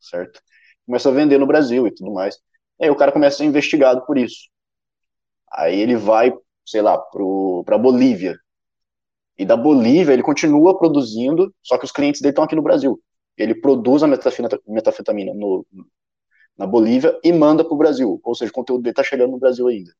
certo? 0.00 0.40
Começa 0.86 1.08
a 1.08 1.12
vender 1.12 1.38
no 1.38 1.46
Brasil 1.46 1.86
e 1.86 1.94
tudo 1.94 2.12
mais. 2.12 2.36
E 2.80 2.84
aí 2.84 2.90
o 2.90 2.96
cara 2.96 3.12
começa 3.12 3.36
a 3.36 3.38
ser 3.38 3.44
investigado 3.44 4.04
por 4.06 4.18
isso. 4.18 4.48
Aí 5.52 5.80
ele 5.80 5.96
vai 5.96 6.32
sei 6.68 6.82
lá, 6.82 6.98
para 6.98 7.76
a 7.76 7.78
Bolívia. 7.78 8.38
E 9.38 9.44
da 9.44 9.56
Bolívia 9.56 10.12
ele 10.12 10.22
continua 10.22 10.78
produzindo, 10.78 11.54
só 11.62 11.78
que 11.78 11.84
os 11.84 11.92
clientes 11.92 12.20
dele 12.20 12.32
estão 12.32 12.44
aqui 12.44 12.54
no 12.54 12.62
Brasil. 12.62 13.00
Ele 13.38 13.54
produz 13.54 14.02
a 14.02 14.06
metafetamina 14.06 15.32
no, 15.32 15.64
na 16.56 16.66
Bolívia 16.66 17.18
e 17.22 17.32
manda 17.32 17.64
para 17.64 17.72
o 17.72 17.78
Brasil. 17.78 18.20
Ou 18.22 18.34
seja, 18.34 18.50
o 18.50 18.54
conteúdo 18.54 18.82
dele 18.82 18.92
está 18.92 19.04
chegando 19.04 19.30
no 19.30 19.38
Brasil 19.38 19.68
ainda. 19.68 19.94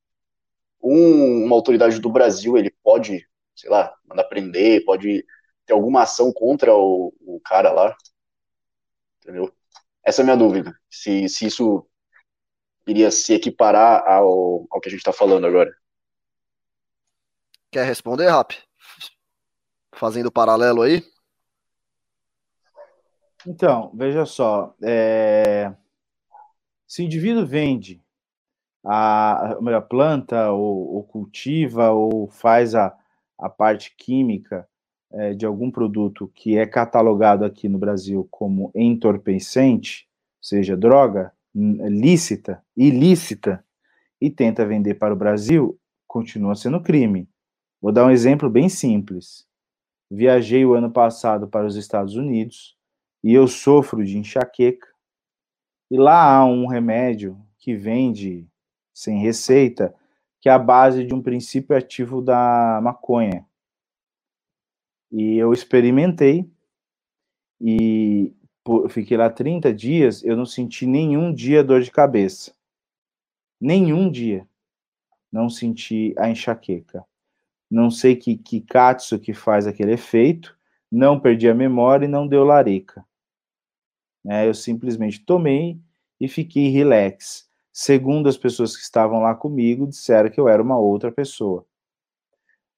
Um, 0.83 1.45
uma 1.45 1.55
autoridade 1.55 2.01
do 2.01 2.11
Brasil, 2.11 2.59
ele 2.59 2.75
pode, 2.83 3.27
sei 3.55 3.71
lá, 3.71 3.95
mandar 4.05 4.25
prender, 4.25 4.85
pode 4.85 5.25
ter 5.65 5.73
alguma 5.73 6.03
ação 6.03 6.33
contra 6.33 6.75
o, 6.75 7.15
o 7.21 7.41
cara 7.45 7.71
lá. 7.73 7.97
Entendeu? 9.23 9.53
Essa 10.05 10.21
é 10.21 10.23
a 10.23 10.25
minha 10.25 10.37
dúvida. 10.37 10.77
Se, 10.91 11.29
se 11.29 11.47
isso 11.47 11.87
iria 12.87 13.11
se 13.11 13.35
equiparar 13.35 14.03
ao, 14.07 14.67
ao 14.71 14.81
que 14.81 14.89
a 14.89 14.91
gente 14.91 15.01
está 15.01 15.13
falando 15.13 15.47
agora. 15.47 15.73
Quer 17.71 17.85
responder, 17.85 18.31
Rap? 18.31 18.57
Fazendo 19.95 20.33
paralelo 20.33 20.83
aí? 20.83 21.05
Então, 23.47 23.91
veja 23.95 24.27
só. 24.27 24.75
É... 24.83 25.73
Se 26.87 27.03
o 27.03 27.05
indivíduo 27.05 27.47
vende 27.47 28.03
a, 28.85 29.53
a 29.53 29.81
planta, 29.81 30.51
ou, 30.53 30.95
ou, 30.95 31.03
cultiva, 31.05 31.91
ou 31.91 32.29
faz 32.29 32.75
a, 32.75 32.97
a 33.39 33.49
parte 33.49 33.95
química 33.97 34.67
é, 35.11 35.35
de 35.35 35.45
algum 35.45 35.71
produto 35.71 36.31
que 36.35 36.57
é 36.57 36.67
catalogado 36.67 37.45
aqui 37.45 37.69
no 37.69 37.79
Brasil 37.79 38.27
como 38.31 38.71
entorpecente, 38.75 40.09
seja 40.41 40.77
droga 40.77 41.33
lícita, 41.55 42.63
ilícita, 42.77 43.65
e 44.21 44.31
tenta 44.31 44.67
vender 44.67 44.95
para 44.95 45.15
o 45.15 45.17
Brasil, 45.17 45.79
continua 46.07 46.55
sendo 46.55 46.83
crime. 46.83 47.29
Vou 47.81 47.93
dar 47.93 48.07
um 48.07 48.11
exemplo 48.11 48.51
bem 48.51 48.69
simples. 48.69 49.47
Viajei 50.11 50.65
o 50.65 50.75
ano 50.75 50.91
passado 50.91 51.47
para 51.47 51.67
os 51.67 51.77
Estados 51.77 52.17
Unidos 52.17 52.78
e 53.23 53.35
eu 53.35 53.47
sofro 53.49 54.05
de 54.05 54.19
enxaqueca. 54.19 54.89
E 55.91 55.97
lá 55.97 56.37
há 56.37 56.45
um 56.45 56.67
remédio 56.67 57.41
que 57.59 57.75
vende 57.75 58.47
sem 58.93 59.19
receita, 59.21 59.95
que 60.41 60.49
é 60.49 60.53
a 60.53 60.59
base 60.59 61.05
de 61.05 61.15
um 61.15 61.23
princípio 61.23 61.77
ativo 61.77 62.21
da 62.21 62.81
maconha. 62.83 63.47
E 65.11 65.37
eu 65.37 65.53
experimentei 65.53 66.51
e 67.61 68.35
fiquei 68.91 69.17
lá 69.17 69.31
30 69.31 69.73
dias, 69.73 70.23
eu 70.23 70.37
não 70.37 70.45
senti 70.45 70.87
nenhum 70.87 71.33
dia 71.33 71.65
dor 71.65 71.81
de 71.81 71.91
cabeça. 71.91 72.55
Nenhum 73.61 74.11
dia. 74.11 74.47
Não 75.33 75.49
senti 75.49 76.15
a 76.19 76.31
enxaqueca 76.31 77.05
não 77.71 77.91
sei 77.91 78.17
que, 78.17 78.37
que 78.37 78.61
katsu 78.61 79.19
que 79.19 79.35
faz 79.35 79.67
aquele 79.67 79.93
efeito, 79.93 80.57
não 80.91 81.21
perdi 81.21 81.49
a 81.49 81.55
memória 81.55 82.07
e 82.07 82.09
não 82.09 82.27
deu 82.27 82.45
larica. 82.45 83.05
É, 84.27 84.47
eu 84.47 84.55
simplesmente 84.55 85.25
tomei 85.25 85.79
e 86.21 86.29
fiquei 86.29 86.69
relax. 86.69 87.49
Segundo 87.73 88.29
as 88.29 88.37
pessoas 88.37 88.77
que 88.77 88.83
estavam 88.83 89.21
lá 89.21 89.35
comigo, 89.35 89.87
disseram 89.87 90.31
que 90.31 90.41
eu 90.41 90.49
era 90.49 90.63
uma 90.63 90.79
outra 90.79 91.13
pessoa. 91.13 91.65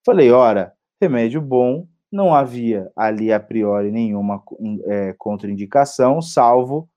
Falei, 0.05 0.31
ora, 0.31 0.75
remédio 1.01 1.41
bom, 1.41 1.87
não 2.11 2.35
havia 2.35 2.91
ali 2.97 3.33
a 3.33 3.41
priori 3.41 3.91
nenhuma 3.91 4.43
é, 4.87 5.15
contraindicação, 5.15 6.21
salvo 6.21 6.89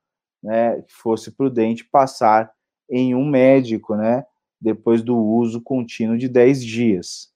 né, 0.44 0.82
que 0.82 0.94
fosse 0.94 1.32
prudente 1.32 1.86
passar 1.86 2.52
em 2.90 3.16
um 3.16 3.26
médico, 3.26 3.96
né, 3.96 4.26
depois 4.60 5.02
do 5.02 5.18
uso 5.18 5.62
contínuo 5.62 6.18
de 6.18 6.28
10 6.28 6.64
dias. 6.64 7.32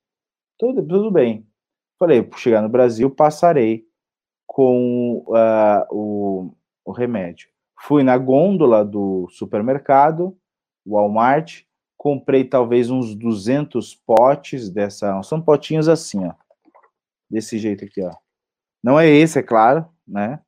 Tudo, 0.58 0.86
tudo 0.86 1.10
bem. 1.10 1.48
Falei, 1.98 2.28
chegar 2.36 2.62
no 2.62 2.70
Brasil, 2.70 3.10
passarei 3.10 3.86
com 4.46 5.24
uh, 5.28 5.86
o, 5.92 6.54
o 6.88 6.94
remédio. 6.94 7.50
Fui 7.82 8.02
na 8.02 8.18
gôndola 8.18 8.84
do 8.84 9.28
supermercado, 9.30 10.36
Walmart, 10.86 11.64
comprei 11.98 12.46
talvez 12.46 12.90
uns 12.90 13.14
200 13.14 13.94
potes 13.94 14.70
dessa, 14.70 15.22
são 15.22 15.42
potinhos 15.42 15.90
assim, 15.90 16.26
ó, 16.26 16.34
desse 17.30 17.60
jeito 17.60 17.84
aqui, 17.84 18.02
ó. 18.02 18.12
Não 18.82 18.98
é 18.98 19.08
esse, 19.10 19.38
é 19.38 19.44
claro, 19.44 19.86
né? 20.08 20.40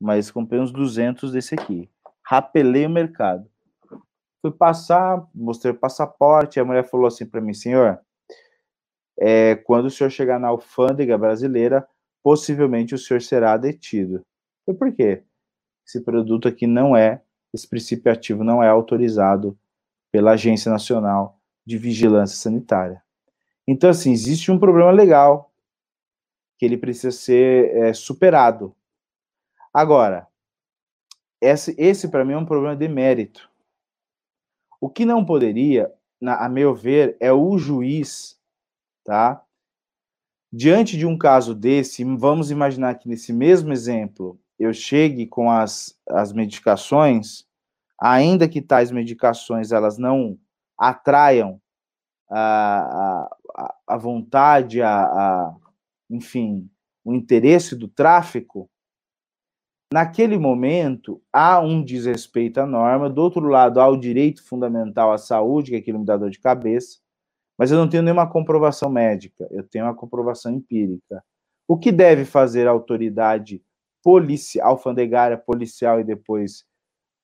Mas 0.00 0.30
comprei 0.30 0.60
uns 0.60 0.70
200 0.70 1.32
desse 1.32 1.54
aqui. 1.54 1.90
Rapelei 2.22 2.86
o 2.86 2.90
mercado. 2.90 3.50
Fui 4.40 4.52
passar, 4.52 5.26
mostrei 5.34 5.72
o 5.72 5.78
passaporte, 5.78 6.60
a 6.60 6.64
mulher 6.64 6.88
falou 6.88 7.06
assim 7.06 7.26
para 7.26 7.40
mim, 7.40 7.52
senhor, 7.52 7.98
é, 9.18 9.56
quando 9.56 9.86
o 9.86 9.90
senhor 9.90 10.10
chegar 10.10 10.38
na 10.38 10.48
alfândega 10.48 11.18
brasileira, 11.18 11.86
possivelmente 12.22 12.94
o 12.94 12.98
senhor 12.98 13.20
será 13.20 13.56
detido. 13.56 14.24
E 14.68 14.74
por 14.74 14.92
quê? 14.94 15.24
Esse 15.86 16.00
produto 16.00 16.48
aqui 16.48 16.66
não 16.66 16.96
é, 16.96 17.22
esse 17.52 17.68
princípio 17.68 18.10
ativo 18.10 18.42
não 18.42 18.62
é 18.62 18.68
autorizado 18.68 19.58
pela 20.10 20.32
Agência 20.32 20.70
Nacional 20.70 21.40
de 21.64 21.76
Vigilância 21.78 22.36
Sanitária. 22.36 23.02
Então, 23.66 23.90
assim, 23.90 24.12
existe 24.12 24.50
um 24.50 24.58
problema 24.58 24.90
legal 24.90 25.52
que 26.58 26.64
ele 26.64 26.76
precisa 26.76 27.10
ser 27.10 27.74
é, 27.76 27.92
superado. 27.92 28.74
Agora, 29.72 30.26
esse, 31.40 31.74
esse 31.78 32.08
para 32.08 32.24
mim 32.24 32.34
é 32.34 32.38
um 32.38 32.46
problema 32.46 32.76
de 32.76 32.88
mérito. 32.88 33.50
O 34.80 34.88
que 34.88 35.04
não 35.04 35.24
poderia, 35.24 35.92
na, 36.20 36.44
a 36.44 36.48
meu 36.48 36.74
ver, 36.74 37.16
é 37.18 37.32
o 37.32 37.56
juiz 37.58 38.38
tá? 39.04 39.44
Diante 40.50 40.96
de 40.96 41.04
um 41.04 41.18
caso 41.18 41.54
desse, 41.54 42.02
vamos 42.04 42.50
imaginar 42.50 42.94
que 42.94 43.08
nesse 43.08 43.32
mesmo 43.32 43.72
exemplo 43.72 44.40
eu 44.58 44.72
chegue 44.72 45.26
com 45.26 45.50
as, 45.50 45.98
as 46.08 46.32
medicações, 46.32 47.44
ainda 48.00 48.48
que 48.48 48.62
tais 48.62 48.90
medicações 48.90 49.72
elas 49.72 49.98
não 49.98 50.38
atraiam 50.78 51.60
a, 52.30 53.28
a, 53.54 53.74
a 53.86 53.96
vontade, 53.96 54.80
a, 54.82 55.04
a, 55.04 55.56
enfim, 56.10 56.68
o 57.04 57.14
interesse 57.14 57.76
do 57.76 57.88
tráfico, 57.88 58.68
naquele 59.92 60.38
momento 60.38 61.22
há 61.32 61.60
um 61.60 61.82
desrespeito 61.82 62.60
à 62.60 62.66
norma, 62.66 63.10
do 63.10 63.22
outro 63.22 63.46
lado 63.46 63.80
há 63.80 63.88
o 63.88 63.96
direito 63.96 64.42
fundamental 64.44 65.12
à 65.12 65.18
saúde, 65.18 65.70
que 65.70 65.76
é 65.76 65.78
aquilo 65.78 66.00
me 66.00 66.06
dá 66.06 66.16
dor 66.16 66.30
de 66.30 66.40
cabeça, 66.40 66.98
mas 67.56 67.70
eu 67.70 67.78
não 67.78 67.88
tenho 67.88 68.02
nenhuma 68.02 68.28
comprovação 68.28 68.90
médica, 68.90 69.46
eu 69.50 69.62
tenho 69.62 69.84
uma 69.84 69.94
comprovação 69.94 70.52
empírica. 70.52 71.22
O 71.68 71.78
que 71.78 71.92
deve 71.92 72.24
fazer 72.24 72.66
a 72.66 72.72
autoridade 72.72 73.62
policial, 74.04 74.68
alfandegária, 74.68 75.38
policial 75.38 75.98
e 75.98 76.04
depois 76.04 76.66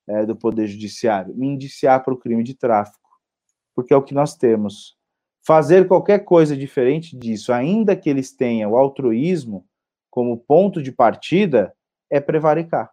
é, 0.09 0.25
do 0.25 0.35
Poder 0.35 0.65
Judiciário? 0.65 1.35
Me 1.35 1.45
indiciar 1.45 2.03
para 2.03 2.13
o 2.13 2.17
crime 2.17 2.43
de 2.43 2.55
tráfico, 2.55 3.07
porque 3.75 3.93
é 3.93 3.97
o 3.97 4.01
que 4.01 4.15
nós 4.15 4.35
temos. 4.35 4.97
Fazer 5.45 5.87
qualquer 5.87 6.25
coisa 6.25 6.57
diferente 6.57 7.15
disso, 7.15 7.53
ainda 7.53 7.95
que 7.95 8.09
eles 8.09 8.35
tenham 8.35 8.71
o 8.71 8.77
altruísmo 8.77 9.67
como 10.09 10.37
ponto 10.37 10.81
de 10.81 10.91
partida, 10.91 11.73
é 12.09 12.19
prevaricar. 12.19 12.91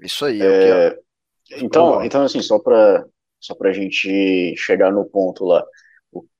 Isso 0.00 0.24
aí. 0.24 0.42
É, 0.42 0.88
é 0.88 0.98
então, 1.62 2.04
então, 2.04 2.22
assim, 2.22 2.42
só 2.42 2.58
para 2.58 3.06
só 3.40 3.56
a 3.60 3.72
gente 3.72 4.54
chegar 4.56 4.92
no 4.92 5.04
ponto 5.04 5.44
lá. 5.44 5.64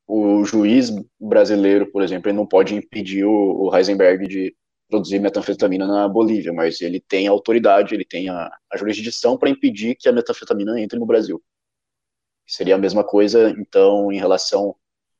O, 0.08 0.42
juiz 0.42 0.90
brasileiro, 1.20 1.92
por 1.92 2.02
exemplo, 2.02 2.30
ele 2.30 2.38
não 2.38 2.46
pode 2.46 2.74
impedir 2.74 3.24
o, 3.26 3.68
o 3.68 3.76
Heisenberg 3.76 4.26
de 4.26 4.56
produzir 4.88 5.18
metanfetamina 5.18 5.86
na 5.86 6.08
Bolívia, 6.08 6.50
mas 6.50 6.80
ele 6.80 6.98
tem 6.98 7.28
a 7.28 7.30
autoridade, 7.30 7.94
ele 7.94 8.06
tem 8.06 8.30
a, 8.30 8.50
a 8.72 8.76
jurisdição 8.78 9.36
para 9.36 9.50
impedir 9.50 9.94
que 9.94 10.08
a 10.08 10.12
metanfetamina 10.12 10.80
entre 10.80 10.98
no 10.98 11.04
Brasil. 11.04 11.42
Seria 12.46 12.76
a 12.76 12.78
mesma 12.78 13.04
coisa, 13.04 13.50
então, 13.50 14.10
em 14.10 14.18
relação. 14.18 14.74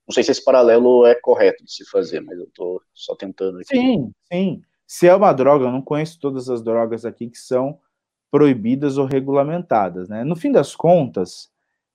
Não 0.08 0.14
sei 0.14 0.22
se 0.22 0.30
esse 0.30 0.42
paralelo 0.42 1.04
é 1.04 1.14
correto 1.14 1.62
de 1.62 1.70
se 1.70 1.84
fazer, 1.84 2.20
mas 2.20 2.38
eu 2.38 2.44
estou 2.44 2.80
só 2.94 3.14
tentando 3.14 3.58
aqui. 3.58 3.76
Sim, 3.76 4.10
sim. 4.32 4.62
Se 4.86 5.06
é 5.06 5.14
uma 5.14 5.34
droga, 5.34 5.66
eu 5.66 5.72
não 5.72 5.82
conheço 5.82 6.18
todas 6.18 6.48
as 6.48 6.62
drogas 6.62 7.04
aqui 7.04 7.28
que 7.28 7.36
são 7.36 7.78
proibidas 8.30 8.96
ou 8.96 9.04
regulamentadas, 9.04 10.08
né? 10.08 10.24
No 10.24 10.34
fim 10.34 10.50
das 10.50 10.74
contas, 10.74 11.50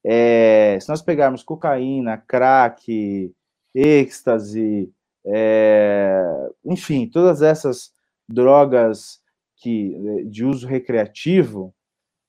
é, 0.06 0.78
se 0.82 0.90
nós 0.90 1.02
pegarmos 1.02 1.44
cocaína, 1.44 2.18
crack, 2.18 3.34
êxtase, 3.74 4.92
é, 5.26 6.50
enfim, 6.66 7.08
todas 7.08 7.42
essas 7.42 7.94
drogas 8.28 9.22
que, 9.58 10.26
de 10.26 10.44
uso 10.44 10.68
recreativo, 10.68 11.74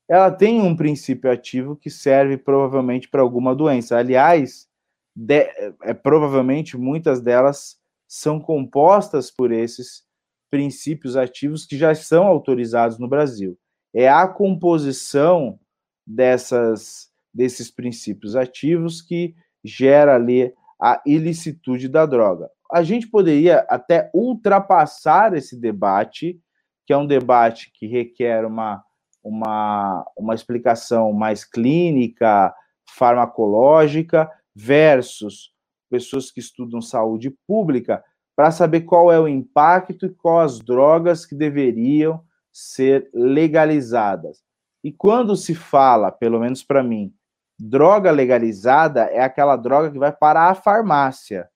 ela 0.08 0.30
tem 0.30 0.60
um 0.60 0.76
princípio 0.76 1.30
ativo 1.30 1.76
que 1.76 1.90
serve 1.90 2.36
provavelmente 2.36 3.08
para 3.08 3.22
alguma 3.22 3.54
doença. 3.54 3.96
Aliás, 3.96 4.68
de, 5.16 5.50
é, 5.82 5.94
provavelmente 5.94 6.76
muitas 6.76 7.20
delas 7.20 7.78
são 8.06 8.38
compostas 8.38 9.30
por 9.30 9.50
esses 9.50 10.04
princípios 10.50 11.16
ativos 11.16 11.66
que 11.66 11.76
já 11.76 11.94
são 11.94 12.26
autorizados 12.26 12.98
no 12.98 13.08
Brasil. 13.08 13.58
É 13.92 14.08
a 14.08 14.28
composição 14.28 15.58
dessas, 16.06 17.10
desses 17.34 17.70
princípios 17.70 18.36
ativos 18.36 19.02
que 19.02 19.34
gera 19.64 20.14
ali 20.14 20.52
a 20.80 21.02
ilicitude 21.04 21.88
da 21.88 22.06
droga. 22.06 22.50
A 22.72 22.82
gente 22.82 23.08
poderia 23.08 23.66
até 23.68 24.10
ultrapassar 24.14 25.34
esse 25.34 25.58
debate, 25.58 26.40
que 26.86 26.92
é 26.92 26.96
um 26.96 27.06
debate 27.06 27.72
que 27.74 27.86
requer 27.86 28.44
uma 28.44 28.84
uma, 29.24 30.04
uma 30.16 30.34
explicação 30.34 31.12
mais 31.12 31.44
clínica, 31.44 32.54
farmacológica, 32.90 34.30
versus 34.54 35.50
pessoas 35.90 36.30
que 36.30 36.40
estudam 36.40 36.82
saúde 36.82 37.34
pública, 37.46 38.04
para 38.36 38.50
saber 38.50 38.82
qual 38.82 39.10
é 39.10 39.18
o 39.18 39.28
impacto 39.28 40.06
e 40.06 40.10
quais 40.10 40.52
as 40.52 40.60
drogas 40.60 41.24
que 41.24 41.34
deveriam 41.34 42.22
ser 42.52 43.08
legalizadas. 43.14 44.42
E 44.82 44.92
quando 44.92 45.34
se 45.34 45.54
fala, 45.54 46.12
pelo 46.12 46.40
menos 46.40 46.62
para 46.62 46.82
mim, 46.82 47.12
droga 47.58 48.10
legalizada 48.10 49.02
é 49.04 49.20
aquela 49.20 49.56
droga 49.56 49.90
que 49.90 49.98
vai 49.98 50.12
para 50.12 50.48
a 50.50 50.54
farmácia, 50.54 51.48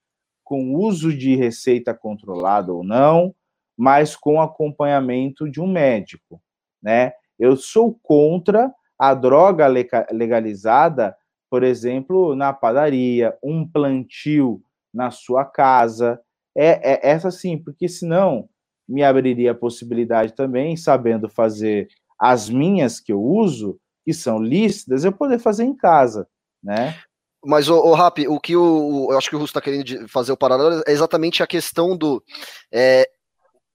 com 0.45 0.75
uso 0.75 1.17
de 1.17 1.35
receita 1.37 1.93
controlada 1.93 2.73
ou 2.73 2.83
não, 2.83 3.35
mas 3.77 4.17
com 4.17 4.41
acompanhamento 4.41 5.49
de 5.49 5.61
um 5.61 5.67
médico, 5.67 6.41
né? 6.83 7.13
Eu 7.39 7.57
sou 7.57 7.97
contra 8.03 8.73
a 8.99 9.15
droga 9.15 9.67
legalizada, 10.11 11.17
por 11.49 11.63
exemplo, 11.63 12.35
na 12.35 12.53
padaria, 12.53 13.37
um 13.43 13.67
plantio 13.67 14.61
na 14.93 15.11
sua 15.11 15.45
casa. 15.45 16.21
É, 16.57 16.93
é 16.93 17.11
essa 17.11 17.31
sim, 17.31 17.57
porque 17.57 17.89
senão 17.89 18.49
me 18.89 19.05
abriria 19.05 19.53
a 19.53 19.55
possibilidade 19.55 20.33
também, 20.33 20.77
sabendo 20.77 21.29
fazer 21.29 21.89
as 22.19 22.51
minhas 22.51 22.99
que 22.99 23.13
eu 23.13 23.23
uso, 23.23 23.79
que 24.09 24.15
são 24.15 24.43
lícitas, 24.43 25.05
eu 25.05 25.13
poder 25.13 25.39
fazer 25.39 25.65
em 25.65 25.77
casa, 25.77 26.27
né? 26.63 26.99
Mas, 27.45 27.69
o, 27.69 27.77
o 27.77 27.95
Rap, 27.95 28.27
o 28.27 28.41
que 28.41 28.57
o, 28.57 29.09
eu 29.11 29.19
acho 29.19 29.29
que 29.29 29.37
o 29.37 29.39
Russo 29.39 29.51
está 29.51 29.61
querendo 29.61 30.09
fazer 30.09 30.33
o 30.33 30.37
paralelo 30.37 30.83
é 30.87 30.91
exatamente 30.91 31.43
a 31.43 31.47
questão 31.47 31.95
do. 31.95 32.25
É, 32.73 33.07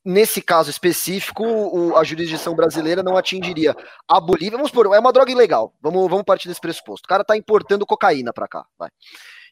nesse 0.03 0.41
caso 0.41 0.71
específico, 0.71 1.43
o, 1.45 1.95
a 1.95 2.03
jurisdição 2.03 2.55
brasileira 2.55 3.03
não 3.03 3.15
atingiria 3.15 3.75
a 4.09 4.19
Bolívia. 4.19 4.57
Vamos 4.57 4.71
supor, 4.71 4.87
é 4.87 4.99
uma 4.99 5.13
droga 5.13 5.31
ilegal. 5.31 5.71
Vamos, 5.79 6.09
vamos 6.09 6.25
partir 6.25 6.47
desse 6.47 6.59
pressuposto. 6.59 7.05
O 7.05 7.09
cara 7.09 7.21
está 7.21 7.37
importando 7.37 7.85
cocaína 7.85 8.33
para 8.33 8.47
cá. 8.47 8.65
Vai. 8.75 8.89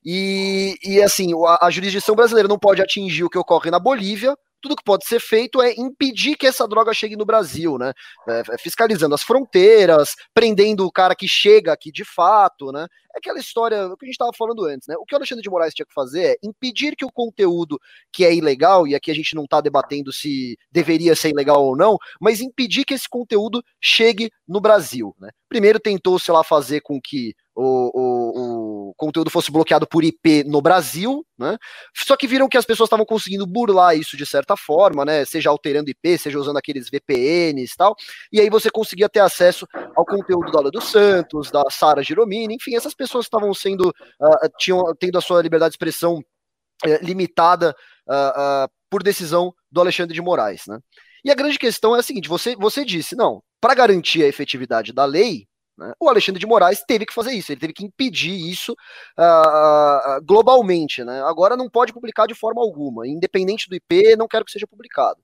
E, 0.04 0.80
e 0.84 1.00
assim, 1.00 1.32
a, 1.46 1.68
a 1.68 1.70
jurisdição 1.70 2.16
brasileira 2.16 2.50
não 2.50 2.58
pode 2.58 2.82
atingir 2.82 3.24
o 3.24 3.30
que 3.30 3.38
ocorre 3.38 3.70
na 3.70 3.78
Bolívia, 3.78 4.36
tudo 4.62 4.76
que 4.76 4.84
pode 4.84 5.06
ser 5.06 5.20
feito 5.20 5.62
é 5.62 5.74
impedir 5.74 6.36
que 6.36 6.48
essa 6.48 6.68
droga 6.68 6.94
chegue 6.94 7.16
no 7.16 7.26
Brasil, 7.26 7.78
né? 7.78 7.94
É, 8.28 8.44
é, 8.52 8.58
fiscalizando 8.58 9.16
as 9.16 9.24
fronteiras, 9.24 10.16
prendendo 10.34 10.86
o 10.86 10.92
cara 10.92 11.16
que 11.16 11.28
chega 11.28 11.74
aqui 11.74 11.92
de 11.92 12.06
fato, 12.06 12.72
né? 12.72 12.88
É 13.14 13.18
aquela 13.18 13.40
história 13.40 13.78
que 14.00 14.06
a 14.06 14.06
gente 14.06 14.14
estava 14.14 14.32
falando 14.38 14.64
antes, 14.66 14.88
né? 14.88 14.96
O 14.98 15.06
que 15.06 15.14
o 15.14 15.18
Alexandre 15.18 15.44
de 15.44 15.50
Moraes 15.50 15.74
tinha 15.74 15.86
que 15.86 15.94
fazer 15.94 16.24
é 16.24 16.36
impedir 16.44 16.96
que 16.96 17.04
o 17.04 17.12
conteúdo 17.12 17.80
que 18.12 18.24
é 18.24 18.34
ilegal, 18.34 18.88
e 18.88 18.96
aqui 18.96 19.12
a 19.12 19.16
gente 19.16 19.36
não 19.36 19.44
está 19.44 19.60
debatendo 19.60 20.14
se 20.14 20.58
deveria 20.72 21.16
ser 21.16 21.30
ilegal 21.30 21.64
ou 21.66 21.76
não, 21.76 21.98
mas 22.20 22.40
impedir 22.40 22.86
que 22.86 22.94
esse 22.94 23.10
conteúdo 23.10 23.64
chegue 23.82 24.32
no 24.48 24.62
Brasil, 24.62 25.16
né? 25.20 25.30
Primeiro 25.50 25.80
tentou, 25.80 26.18
sei 26.18 26.34
lá, 26.34 26.44
fazer 26.44 26.82
com 26.82 27.00
que 27.02 27.34
o, 27.54 27.64
o, 27.64 28.40
o, 28.40 28.41
conteúdo 29.02 29.32
fosse 29.32 29.52
bloqueado 29.52 29.88
por 29.88 30.04
IP 30.04 30.44
no 30.44 30.62
Brasil, 30.62 31.26
né? 31.36 31.58
Só 31.96 32.16
que 32.16 32.28
viram 32.28 32.48
que 32.48 32.58
as 32.58 32.66
pessoas 32.66 32.86
estavam 32.86 33.04
conseguindo 33.04 33.48
burlar 33.48 33.98
isso 33.98 34.16
de 34.16 34.28
certa 34.28 34.56
forma, 34.56 35.04
né? 35.04 35.26
Seja 35.26 35.50
alterando 35.50 35.90
IP, 35.90 36.20
seja 36.20 36.38
usando 36.38 36.58
aqueles 36.58 36.88
VPNs 36.88 37.74
e 37.74 37.76
tal. 37.76 37.96
E 38.32 38.40
aí 38.40 38.48
você 38.48 38.70
conseguia 38.70 39.10
ter 39.10 39.22
acesso 39.22 39.66
ao 39.96 40.06
conteúdo 40.06 40.52
da 40.52 40.60
Lula 40.60 40.70
dos 40.70 40.92
Santos, 40.92 41.50
da 41.50 41.64
Sara 41.72 42.04
Giromini, 42.04 42.54
enfim, 42.54 42.76
essas 42.76 42.94
pessoas 42.94 43.26
estavam 43.26 43.52
sendo, 43.56 43.90
uh, 43.90 44.50
tinham 44.60 44.84
tendo 45.00 45.18
a 45.18 45.22
sua 45.22 45.42
liberdade 45.42 45.72
de 45.72 45.76
expressão 45.76 46.20
uh, 46.20 47.00
limitada 47.02 47.76
uh, 48.08 48.70
por 48.88 49.02
decisão 49.02 49.52
do 49.72 49.82
Alexandre 49.82 50.14
de 50.14 50.22
Moraes, 50.22 50.62
né? 50.68 50.78
E 51.26 51.32
a 51.32 51.36
grande 51.36 51.58
questão 51.58 51.96
é 51.96 52.00
a 52.00 52.04
seguinte: 52.04 52.30
você, 52.30 52.56
você 52.56 52.86
disse, 52.86 53.16
não, 53.16 53.42
para 53.60 53.74
garantir 53.74 54.24
a 54.24 54.28
efetividade 54.28 54.94
da 54.94 55.06
lei, 55.06 55.48
né? 55.78 55.94
O 56.00 56.10
Alexandre 56.10 56.40
de 56.40 56.46
Moraes 56.46 56.84
teve 56.86 57.06
que 57.06 57.14
fazer 57.14 57.32
isso, 57.32 57.52
ele 57.52 57.60
teve 57.60 57.74
que 57.74 57.86
impedir 57.86 58.34
isso 58.34 58.74
uh, 58.74 60.24
globalmente. 60.24 61.04
Né? 61.04 61.22
Agora 61.24 61.58
não 61.58 61.70
pode 61.70 61.94
publicar 61.94 62.28
de 62.28 62.36
forma 62.36 62.62
alguma, 62.62 63.08
independente 63.08 63.70
do 63.70 63.76
IP, 63.76 64.16
não 64.16 64.28
quero 64.28 64.46
que 64.46 64.52
seja 64.52 64.68
publicado. 64.68 65.20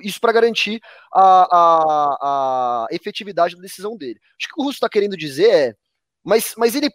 Isso 0.00 0.20
para 0.20 0.32
garantir 0.32 0.80
a, 1.12 1.22
a, 1.22 2.16
a, 2.22 2.86
efetividade 2.90 3.54
da 3.54 3.60
decisão 3.60 3.96
dele. 3.96 4.18
Acho 4.38 4.48
que 4.48 4.52
o 4.52 4.56
que 4.56 4.60
o 4.62 4.64
Russo 4.64 4.76
está 4.76 4.88
querendo 4.88 5.14
dizer 5.14 5.50
é, 5.50 5.74
mas, 6.24 6.54
mas 6.56 6.74
ele, 6.74 6.88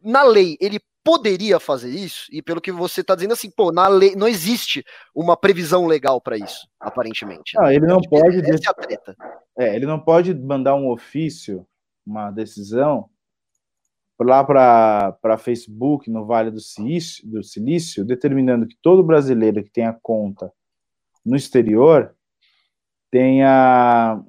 na 0.00 0.22
lei, 0.22 0.56
ele 0.60 0.78
poderia 1.02 1.58
fazer 1.58 1.90
isso, 1.90 2.26
e 2.30 2.42
pelo 2.42 2.60
que 2.60 2.70
você 2.70 3.00
está 3.00 3.14
dizendo 3.14 3.32
assim, 3.32 3.50
pô, 3.50 3.72
na 3.72 3.88
lei 3.88 4.14
não 4.14 4.28
existe 4.28 4.84
uma 5.14 5.36
previsão 5.36 5.86
legal 5.86 6.20
para 6.20 6.36
isso, 6.36 6.68
aparentemente. 6.78 7.58
Né? 7.58 7.74
Ele 7.76 7.86
não 7.86 8.00
pode. 8.00 8.38
Essa 8.40 8.68
é 8.68 8.70
a 8.70 8.74
treta. 8.74 9.16
É, 9.56 9.74
ele 9.74 9.86
não 9.86 9.98
pode 9.98 10.34
mandar 10.34 10.74
um 10.74 10.90
ofício 10.90 11.66
uma 12.08 12.30
decisão 12.30 13.08
lá 14.20 14.42
para 14.42 15.38
Facebook, 15.38 16.10
no 16.10 16.26
Vale 16.26 16.50
do 16.50 16.60
Silício, 16.60 17.28
do 17.28 17.42
Silício, 17.42 18.04
determinando 18.04 18.66
que 18.66 18.76
todo 18.82 19.02
brasileiro 19.02 19.62
que 19.62 19.70
tenha 19.70 19.92
conta 20.02 20.52
no 21.24 21.36
exterior 21.36 22.14
tenha 23.10 24.20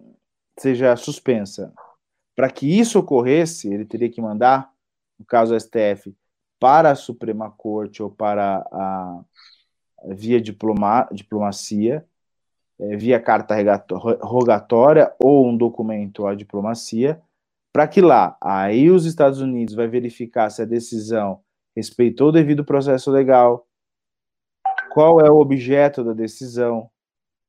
seja 0.59 0.95
suspensa. 0.95 1.73
Para 2.35 2.49
que 2.49 2.67
isso 2.67 2.99
ocorresse, 2.99 3.73
ele 3.73 3.85
teria 3.85 4.09
que 4.09 4.21
mandar, 4.21 4.71
no 5.17 5.25
caso 5.25 5.53
do 5.53 5.59
STF, 5.59 6.15
para 6.59 6.91
a 6.91 6.95
Suprema 6.95 7.49
Corte 7.49 8.03
ou 8.03 8.11
para 8.11 8.57
a 8.71 9.23
via 10.07 10.39
diploma, 10.39 11.07
diplomacia, 11.11 12.05
é, 12.79 12.95
via 12.95 13.19
carta 13.19 13.55
rogatória 14.21 15.13
ou 15.21 15.47
um 15.47 15.55
documento 15.55 16.25
à 16.27 16.35
diplomacia, 16.35 17.21
para 17.71 17.87
que 17.87 18.01
lá, 18.01 18.37
aí 18.41 18.89
os 18.89 19.05
Estados 19.05 19.41
Unidos 19.41 19.75
vai 19.75 19.87
verificar 19.87 20.49
se 20.49 20.61
a 20.61 20.65
decisão 20.65 21.41
respeitou 21.75 22.29
o 22.29 22.31
devido 22.31 22.65
processo 22.65 23.11
legal, 23.11 23.67
qual 24.91 25.21
é 25.21 25.29
o 25.29 25.39
objeto 25.39 26.03
da 26.03 26.13
decisão, 26.13 26.89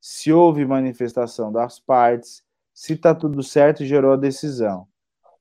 se 0.01 0.32
houve 0.32 0.64
manifestação 0.64 1.51
das 1.51 1.78
partes, 1.80 2.42
se 2.72 2.94
está 2.94 3.14
tudo 3.14 3.42
certo 3.42 3.82
e 3.82 3.86
gerou 3.86 4.12
a 4.12 4.16
decisão. 4.16 4.86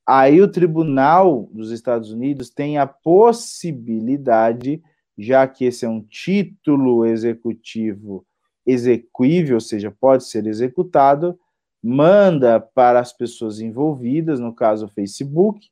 Aí 0.05 0.41
o 0.41 0.51
tribunal 0.51 1.47
dos 1.51 1.71
Estados 1.71 2.11
Unidos 2.11 2.49
tem 2.49 2.77
a 2.77 2.87
possibilidade, 2.87 4.81
já 5.17 5.47
que 5.47 5.65
esse 5.65 5.85
é 5.85 5.89
um 5.89 6.01
título 6.01 7.05
executivo 7.05 8.25
execuível, 8.65 9.55
ou 9.55 9.61
seja, 9.61 9.91
pode 9.91 10.25
ser 10.25 10.47
executado, 10.47 11.39
manda 11.83 12.59
para 12.59 12.99
as 12.99 13.13
pessoas 13.13 13.59
envolvidas, 13.59 14.39
no 14.39 14.53
caso 14.53 14.85
o 14.85 14.89
Facebook, 14.89 15.69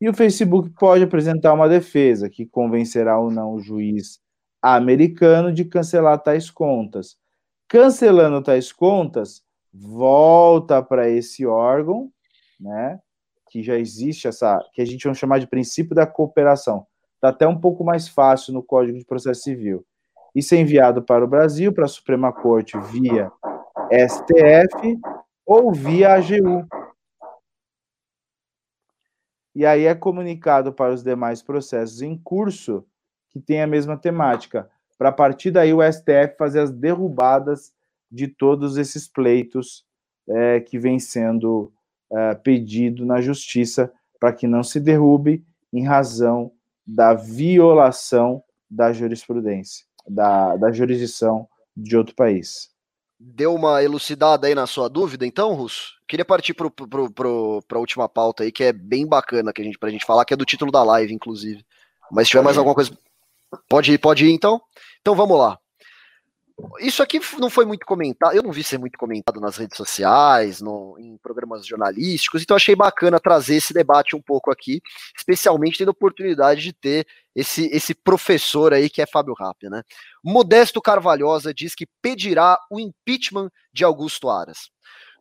e 0.00 0.08
o 0.08 0.14
Facebook 0.14 0.70
pode 0.70 1.04
apresentar 1.04 1.52
uma 1.52 1.68
defesa 1.68 2.28
que 2.28 2.44
convencerá 2.44 3.18
ou 3.18 3.30
não 3.30 3.54
o 3.54 3.60
juiz 3.60 4.20
americano 4.60 5.52
de 5.52 5.64
cancelar 5.64 6.18
tais 6.20 6.50
contas. 6.50 7.16
Cancelando 7.68 8.42
tais 8.42 8.72
contas, 8.72 9.42
volta 9.72 10.82
para 10.82 11.08
esse 11.08 11.46
órgão, 11.46 12.10
né? 12.60 12.98
Que 13.48 13.62
já 13.62 13.78
existe 13.78 14.26
essa, 14.26 14.58
que 14.72 14.82
a 14.82 14.84
gente 14.84 15.04
vai 15.04 15.14
chamar 15.14 15.38
de 15.38 15.46
princípio 15.46 15.94
da 15.94 16.06
cooperação. 16.06 16.86
Está 17.14 17.28
até 17.28 17.46
um 17.46 17.58
pouco 17.58 17.84
mais 17.84 18.08
fácil 18.08 18.52
no 18.52 18.62
Código 18.62 18.98
de 18.98 19.04
Processo 19.04 19.42
Civil. 19.42 19.86
Isso 20.34 20.54
é 20.54 20.58
enviado 20.58 21.02
para 21.02 21.24
o 21.24 21.28
Brasil, 21.28 21.72
para 21.72 21.84
a 21.84 21.88
Suprema 21.88 22.32
Corte 22.32 22.76
via 22.90 23.30
STF 23.92 24.98
ou 25.46 25.72
via 25.72 26.14
AGU, 26.14 26.66
e 29.54 29.66
aí 29.66 29.84
é 29.84 29.94
comunicado 29.94 30.72
para 30.72 30.92
os 30.92 31.02
demais 31.02 31.42
processos 31.42 32.00
em 32.00 32.16
curso 32.16 32.86
que 33.30 33.40
tem 33.40 33.62
a 33.62 33.66
mesma 33.66 33.96
temática, 33.96 34.70
para 34.98 35.10
a 35.10 35.12
partir 35.12 35.50
daí 35.50 35.72
o 35.72 35.82
STF 35.82 36.36
fazer 36.38 36.60
as 36.60 36.70
derrubadas 36.70 37.72
de 38.10 38.28
todos 38.28 38.76
esses 38.76 39.08
pleitos 39.08 39.84
é, 40.28 40.60
que 40.60 40.78
vem 40.78 40.98
sendo 40.98 41.72
é, 42.10 42.34
pedido 42.34 43.04
na 43.04 43.20
justiça 43.20 43.92
para 44.20 44.32
que 44.32 44.46
não 44.46 44.62
se 44.62 44.78
derrube 44.78 45.44
em 45.72 45.84
razão 45.84 46.52
da 46.86 47.14
violação 47.14 48.42
da 48.70 48.92
jurisprudência, 48.92 49.86
da, 50.08 50.56
da 50.56 50.72
jurisdição 50.72 51.48
de 51.76 51.96
outro 51.96 52.14
país 52.14 52.71
deu 53.24 53.54
uma 53.54 53.82
elucidada 53.82 54.46
aí 54.46 54.54
na 54.54 54.66
sua 54.66 54.88
dúvida, 54.88 55.24
então, 55.24 55.54
Russo? 55.54 55.94
Queria 56.08 56.24
partir 56.24 56.54
para 56.54 56.66
a 56.66 57.78
última 57.78 58.08
pauta 58.08 58.42
aí, 58.42 58.50
que 58.50 58.64
é 58.64 58.72
bem 58.72 59.06
bacana 59.06 59.52
que 59.52 59.62
a 59.62 59.64
gente, 59.64 59.78
pra 59.78 59.90
gente 59.90 60.04
falar, 60.04 60.24
que 60.24 60.34
é 60.34 60.36
do 60.36 60.44
título 60.44 60.72
da 60.72 60.82
live, 60.82 61.14
inclusive. 61.14 61.64
Mas 62.10 62.26
se 62.26 62.32
tiver 62.32 62.42
mais 62.42 62.58
alguma 62.58 62.74
coisa. 62.74 62.90
Pode 63.68 63.92
ir, 63.92 63.98
pode 63.98 64.26
ir, 64.26 64.32
então? 64.32 64.60
Então 65.00 65.14
vamos 65.14 65.38
lá. 65.38 65.58
Isso 66.80 67.02
aqui 67.02 67.20
não 67.38 67.50
foi 67.50 67.64
muito 67.64 67.84
comentado, 67.86 68.34
eu 68.34 68.42
não 68.42 68.52
vi 68.52 68.62
ser 68.62 68.78
muito 68.78 68.98
comentado 68.98 69.40
nas 69.40 69.56
redes 69.56 69.76
sociais, 69.76 70.60
no, 70.60 70.96
em 70.98 71.16
programas 71.18 71.66
jornalísticos, 71.66 72.42
então 72.42 72.56
achei 72.56 72.74
bacana 72.74 73.20
trazer 73.20 73.56
esse 73.56 73.72
debate 73.72 74.14
um 74.14 74.22
pouco 74.22 74.50
aqui, 74.50 74.80
especialmente 75.16 75.78
tendo 75.78 75.88
a 75.88 75.92
oportunidade 75.92 76.62
de 76.62 76.72
ter 76.72 77.06
esse, 77.34 77.66
esse 77.66 77.94
professor 77.94 78.72
aí 78.72 78.90
que 78.90 79.00
é 79.00 79.06
Fábio 79.06 79.34
Rappi, 79.34 79.68
né? 79.68 79.82
Modesto 80.22 80.80
Carvalhosa 80.80 81.52
diz 81.52 81.74
que 81.74 81.86
pedirá 82.00 82.58
o 82.70 82.78
impeachment 82.78 83.50
de 83.72 83.84
Augusto 83.84 84.28
Aras. 84.28 84.70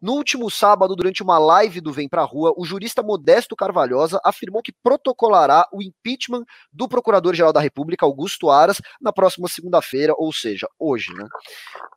No 0.01 0.13
último 0.13 0.49
sábado, 0.49 0.95
durante 0.95 1.21
uma 1.21 1.37
live 1.37 1.79
do 1.79 1.93
Vem 1.93 2.09
Pra 2.09 2.23
Rua, 2.23 2.51
o 2.57 2.65
jurista 2.65 3.03
Modesto 3.03 3.55
Carvalhosa 3.55 4.19
afirmou 4.25 4.63
que 4.63 4.73
protocolará 4.83 5.63
o 5.71 5.79
impeachment 5.79 6.43
do 6.73 6.87
Procurador-Geral 6.87 7.53
da 7.53 7.59
República, 7.59 8.03
Augusto 8.03 8.49
Aras, 8.49 8.81
na 8.99 9.13
próxima 9.13 9.47
segunda-feira, 9.47 10.15
ou 10.17 10.33
seja, 10.33 10.67
hoje, 10.79 11.13
né? 11.13 11.27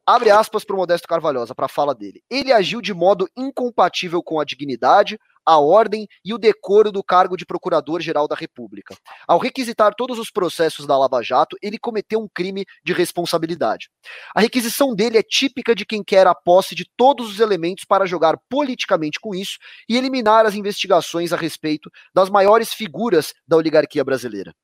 Abre 0.07 0.31
aspas 0.31 0.65
para 0.65 0.75
o 0.75 0.79
Modesto 0.79 1.09
Carvalhosa, 1.09 1.55
para 1.55 1.65
a 1.65 1.69
fala 1.69 1.95
dele. 1.95 2.23
Ele 2.29 2.53
agiu 2.53 2.83
de 2.83 2.93
modo 2.93 3.27
incompatível 3.35 4.23
com 4.23 4.39
a 4.39 4.45
dignidade, 4.45 5.19
a 5.45 5.59
ordem 5.59 6.07
e 6.25 6.33
o 6.33 6.39
decoro 6.39 6.91
do 6.91 7.03
cargo 7.03 7.37
de 7.37 7.45
Procurador-Geral 7.47 8.27
da 8.27 8.35
República. 8.35 8.95
Ao 9.27 9.39
requisitar 9.39 9.95
todos 9.95 10.19
os 10.19 10.31
processos 10.31 10.87
da 10.87 10.97
Lava 10.97 11.23
Jato, 11.23 11.57
ele 11.63 11.79
cometeu 11.79 12.21
um 12.21 12.29
crime 12.33 12.65
de 12.85 12.93
responsabilidade. 12.93 13.89
A 14.35 14.41
requisição 14.41 14.95
dele 14.95 15.19
é 15.19 15.23
típica 15.23 15.75
de 15.75 15.85
quem 15.85 16.03
quer 16.03 16.27
a 16.27 16.35
posse 16.35 16.75
de 16.75 16.85
todos 16.97 17.31
os 17.31 17.41
elementos 17.41 17.85
para 17.85 18.07
jogar 18.07 18.39
politicamente 18.49 19.19
com 19.21 19.35
isso 19.35 19.59
e 19.89 19.97
eliminar 19.97 20.47
as 20.47 20.55
investigações 20.55 21.33
a 21.33 21.37
respeito 21.37 21.91
das 22.15 22.31
maiores 22.31 22.73
figuras 22.73 23.33
da 23.47 23.57
oligarquia 23.57 24.05
brasileira. 24.05 24.55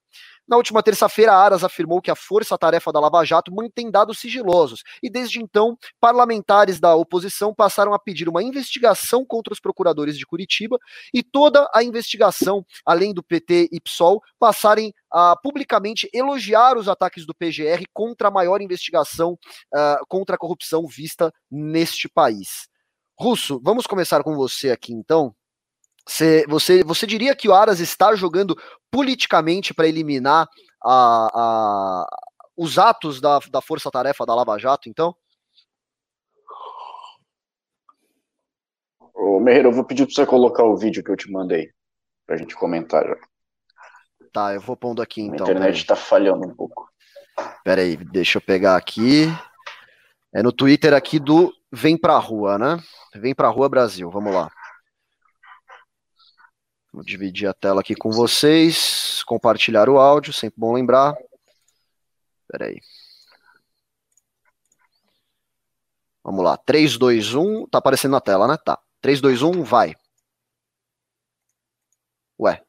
Na 0.50 0.56
última 0.56 0.82
terça-feira, 0.82 1.32
Aras 1.32 1.62
afirmou 1.62 2.02
que 2.02 2.10
a 2.10 2.16
força-tarefa 2.16 2.90
da 2.90 2.98
Lava 2.98 3.24
Jato 3.24 3.54
mantém 3.54 3.88
dados 3.88 4.18
sigilosos 4.18 4.82
e, 5.00 5.08
desde 5.08 5.40
então, 5.40 5.78
parlamentares 6.00 6.80
da 6.80 6.92
oposição 6.92 7.54
passaram 7.54 7.94
a 7.94 8.00
pedir 8.00 8.28
uma 8.28 8.42
investigação 8.42 9.24
contra 9.24 9.52
os 9.52 9.60
procuradores 9.60 10.18
de 10.18 10.26
Curitiba 10.26 10.76
e 11.14 11.22
toda 11.22 11.70
a 11.72 11.84
investigação, 11.84 12.66
além 12.84 13.14
do 13.14 13.22
PT 13.22 13.68
e 13.70 13.80
PSOL, 13.80 14.20
passarem 14.40 14.92
a 15.08 15.36
publicamente 15.36 16.10
elogiar 16.12 16.76
os 16.76 16.88
ataques 16.88 17.24
do 17.24 17.32
PGR 17.32 17.84
contra 17.92 18.26
a 18.26 18.32
maior 18.32 18.60
investigação 18.60 19.38
uh, 19.72 20.04
contra 20.08 20.34
a 20.34 20.38
corrupção 20.38 20.84
vista 20.84 21.32
neste 21.48 22.08
país. 22.08 22.68
Russo, 23.16 23.60
vamos 23.62 23.86
começar 23.86 24.24
com 24.24 24.34
você 24.34 24.72
aqui 24.72 24.92
então. 24.92 25.32
Você, 26.06 26.44
você, 26.48 26.82
você 26.82 27.06
diria 27.06 27.36
que 27.36 27.48
o 27.48 27.54
Aras 27.54 27.80
está 27.80 28.14
jogando 28.14 28.56
politicamente 28.90 29.72
para 29.72 29.86
eliminar 29.86 30.48
a, 30.82 31.28
a, 31.34 32.06
os 32.56 32.78
atos 32.78 33.20
da, 33.20 33.38
da 33.50 33.60
força-tarefa 33.60 34.26
da 34.26 34.34
Lava 34.34 34.58
Jato, 34.58 34.88
então? 34.88 35.14
Ô, 39.14 39.38
Merreiro, 39.38 39.68
eu 39.68 39.72
vou 39.72 39.84
pedir 39.84 40.06
para 40.06 40.14
você 40.14 40.26
colocar 40.26 40.64
o 40.64 40.76
vídeo 40.76 41.04
que 41.04 41.10
eu 41.10 41.16
te 41.16 41.30
mandei, 41.30 41.70
para 42.26 42.36
a 42.36 42.38
gente 42.38 42.54
comentar 42.54 43.06
já. 43.06 43.16
Tá, 44.32 44.54
eu 44.54 44.60
vou 44.60 44.76
pondo 44.76 45.02
aqui 45.02 45.22
então. 45.22 45.46
A 45.46 45.50
internet 45.50 45.76
está 45.76 45.96
falhando 45.96 46.46
um 46.46 46.54
pouco. 46.54 46.88
Pera 47.64 47.82
aí, 47.82 47.96
deixa 47.96 48.38
eu 48.38 48.42
pegar 48.42 48.76
aqui. 48.76 49.26
É 50.32 50.42
no 50.42 50.52
Twitter 50.52 50.94
aqui 50.94 51.18
do 51.18 51.52
Vem 51.72 51.96
Pra 51.96 52.16
Rua, 52.18 52.56
né? 52.56 52.78
Vem 53.14 53.34
Pra 53.34 53.48
Rua 53.48 53.68
Brasil, 53.68 54.08
vamos 54.10 54.32
lá. 54.32 54.50
Vou 56.92 57.04
dividir 57.04 57.46
a 57.46 57.54
tela 57.54 57.80
aqui 57.80 57.94
com 57.94 58.10
vocês, 58.10 59.22
compartilhar 59.24 59.88
o 59.88 59.98
áudio, 59.98 60.32
sempre 60.32 60.58
bom 60.58 60.72
lembrar. 60.72 61.16
Espera 62.42 62.66
aí. 62.66 62.80
Vamos 66.24 66.44
lá, 66.44 66.56
3, 66.56 66.98
2, 66.98 67.34
1, 67.34 67.66
tá 67.68 67.78
aparecendo 67.78 68.12
na 68.12 68.20
tela, 68.20 68.46
né? 68.48 68.56
Tá. 68.64 68.78
3, 69.00 69.20
2, 69.20 69.42
1, 69.42 69.62
vai. 69.62 69.94
Ué. 72.38 72.62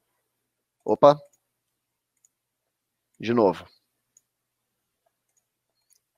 Opa. 0.85 1.17
De 3.19 3.33
novo. 3.33 3.65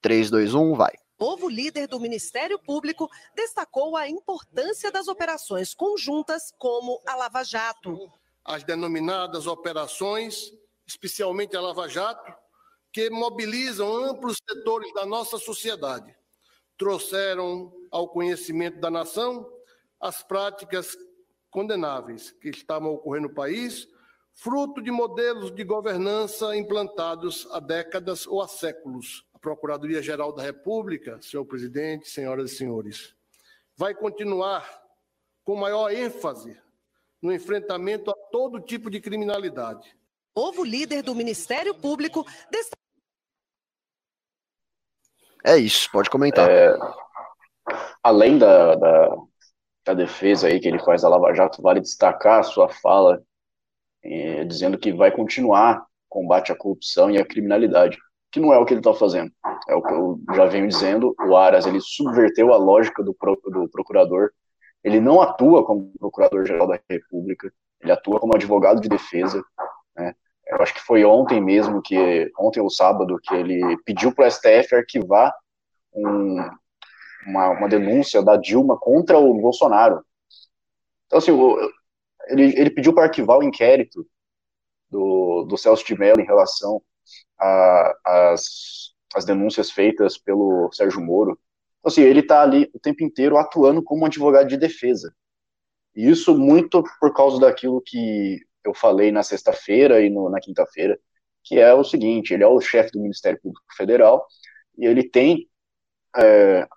3, 0.01 0.29
2, 0.29 0.53
1, 0.53 0.75
vai 0.75 1.02
novo 1.23 1.47
líder 1.47 1.87
do 1.87 2.01
Ministério 2.01 2.59
Público 2.59 3.09
destacou 3.33 3.95
a 3.95 4.09
importância 4.09 4.91
das 4.91 5.07
operações 5.07 5.73
conjuntas 5.73 6.51
como 6.57 7.01
a 7.07 7.15
Lava 7.15 7.45
Jato. 7.45 8.11
As 8.43 8.65
denominadas 8.65 9.47
operações, 9.47 10.51
especialmente 10.85 11.55
a 11.55 11.61
Lava 11.61 11.87
Jato, 11.87 12.29
que 12.91 13.09
mobilizam 13.09 13.89
amplos 14.03 14.37
setores 14.45 14.93
da 14.93 15.05
nossa 15.05 15.37
sociedade, 15.37 16.13
trouxeram 16.77 17.71
ao 17.89 18.09
conhecimento 18.09 18.81
da 18.81 18.91
nação 18.91 19.49
as 20.01 20.21
práticas 20.21 20.97
condenáveis 21.49 22.31
que 22.31 22.49
estavam 22.49 22.95
ocorrendo 22.95 23.29
no 23.29 23.33
país, 23.33 23.87
fruto 24.33 24.81
de 24.81 24.91
modelos 24.91 25.55
de 25.55 25.63
governança 25.63 26.53
implantados 26.57 27.47
há 27.49 27.61
décadas 27.61 28.27
ou 28.27 28.41
há 28.41 28.47
séculos 28.49 29.23
Procuradoria-Geral 29.43 30.31
da 30.31 30.41
República, 30.41 31.21
senhor 31.21 31.43
presidente, 31.43 32.09
senhoras 32.09 32.49
e 32.49 32.55
senhores, 32.55 33.13
vai 33.75 33.93
continuar 33.93 34.81
com 35.43 35.57
maior 35.57 35.91
ênfase 35.91 36.57
no 37.21 37.31
enfrentamento 37.31 38.09
a 38.09 38.13
todo 38.31 38.61
tipo 38.61 38.89
de 38.89 39.01
criminalidade. 39.01 39.95
Novo 40.33 40.63
líder 40.63 41.03
do 41.03 41.13
Ministério 41.13 41.75
Público. 41.75 42.25
É 45.43 45.57
isso, 45.57 45.91
pode 45.91 46.09
comentar. 46.09 46.49
É, 46.49 46.73
além 48.01 48.37
da, 48.37 48.75
da, 48.75 49.17
da, 49.85 49.93
defesa 49.93 50.47
aí 50.47 50.57
que 50.61 50.69
ele 50.69 50.79
faz 50.79 51.01
da 51.01 51.09
Lava 51.09 51.33
Jato, 51.33 51.61
vale 51.61 51.81
destacar 51.81 52.39
a 52.39 52.43
sua 52.43 52.69
fala 52.69 53.21
é, 54.01 54.45
dizendo 54.45 54.77
que 54.77 54.93
vai 54.93 55.11
continuar 55.11 55.85
combate 56.07 56.51
à 56.51 56.55
corrupção 56.55 57.11
e 57.11 57.17
à 57.17 57.25
criminalidade 57.25 57.97
que 58.33 58.39
não 58.39 58.51
é 58.51 58.57
o 58.57 58.65
que 58.65 58.73
ele 58.73 58.79
está 58.79 58.93
fazendo. 58.95 59.31
é 59.69 59.75
o 59.75 59.81
que 59.81 59.93
eu 59.93 60.19
já 60.35 60.45
venho 60.45 60.67
dizendo, 60.67 61.15
o 61.19 61.37
Aras 61.37 61.67
ele 61.67 61.79
subverteu 61.79 62.51
a 62.51 62.57
lógica 62.57 63.03
do, 63.03 63.13
pro, 63.13 63.39
do 63.45 63.69
procurador, 63.69 64.31
ele 64.83 64.99
não 64.99 65.21
atua 65.21 65.63
como 65.63 65.93
procurador-geral 65.99 66.67
da 66.67 66.79
República, 66.89 67.53
ele 67.79 67.91
atua 67.91 68.19
como 68.19 68.35
advogado 68.35 68.81
de 68.81 68.89
defesa, 68.89 69.43
né? 69.95 70.15
Eu 70.47 70.61
acho 70.61 70.73
que 70.73 70.81
foi 70.81 71.05
ontem 71.05 71.39
mesmo, 71.39 71.81
que 71.81 72.29
ontem 72.37 72.59
ou 72.59 72.69
sábado, 72.69 73.19
que 73.23 73.33
ele 73.33 73.77
pediu 73.85 74.13
para 74.13 74.27
o 74.27 74.31
STF 74.31 74.75
arquivar 74.75 75.33
um, 75.93 76.37
uma, 77.27 77.49
uma 77.51 77.69
denúncia 77.69 78.21
da 78.21 78.35
Dilma 78.35 78.77
contra 78.77 79.17
o 79.17 79.39
Bolsonaro. 79.39 80.03
Então, 81.05 81.19
assim, 81.19 81.31
ele, 82.27 82.59
ele 82.59 82.69
pediu 82.71 82.93
para 82.93 83.03
arquivar 83.03 83.37
o 83.37 83.43
inquérito 83.43 84.05
do, 84.89 85.45
do 85.47 85.57
Celso 85.57 85.85
de 85.85 85.97
Mello 85.97 86.19
em 86.19 86.25
relação 86.25 86.81
às 88.05 88.93
as 89.15 89.25
denúncias 89.25 89.71
feitas 89.71 90.17
pelo 90.17 90.71
Sérgio 90.71 91.01
Moro. 91.01 91.39
Então, 91.79 91.91
assim, 91.91 92.01
ele 92.01 92.21
está 92.21 92.41
ali 92.41 92.69
o 92.73 92.79
tempo 92.79 93.03
inteiro 93.03 93.37
atuando 93.37 93.83
como 93.83 94.05
advogado 94.05 94.47
de 94.47 94.57
defesa. 94.57 95.13
E 95.95 96.09
isso 96.09 96.35
muito 96.37 96.83
por 96.99 97.13
causa 97.13 97.39
daquilo 97.39 97.81
que 97.81 98.39
eu 98.63 98.73
falei 98.73 99.11
na 99.11 99.23
sexta-feira 99.23 100.01
e 100.01 100.09
no, 100.09 100.29
na 100.29 100.39
quinta-feira, 100.39 100.99
que 101.43 101.59
é 101.59 101.73
o 101.73 101.83
seguinte: 101.83 102.33
ele 102.33 102.43
é 102.43 102.47
o 102.47 102.59
chefe 102.59 102.91
do 102.91 103.01
Ministério 103.01 103.39
Público 103.41 103.65
Federal 103.75 104.25
e 104.77 104.85
ele 104.85 105.03
tem 105.07 105.47
é, 106.17 106.67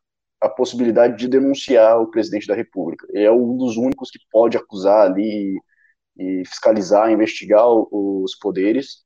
a 0.40 0.48
possibilidade 0.48 1.16
de 1.16 1.28
denunciar 1.28 2.00
o 2.00 2.10
presidente 2.10 2.46
da 2.46 2.54
República. 2.54 3.06
Ele 3.10 3.24
é 3.24 3.32
um 3.32 3.56
dos 3.56 3.76
únicos 3.76 4.10
que 4.10 4.18
pode 4.30 4.56
acusar 4.56 5.06
ali 5.06 5.58
e 6.18 6.42
fiscalizar, 6.46 7.10
investigar 7.10 7.66
os 7.68 8.34
poderes. 8.36 9.05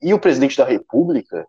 E 0.00 0.14
o 0.14 0.20
presidente 0.20 0.56
da 0.56 0.64
República 0.64 1.46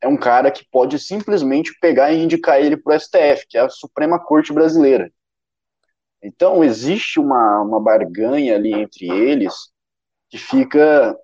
é 0.00 0.08
um 0.08 0.16
cara 0.16 0.50
que 0.50 0.64
pode 0.70 0.98
simplesmente 0.98 1.76
pegar 1.80 2.12
e 2.12 2.22
indicar 2.22 2.60
ele 2.60 2.76
para 2.76 2.96
o 2.96 3.00
STF, 3.00 3.46
que 3.48 3.58
é 3.58 3.60
a 3.60 3.68
Suprema 3.68 4.18
Corte 4.18 4.52
Brasileira. 4.52 5.12
Então, 6.22 6.62
existe 6.64 7.18
uma, 7.18 7.62
uma 7.62 7.80
barganha 7.80 8.54
ali 8.54 8.72
entre 8.72 9.06
eles 9.06 9.54
que 10.28 10.38
fica 10.38 11.16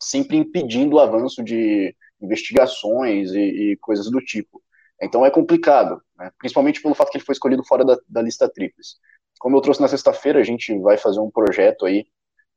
sempre 0.00 0.36
impedindo 0.36 0.96
o 0.96 1.00
avanço 1.00 1.42
de 1.42 1.94
investigações 2.20 3.30
e, 3.32 3.72
e 3.72 3.76
coisas 3.76 4.10
do 4.10 4.20
tipo. 4.20 4.62
Então 5.00 5.26
é 5.26 5.30
complicado, 5.30 6.00
né? 6.16 6.30
principalmente 6.38 6.80
pelo 6.80 6.94
fato 6.94 7.10
que 7.10 7.18
ele 7.18 7.24
foi 7.24 7.32
escolhido 7.32 7.64
fora 7.64 7.84
da, 7.84 7.98
da 8.08 8.22
lista 8.22 8.48
tríplice. 8.48 8.96
Como 9.38 9.56
eu 9.56 9.60
trouxe 9.60 9.80
na 9.80 9.88
sexta-feira, 9.88 10.38
a 10.38 10.44
gente 10.44 10.78
vai 10.78 10.96
fazer 10.96 11.18
um 11.18 11.30
projeto 11.30 11.84
aí 11.84 12.06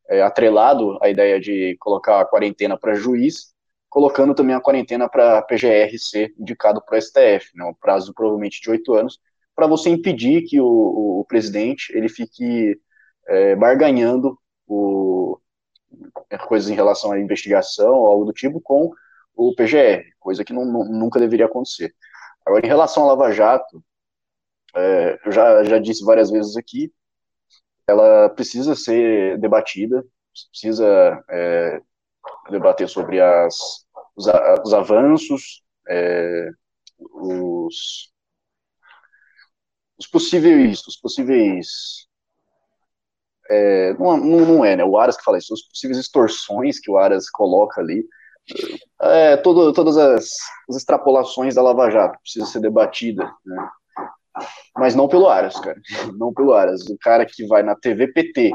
é, 0.09 0.21
atrelado 0.21 0.97
à 1.01 1.09
ideia 1.09 1.39
de 1.39 1.75
colocar 1.79 2.21
a 2.21 2.25
quarentena 2.25 2.77
para 2.77 2.95
juiz, 2.95 3.53
colocando 3.89 4.35
também 4.35 4.55
a 4.55 4.61
quarentena 4.61 5.09
para 5.09 5.41
PGR 5.41 5.97
ser 5.97 6.33
indicado 6.37 6.81
para 6.83 6.97
o 6.97 7.01
STF, 7.01 7.49
né, 7.55 7.65
um 7.65 7.73
prazo 7.73 8.13
provavelmente 8.13 8.61
de 8.61 8.69
oito 8.69 8.93
anos, 8.93 9.19
para 9.55 9.67
você 9.67 9.89
impedir 9.89 10.43
que 10.43 10.59
o, 10.59 10.65
o, 10.65 11.19
o, 11.21 11.25
presidente 11.25 11.95
ele 11.95 12.09
fique 12.09 12.77
é, 13.27 13.55
barganhando 13.55 14.37
o, 14.67 15.39
coisas 16.47 16.69
em 16.69 16.75
relação 16.75 17.11
à 17.11 17.19
investigação 17.19 17.93
ou 17.93 18.07
algo 18.07 18.25
do 18.25 18.33
tipo 18.33 18.59
com 18.59 18.91
o 19.35 19.55
PGR, 19.55 20.03
coisa 20.19 20.43
que 20.43 20.53
não, 20.53 20.65
nunca 20.65 21.19
deveria 21.19 21.45
acontecer. 21.45 21.93
Agora, 22.45 22.65
em 22.65 22.69
relação 22.69 23.03
à 23.03 23.07
Lava 23.07 23.31
Jato, 23.31 23.83
é, 24.75 25.19
eu 25.25 25.31
já, 25.31 25.63
já 25.63 25.79
disse 25.79 26.03
várias 26.03 26.29
vezes 26.29 26.57
aqui, 26.57 26.91
ela 27.87 28.29
precisa 28.29 28.75
ser 28.75 29.37
debatida, 29.39 30.03
precisa 30.51 31.23
é, 31.29 31.81
debater 32.49 32.89
sobre 32.89 33.21
as, 33.21 33.55
os, 34.15 34.25
os 34.63 34.73
avanços, 34.73 35.63
é, 35.87 36.49
os, 36.99 38.11
os 39.97 40.07
possíveis, 40.07 40.85
os 40.87 40.97
possíveis 40.97 42.07
é, 43.49 43.93
não, 43.93 44.17
não, 44.17 44.65
é, 44.65 44.75
né? 44.75 44.83
O 44.83 44.97
Aras 44.97 45.17
que 45.17 45.23
fala 45.23 45.37
isso, 45.37 45.53
os 45.53 45.63
possíveis 45.63 45.99
extorsões 45.99 46.79
que 46.79 46.89
o 46.89 46.97
Aras 46.97 47.29
coloca 47.29 47.79
ali, 47.79 48.03
é, 49.01 49.37
todo, 49.37 49.73
todas 49.73 49.97
as, 49.97 50.29
as, 50.69 50.75
extrapolações 50.77 51.55
da 51.55 51.61
Lava 51.61 51.89
Jato 51.89 52.19
precisa 52.21 52.45
ser 52.45 52.59
debatida, 52.59 53.31
né? 53.45 53.69
Mas 54.75 54.95
não 54.95 55.07
pelo 55.07 55.27
Aras, 55.27 55.59
cara. 55.59 55.79
Não 56.17 56.33
pelo 56.33 56.53
Aras. 56.53 56.85
O 56.87 56.97
cara 56.97 57.25
que 57.25 57.45
vai 57.47 57.63
na 57.63 57.75
TV 57.75 58.07
PT, 58.07 58.51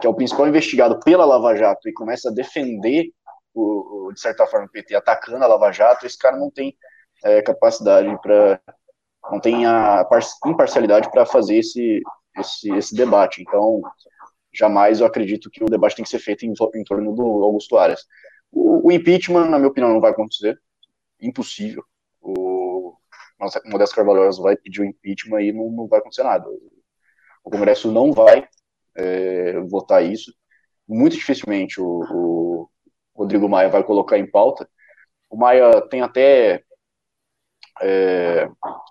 que 0.00 0.06
é 0.06 0.10
o 0.10 0.14
principal 0.14 0.48
investigado 0.48 0.98
pela 1.00 1.24
Lava 1.24 1.54
Jato, 1.54 1.88
e 1.88 1.92
começa 1.92 2.28
a 2.28 2.32
defender, 2.32 3.06
o, 3.54 4.08
o 4.08 4.12
de 4.12 4.20
certa 4.20 4.46
forma, 4.46 4.66
o 4.66 4.70
PT 4.70 4.94
atacando 4.94 5.44
a 5.44 5.48
Lava 5.48 5.72
Jato, 5.72 6.06
esse 6.06 6.18
cara 6.18 6.36
não 6.36 6.50
tem 6.50 6.76
é, 7.24 7.42
capacidade 7.42 8.08
para. 8.20 8.60
não 9.30 9.40
tem 9.40 9.66
a 9.66 10.06
imparcialidade 10.46 11.10
para 11.10 11.24
fazer 11.24 11.58
esse, 11.58 12.00
esse, 12.38 12.70
esse 12.72 12.94
debate. 12.94 13.42
Então, 13.42 13.80
jamais 14.52 15.00
eu 15.00 15.06
acredito 15.06 15.50
que 15.50 15.64
o 15.64 15.70
debate 15.70 15.96
tem 15.96 16.04
que 16.04 16.10
ser 16.10 16.18
feito 16.18 16.44
em, 16.44 16.52
em 16.74 16.84
torno 16.84 17.14
do 17.14 17.22
Augusto 17.22 17.76
Aras. 17.76 18.04
O, 18.50 18.88
o, 18.88 18.92
impeachment, 18.92 19.48
na 19.48 19.58
minha 19.58 19.70
opinião, 19.70 19.92
não 19.92 20.00
vai 20.00 20.10
acontecer. 20.10 20.58
Impossível. 21.20 21.84
Modesto 23.66 23.96
Carvalho 23.96 24.30
vai 24.42 24.56
pedir 24.56 24.82
o 24.82 24.84
impeachment 24.84 25.42
e 25.42 25.52
não, 25.52 25.70
não 25.70 25.88
vai 25.88 25.98
acontecer 25.98 26.22
nada. 26.22 26.48
O 27.44 27.50
Congresso 27.50 27.90
não 27.90 28.12
vai 28.12 28.46
é, 28.96 29.60
votar 29.62 30.04
isso. 30.04 30.32
Muito 30.88 31.16
dificilmente 31.16 31.80
o, 31.80 31.86
o, 32.10 32.70
Rodrigo 33.14 33.48
Maia 33.48 33.68
vai 33.68 33.82
colocar 33.82 34.18
em 34.18 34.30
pauta. 34.30 34.68
O 35.28 35.36
Maia 35.36 35.80
tem 35.88 36.02
até 36.02 36.62
é, 37.80 38.48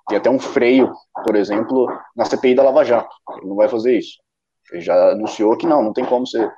tem 0.08 0.18
até 0.18 0.30
um 0.30 0.40
freio, 0.40 0.92
por 1.26 1.36
exemplo, 1.36 1.88
na 2.16 2.26
CPI 2.26 2.56
da 2.56 2.64
Lava 2.64 2.84
Jato. 2.84 3.16
Ele 3.38 3.48
não 3.48 3.56
vai 3.56 3.70
fazer 3.70 3.98
isso. 3.98 4.18
Ele 4.72 4.82
já 4.82 5.12
anunciou 5.12 5.58
que 5.58 5.68
não, 5.68 5.84
não 5.84 5.94
tem 5.94 6.06
como 6.06 6.26
você 6.28 6.50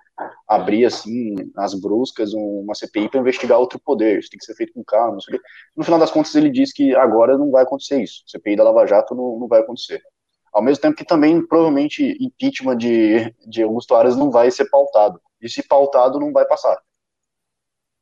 abrir 0.48 0.86
assim, 0.86 1.36
nas 1.56 1.74
bruscas, 1.74 2.34
uma 2.34 2.76
CPI 2.76 3.10
para 3.10 3.20
investigar 3.20 3.60
outro 3.60 3.80
poder, 3.80 4.20
isso 4.20 4.30
tem 4.30 4.38
que 4.38 4.46
ser 4.46 4.56
feito 4.56 4.74
com 4.74 4.84
calma. 4.84 5.18
No 5.76 5.84
final 5.84 6.00
das 6.00 6.12
contas, 6.12 6.36
ele 6.36 6.50
diz 6.50 6.72
que 6.72 6.96
agora 6.96 7.38
não 7.38 7.50
vai 7.50 7.64
acontecer 7.64 8.02
isso. 8.02 8.24
CPI 8.28 8.56
da 8.56 8.64
Lava 8.64 8.86
Jato 8.86 9.16
não, 9.16 9.40
não 9.40 9.48
vai 9.48 9.62
acontecer. 9.62 10.02
Ao 10.52 10.62
mesmo 10.62 10.82
tempo 10.82 10.96
que 10.96 11.06
também, 11.06 11.46
provavelmente, 11.46 12.16
impeachment 12.20 12.78
de, 12.78 13.34
de 13.48 13.64
Augusto 13.64 13.96
Aras 13.96 14.16
não 14.16 14.30
vai 14.30 14.52
ser 14.52 14.70
pautado. 14.70 15.20
E 15.42 15.50
se 15.50 15.68
pautado, 15.68 16.20
não 16.20 16.32
vai 16.32 16.46
passar. 16.46 16.80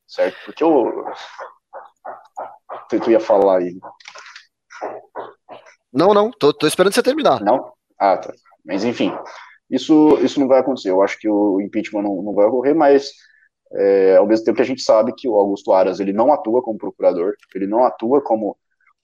Certo? 0.05 0.37
Porque 0.45 0.61
eu. 0.61 1.05
Tu 2.89 3.11
ia 3.11 3.19
falar 3.21 3.59
aí. 3.59 3.79
Não, 5.93 6.13
não, 6.13 6.29
tô, 6.29 6.53
tô 6.53 6.67
esperando 6.67 6.93
você 6.93 7.01
terminar. 7.01 7.41
Não? 7.41 7.73
Ah, 7.97 8.17
tá. 8.17 8.33
Mas 8.65 8.83
enfim, 8.83 9.11
isso, 9.71 10.17
isso 10.23 10.39
não 10.39 10.47
vai 10.47 10.59
acontecer. 10.59 10.91
Eu 10.91 11.01
acho 11.01 11.17
que 11.17 11.29
o 11.29 11.61
impeachment 11.61 12.03
não, 12.03 12.21
não 12.21 12.33
vai 12.33 12.45
ocorrer, 12.45 12.75
mas 12.75 13.11
é, 13.73 14.17
ao 14.17 14.27
mesmo 14.27 14.45
tempo 14.45 14.57
que 14.57 14.61
a 14.61 14.65
gente 14.65 14.81
sabe 14.81 15.13
que 15.15 15.27
o 15.29 15.35
Augusto 15.35 15.71
Aras 15.71 15.99
ele 15.99 16.11
não 16.11 16.33
atua 16.33 16.61
como 16.61 16.77
procurador, 16.77 17.33
ele 17.55 17.67
não 17.67 17.85
atua 17.85 18.21
como 18.21 18.57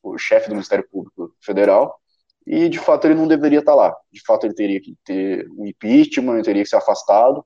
o 0.04 0.18
chefe 0.18 0.50
do 0.50 0.56
Ministério 0.56 0.88
Público 0.90 1.34
Federal, 1.42 1.98
e 2.46 2.70
de 2.70 2.80
fato 2.80 3.08
ele 3.08 3.16
não 3.16 3.28
deveria 3.28 3.60
estar 3.60 3.76
lá. 3.76 3.96
De 4.12 4.22
fato 4.26 4.46
ele 4.46 4.54
teria 4.54 4.82
que 4.82 4.96
ter 5.06 5.48
um 5.58 5.66
impeachment, 5.66 6.36
ele 6.36 6.44
teria 6.44 6.64
que 6.64 6.70
ser 6.70 6.78
afastado, 6.78 7.46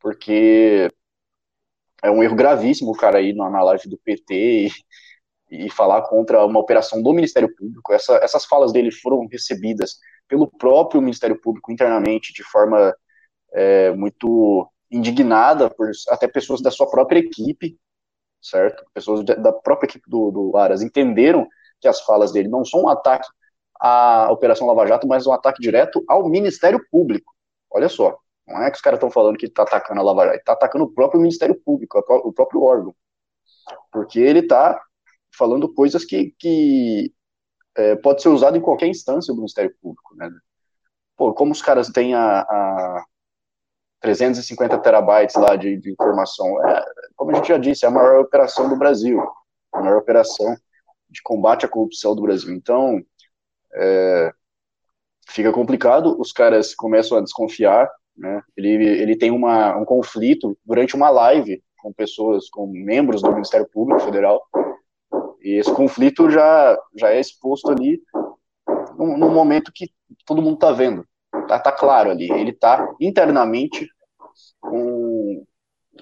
porque 0.00 0.90
é 2.02 2.10
um 2.10 2.22
erro 2.22 2.36
gravíssimo 2.36 2.90
o 2.90 2.96
cara 2.96 3.20
ir 3.20 3.34
na 3.34 3.62
live 3.62 3.88
do 3.88 3.98
PT 3.98 4.68
e, 5.50 5.66
e 5.66 5.70
falar 5.70 6.02
contra 6.02 6.44
uma 6.44 6.60
operação 6.60 7.02
do 7.02 7.12
Ministério 7.12 7.54
Público. 7.56 7.92
Essa, 7.92 8.16
essas 8.16 8.44
falas 8.44 8.72
dele 8.72 8.90
foram 8.92 9.26
recebidas 9.30 9.98
pelo 10.28 10.46
próprio 10.46 11.00
Ministério 11.00 11.40
Público 11.40 11.72
internamente, 11.72 12.32
de 12.32 12.42
forma 12.42 12.94
é, 13.52 13.92
muito 13.92 14.70
indignada, 14.90 15.70
por 15.70 15.90
até 16.08 16.28
pessoas 16.28 16.60
da 16.60 16.70
sua 16.70 16.88
própria 16.88 17.18
equipe, 17.18 17.78
certo? 18.40 18.84
Pessoas 18.94 19.24
da 19.24 19.52
própria 19.52 19.88
equipe 19.88 20.08
do, 20.08 20.30
do 20.30 20.56
Aras 20.56 20.82
entenderam 20.82 21.48
que 21.80 21.88
as 21.88 22.00
falas 22.02 22.32
dele 22.32 22.48
não 22.48 22.64
são 22.64 22.82
um 22.82 22.88
ataque 22.88 23.28
à 23.80 24.30
Operação 24.30 24.66
Lava 24.66 24.86
Jato, 24.86 25.06
mas 25.06 25.26
um 25.26 25.32
ataque 25.32 25.60
direto 25.60 26.02
ao 26.08 26.28
Ministério 26.28 26.80
Público. 26.90 27.34
Olha 27.70 27.88
só, 27.88 28.18
não 28.46 28.62
é 28.62 28.70
que 28.70 28.76
os 28.76 28.82
caras 28.82 28.98
estão 28.98 29.10
falando 29.10 29.36
que 29.36 29.46
está 29.46 29.62
atacando 29.62 30.00
a 30.00 30.04
Lava 30.04 30.26
Jato, 30.26 30.38
está 30.38 30.52
atacando 30.52 30.84
o 30.84 30.92
próprio 30.92 31.20
Ministério 31.20 31.60
Público, 31.64 31.98
o 31.98 32.32
próprio 32.32 32.62
órgão. 32.62 32.94
Porque 33.92 34.20
ele 34.20 34.40
está 34.40 34.80
falando 35.36 35.72
coisas 35.72 36.04
que, 36.04 36.34
que 36.38 37.12
é, 37.76 37.94
pode 37.96 38.22
ser 38.22 38.28
usado 38.28 38.56
em 38.56 38.60
qualquer 38.60 38.86
instância 38.86 39.32
do 39.32 39.38
Ministério 39.38 39.74
Público, 39.80 40.14
né? 40.16 40.30
Pô, 41.16 41.32
como 41.32 41.52
os 41.52 41.62
caras 41.62 41.88
têm 41.88 42.14
a, 42.14 42.40
a 42.40 43.04
350 44.00 44.78
terabytes 44.78 45.36
lá 45.36 45.56
de, 45.56 45.76
de 45.78 45.90
informação, 45.90 46.66
é, 46.66 46.84
como 47.14 47.30
a 47.30 47.34
gente 47.34 47.48
já 47.48 47.58
disse, 47.58 47.84
é 47.84 47.88
a 47.88 47.90
maior 47.90 48.20
operação 48.20 48.68
do 48.68 48.76
Brasil, 48.76 49.20
a 49.72 49.80
maior 49.80 49.98
operação 49.98 50.56
de 51.08 51.22
combate 51.22 51.64
à 51.64 51.68
corrupção 51.68 52.14
do 52.14 52.22
Brasil. 52.22 52.54
Então, 52.54 53.02
é, 53.74 54.32
fica 55.28 55.52
complicado, 55.52 56.18
os 56.20 56.32
caras 56.32 56.74
começam 56.74 57.18
a 57.18 57.22
desconfiar, 57.22 57.90
né? 58.16 58.42
Ele, 58.56 58.70
ele 58.84 59.16
tem 59.16 59.30
uma, 59.30 59.76
um 59.76 59.84
conflito 59.84 60.56
durante 60.64 60.94
uma 60.94 61.10
live 61.10 61.62
com 61.78 61.92
pessoas, 61.92 62.48
com 62.48 62.66
membros 62.66 63.22
do 63.22 63.32
Ministério 63.32 63.68
Público 63.68 64.00
Federal, 64.00 64.42
E 65.46 65.60
esse 65.60 65.72
conflito 65.72 66.28
já, 66.28 66.76
já 66.96 67.10
é 67.10 67.20
exposto 67.20 67.70
ali 67.70 68.02
no, 68.98 69.16
no 69.16 69.30
momento 69.30 69.70
que 69.72 69.88
todo 70.24 70.42
mundo 70.42 70.54
está 70.54 70.72
vendo. 70.72 71.06
Tá, 71.46 71.60
tá 71.60 71.70
claro 71.70 72.10
ali. 72.10 72.28
Ele 72.32 72.50
está 72.50 72.84
internamente 73.00 73.88
com, 74.60 75.46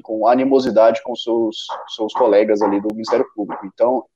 com 0.02 0.26
animosidade 0.26 1.02
com 1.02 1.14
seus, 1.14 1.66
seus 1.94 2.14
colegas 2.14 2.62
ali 2.62 2.80
do 2.80 2.88
Ministério 2.94 3.26
Público. 3.34 3.66
Então, 3.66 4.06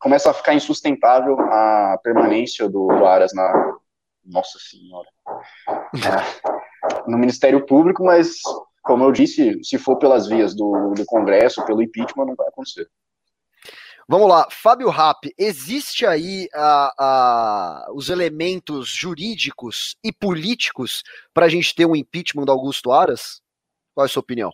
começa 0.00 0.28
a 0.28 0.34
ficar 0.34 0.54
insustentável 0.54 1.38
a 1.38 1.96
permanência 2.02 2.68
do, 2.68 2.88
do 2.88 3.06
Aras 3.06 3.32
na. 3.32 3.76
Nossa 4.24 4.58
Senhora. 4.58 5.08
É, 5.94 7.10
no 7.10 7.16
Ministério 7.16 7.64
Público, 7.64 8.04
mas, 8.04 8.40
como 8.82 9.04
eu 9.04 9.12
disse, 9.12 9.62
se 9.62 9.78
for 9.78 9.96
pelas 9.96 10.26
vias 10.26 10.54
do, 10.54 10.92
do 10.94 11.06
Congresso, 11.06 11.64
pelo 11.64 11.80
impeachment, 11.80 12.26
não 12.26 12.34
vai 12.34 12.48
acontecer. 12.48 12.86
Vamos 14.10 14.26
lá, 14.26 14.48
Fábio 14.50 14.88
Rapp, 14.88 15.30
existe 15.36 16.06
aí 16.06 16.48
a, 16.54 16.94
a, 16.98 17.92
os 17.92 18.08
elementos 18.08 18.88
jurídicos 18.88 19.98
e 20.02 20.10
políticos 20.10 21.02
para 21.34 21.44
a 21.44 21.48
gente 21.50 21.74
ter 21.74 21.84
um 21.84 21.94
impeachment 21.94 22.46
do 22.46 22.52
Augusto 22.52 22.90
Aras? 22.90 23.42
Qual 23.94 24.06
é 24.06 24.08
a 24.08 24.08
sua 24.08 24.20
opinião? 24.20 24.50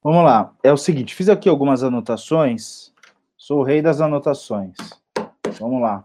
Vamos 0.00 0.22
lá, 0.22 0.54
é 0.62 0.72
o 0.72 0.76
seguinte, 0.76 1.12
fiz 1.12 1.28
aqui 1.28 1.48
algumas 1.48 1.82
anotações, 1.82 2.94
sou 3.36 3.58
o 3.58 3.64
rei 3.64 3.82
das 3.82 4.00
anotações. 4.00 4.76
Vamos 5.58 5.82
lá. 5.82 6.04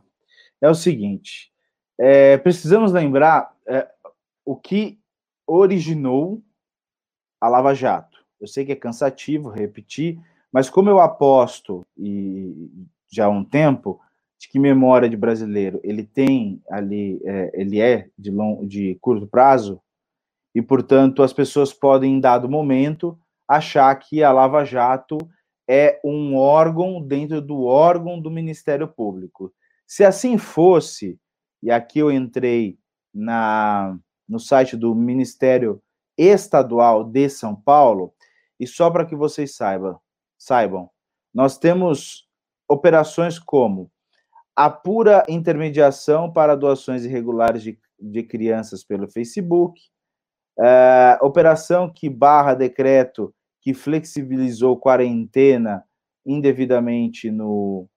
É 0.59 0.67
o 0.67 0.73
seguinte, 0.73 1.53
é, 1.99 2.35
precisamos 2.39 2.91
lembrar 2.91 3.55
é, 3.67 3.87
o 4.43 4.55
que 4.55 4.99
originou 5.45 6.41
a 7.39 7.47
Lava 7.47 7.75
Jato. 7.75 8.25
Eu 8.41 8.47
sei 8.47 8.65
que 8.65 8.71
é 8.71 8.75
cansativo 8.75 9.49
repetir, 9.49 10.19
mas 10.55 10.69
como 10.69 10.89
eu 10.89 11.01
aposto, 11.01 11.85
e 11.97 12.71
já 13.11 13.25
há 13.25 13.29
um 13.29 13.43
tempo, 13.43 13.99
de 14.39 14.47
que 14.47 14.57
memória 14.57 15.09
de 15.09 15.17
brasileiro 15.17 15.81
ele 15.83 16.05
tem 16.05 16.63
ali, 16.69 17.19
é, 17.25 17.51
ele 17.61 17.81
é 17.81 18.07
de, 18.17 18.31
long, 18.31 18.65
de 18.65 18.97
curto 19.01 19.27
prazo, 19.27 19.81
e, 20.55 20.61
portanto, 20.61 21.21
as 21.23 21.33
pessoas 21.33 21.73
podem, 21.73 22.13
em 22.13 22.19
dado 22.21 22.47
momento, 22.47 23.19
achar 23.45 23.93
que 23.95 24.23
a 24.23 24.31
Lava 24.31 24.63
Jato 24.63 25.17
é 25.67 25.99
um 26.05 26.37
órgão 26.37 27.01
dentro 27.01 27.41
do 27.41 27.65
órgão 27.65 28.17
do 28.17 28.31
Ministério 28.31 28.87
Público. 28.87 29.53
Se 29.85 30.05
assim 30.05 30.37
fosse, 30.37 31.19
e 31.61 31.69
aqui 31.69 31.99
eu 31.99 32.09
entrei 32.09 32.79
na, 33.13 33.99
no 34.25 34.39
site 34.39 34.77
do 34.77 34.95
Ministério 34.95 35.81
Estadual 36.17 37.03
de 37.03 37.27
São 37.27 37.53
Paulo, 37.53 38.13
e 38.57 38.65
só 38.65 38.89
para 38.89 39.05
que 39.05 39.17
vocês 39.17 39.53
saibam, 39.53 39.99
saibam, 40.45 40.89
nós 41.33 41.57
temos 41.57 42.27
operações 42.69 43.39
como 43.39 43.91
a 44.55 44.69
pura 44.69 45.23
intermediação 45.27 46.31
para 46.31 46.55
doações 46.55 47.03
irregulares 47.03 47.63
de, 47.63 47.79
de 47.99 48.23
crianças 48.23 48.83
pelo 48.83 49.07
Facebook, 49.09 49.81
uh, 50.59 51.25
operação 51.25 51.91
que 51.91 52.09
barra 52.09 52.53
decreto 52.53 53.33
que 53.59 53.73
flexibilizou 53.73 54.77
quarentena 54.77 55.83
indevidamente 56.23 57.31
no, 57.31 57.89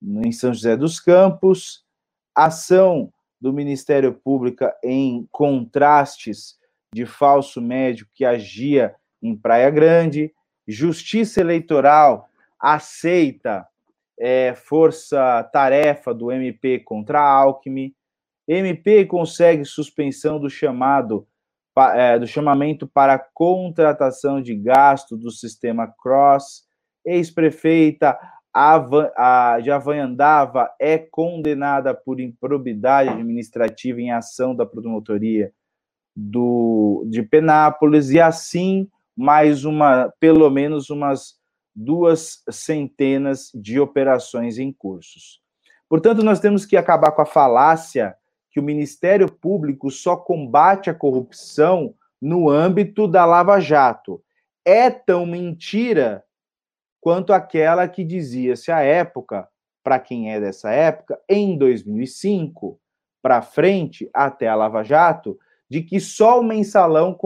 no, 0.00 0.24
em 0.24 0.30
São 0.30 0.54
José 0.54 0.76
dos 0.76 1.00
Campos, 1.00 1.84
ação 2.34 3.12
do 3.40 3.52
Ministério 3.52 4.14
Público 4.14 4.64
em 4.82 5.28
contrastes 5.32 6.56
de 6.94 7.04
falso 7.04 7.60
médico 7.60 8.10
que 8.14 8.24
agia 8.24 8.94
em 9.20 9.36
Praia 9.36 9.70
Grande, 9.70 10.32
Justiça 10.66 11.40
Eleitoral 11.40 12.28
aceita 12.58 13.66
é, 14.18 14.54
força-tarefa 14.54 16.14
do 16.14 16.32
MP 16.32 16.78
contra 16.80 17.20
a 17.20 17.28
Alckmin, 17.28 17.94
MP 18.48 19.04
consegue 19.06 19.64
suspensão 19.64 20.38
do 20.38 20.48
chamado 20.48 21.26
é, 21.94 22.18
do 22.18 22.26
chamamento 22.26 22.86
para 22.86 23.18
contratação 23.18 24.40
de 24.40 24.54
gasto 24.54 25.14
do 25.14 25.30
sistema 25.30 25.86
Cross. 25.86 26.64
Ex-prefeita 27.04 28.18
de 29.62 29.70
Avanhandava 29.70 30.70
é 30.80 30.96
condenada 30.96 31.94
por 31.94 32.18
improbidade 32.18 33.10
administrativa 33.10 34.00
em 34.00 34.10
ação 34.10 34.54
da 34.54 34.64
promotoria 34.64 35.52
do, 36.16 37.04
de 37.10 37.22
Penápolis, 37.22 38.08
e 38.08 38.18
assim 38.18 38.88
mais 39.16 39.64
uma, 39.64 40.12
pelo 40.20 40.50
menos 40.50 40.90
umas 40.90 41.36
duas 41.74 42.42
centenas 42.50 43.50
de 43.54 43.80
operações 43.80 44.58
em 44.58 44.72
cursos. 44.72 45.40
Portanto, 45.88 46.22
nós 46.22 46.40
temos 46.40 46.66
que 46.66 46.76
acabar 46.76 47.12
com 47.12 47.22
a 47.22 47.26
falácia 47.26 48.16
que 48.50 48.60
o 48.60 48.62
Ministério 48.62 49.30
Público 49.30 49.90
só 49.90 50.16
combate 50.16 50.90
a 50.90 50.94
corrupção 50.94 51.94
no 52.20 52.48
âmbito 52.48 53.06
da 53.06 53.24
Lava 53.24 53.60
Jato. 53.60 54.22
É 54.64 54.90
tão 54.90 55.24
mentira 55.26 56.24
quanto 57.00 57.32
aquela 57.32 57.86
que 57.86 58.02
dizia-se 58.02 58.72
à 58.72 58.80
época, 58.80 59.48
para 59.84 60.00
quem 60.00 60.32
é 60.32 60.40
dessa 60.40 60.72
época, 60.72 61.20
em 61.28 61.56
2005 61.56 62.80
para 63.22 63.42
frente, 63.42 64.10
até 64.12 64.48
a 64.48 64.54
Lava 64.54 64.82
Jato, 64.82 65.38
de 65.68 65.82
que 65.82 66.00
só 66.00 66.40
o 66.40 66.44
mensalão 66.44 67.16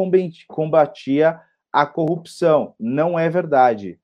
combatia 0.48 1.40
a 1.72 1.86
corrupção. 1.86 2.74
Não 2.78 3.18
é 3.18 3.28
verdade. 3.28 3.98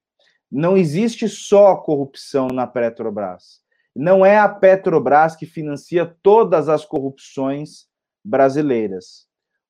Não 0.51 0.76
existe 0.76 1.28
só 1.28 1.76
corrupção 1.76 2.48
na 2.48 2.66
Petrobras. 2.66 3.60
Não 3.94 4.24
é 4.24 4.38
a 4.38 4.48
Petrobras 4.48 5.34
que 5.34 5.47
financia 5.47 6.16
todas 6.22 6.68
as 6.68 6.84
corrupções 6.84 7.86
brasileiras. 8.24 9.26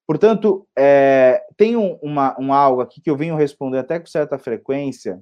Portanto, 0.07 0.67
é, 0.77 1.45
tem 1.57 1.77
um, 1.77 1.95
uma, 2.03 2.37
um 2.41 2.53
algo 2.53 2.81
aqui 2.81 3.01
que 3.01 3.11
eu 3.11 3.17
venho 3.17 3.37
responder 3.37 3.79
até 3.79 3.99
com 3.99 4.07
certa 4.07 4.39
frequência 4.39 5.21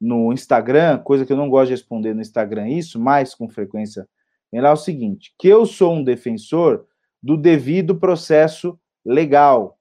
no 0.00 0.32
Instagram, 0.32 0.98
coisa 0.98 1.24
que 1.24 1.32
eu 1.32 1.36
não 1.36 1.48
gosto 1.48 1.68
de 1.68 1.74
responder 1.74 2.12
no 2.12 2.20
Instagram, 2.20 2.68
isso, 2.68 3.00
mas 3.00 3.34
com 3.34 3.48
frequência, 3.48 4.08
é 4.52 4.70
o 4.70 4.76
seguinte: 4.76 5.32
que 5.38 5.48
eu 5.48 5.64
sou 5.64 5.94
um 5.94 6.04
defensor 6.04 6.86
do 7.22 7.36
devido 7.36 7.98
processo 7.98 8.78
legal. 9.04 9.78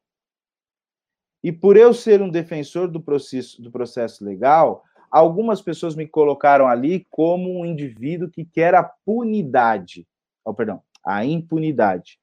E 1.44 1.52
por 1.52 1.76
eu 1.76 1.94
ser 1.94 2.22
um 2.22 2.30
defensor 2.30 2.88
do 2.88 3.02
processo, 3.02 3.62
do 3.62 3.72
processo 3.72 4.24
legal, 4.24 4.84
algumas 5.10 5.62
pessoas 5.62 5.96
me 5.96 6.08
colocaram 6.08 6.68
ali 6.68 7.06
como 7.10 7.60
um 7.60 7.66
indivíduo 7.66 8.30
que 8.30 8.46
quer 8.46 8.76
a 8.76 8.84
punidade, 8.84 10.08
oh, 10.46 10.54
perdão, 10.54 10.82
a 11.04 11.26
impunidade. 11.26 12.20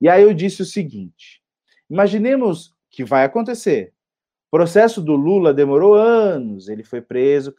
E 0.00 0.08
aí 0.08 0.22
eu 0.22 0.34
disse 0.34 0.62
o 0.62 0.66
seguinte: 0.66 1.42
imaginemos 1.88 2.74
que 2.90 3.04
vai 3.04 3.24
acontecer. 3.24 3.92
O 4.48 4.56
processo 4.56 5.02
do 5.02 5.14
Lula 5.16 5.52
demorou 5.52 5.94
anos, 5.94 6.68
ele 6.68 6.82
foi 6.82 7.00
preso 7.00 7.54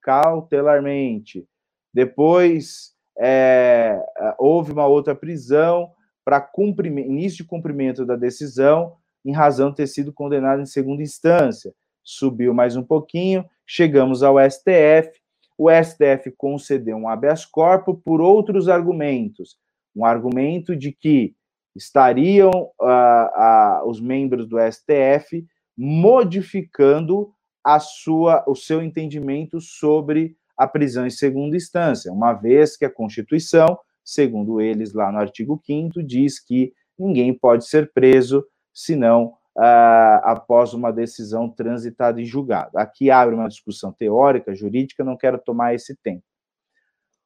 cautelarmente. 0.00 1.46
Depois 1.92 2.94
é, 3.18 3.98
houve 4.38 4.72
uma 4.72 4.86
outra 4.86 5.14
prisão 5.14 5.90
para 6.24 6.48
início 6.56 7.38
de 7.38 7.44
cumprimento 7.44 8.06
da 8.06 8.14
decisão, 8.14 8.96
em 9.24 9.32
razão 9.32 9.70
de 9.70 9.76
ter 9.76 9.86
sido 9.86 10.12
condenado 10.12 10.60
em 10.60 10.66
segunda 10.66 11.02
instância. 11.02 11.72
Subiu 12.02 12.52
mais 12.52 12.76
um 12.76 12.82
pouquinho, 12.82 13.44
Chegamos 13.74 14.22
ao 14.22 14.36
STF, 14.38 15.10
o 15.56 15.70
STF 15.70 16.30
concedeu 16.36 16.96
um 16.96 17.08
habeas 17.08 17.46
corpus 17.46 17.98
por 18.04 18.20
outros 18.20 18.68
argumentos. 18.68 19.56
Um 19.96 20.04
argumento 20.04 20.76
de 20.76 20.92
que 20.92 21.34
estariam 21.74 22.50
uh, 22.50 22.84
uh, 22.84 23.88
os 23.88 24.00
membros 24.00 24.46
do 24.46 24.58
STF 24.58 25.46
modificando 25.74 27.32
a 27.64 27.78
sua, 27.78 28.44
o 28.46 28.54
seu 28.54 28.82
entendimento 28.82 29.58
sobre 29.58 30.36
a 30.54 30.66
prisão 30.66 31.06
em 31.06 31.10
segunda 31.10 31.56
instância, 31.56 32.12
uma 32.12 32.34
vez 32.34 32.76
que 32.76 32.84
a 32.84 32.90
Constituição, 32.90 33.78
segundo 34.04 34.60
eles 34.60 34.92
lá 34.92 35.10
no 35.10 35.18
artigo 35.18 35.58
5 35.64 36.02
diz 36.02 36.38
que 36.38 36.74
ninguém 36.98 37.32
pode 37.32 37.66
ser 37.66 37.90
preso 37.92 38.44
senão 38.72 39.34
uh, 39.56 40.20
após 40.24 40.72
uma 40.74 40.92
decisão 40.92 41.48
transitada 41.48 42.20
em 42.20 42.24
julgado. 42.24 42.78
Aqui 42.78 43.10
abre 43.10 43.34
uma 43.34 43.48
discussão 43.48 43.92
teórica, 43.92 44.54
jurídica, 44.54 45.04
não 45.04 45.16
quero 45.16 45.38
tomar 45.38 45.74
esse 45.74 45.96
tempo. 45.96 46.24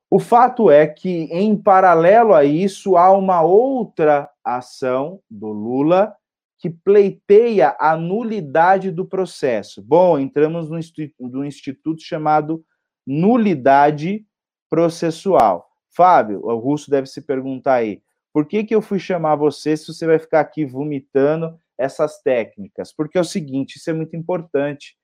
O 0.08 0.20
fato 0.20 0.70
é 0.70 0.86
que, 0.86 1.24
em 1.32 1.56
paralelo 1.56 2.32
a 2.32 2.44
isso, 2.44 2.96
há 2.96 3.10
uma 3.10 3.42
outra 3.42 4.30
ação 4.44 5.20
do 5.28 5.48
Lula 5.48 6.14
que 6.58 6.70
pleiteia 6.70 7.76
a 7.78 7.96
nulidade 7.96 8.90
do 8.90 9.04
processo. 9.04 9.82
Bom, 9.82 10.18
entramos 10.18 10.70
instituto, 10.70 11.14
no 11.18 11.44
instituto 11.44 12.02
chamado 12.02 12.64
nulidade 13.06 14.24
processual. 14.70 15.68
Fábio, 15.90 16.40
o 16.44 16.56
Russo 16.56 16.90
deve 16.90 17.06
se 17.06 17.22
perguntar 17.22 17.74
aí, 17.74 18.02
por 18.36 18.44
que, 18.44 18.64
que 18.64 18.74
eu 18.74 18.82
fui 18.82 18.98
chamar 18.98 19.34
você 19.36 19.74
se 19.78 19.86
você 19.86 20.06
vai 20.06 20.18
ficar 20.18 20.40
aqui 20.40 20.62
vomitando 20.62 21.58
essas 21.78 22.20
técnicas, 22.20 22.92
porque 22.92 23.16
é 23.16 23.20
o 23.22 23.24
seguinte, 23.24 23.76
isso 23.76 23.88
é 23.88 23.94
muito 23.94 24.14
importante. 24.14 24.94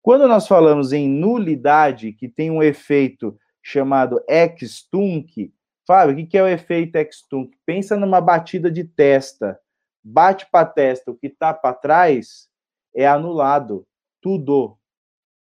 Quando 0.00 0.26
nós 0.26 0.48
falamos 0.48 0.90
em 0.90 1.06
nulidade, 1.06 2.14
que 2.14 2.26
tem 2.26 2.50
um 2.50 2.62
efeito 2.62 3.38
chamado 3.62 4.18
ex-tunc, 4.26 5.52
Fábio, 5.86 6.24
o 6.24 6.26
que 6.26 6.38
é 6.38 6.42
o 6.42 6.48
efeito 6.48 6.96
ex-tunc? 6.96 7.54
Pensa 7.66 7.98
numa 7.98 8.18
batida 8.18 8.70
de 8.70 8.84
testa. 8.84 9.60
Bate 10.02 10.48
para 10.50 10.66
a 10.66 10.70
testa, 10.70 11.10
o 11.10 11.14
que 11.14 11.26
está 11.26 11.52
para 11.52 11.74
trás 11.74 12.48
é 12.96 13.06
anulado. 13.06 13.86
Tudo. 14.22 14.78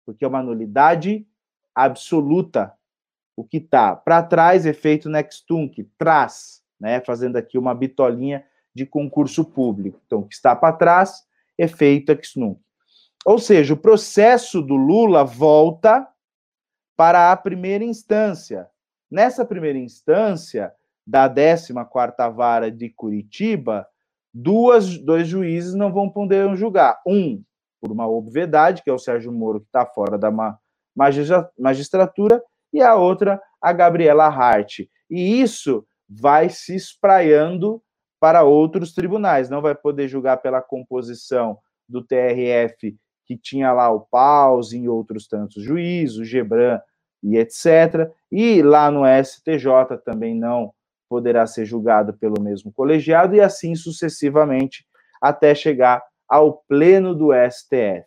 Porque 0.06 0.26
é 0.26 0.28
uma 0.28 0.44
nulidade 0.44 1.26
absoluta. 1.74 2.74
O 3.38 3.46
que 3.46 3.56
está 3.56 3.96
para 3.96 4.22
trás, 4.22 4.66
efeito 4.66 5.08
Nextunc, 5.08 5.82
traz, 5.98 6.61
né? 6.82 7.00
Fazendo 7.06 7.38
aqui 7.38 7.58
uma 7.58 7.76
bitolinha 7.76 8.44
de 8.74 8.86
concurso 8.86 9.46
público. 9.46 10.02
Então, 10.06 10.20
o 10.20 10.28
que 10.28 10.34
está 10.34 10.56
para 10.56 10.76
trás, 10.76 11.24
efeito 11.58 12.12
Nextunc. 12.12 12.60
Ou 13.24 13.38
seja, 13.38 13.76
o 13.76 13.78
processo 13.78 14.62
do 14.62 14.76
Lula 14.76 15.24
volta 15.24 16.08
para 16.98 17.32
a 17.32 17.38
primeira 17.38 17.84
instância. 17.84 18.68
Nessa 19.10 19.46
primeira 19.46 19.78
instância, 19.78 20.74
da 21.06 21.30
14ª 21.30 22.34
Vara 22.34 22.72
de 22.72 22.90
Curitiba, 22.90 23.88
duas, 24.34 24.98
dois 24.98 25.28
juízes 25.28 25.74
não 25.74 25.92
vão 25.92 26.10
poder 26.10 26.56
julgar. 26.56 27.00
Um, 27.06 27.44
por 27.80 27.92
uma 27.92 28.08
obviedade, 28.08 28.82
que 28.84 28.90
é 28.90 28.94
o 28.94 29.00
Sérgio 29.00 29.32
Moro, 29.32 29.60
que 29.60 29.68
está 29.68 29.86
fora 29.86 30.18
da 30.18 30.32
magistratura, 31.58 32.42
e 32.74 32.82
a 32.82 32.96
outra, 32.96 33.42
a 33.62 33.74
Gabriela 33.74 34.28
Hart. 34.28 34.80
E 35.10 35.42
isso 35.42 35.86
vai 36.14 36.50
se 36.50 36.76
espraiando 36.76 37.82
para 38.20 38.44
outros 38.44 38.94
tribunais. 38.94 39.50
Não 39.50 39.62
vai 39.62 39.74
poder 39.74 40.08
julgar 40.08 40.38
pela 40.38 40.62
composição 40.62 41.58
do 41.88 42.04
TRF, 42.04 42.98
que 43.26 43.38
tinha 43.38 43.72
lá 43.72 43.90
o 43.90 44.02
Paus 44.02 44.74
e 44.74 44.90
outros 44.90 45.28
tantos 45.28 45.64
juízes, 45.64 46.18
o 46.18 46.26
Gebran 46.26 46.80
e 47.24 47.38
etc. 47.38 48.12
E 48.32 48.62
lá 48.62 48.92
no 48.92 49.04
STJ 49.24 49.98
também 50.04 50.36
não 50.36 50.74
poderá 51.08 51.46
ser 51.46 51.66
julgado 51.66 52.14
pelo 52.14 52.42
mesmo 52.42 52.72
colegiado, 52.72 53.36
e 53.36 53.42
assim 53.42 53.76
sucessivamente, 53.76 54.86
até 55.22 55.54
chegar 55.54 56.02
ao 56.28 56.64
pleno 56.68 57.14
do 57.14 57.30
STF. 57.34 58.06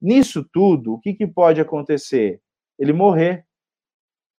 Nisso 0.00 0.44
tudo, 0.52 0.94
o 0.94 1.00
que, 1.00 1.14
que 1.14 1.26
pode 1.26 1.60
acontecer? 1.60 2.40
Ele 2.78 2.92
morrer 2.92 3.46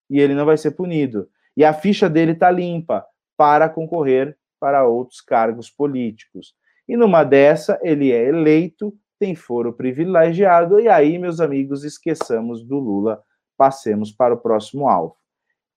e 0.09 0.19
ele 0.19 0.33
não 0.33 0.45
vai 0.45 0.57
ser 0.57 0.71
punido. 0.71 1.27
E 1.59 1.65
a 1.65 1.73
ficha 1.73 2.09
dele 2.09 2.31
está 2.31 2.49
limpa 2.49 3.05
para 3.35 3.67
concorrer 3.67 4.37
para 4.61 4.87
outros 4.87 5.19
cargos 5.19 5.69
políticos. 5.69 6.55
E 6.87 6.95
numa 6.95 7.25
dessa, 7.25 7.77
ele 7.83 8.13
é 8.13 8.29
eleito, 8.29 8.97
tem 9.19 9.35
foro 9.35 9.73
privilegiado, 9.73 10.79
e 10.79 10.87
aí, 10.87 11.17
meus 11.17 11.41
amigos, 11.41 11.83
esqueçamos 11.83 12.63
do 12.63 12.79
Lula, 12.79 13.21
passemos 13.57 14.09
para 14.09 14.33
o 14.33 14.37
próximo 14.37 14.87
alvo. 14.87 15.17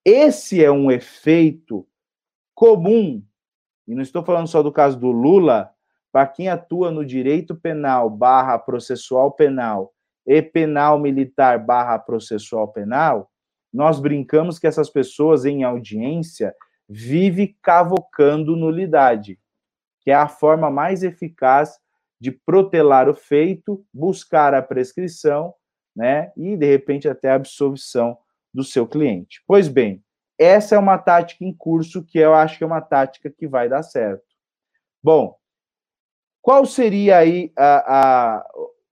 Esse 0.05 0.65
é 0.65 0.71
um 0.71 0.89
efeito 0.89 1.85
comum, 2.55 3.21
e 3.89 3.93
não 3.93 4.03
estou 4.03 4.25
falando 4.25 4.47
só 4.47 4.63
do 4.63 4.71
caso 4.71 4.97
do 4.97 5.11
Lula, 5.11 5.69
para 6.13 6.29
quem 6.29 6.49
atua 6.49 6.93
no 6.93 7.05
direito 7.05 7.57
penal 7.57 8.09
barra 8.09 8.57
processual 8.57 9.33
penal 9.33 9.93
e 10.25 10.41
penal 10.41 10.97
militar 11.01 11.59
barra 11.59 11.99
processual 11.99 12.69
penal, 12.69 13.32
nós 13.73 13.99
brincamos 13.99 14.59
que 14.59 14.67
essas 14.67 14.91
pessoas 14.91 15.45
em 15.45 15.65
audiência 15.65 16.55
vivem 16.89 17.57
cavocando 17.63 18.57
nulidade, 18.57 19.39
que 20.01 20.11
é 20.11 20.15
a 20.15 20.29
forma 20.29 20.71
mais 20.71 21.03
eficaz 21.03 21.79
de 22.21 22.31
protelar 22.31 23.09
o 23.09 23.15
feito, 23.15 23.85
buscar 23.93 24.55
a 24.55 24.63
prescrição, 24.63 25.55
né, 25.95 26.33
e 26.37 26.57
de 26.57 26.67
repente 26.67 27.09
até 27.09 27.31
a 27.31 27.35
absolvição 27.35 28.17
do 28.53 28.63
seu 28.63 28.87
cliente. 28.87 29.43
Pois 29.47 29.69
bem, 29.69 30.03
essa 30.39 30.75
é 30.75 30.79
uma 30.79 30.99
tática 30.99 31.45
em 31.45 31.53
curso 31.53 32.05
que 32.05 32.19
eu 32.19 32.35
acho 32.35 32.59
que 32.59 32.65
é 32.65 32.67
uma 32.67 32.81
tática 32.81 33.31
que 33.31 33.47
vai 33.47 33.69
dar 33.69 33.83
certo. 33.83 34.25
Bom, 35.03 35.37
qual 36.41 36.67
seria 36.67 37.19
aí 37.19 37.53
a, 37.57 38.41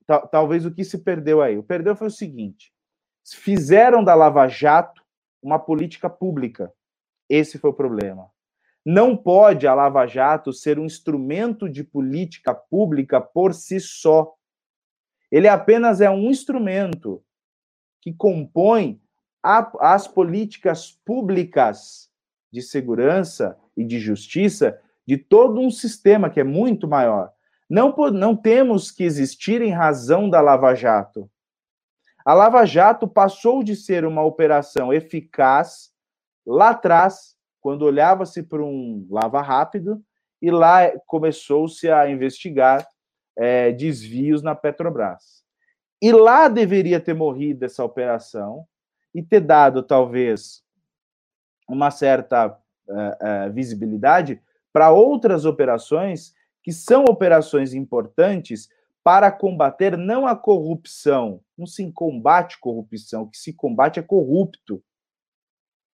a, 0.09 0.21
talvez 0.31 0.65
o 0.65 0.71
que 0.71 0.85
se 0.85 0.99
perdeu 0.99 1.43
aí? 1.43 1.59
O 1.59 1.63
perdeu 1.63 1.97
foi 1.97 2.07
o 2.07 2.11
seguinte: 2.11 2.73
fizeram 3.35 4.03
da 4.03 4.15
Lava 4.15 4.47
Jato 4.49 5.03
uma 5.43 5.59
política 5.59 6.09
pública. 6.09 6.73
Esse 7.29 7.59
foi 7.59 7.71
o 7.71 7.75
problema. 7.75 8.31
Não 8.85 9.17
pode 9.17 9.67
a 9.67 9.75
Lava 9.75 10.07
Jato 10.07 10.53
ser 10.53 10.79
um 10.79 10.85
instrumento 10.85 11.69
de 11.69 11.85
política 11.85 12.55
pública 12.55 13.21
por 13.21 13.55
si 13.55 13.79
só. 13.79 14.35
Ele 15.31 15.49
apenas 15.49 16.01
é 16.01 16.11
um 16.11 16.31
instrumento 16.31 17.23
que 18.01 18.13
compõe 18.13 19.01
a, 19.43 19.71
as 19.95 20.09
políticas 20.09 20.91
públicas 21.05 22.11
de 22.53 22.63
segurança 22.63 23.59
e 23.77 23.85
de 23.85 23.99
justiça 23.99 24.81
de 25.07 25.17
todo 25.17 25.61
um 25.61 25.71
sistema 25.71 26.31
que 26.31 26.41
é 26.41 26.45
muito 26.45 26.89
maior. 26.89 27.33
Não, 27.69 27.95
não 28.13 28.35
temos 28.35 28.91
que 28.91 29.05
existir 29.05 29.63
em 29.63 29.73
razão 29.73 30.29
da 30.29 30.41
Lava 30.41 30.75
Jato. 30.75 31.31
A 32.31 32.33
Lava 32.33 32.65
Jato 32.65 33.09
passou 33.09 33.61
de 33.61 33.75
ser 33.75 34.05
uma 34.05 34.23
operação 34.23 34.93
eficaz 34.93 35.91
lá 36.47 36.71
atrás, 36.71 37.35
quando 37.61 37.83
olhava-se 37.83 38.41
para 38.41 38.63
um 38.63 39.05
lava 39.11 39.43
rápido, 39.43 40.01
e 40.41 40.49
lá 40.49 40.93
começou-se 41.09 41.91
a 41.91 42.09
investigar 42.09 42.87
é, 43.37 43.73
desvios 43.73 44.43
na 44.43 44.55
Petrobras. 44.55 45.43
E 46.01 46.13
lá 46.13 46.47
deveria 46.47 47.01
ter 47.01 47.15
morrido 47.15 47.65
essa 47.65 47.83
operação 47.83 48.65
e 49.13 49.25
ter 49.25 49.41
dado, 49.41 49.83
talvez, 49.83 50.63
uma 51.69 51.91
certa 51.91 52.47
uh, 52.47 52.93
uh, 52.93 53.53
visibilidade 53.53 54.41
para 54.73 54.93
outras 54.93 55.45
operações 55.45 56.33
que 56.63 56.71
são 56.71 57.07
operações 57.07 57.75
importantes 57.75 58.69
para 59.03 59.33
combater 59.33 59.97
não 59.97 60.27
a 60.27 60.37
corrupção, 60.37 61.43
não 61.57 61.67
se 61.67 61.91
combate 61.93 62.59
corrupção, 62.59 63.23
o 63.23 63.31
que 63.31 63.39
se 63.39 63.53
combate 63.53 63.99
é 63.99 64.03
corrupto. 64.03 64.83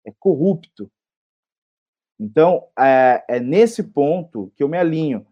É 0.05 0.11
corrupto. 0.19 0.91
Então, 2.19 2.67
é, 2.77 3.23
é 3.27 3.39
nesse 3.39 3.83
ponto 3.83 4.51
que 4.55 4.63
eu 4.63 4.69
me 4.69 4.77
alinho. 4.77 5.25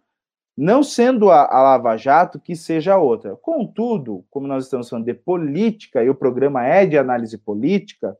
Não 0.57 0.83
sendo 0.83 1.29
a, 1.29 1.45
a 1.45 1.61
Lava 1.61 1.97
Jato 1.97 2.39
que 2.39 2.55
seja 2.55 2.97
outra. 2.97 3.35
Contudo, 3.35 4.25
como 4.29 4.47
nós 4.47 4.65
estamos 4.65 4.87
falando 4.87 5.05
de 5.05 5.13
política, 5.13 6.03
e 6.03 6.09
o 6.09 6.15
programa 6.15 6.65
é 6.65 6.85
de 6.85 6.97
análise 6.97 7.37
política, 7.37 8.17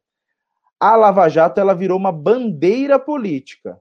a 0.79 0.95
Lava 0.95 1.29
Jato 1.29 1.59
ela 1.59 1.73
virou 1.73 1.97
uma 1.97 2.11
bandeira 2.11 2.99
política. 2.99 3.79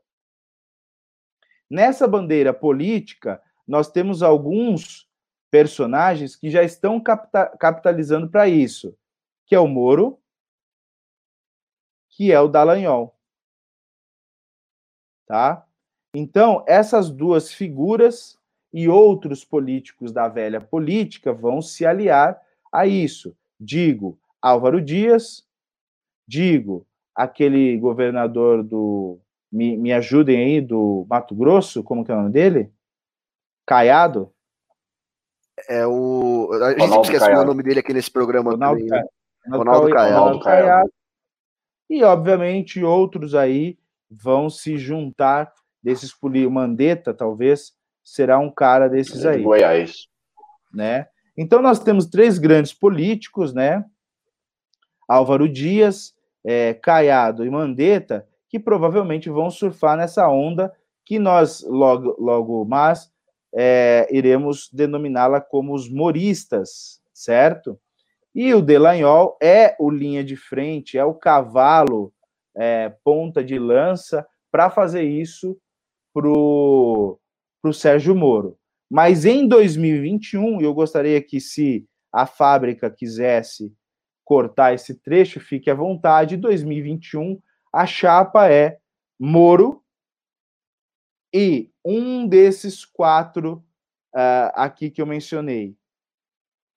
Nessa 1.69 2.07
bandeira 2.07 2.53
política, 2.53 3.43
nós 3.67 3.91
temos 3.91 4.23
alguns 4.23 5.09
personagens 5.55 6.35
que 6.35 6.51
já 6.51 6.65
estão 6.65 7.01
capitalizando 7.01 8.29
para 8.29 8.49
isso, 8.49 8.93
que 9.47 9.55
é 9.55 9.61
o 9.61 9.69
Moro, 9.69 10.19
que 12.11 12.33
é 12.33 12.41
o 12.41 12.49
Dallagnol. 12.49 13.17
Tá? 15.29 15.65
Então, 16.13 16.65
essas 16.67 17.09
duas 17.09 17.53
figuras 17.53 18.37
e 18.73 18.89
outros 18.89 19.45
políticos 19.45 20.11
da 20.11 20.27
velha 20.27 20.61
política 20.61 21.33
vão 21.33 21.63
se 21.63 21.87
aliar 21.87 22.43
a 22.73 22.85
isso. 22.85 23.37
Digo 23.61 24.19
Álvaro 24.43 24.83
Dias, 24.83 25.47
digo 26.27 26.85
aquele 27.15 27.79
governador 27.79 28.65
do 28.65 29.21
me, 29.53 29.77
me 29.77 29.93
ajudem 29.93 30.37
aí, 30.37 30.61
do 30.61 31.07
Mato 31.09 31.33
Grosso, 31.33 31.85
como 31.85 32.05
que 32.05 32.11
é 32.11 32.15
o 32.15 32.19
nome 32.19 32.33
dele? 32.33 32.73
Caiado? 33.65 34.34
É 35.69 35.87
o. 35.87 36.51
A 36.53 36.71
gente 36.71 36.81
Ronaldo 36.81 37.05
esquece 37.05 37.25
Caiado. 37.25 37.43
o 37.43 37.47
nome 37.47 37.63
dele 37.63 37.81
aqui 37.81 37.93
nesse 37.93 38.11
programa 38.11 38.51
Ronaldo, 38.53 38.87
também, 38.87 39.03
né? 39.03 39.09
Ronaldo, 39.49 39.91
Caiado. 39.91 40.19
Ronaldo 40.19 40.41
Caiado. 40.41 40.93
E, 41.89 42.03
obviamente, 42.03 42.83
outros 42.83 43.35
aí 43.35 43.79
vão 44.11 44.49
se 44.49 44.77
juntar 44.79 45.53
desses 45.83 46.13
políticos. 46.13 46.55
Mandetta, 46.55 47.13
talvez, 47.13 47.73
será 48.03 48.39
um 48.39 48.51
cara 48.51 48.89
desses 48.89 49.25
aí. 49.25 49.43
Goiás. 49.43 50.09
Né? 50.73 51.07
Então, 51.37 51.61
nós 51.61 51.79
temos 51.79 52.07
três 52.07 52.39
grandes 52.39 52.73
políticos, 52.73 53.53
né? 53.53 53.85
Álvaro 55.09 55.49
Dias, 55.49 56.15
é, 56.45 56.75
Caiado 56.75 57.45
e 57.45 57.51
Mandetta, 57.51 58.27
que 58.49 58.59
provavelmente 58.59 59.29
vão 59.29 59.51
surfar 59.51 59.97
nessa 59.97 60.29
onda 60.29 60.73
que 61.05 61.19
nós 61.19 61.63
logo, 61.67 62.17
logo 62.19 62.65
mais 62.65 63.13
é, 63.55 64.09
iremos 64.11 64.69
denominá-la 64.73 65.41
como 65.41 65.75
os 65.75 65.89
moristas, 65.89 67.01
certo? 67.13 67.79
E 68.35 68.53
o 68.53 68.61
Delanhol 68.61 69.39
é 69.41 69.77
o 69.79 69.89
linha 69.89 70.25
de 70.25 70.37
frente, 70.37 70.99
é 70.99 71.05
o 71.05 71.15
cavalo 71.15 72.13
é, 72.57 72.93
ponta 73.05 73.45
de 73.45 73.59
lança 73.59 74.27
para 74.51 74.71
fazer 74.71 75.05
isso 75.05 75.57
para 76.13 76.29
o 76.29 77.19
Sérgio 77.73 78.15
Moro. 78.15 78.59
Mas 78.91 79.25
em 79.25 79.47
2021, 79.49 80.61
eu 80.61 80.75
gostaria 80.75 81.21
que, 81.23 81.41
se 81.41 81.87
a 82.13 82.27
fábrica 82.27 82.91
quisesse 82.91 83.73
cortar 84.25 84.75
esse 84.75 84.95
trecho, 84.95 85.41
fique 85.41 85.71
à 85.71 85.75
vontade. 85.75 86.37
2021, 86.37 87.41
a 87.73 87.87
chapa 87.87 88.49
é 88.49 88.79
Moro 89.19 89.83
e 91.33 91.74
um 91.85 92.27
desses 92.27 92.85
quatro 92.85 93.65
uh, 94.15 94.51
aqui 94.55 94.91
que 94.91 95.03
eu 95.03 95.07
mencionei: 95.07 95.77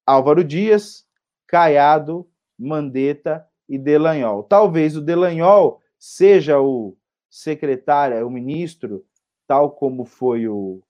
Álvaro 0.06 0.44
Dias, 0.44 1.08
Caiado, 1.48 2.30
Mandetta 2.58 3.48
e 3.70 3.78
Delanhol. 3.78 4.44
Talvez 4.44 4.98
o 4.98 5.02
Delanhol 5.02 5.82
seja 5.98 6.60
o 6.60 6.98
secretário, 7.30 8.26
o 8.26 8.32
ministro, 8.32 9.06
tal 9.48 9.72
como 9.72 10.06
foi 10.06 10.48
o, 10.48 10.82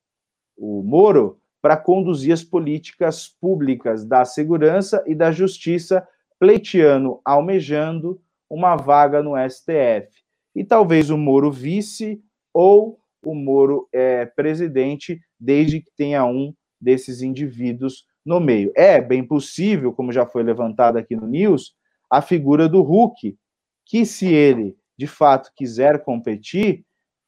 o 0.58 0.82
Moro, 0.84 1.40
para 1.62 1.76
conduzir 1.76 2.34
as 2.34 2.44
políticas 2.44 3.28
públicas 3.28 4.06
da 4.06 4.24
segurança 4.24 5.04
e 5.06 5.14
da 5.14 5.32
justiça, 5.32 6.08
pleiteando, 6.40 7.20
almejando 7.26 8.22
uma 8.50 8.76
vaga 8.76 9.22
no 9.22 9.34
STF. 9.50 10.10
E 10.56 10.64
talvez 10.64 11.10
o 11.10 11.18
Moro 11.18 11.52
vice 11.52 12.24
ou 12.54 13.00
o 13.28 13.36
Moro 13.36 13.90
é, 13.92 14.26
presidente, 14.26 15.20
desde 15.40 15.82
que 15.82 15.92
tenha 15.96 16.26
um 16.26 16.54
desses 16.80 17.22
indivíduos 17.22 18.06
no 18.26 18.40
meio. 18.40 18.72
É 18.76 19.02
bem 19.02 19.24
possível, 19.24 19.92
como 19.92 20.12
já 20.12 20.26
foi 20.26 20.44
levantado 20.44 20.98
aqui 20.98 21.16
no 21.16 21.28
News, 21.28 21.76
a 22.10 22.22
figura 22.22 22.70
do 22.70 22.82
Hulk, 22.82 23.38
que 23.86 24.06
se 24.06 24.28
ele 24.28 24.78
de 24.98 25.08
fato 25.08 25.52
quiser 25.56 26.04
competir, 26.04 26.86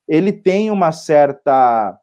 ele 0.07 0.31
tem 0.31 0.71
uma 0.71 0.91
certa 0.91 1.99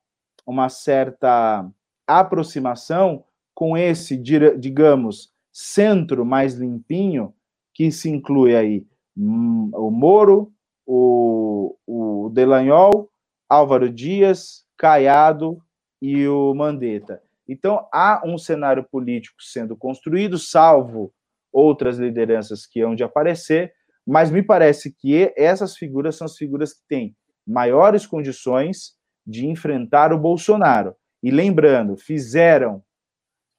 uma 0.46 0.68
certa 0.68 1.68
aproximação 2.06 3.24
com 3.52 3.76
esse, 3.76 4.16
digamos, 4.16 5.32
centro 5.50 6.24
mais 6.24 6.54
limpinho, 6.54 7.34
que 7.74 7.90
se 7.90 8.08
inclui 8.08 8.54
aí 8.54 8.86
hum, 9.16 9.70
o 9.74 9.90
Moro, 9.90 10.52
o, 10.86 11.74
o 11.84 12.30
Delanhol, 12.32 13.10
Álvaro 13.48 13.90
Dias, 13.90 14.64
Caiado 14.76 15.58
e 16.00 16.26
o 16.26 16.54
Mandetta. 16.54 17.22
Então, 17.48 17.88
há 17.92 18.22
um 18.24 18.36
cenário 18.36 18.84
político 18.84 19.36
sendo 19.40 19.76
construído, 19.76 20.38
salvo 20.38 21.12
outras 21.52 21.98
lideranças 21.98 22.66
que 22.66 22.80
hão 22.80 22.94
de 22.94 23.04
aparecer, 23.04 23.72
mas 24.06 24.30
me 24.30 24.42
parece 24.42 24.92
que 24.92 25.32
essas 25.36 25.76
figuras 25.76 26.16
são 26.16 26.24
as 26.24 26.36
figuras 26.36 26.72
que 26.72 26.82
têm 26.88 27.16
maiores 27.46 28.06
condições 28.06 28.94
de 29.26 29.46
enfrentar 29.46 30.12
o 30.12 30.18
Bolsonaro. 30.18 30.94
E 31.22 31.30
lembrando, 31.30 31.96
fizeram 31.96 32.82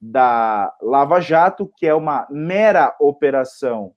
da 0.00 0.72
Lava 0.80 1.20
Jato, 1.20 1.70
que 1.76 1.86
é 1.86 1.94
uma 1.94 2.26
mera 2.30 2.94
operação 3.00 3.94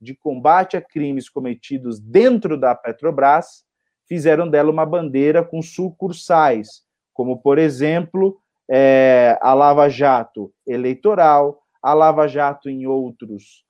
de 0.00 0.14
combate 0.14 0.76
a 0.76 0.82
crimes 0.82 1.28
cometidos 1.28 2.00
dentro 2.00 2.58
da 2.58 2.74
Petrobras, 2.74 3.65
fizeram 4.08 4.48
dela 4.48 4.70
uma 4.70 4.86
bandeira 4.86 5.44
com 5.44 5.60
sucursais, 5.62 6.82
como, 7.12 7.38
por 7.38 7.58
exemplo, 7.58 8.38
é, 8.70 9.38
a 9.40 9.54
Lava 9.54 9.88
Jato 9.88 10.52
eleitoral, 10.66 11.62
a 11.82 11.94
Lava 11.94 12.26
Jato 12.26 12.68
em 12.68 12.86
outros 12.86 13.64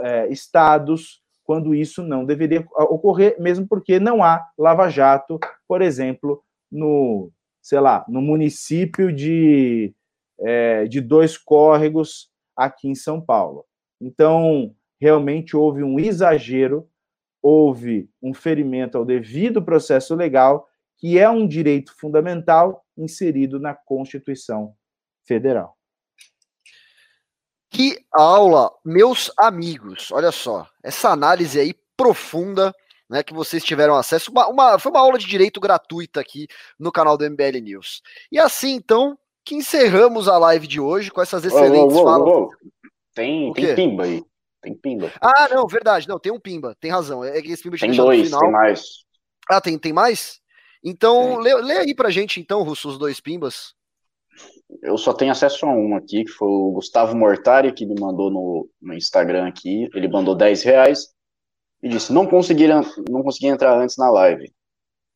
é, 0.00 0.28
estados, 0.28 1.22
quando 1.44 1.74
isso 1.74 2.02
não 2.02 2.24
deveria 2.24 2.66
ocorrer, 2.76 3.40
mesmo 3.40 3.66
porque 3.66 3.98
não 3.98 4.22
há 4.22 4.46
Lava 4.58 4.88
Jato, 4.88 5.38
por 5.66 5.80
exemplo, 5.80 6.42
no, 6.70 7.30
sei 7.62 7.80
lá, 7.80 8.04
no 8.08 8.20
município 8.20 9.12
de, 9.12 9.94
é, 10.40 10.84
de 10.86 11.00
dois 11.00 11.38
córregos 11.38 12.30
aqui 12.56 12.88
em 12.88 12.94
São 12.94 13.20
Paulo. 13.20 13.64
Então, 14.00 14.74
realmente 15.00 15.56
houve 15.56 15.82
um 15.82 15.98
exagero 15.98 16.88
houve 17.42 18.08
um 18.22 18.34
ferimento 18.34 18.98
ao 18.98 19.04
devido 19.04 19.62
processo 19.62 20.14
legal, 20.14 20.68
que 20.96 21.18
é 21.18 21.28
um 21.28 21.46
direito 21.46 21.94
fundamental 21.96 22.84
inserido 22.96 23.60
na 23.60 23.74
Constituição 23.74 24.74
Federal. 25.24 25.76
Que 27.70 27.98
aula, 28.12 28.72
meus 28.84 29.30
amigos. 29.38 30.10
Olha 30.10 30.32
só, 30.32 30.66
essa 30.82 31.10
análise 31.10 31.60
aí 31.60 31.74
profunda, 31.96 32.74
né, 33.08 33.22
que 33.22 33.34
vocês 33.34 33.62
tiveram 33.62 33.94
acesso. 33.94 34.30
Uma, 34.30 34.48
uma, 34.48 34.78
foi 34.78 34.90
uma 34.90 35.00
aula 35.00 35.18
de 35.18 35.26
direito 35.26 35.60
gratuita 35.60 36.20
aqui 36.20 36.48
no 36.78 36.90
canal 36.90 37.16
do 37.16 37.28
MBL 37.28 37.60
News. 37.62 38.02
E 38.32 38.38
assim, 38.38 38.74
então, 38.74 39.18
que 39.44 39.54
encerramos 39.54 40.28
a 40.28 40.38
live 40.38 40.66
de 40.66 40.80
hoje 40.80 41.10
com 41.10 41.22
essas 41.22 41.44
excelentes 41.44 41.96
oh, 41.96 41.98
oh, 41.98 42.02
oh, 42.02 42.04
falas. 42.04 42.50
Tem, 43.14 43.52
tem 43.52 43.74
pimba 43.74 44.04
aí. 44.04 44.24
Tem 44.60 44.74
pimba. 44.74 45.12
Ah, 45.20 45.48
não, 45.48 45.66
verdade. 45.66 46.08
Não, 46.08 46.18
tem 46.18 46.32
um 46.32 46.40
pimba. 46.40 46.76
Tem 46.80 46.90
razão. 46.90 47.24
É 47.24 47.40
que 47.40 47.52
esse 47.52 47.62
pimba 47.62 47.76
tem 47.76 47.92
dois, 47.92 48.30
tem 48.30 48.50
mais. 48.50 48.82
Ah, 49.48 49.60
tem, 49.60 49.78
tem 49.78 49.92
mais? 49.92 50.40
Então, 50.84 51.38
lê, 51.38 51.54
lê, 51.54 51.78
aí 51.78 51.94
pra 51.94 52.10
gente, 52.10 52.40
então, 52.40 52.62
Russo, 52.62 52.88
os 52.88 52.98
dois 52.98 53.20
pimbas. 53.20 53.74
Eu 54.82 54.96
só 54.98 55.12
tenho 55.12 55.32
acesso 55.32 55.66
a 55.66 55.70
um 55.70 55.96
aqui, 55.96 56.24
que 56.24 56.30
foi 56.30 56.48
o 56.48 56.72
Gustavo 56.72 57.16
Mortari, 57.16 57.72
que 57.72 57.86
me 57.86 57.98
mandou 57.98 58.30
no, 58.30 58.68
no 58.80 58.94
Instagram 58.94 59.48
aqui. 59.48 59.88
Ele 59.94 60.08
mandou 60.08 60.34
10 60.34 60.62
reais 60.62 61.08
e 61.82 61.88
disse: 61.88 62.12
não 62.12 62.26
consegui, 62.26 62.68
não 62.68 63.22
consegui 63.22 63.46
entrar 63.46 63.78
antes 63.78 63.96
na 63.96 64.10
live. 64.10 64.52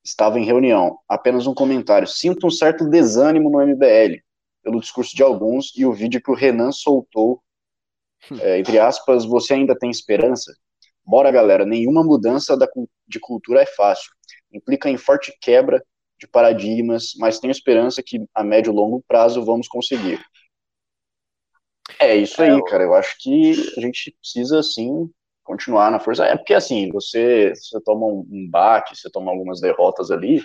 Estava 0.05 0.39
em 0.39 0.45
reunião. 0.45 0.99
Apenas 1.09 1.47
um 1.47 1.55
comentário. 1.55 2.09
Sinto 2.09 2.47
um 2.47 2.51
certo 2.51 2.89
desânimo 2.89 3.51
no 3.51 3.65
MBL, 3.65 4.21
pelo 4.63 4.81
discurso 4.81 5.15
de 5.15 5.23
alguns 5.23 5.73
e 5.77 5.85
o 5.85 5.93
vídeo 5.93 6.21
que 6.21 6.31
o 6.31 6.35
Renan 6.35 6.73
soltou 6.73 7.41
é, 8.41 8.59
entre 8.59 8.79
aspas, 8.79 9.25
você 9.25 9.55
ainda 9.55 9.77
tem 9.77 9.91
esperança? 9.91 10.53
Bora, 11.05 11.31
galera, 11.31 11.65
nenhuma 11.65 12.05
mudança 12.05 12.57
da, 12.57 12.69
de 13.07 13.19
cultura 13.19 13.63
é 13.63 13.67
fácil. 13.67 14.11
Implica 14.53 14.89
em 14.89 14.97
forte 14.97 15.37
quebra 15.41 15.83
de 16.19 16.29
paradigmas, 16.29 17.13
mas 17.19 17.41
tenho 17.41 17.51
esperança 17.51 18.03
que 18.05 18.25
a 18.35 18.45
médio 18.45 18.73
e 18.73 18.77
longo 18.77 19.03
prazo 19.09 19.45
vamos 19.45 19.67
conseguir. 19.67 20.21
É 21.99 22.15
isso 22.15 22.41
aí, 22.41 22.51
é, 22.51 22.63
cara. 22.65 22.85
Eu 22.85 22.95
acho 22.95 23.17
que 23.19 23.53
a 23.77 23.81
gente 23.81 24.17
precisa, 24.21 24.63
sim, 24.63 25.11
continuar 25.43 25.91
na 25.91 25.99
força. 25.99 26.25
É 26.25 26.37
porque, 26.37 26.55
assim, 26.55 26.91
você, 26.93 27.53
você 27.55 27.81
toma 27.83 28.07
um, 28.07 28.27
um 28.31 28.49
baque, 28.49 28.97
você 28.97 29.11
toma 29.11 29.33
algumas 29.33 29.61
derrotas 29.61 30.11
ali, 30.11 30.41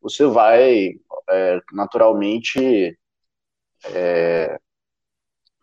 você 0.00 0.26
vai 0.26 0.90
é, 1.30 1.60
naturalmente 1.72 2.98
é, 3.94 4.58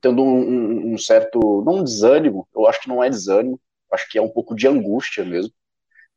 tendo 0.02 0.24
um, 0.24 0.94
um, 0.94 0.98
certo, 0.98 1.64
não 1.66 1.78
um 1.78 1.84
desânimo, 1.84 2.48
eu 2.56 2.68
acho 2.68 2.82
que 2.82 2.88
não 2.88 3.04
é 3.04 3.10
desânimo, 3.10 3.60
acho 3.92 4.10
que 4.10 4.18
é 4.18 4.22
um 4.22 4.30
pouco 4.30 4.56
de 4.56 4.68
angústia 4.68 5.26
mesmo. 5.26 5.54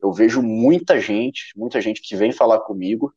Eu 0.01 0.13
vejo 0.13 0.43
muita 0.43 1.01
gente, 1.01 1.53
muita 1.57 1.81
gente 1.81 2.01
que 2.03 2.17
vem 2.17 2.33
falar 2.33 2.61
comigo, 2.61 3.13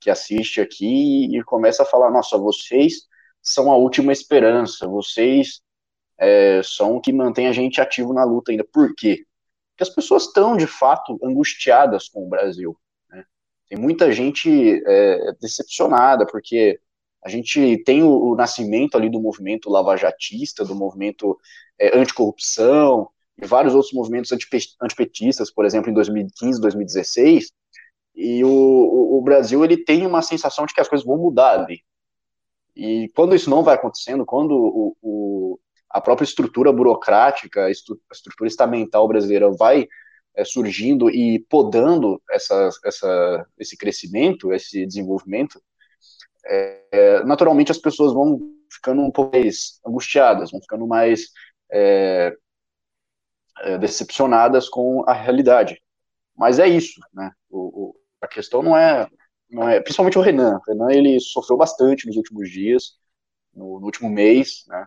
que 0.00 0.10
assiste 0.10 0.60
aqui 0.60 1.36
e 1.36 1.42
começa 1.44 1.82
a 1.82 1.86
falar: 1.86 2.10
nossa, 2.10 2.36
vocês 2.38 3.06
são 3.42 3.70
a 3.70 3.76
última 3.76 4.12
esperança, 4.12 4.86
vocês 4.86 5.60
é, 6.18 6.62
são 6.62 6.96
o 6.96 7.00
que 7.00 7.12
mantém 7.12 7.46
a 7.46 7.52
gente 7.52 7.80
ativo 7.80 8.12
na 8.12 8.24
luta 8.24 8.50
ainda. 8.50 8.64
Por 8.64 8.94
quê? 8.94 9.24
Porque 9.70 9.82
as 9.82 9.90
pessoas 9.90 10.24
estão, 10.24 10.56
de 10.56 10.66
fato, 10.66 11.18
angustiadas 11.22 12.08
com 12.08 12.24
o 12.24 12.28
Brasil. 12.28 12.76
Né? 13.10 13.24
Tem 13.68 13.78
muita 13.78 14.12
gente 14.12 14.82
é, 14.86 15.32
decepcionada, 15.40 16.26
porque 16.26 16.80
a 17.24 17.28
gente 17.28 17.82
tem 17.84 18.02
o, 18.02 18.10
o 18.10 18.36
nascimento 18.36 18.96
ali 18.96 19.08
do 19.08 19.20
movimento 19.20 19.70
lavajatista, 19.70 20.64
do 20.64 20.74
movimento 20.74 21.38
é, 21.78 21.98
anticorrupção, 21.98 23.08
e 23.36 23.46
vários 23.46 23.74
outros 23.74 23.92
movimentos 23.92 24.30
antipetistas, 24.80 25.50
por 25.50 25.64
exemplo, 25.64 25.90
em 25.90 25.94
2015, 25.94 26.60
2016, 26.60 27.52
e 28.14 28.44
o, 28.44 29.18
o, 29.18 29.22
Brasil 29.22 29.64
ele 29.64 29.76
tem 29.76 30.06
uma 30.06 30.22
sensação 30.22 30.66
de 30.66 30.72
que 30.72 30.80
as 30.80 30.88
coisas 30.88 31.04
vão 31.04 31.16
mudar 31.16 31.58
ali. 31.58 31.80
E 32.76 33.10
quando 33.14 33.34
isso 33.34 33.50
não 33.50 33.64
vai 33.64 33.74
acontecendo, 33.74 34.24
quando 34.24 34.52
o, 34.52 34.96
o 35.02 35.60
a 35.90 36.00
própria 36.00 36.24
estrutura 36.24 36.72
burocrática, 36.72 37.64
a 37.64 37.70
estrutura 37.70 38.48
estamental 38.48 39.06
brasileira 39.08 39.50
vai 39.50 39.88
é, 40.36 40.44
surgindo 40.44 41.08
e 41.08 41.38
podando 41.48 42.20
essa, 42.30 42.68
essa, 42.84 43.46
esse 43.58 43.76
crescimento, 43.76 44.52
esse 44.52 44.84
desenvolvimento, 44.86 45.60
é, 46.46 47.22
naturalmente 47.24 47.72
as 47.72 47.78
pessoas 47.78 48.12
vão 48.12 48.40
ficando 48.72 49.02
um 49.02 49.10
pouco 49.10 49.36
mais 49.36 49.80
angustiadas, 49.86 50.50
vão 50.50 50.60
ficando 50.60 50.86
mais 50.86 51.28
é, 51.72 52.36
é, 53.60 53.78
decepcionadas 53.78 54.68
com 54.68 55.04
a 55.08 55.12
realidade. 55.12 55.80
Mas 56.36 56.58
é 56.58 56.66
isso, 56.68 57.00
né? 57.12 57.30
O, 57.48 57.88
o, 57.90 57.96
a 58.20 58.26
questão 58.28 58.62
não 58.62 58.76
é, 58.76 59.08
não 59.48 59.68
é, 59.68 59.80
principalmente 59.80 60.18
o 60.18 60.22
Renan. 60.22 60.58
O 60.58 60.70
Renan 60.70 60.92
ele 60.92 61.20
sofreu 61.20 61.56
bastante 61.56 62.06
nos 62.06 62.16
últimos 62.16 62.50
dias, 62.50 62.96
no, 63.54 63.78
no 63.80 63.86
último 63.86 64.10
mês, 64.10 64.64
né? 64.66 64.82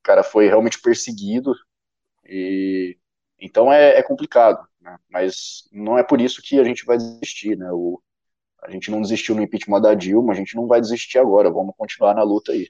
O 0.00 0.02
cara 0.04 0.22
foi 0.22 0.46
realmente 0.46 0.80
perseguido 0.80 1.54
e 2.26 2.98
então 3.38 3.72
é, 3.72 3.98
é 3.98 4.02
complicado, 4.02 4.66
né? 4.80 4.98
Mas 5.08 5.68
não 5.72 5.98
é 5.98 6.02
por 6.02 6.20
isso 6.20 6.42
que 6.42 6.58
a 6.60 6.64
gente 6.64 6.84
vai 6.84 6.98
desistir, 6.98 7.56
né? 7.56 7.70
O, 7.72 8.00
a 8.64 8.70
gente 8.70 8.90
não 8.90 9.02
desistiu 9.02 9.34
no 9.34 9.42
impeachment 9.42 9.80
da 9.80 9.94
Dilma, 9.94 10.32
a 10.32 10.36
gente 10.36 10.56
não 10.56 10.66
vai 10.66 10.80
desistir 10.80 11.18
agora, 11.18 11.50
vamos 11.50 11.74
continuar 11.76 12.14
na 12.14 12.22
luta 12.22 12.52
aí. 12.52 12.68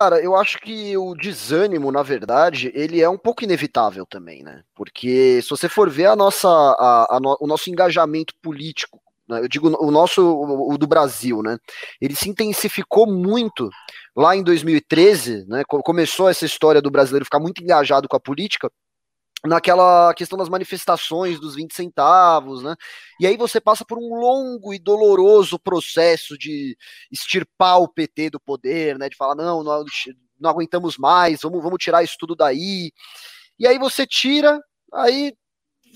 Cara, 0.00 0.20
eu 0.22 0.36
acho 0.36 0.60
que 0.60 0.96
o 0.96 1.12
desânimo, 1.16 1.90
na 1.90 2.04
verdade, 2.04 2.70
ele 2.72 3.02
é 3.02 3.08
um 3.08 3.18
pouco 3.18 3.42
inevitável 3.42 4.06
também, 4.06 4.44
né? 4.44 4.62
Porque 4.72 5.42
se 5.42 5.50
você 5.50 5.68
for 5.68 5.90
ver 5.90 6.06
a 6.06 6.14
nossa, 6.14 6.48
a, 6.48 7.16
a 7.16 7.20
no, 7.20 7.36
o 7.40 7.48
nosso 7.48 7.68
engajamento 7.68 8.32
político, 8.40 9.00
né? 9.28 9.40
eu 9.40 9.48
digo 9.48 9.76
o 9.84 9.90
nosso, 9.90 10.22
o, 10.22 10.72
o, 10.72 10.78
do 10.78 10.86
Brasil, 10.86 11.42
né? 11.42 11.58
Ele 12.00 12.14
se 12.14 12.30
intensificou 12.30 13.08
muito 13.08 13.68
lá 14.14 14.36
em 14.36 14.42
2013, 14.44 15.46
né? 15.48 15.64
Começou 15.66 16.28
essa 16.28 16.46
história 16.46 16.80
do 16.80 16.92
brasileiro 16.92 17.24
ficar 17.24 17.40
muito 17.40 17.60
engajado 17.60 18.06
com 18.06 18.16
a 18.16 18.20
política 18.20 18.70
naquela 19.44 20.12
questão 20.14 20.36
das 20.36 20.48
manifestações 20.48 21.38
dos 21.38 21.54
20 21.54 21.74
centavos, 21.74 22.62
né? 22.62 22.74
E 23.20 23.26
aí 23.26 23.36
você 23.36 23.60
passa 23.60 23.84
por 23.84 23.98
um 23.98 24.14
longo 24.14 24.74
e 24.74 24.78
doloroso 24.78 25.58
processo 25.58 26.36
de 26.36 26.76
extirpar 27.10 27.80
o 27.80 27.88
PT 27.88 28.30
do 28.30 28.40
poder, 28.40 28.98
né? 28.98 29.08
De 29.08 29.16
falar, 29.16 29.34
não, 29.34 29.62
não, 29.62 29.84
não 30.40 30.50
aguentamos 30.50 30.96
mais, 30.98 31.40
vamos, 31.42 31.62
vamos 31.62 31.78
tirar 31.82 32.02
isso 32.02 32.16
tudo 32.18 32.34
daí. 32.34 32.92
E 33.58 33.66
aí 33.66 33.78
você 33.78 34.06
tira, 34.06 34.60
aí 34.92 35.32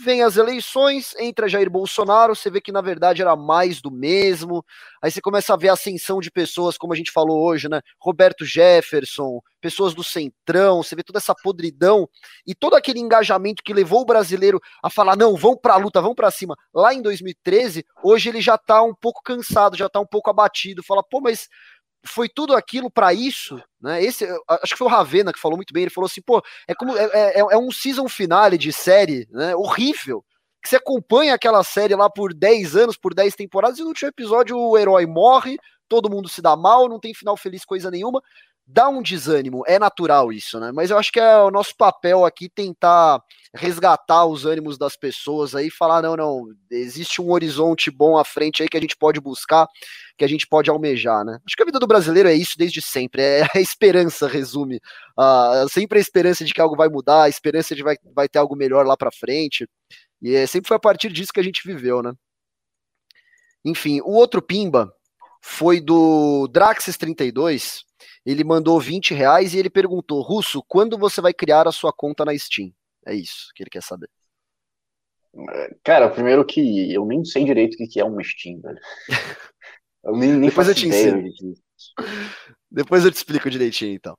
vem 0.03 0.23
as 0.23 0.37
eleições, 0.37 1.15
entra 1.19 1.49
Jair 1.49 1.71
Bolsonaro, 1.71 2.35
você 2.35 2.51
vê 2.51 2.61
que 2.61 2.73
na 2.73 2.81
verdade 2.81 3.23
era 3.23 3.37
mais 3.37 3.81
do 3.81 3.91
mesmo. 3.91 4.65
Aí 5.01 5.11
você 5.11 5.21
começa 5.21 5.55
a 5.55 5.57
ver 5.57 5.69
a 5.69 5.73
ascensão 5.75 6.21
de 6.21 6.31
pessoas, 6.31 6.77
como 6.77 6.93
a 6.93 6.97
gente 6.97 7.13
falou 7.13 7.43
hoje, 7.43 7.69
né? 7.69 7.81
Roberto 8.01 8.45
Jefferson, 8.45 9.41
pessoas 9.61 9.95
do 9.95 10.03
Centrão, 10.03 10.83
você 10.83 10.97
vê 10.97 11.03
toda 11.03 11.19
essa 11.19 11.35
podridão 11.35 12.09
e 12.47 12.55
todo 12.55 12.75
aquele 12.75 12.99
engajamento 12.99 13.63
que 13.63 13.73
levou 13.73 14.03
o 14.03 14.05
brasileiro 14.05 14.61
a 14.83 14.91
falar: 14.91 15.17
não, 15.17 15.37
vão 15.37 15.57
pra 15.57 15.77
luta, 15.77 16.03
vão 16.03 16.15
pra 16.15 16.31
cima. 16.31 16.57
Lá 16.75 16.93
em 16.93 17.01
2013, 17.01 17.85
hoje 18.03 18.29
ele 18.29 18.41
já 18.41 18.59
tá 18.59 18.83
um 18.83 18.95
pouco 18.95 19.23
cansado, 19.23 19.77
já 19.77 19.89
tá 19.89 20.01
um 20.01 20.07
pouco 20.07 20.29
abatido. 20.29 20.83
Fala, 20.83 21.03
pô, 21.03 21.21
mas 21.21 21.49
foi 22.05 22.29
tudo 22.29 22.55
aquilo 22.55 22.91
para 22.91 23.13
isso, 23.15 23.63
né? 23.81 24.03
Esse, 24.03 24.27
acho 24.49 24.73
que 24.73 24.79
foi 24.79 24.87
o 24.87 24.91
Ravena 24.91 25.33
que 25.33 25.39
falou 25.39 25.57
muito 25.57 25.73
bem. 25.73 25.85
Ele 25.85 25.91
falou 25.91 26.07
assim, 26.07 26.23
pô, 26.23 26.43
é 26.67 26.75
como 26.75 26.97
é, 26.97 27.05
é, 27.13 27.39
é, 27.39 27.57
um 27.57 27.71
season 27.71 28.09
finale 28.09 28.59
de 28.59 28.73
série, 28.73 29.29
né? 29.31 29.55
Horrível. 29.55 30.25
Que 30.63 30.69
você 30.69 30.77
acompanha 30.77 31.35
aquela 31.35 31.63
série 31.65 31.95
lá 31.95 32.09
por 32.09 32.33
10 32.33 32.77
anos, 32.77 32.97
por 32.97 33.15
10 33.15 33.35
temporadas, 33.35 33.79
e 33.79 33.83
no 33.83 33.89
último 33.89 34.09
episódio 34.09 34.57
o 34.57 34.79
herói 34.79 35.07
morre, 35.07 35.57
todo 35.89 36.11
mundo 36.11 36.29
se 36.29 36.41
dá 36.41 36.57
mal, 36.57 36.89
não 36.89 37.01
tem 37.01 37.13
final 37.15 37.37
feliz, 37.37 37.65
coisa 37.65 37.91
nenhuma 37.91 38.23
dá 38.67 38.89
um 38.89 39.03
desânimo, 39.03 39.65
é 39.67 39.79
natural 39.79 40.33
isso, 40.33 40.59
né? 40.61 40.73
Mas 40.73 40.91
eu 40.91 40.99
acho 40.99 41.13
que 41.13 41.21
é 41.21 41.37
o 41.39 41.51
nosso 41.51 41.77
papel 41.77 42.25
aqui 42.25 42.49
tentar 42.49 43.21
resgatar 43.55 44.25
os 44.25 44.47
ânimos 44.47 44.79
das 44.79 44.97
pessoas 44.97 45.55
aí, 45.55 45.71
falar 45.71 46.01
não, 46.01 46.17
não, 46.17 46.47
existe 46.71 47.21
um 47.21 47.31
horizonte 47.31 47.91
bom 47.91 48.17
à 48.17 48.25
frente 48.25 48.63
aí 48.63 48.69
que 48.69 48.77
a 48.77 48.81
gente 48.81 48.97
pode 48.97 49.21
buscar, 49.21 49.67
que 50.17 50.25
a 50.25 50.29
gente 50.29 50.47
pode 50.47 50.71
almejar, 50.71 51.25
né? 51.25 51.39
Acho 51.47 51.57
que 51.57 51.63
a 51.63 51.67
vida 51.67 51.79
do 51.79 51.87
brasileiro 51.87 52.29
é 52.29 52.35
isso 52.35 52.57
desde 52.57 52.81
sempre, 52.81 53.23
é 53.23 53.43
a 53.55 53.61
esperança, 53.61 54.27
resume, 54.27 54.81
uh, 55.19 55.69
sempre 55.69 55.99
a 55.99 56.01
esperança 56.01 56.45
de 56.45 56.55
que 56.55 56.61
algo 56.61 56.77
vai 56.77 56.89
mudar, 56.89 57.25
a 57.25 57.29
esperança 57.29 57.75
de 57.75 57.83
vai, 57.83 57.97
vai 58.15 58.29
ter 58.29 58.39
algo 58.39 58.57
melhor 58.57 58.87
lá 58.87 58.97
para 58.97 59.11
frente, 59.13 59.69
e 60.23 60.35
é, 60.35 60.47
sempre 60.47 60.69
foi 60.69 60.77
a 60.77 60.81
partir 60.81 61.13
disso 61.13 61.33
que 61.33 61.41
a 61.41 61.45
gente 61.45 61.63
viveu, 61.67 62.03
né? 62.03 62.13
Enfim, 63.65 64.01
o 64.01 64.13
outro 64.13 64.41
pimba 64.41 64.93
foi 65.41 65.81
do 65.81 66.49
Draxis32, 66.53 67.83
ele 68.25 68.45
mandou 68.45 68.81
20 68.81 69.15
reais 69.15 69.55
e 69.55 69.59
ele 69.59 69.71
perguntou: 69.71 70.23
Russo, 70.23 70.63
quando 70.67 70.99
você 70.99 71.21
vai 71.21 71.33
criar 71.33 71.67
a 71.67 71.73
sua 71.73 71.93
conta 71.93 72.25
na 72.25 72.37
Steam? 72.37 72.73
É 73.07 73.15
isso 73.15 73.51
que 73.55 73.63
ele 73.63 73.71
quer 73.71 73.83
saber. 73.83 74.09
Cara, 75.83 76.11
primeiro 76.11 76.45
que 76.45 76.93
eu 76.93 77.07
nem 77.07 77.25
sei 77.25 77.45
direito 77.45 77.75
o 77.75 77.89
que 77.89 78.01
é 78.01 78.05
uma 78.05 78.23
Steam, 78.23 78.61
velho. 78.61 78.79
Eu 80.05 80.17
nem, 80.17 80.33
nem 80.33 80.49
Depois 80.49 80.69
eu 80.69 80.75
te 80.75 80.89
ensino. 80.89 81.23
Depois 82.71 83.05
eu 83.05 83.11
te 83.11 83.17
explico 83.17 83.49
direitinho, 83.49 83.95
então. 83.95 84.17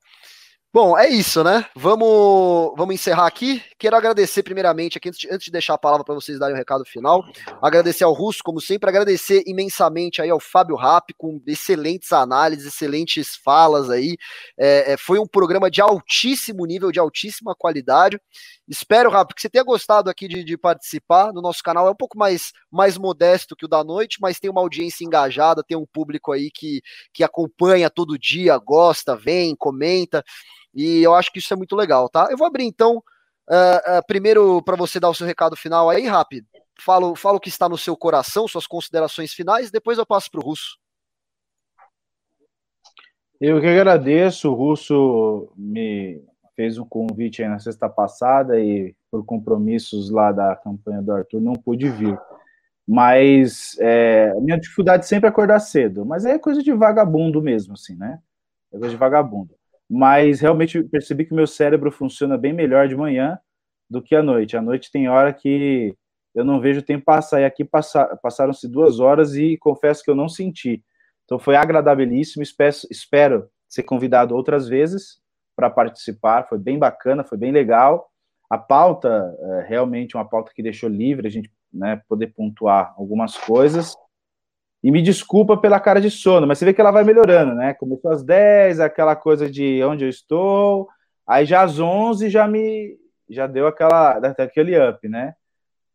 Bom, 0.73 0.97
é 0.97 1.07
isso, 1.07 1.43
né? 1.43 1.67
Vamos, 1.75 2.73
vamos 2.75 2.95
encerrar 2.95 3.27
aqui. 3.27 3.61
Quero 3.77 3.95
agradecer 3.95 4.41
primeiramente 4.41 4.97
aqui, 4.97 5.07
antes 5.09 5.19
de, 5.19 5.27
antes 5.31 5.45
de 5.45 5.51
deixar 5.51 5.75
a 5.75 5.77
palavra 5.77 6.03
para 6.03 6.15
vocês 6.15 6.39
darem 6.39 6.55
o 6.55 6.55
um 6.55 6.57
recado 6.57 6.83
final, 6.83 7.23
agradecer 7.61 8.03
ao 8.03 8.11
Russo, 8.11 8.39
como 8.43 8.59
sempre, 8.59 8.89
agradecer 8.89 9.43
imensamente 9.45 10.19
aí 10.19 10.31
ao 10.31 10.39
Fábio 10.39 10.75
Rapp, 10.75 11.13
com 11.15 11.39
excelentes 11.45 12.11
análises, 12.11 12.65
excelentes 12.65 13.35
falas 13.35 13.91
aí. 13.91 14.17
É, 14.57 14.93
é, 14.93 14.97
foi 14.97 15.19
um 15.19 15.27
programa 15.27 15.69
de 15.69 15.79
altíssimo 15.79 16.65
nível, 16.65 16.91
de 16.91 16.99
altíssima 16.99 17.53
qualidade. 17.53 18.19
Espero, 18.67 19.11
Rapp, 19.11 19.35
que 19.35 19.41
você 19.41 19.49
tenha 19.49 19.63
gostado 19.63 20.09
aqui 20.09 20.27
de, 20.27 20.43
de, 20.43 20.57
participar 20.57 21.31
no 21.31 21.41
nosso 21.41 21.61
canal. 21.61 21.87
É 21.87 21.91
um 21.91 21.95
pouco 21.95 22.17
mais, 22.17 22.51
mais 22.71 22.97
modesto 22.97 23.55
que 23.55 23.65
o 23.65 23.67
da 23.67 23.83
noite, 23.83 24.17
mas 24.19 24.39
tem 24.39 24.49
uma 24.49 24.61
audiência 24.61 25.05
engajada, 25.05 25.63
tem 25.63 25.77
um 25.77 25.85
público 25.85 26.31
aí 26.31 26.49
que, 26.49 26.81
que 27.13 27.23
acompanha 27.23 27.91
todo 27.91 28.17
dia, 28.17 28.57
gosta, 28.57 29.15
vem, 29.15 29.55
comenta. 29.55 30.23
E 30.73 31.03
eu 31.03 31.13
acho 31.13 31.31
que 31.31 31.39
isso 31.39 31.53
é 31.53 31.57
muito 31.57 31.75
legal, 31.75 32.09
tá? 32.09 32.27
Eu 32.31 32.37
vou 32.37 32.47
abrir 32.47 32.65
então, 32.65 32.97
uh, 32.97 33.99
uh, 33.99 34.07
primeiro 34.07 34.61
para 34.63 34.75
você 34.75 34.99
dar 34.99 35.09
o 35.09 35.13
seu 35.13 35.27
recado 35.27 35.55
final 35.55 35.89
aí, 35.89 36.07
rápido. 36.07 36.47
Falo, 36.79 37.15
falo 37.15 37.37
o 37.37 37.39
que 37.39 37.49
está 37.49 37.69
no 37.69 37.77
seu 37.77 37.95
coração, 37.95 38.47
suas 38.47 38.65
considerações 38.65 39.33
finais, 39.33 39.69
depois 39.69 39.97
eu 39.97 40.05
passo 40.05 40.31
para 40.31 40.39
o 40.39 40.43
Russo. 40.43 40.77
Eu 43.39 43.61
que 43.61 43.67
agradeço, 43.67 44.49
o 44.49 44.55
Russo 44.55 45.51
me 45.55 46.23
fez 46.55 46.77
um 46.77 46.85
convite 46.85 47.43
aí 47.43 47.49
na 47.49 47.59
sexta 47.59 47.89
passada 47.89 48.59
e 48.59 48.95
por 49.11 49.23
compromissos 49.25 50.09
lá 50.09 50.31
da 50.31 50.55
campanha 50.55 51.01
do 51.01 51.11
Arthur 51.11 51.41
não 51.41 51.53
pude 51.53 51.89
vir. 51.89 52.17
Mas 52.87 53.77
é, 53.79 54.33
minha 54.39 54.59
dificuldade 54.59 55.07
sempre 55.07 55.27
é 55.27 55.29
acordar 55.29 55.59
cedo, 55.59 56.05
mas 56.05 56.25
é 56.25 56.39
coisa 56.39 56.63
de 56.63 56.71
vagabundo 56.73 57.41
mesmo, 57.41 57.73
assim, 57.73 57.95
né? 57.95 58.19
É 58.71 58.77
coisa 58.77 58.89
de 58.89 58.97
vagabundo 58.97 59.55
mas 59.95 60.39
realmente 60.39 60.81
percebi 60.81 61.23
que 61.23 61.35
meu 61.35 61.45
cérebro 61.45 61.91
funciona 61.91 62.35
bem 62.35 62.51
melhor 62.51 62.87
de 62.87 62.95
manhã 62.95 63.37
do 63.87 64.01
que 64.01 64.15
à 64.15 64.23
noite. 64.23 64.57
À 64.57 64.61
noite 64.61 64.91
tem 64.91 65.07
hora 65.07 65.31
que 65.31 65.95
eu 66.33 66.43
não 66.43 66.59
vejo 66.59 66.79
o 66.79 66.83
tempo 66.83 67.05
passar, 67.05 67.41
e 67.41 67.45
aqui 67.45 67.63
passaram-se 67.63 68.67
duas 68.67 68.99
horas 68.99 69.35
e 69.35 69.55
confesso 69.55 70.03
que 70.03 70.09
eu 70.09 70.15
não 70.15 70.27
senti. 70.27 70.83
Então 71.25 71.37
foi 71.37 71.55
agradabilíssimo, 71.55 72.41
espero, 72.41 73.47
ser 73.69 73.83
convidado 73.83 74.35
outras 74.35 74.67
vezes 74.67 75.21
para 75.55 75.69
participar, 75.69 76.47
foi 76.49 76.57
bem 76.57 76.79
bacana, 76.79 77.23
foi 77.23 77.37
bem 77.37 77.51
legal. 77.51 78.09
A 78.49 78.57
pauta, 78.57 79.37
é 79.39 79.67
realmente 79.67 80.17
uma 80.17 80.27
pauta 80.27 80.51
que 80.55 80.63
deixou 80.63 80.89
livre 80.89 81.27
a 81.27 81.29
gente 81.29 81.51
né, 81.71 82.01
poder 82.09 82.33
pontuar 82.33 82.95
algumas 82.97 83.37
coisas, 83.37 83.95
e 84.83 84.91
me 84.91 85.01
desculpa 85.01 85.55
pela 85.55 85.79
cara 85.79 86.01
de 86.01 86.11
sono, 86.11 86.45
mas 86.45 86.57
você 86.57 86.65
vê 86.65 86.73
que 86.73 86.81
ela 86.81 86.91
vai 86.91 87.05
melhorando, 87.05 87.55
né? 87.55 87.73
Começou 87.73 88.11
às 88.11 88.21
10, 88.21 88.81
aquela 88.81 89.15
coisa 89.15 89.49
de 89.49 89.81
onde 89.83 90.03
eu 90.03 90.09
estou, 90.09 90.89
aí 91.25 91.45
já 91.45 91.61
às 91.61 91.79
11 91.79 92.29
já 92.29 92.47
me 92.47 92.97
já 93.29 93.47
deu 93.47 93.65
aquela 93.65 94.17
aquele 94.37 94.77
up, 94.77 95.07
né? 95.07 95.35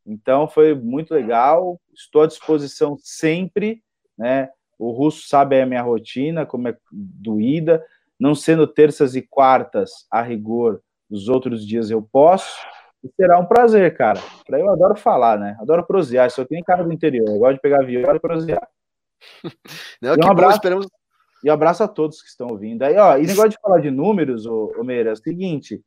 Então 0.07 0.49
foi 0.49 0.75
muito 0.75 1.13
legal, 1.13 1.79
estou 1.95 2.23
à 2.23 2.27
disposição 2.27 2.97
sempre, 2.99 3.83
né? 4.17 4.49
O 4.79 4.91
Russo 4.91 5.29
sabe 5.29 5.61
a 5.61 5.67
minha 5.67 5.83
rotina, 5.83 6.47
como 6.47 6.69
é 6.69 6.77
doída, 6.91 7.85
não 8.19 8.35
sendo 8.35 8.67
terças 8.67 9.15
e 9.15 9.21
quartas 9.21 10.07
a 10.11 10.23
rigor, 10.23 10.81
os 11.11 11.29
outros 11.29 11.67
dias 11.67 11.91
eu 11.91 12.01
posso. 12.01 12.57
E 13.05 13.09
será 13.15 13.39
um 13.39 13.45
prazer, 13.45 13.97
cara. 13.97 14.19
Eu 14.49 14.71
adoro 14.71 14.97
falar, 14.97 15.39
né? 15.39 15.57
Adoro 15.61 15.87
prosear. 15.87 16.31
Só 16.31 16.45
tem 16.45 16.63
cara 16.65 16.83
do 16.83 16.93
interior. 16.93 17.29
Eu 17.29 17.39
gosto 17.39 17.55
de 17.55 17.61
pegar 17.61 17.85
viola 17.85 18.17
e 18.17 18.21
prosear. 18.21 18.69
Não, 20.01 20.15
e 20.15 20.25
um 20.25 20.31
abraço, 20.31 20.51
bom, 20.51 20.57
esperamos... 20.57 20.87
E 21.43 21.51
um 21.51 21.53
abraço 21.53 21.85
a 21.85 21.89
todos 21.89 22.21
que 22.21 22.29
estão 22.29 22.49
ouvindo. 22.49 22.83
Aí, 22.83 22.97
ó, 22.97 23.17
e 23.17 23.27
negócio 23.27 23.51
de 23.51 23.59
falar 23.63 23.81
de 23.81 23.91
números, 23.91 24.45
ô, 24.45 24.73
ô 24.77 24.83
Meira, 24.83 25.11
é 25.11 25.13
o 25.13 25.17
seguinte, 25.17 25.81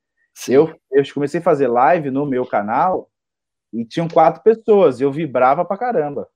eu, 0.47 0.73
eu 0.91 1.03
comecei 1.13 1.39
a 1.39 1.43
fazer 1.43 1.67
live 1.67 2.09
no 2.09 2.25
meu 2.25 2.45
canal 2.45 3.09
e 3.73 3.85
tinham 3.85 4.07
quatro 4.07 4.41
pessoas, 4.41 5.01
eu 5.01 5.11
vibrava 5.11 5.65
pra 5.65 5.77
caramba. 5.77 6.27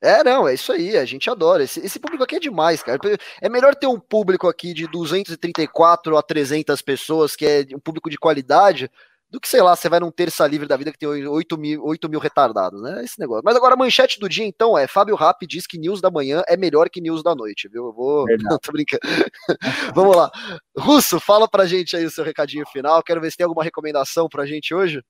É, 0.00 0.22
não, 0.22 0.46
é 0.46 0.52
isso 0.54 0.70
aí, 0.70 0.96
a 0.98 1.04
gente 1.04 1.30
adora. 1.30 1.62
Esse, 1.62 1.80
esse, 1.80 1.98
público 1.98 2.22
aqui 2.22 2.36
é 2.36 2.40
demais, 2.40 2.82
cara. 2.82 2.98
É 3.40 3.48
melhor 3.48 3.74
ter 3.74 3.86
um 3.86 3.98
público 3.98 4.46
aqui 4.48 4.74
de 4.74 4.86
234 4.86 6.16
a 6.16 6.22
300 6.22 6.82
pessoas, 6.82 7.34
que 7.34 7.46
é 7.46 7.66
um 7.74 7.80
público 7.80 8.10
de 8.10 8.18
qualidade, 8.18 8.90
do 9.34 9.40
que, 9.40 9.48
sei 9.48 9.60
lá, 9.60 9.74
você 9.74 9.88
vai 9.88 9.98
num 9.98 10.12
terça 10.12 10.46
livre 10.46 10.68
da 10.68 10.76
vida 10.76 10.92
que 10.92 10.98
tem 10.98 11.08
8 11.08 11.58
mil, 11.58 11.84
8 11.84 12.08
mil 12.08 12.20
retardados, 12.20 12.80
né? 12.80 13.02
Esse 13.02 13.18
negócio. 13.18 13.42
Mas 13.44 13.56
agora 13.56 13.74
a 13.74 13.76
manchete 13.76 14.20
do 14.20 14.28
dia, 14.28 14.46
então, 14.46 14.78
é 14.78 14.86
Fábio 14.86 15.16
Rapp 15.16 15.44
diz 15.44 15.66
que 15.66 15.76
news 15.76 16.00
da 16.00 16.08
manhã 16.08 16.44
é 16.46 16.56
melhor 16.56 16.88
que 16.88 17.00
news 17.00 17.20
da 17.20 17.34
noite, 17.34 17.68
viu? 17.68 17.86
Eu 17.86 17.92
vou. 17.92 18.26
Não, 18.48 18.58
tô 18.60 18.70
brincando. 18.70 19.02
Vamos 19.92 20.16
lá. 20.16 20.30
Russo, 20.78 21.18
fala 21.18 21.48
pra 21.48 21.66
gente 21.66 21.96
aí 21.96 22.04
o 22.04 22.10
seu 22.12 22.22
recadinho 22.22 22.64
final. 22.66 23.02
Quero 23.02 23.20
ver 23.20 23.32
se 23.32 23.36
tem 23.36 23.42
alguma 23.42 23.64
recomendação 23.64 24.28
pra 24.28 24.46
gente 24.46 24.72
hoje. 24.72 25.02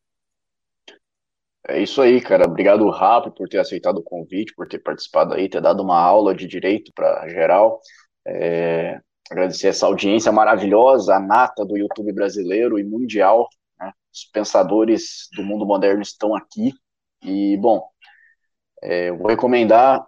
É 1.69 1.83
isso 1.83 2.01
aí, 2.01 2.19
cara. 2.19 2.47
Obrigado, 2.47 2.89
Rap, 2.89 3.31
por 3.37 3.47
ter 3.47 3.59
aceitado 3.59 3.99
o 3.99 4.03
convite, 4.03 4.55
por 4.55 4.67
ter 4.67 4.79
participado 4.79 5.35
aí, 5.35 5.51
ter 5.51 5.61
dado 5.61 5.83
uma 5.83 6.01
aula 6.01 6.35
de 6.35 6.47
direito 6.47 6.91
para 6.95 7.29
geral. 7.29 7.79
É... 8.27 8.99
Agradecer 9.31 9.69
essa 9.69 9.85
audiência 9.85 10.33
maravilhosa, 10.33 11.15
a 11.15 11.21
nata 11.21 11.63
do 11.63 11.77
YouTube 11.77 12.13
brasileiro 12.13 12.79
e 12.79 12.85
mundial 12.85 13.49
os 14.15 14.24
pensadores 14.32 15.28
do 15.35 15.43
mundo 15.43 15.66
moderno 15.66 16.01
estão 16.01 16.35
aqui. 16.36 16.73
E, 17.23 17.57
bom, 17.57 17.85
é, 18.81 19.09
eu 19.09 19.19
vou 19.19 19.27
recomendar 19.27 20.07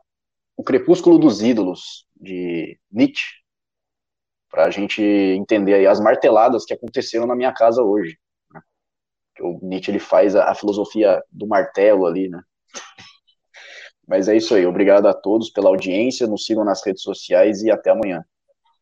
O 0.57 0.63
Crepúsculo 0.63 1.19
dos 1.19 1.43
Ídolos, 1.43 2.07
de 2.15 2.79
Nietzsche. 2.91 3.43
para 4.49 4.67
a 4.67 4.71
gente 4.71 5.03
entender 5.03 5.75
aí 5.75 5.87
as 5.87 6.01
marteladas 6.01 6.65
que 6.65 6.73
aconteceram 6.73 7.27
na 7.27 7.35
minha 7.35 7.53
casa 7.53 7.83
hoje. 7.83 8.17
Né? 8.53 8.61
O 9.41 9.59
Nietzsche 9.63 9.91
ele 9.91 9.99
faz 9.99 10.37
a, 10.37 10.51
a 10.51 10.55
filosofia 10.55 11.23
do 11.31 11.47
martelo 11.47 12.07
ali, 12.07 12.29
né? 12.29 12.41
Mas 14.07 14.29
é 14.29 14.37
isso 14.37 14.55
aí. 14.55 14.65
Obrigado 14.65 15.07
a 15.09 15.15
todos 15.15 15.51
pela 15.51 15.69
audiência. 15.69 16.29
Nos 16.29 16.47
sigam 16.47 16.65
nas 16.65 16.85
redes 16.87 17.03
sociais 17.03 17.63
e 17.63 17.73
até 17.73 17.91
amanhã. 17.91 18.25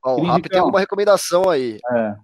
Bom, 0.02 0.20
o 0.20 0.24
Rap 0.24 0.46
tem 0.50 0.60
alguma 0.60 0.80
recomendação 0.80 1.48
aí. 1.48 1.78
É. 1.92 2.14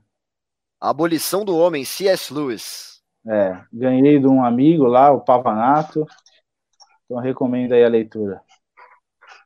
A 0.80 0.90
abolição 0.90 1.44
do 1.44 1.56
homem, 1.56 1.84
C.S. 1.84 2.32
Lewis. 2.32 3.00
É, 3.28 3.60
ganhei 3.72 4.18
de 4.18 4.26
um 4.26 4.42
amigo 4.42 4.86
lá, 4.86 5.12
o 5.12 5.20
Pavanato. 5.20 6.06
Então 7.04 7.20
recomendo 7.20 7.72
aí 7.72 7.84
a 7.84 7.88
leitura. 7.88 8.40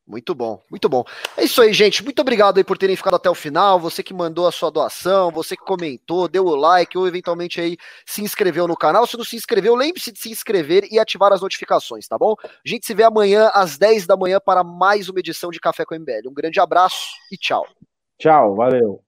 Muito 0.06 0.34
bom, 0.34 0.60
muito 0.70 0.86
bom. 0.86 1.02
É 1.34 1.44
isso 1.44 1.62
aí, 1.62 1.72
gente. 1.72 2.04
Muito 2.04 2.20
obrigado 2.20 2.58
aí 2.58 2.64
por 2.64 2.76
terem 2.76 2.94
ficado 2.94 3.16
até 3.16 3.30
o 3.30 3.34
final. 3.34 3.80
Você 3.80 4.02
que 4.02 4.12
mandou 4.12 4.46
a 4.46 4.52
sua 4.52 4.70
doação, 4.70 5.30
você 5.30 5.56
que 5.56 5.64
comentou, 5.64 6.28
deu 6.28 6.44
o 6.44 6.54
like 6.54 6.96
ou 6.98 7.08
eventualmente 7.08 7.58
aí 7.58 7.78
se 8.04 8.22
inscreveu 8.22 8.68
no 8.68 8.76
canal. 8.76 9.06
Se 9.06 9.16
não 9.16 9.24
se 9.24 9.34
inscreveu, 9.34 9.74
lembre-se 9.74 10.12
de 10.12 10.18
se 10.18 10.30
inscrever 10.30 10.86
e 10.92 10.98
ativar 10.98 11.32
as 11.32 11.40
notificações, 11.40 12.06
tá 12.06 12.18
bom? 12.18 12.34
A 12.44 12.68
gente 12.68 12.84
se 12.84 12.92
vê 12.92 13.02
amanhã 13.02 13.50
às 13.54 13.78
10 13.78 14.06
da 14.06 14.14
manhã 14.14 14.38
para 14.38 14.62
mais 14.62 15.08
uma 15.08 15.20
edição 15.20 15.50
de 15.50 15.58
Café 15.58 15.86
com 15.86 15.94
MBL. 15.94 16.28
Um 16.28 16.34
grande 16.34 16.60
abraço 16.60 17.06
e 17.32 17.38
tchau. 17.38 17.66
Tchau, 18.18 18.54
valeu. 18.54 19.02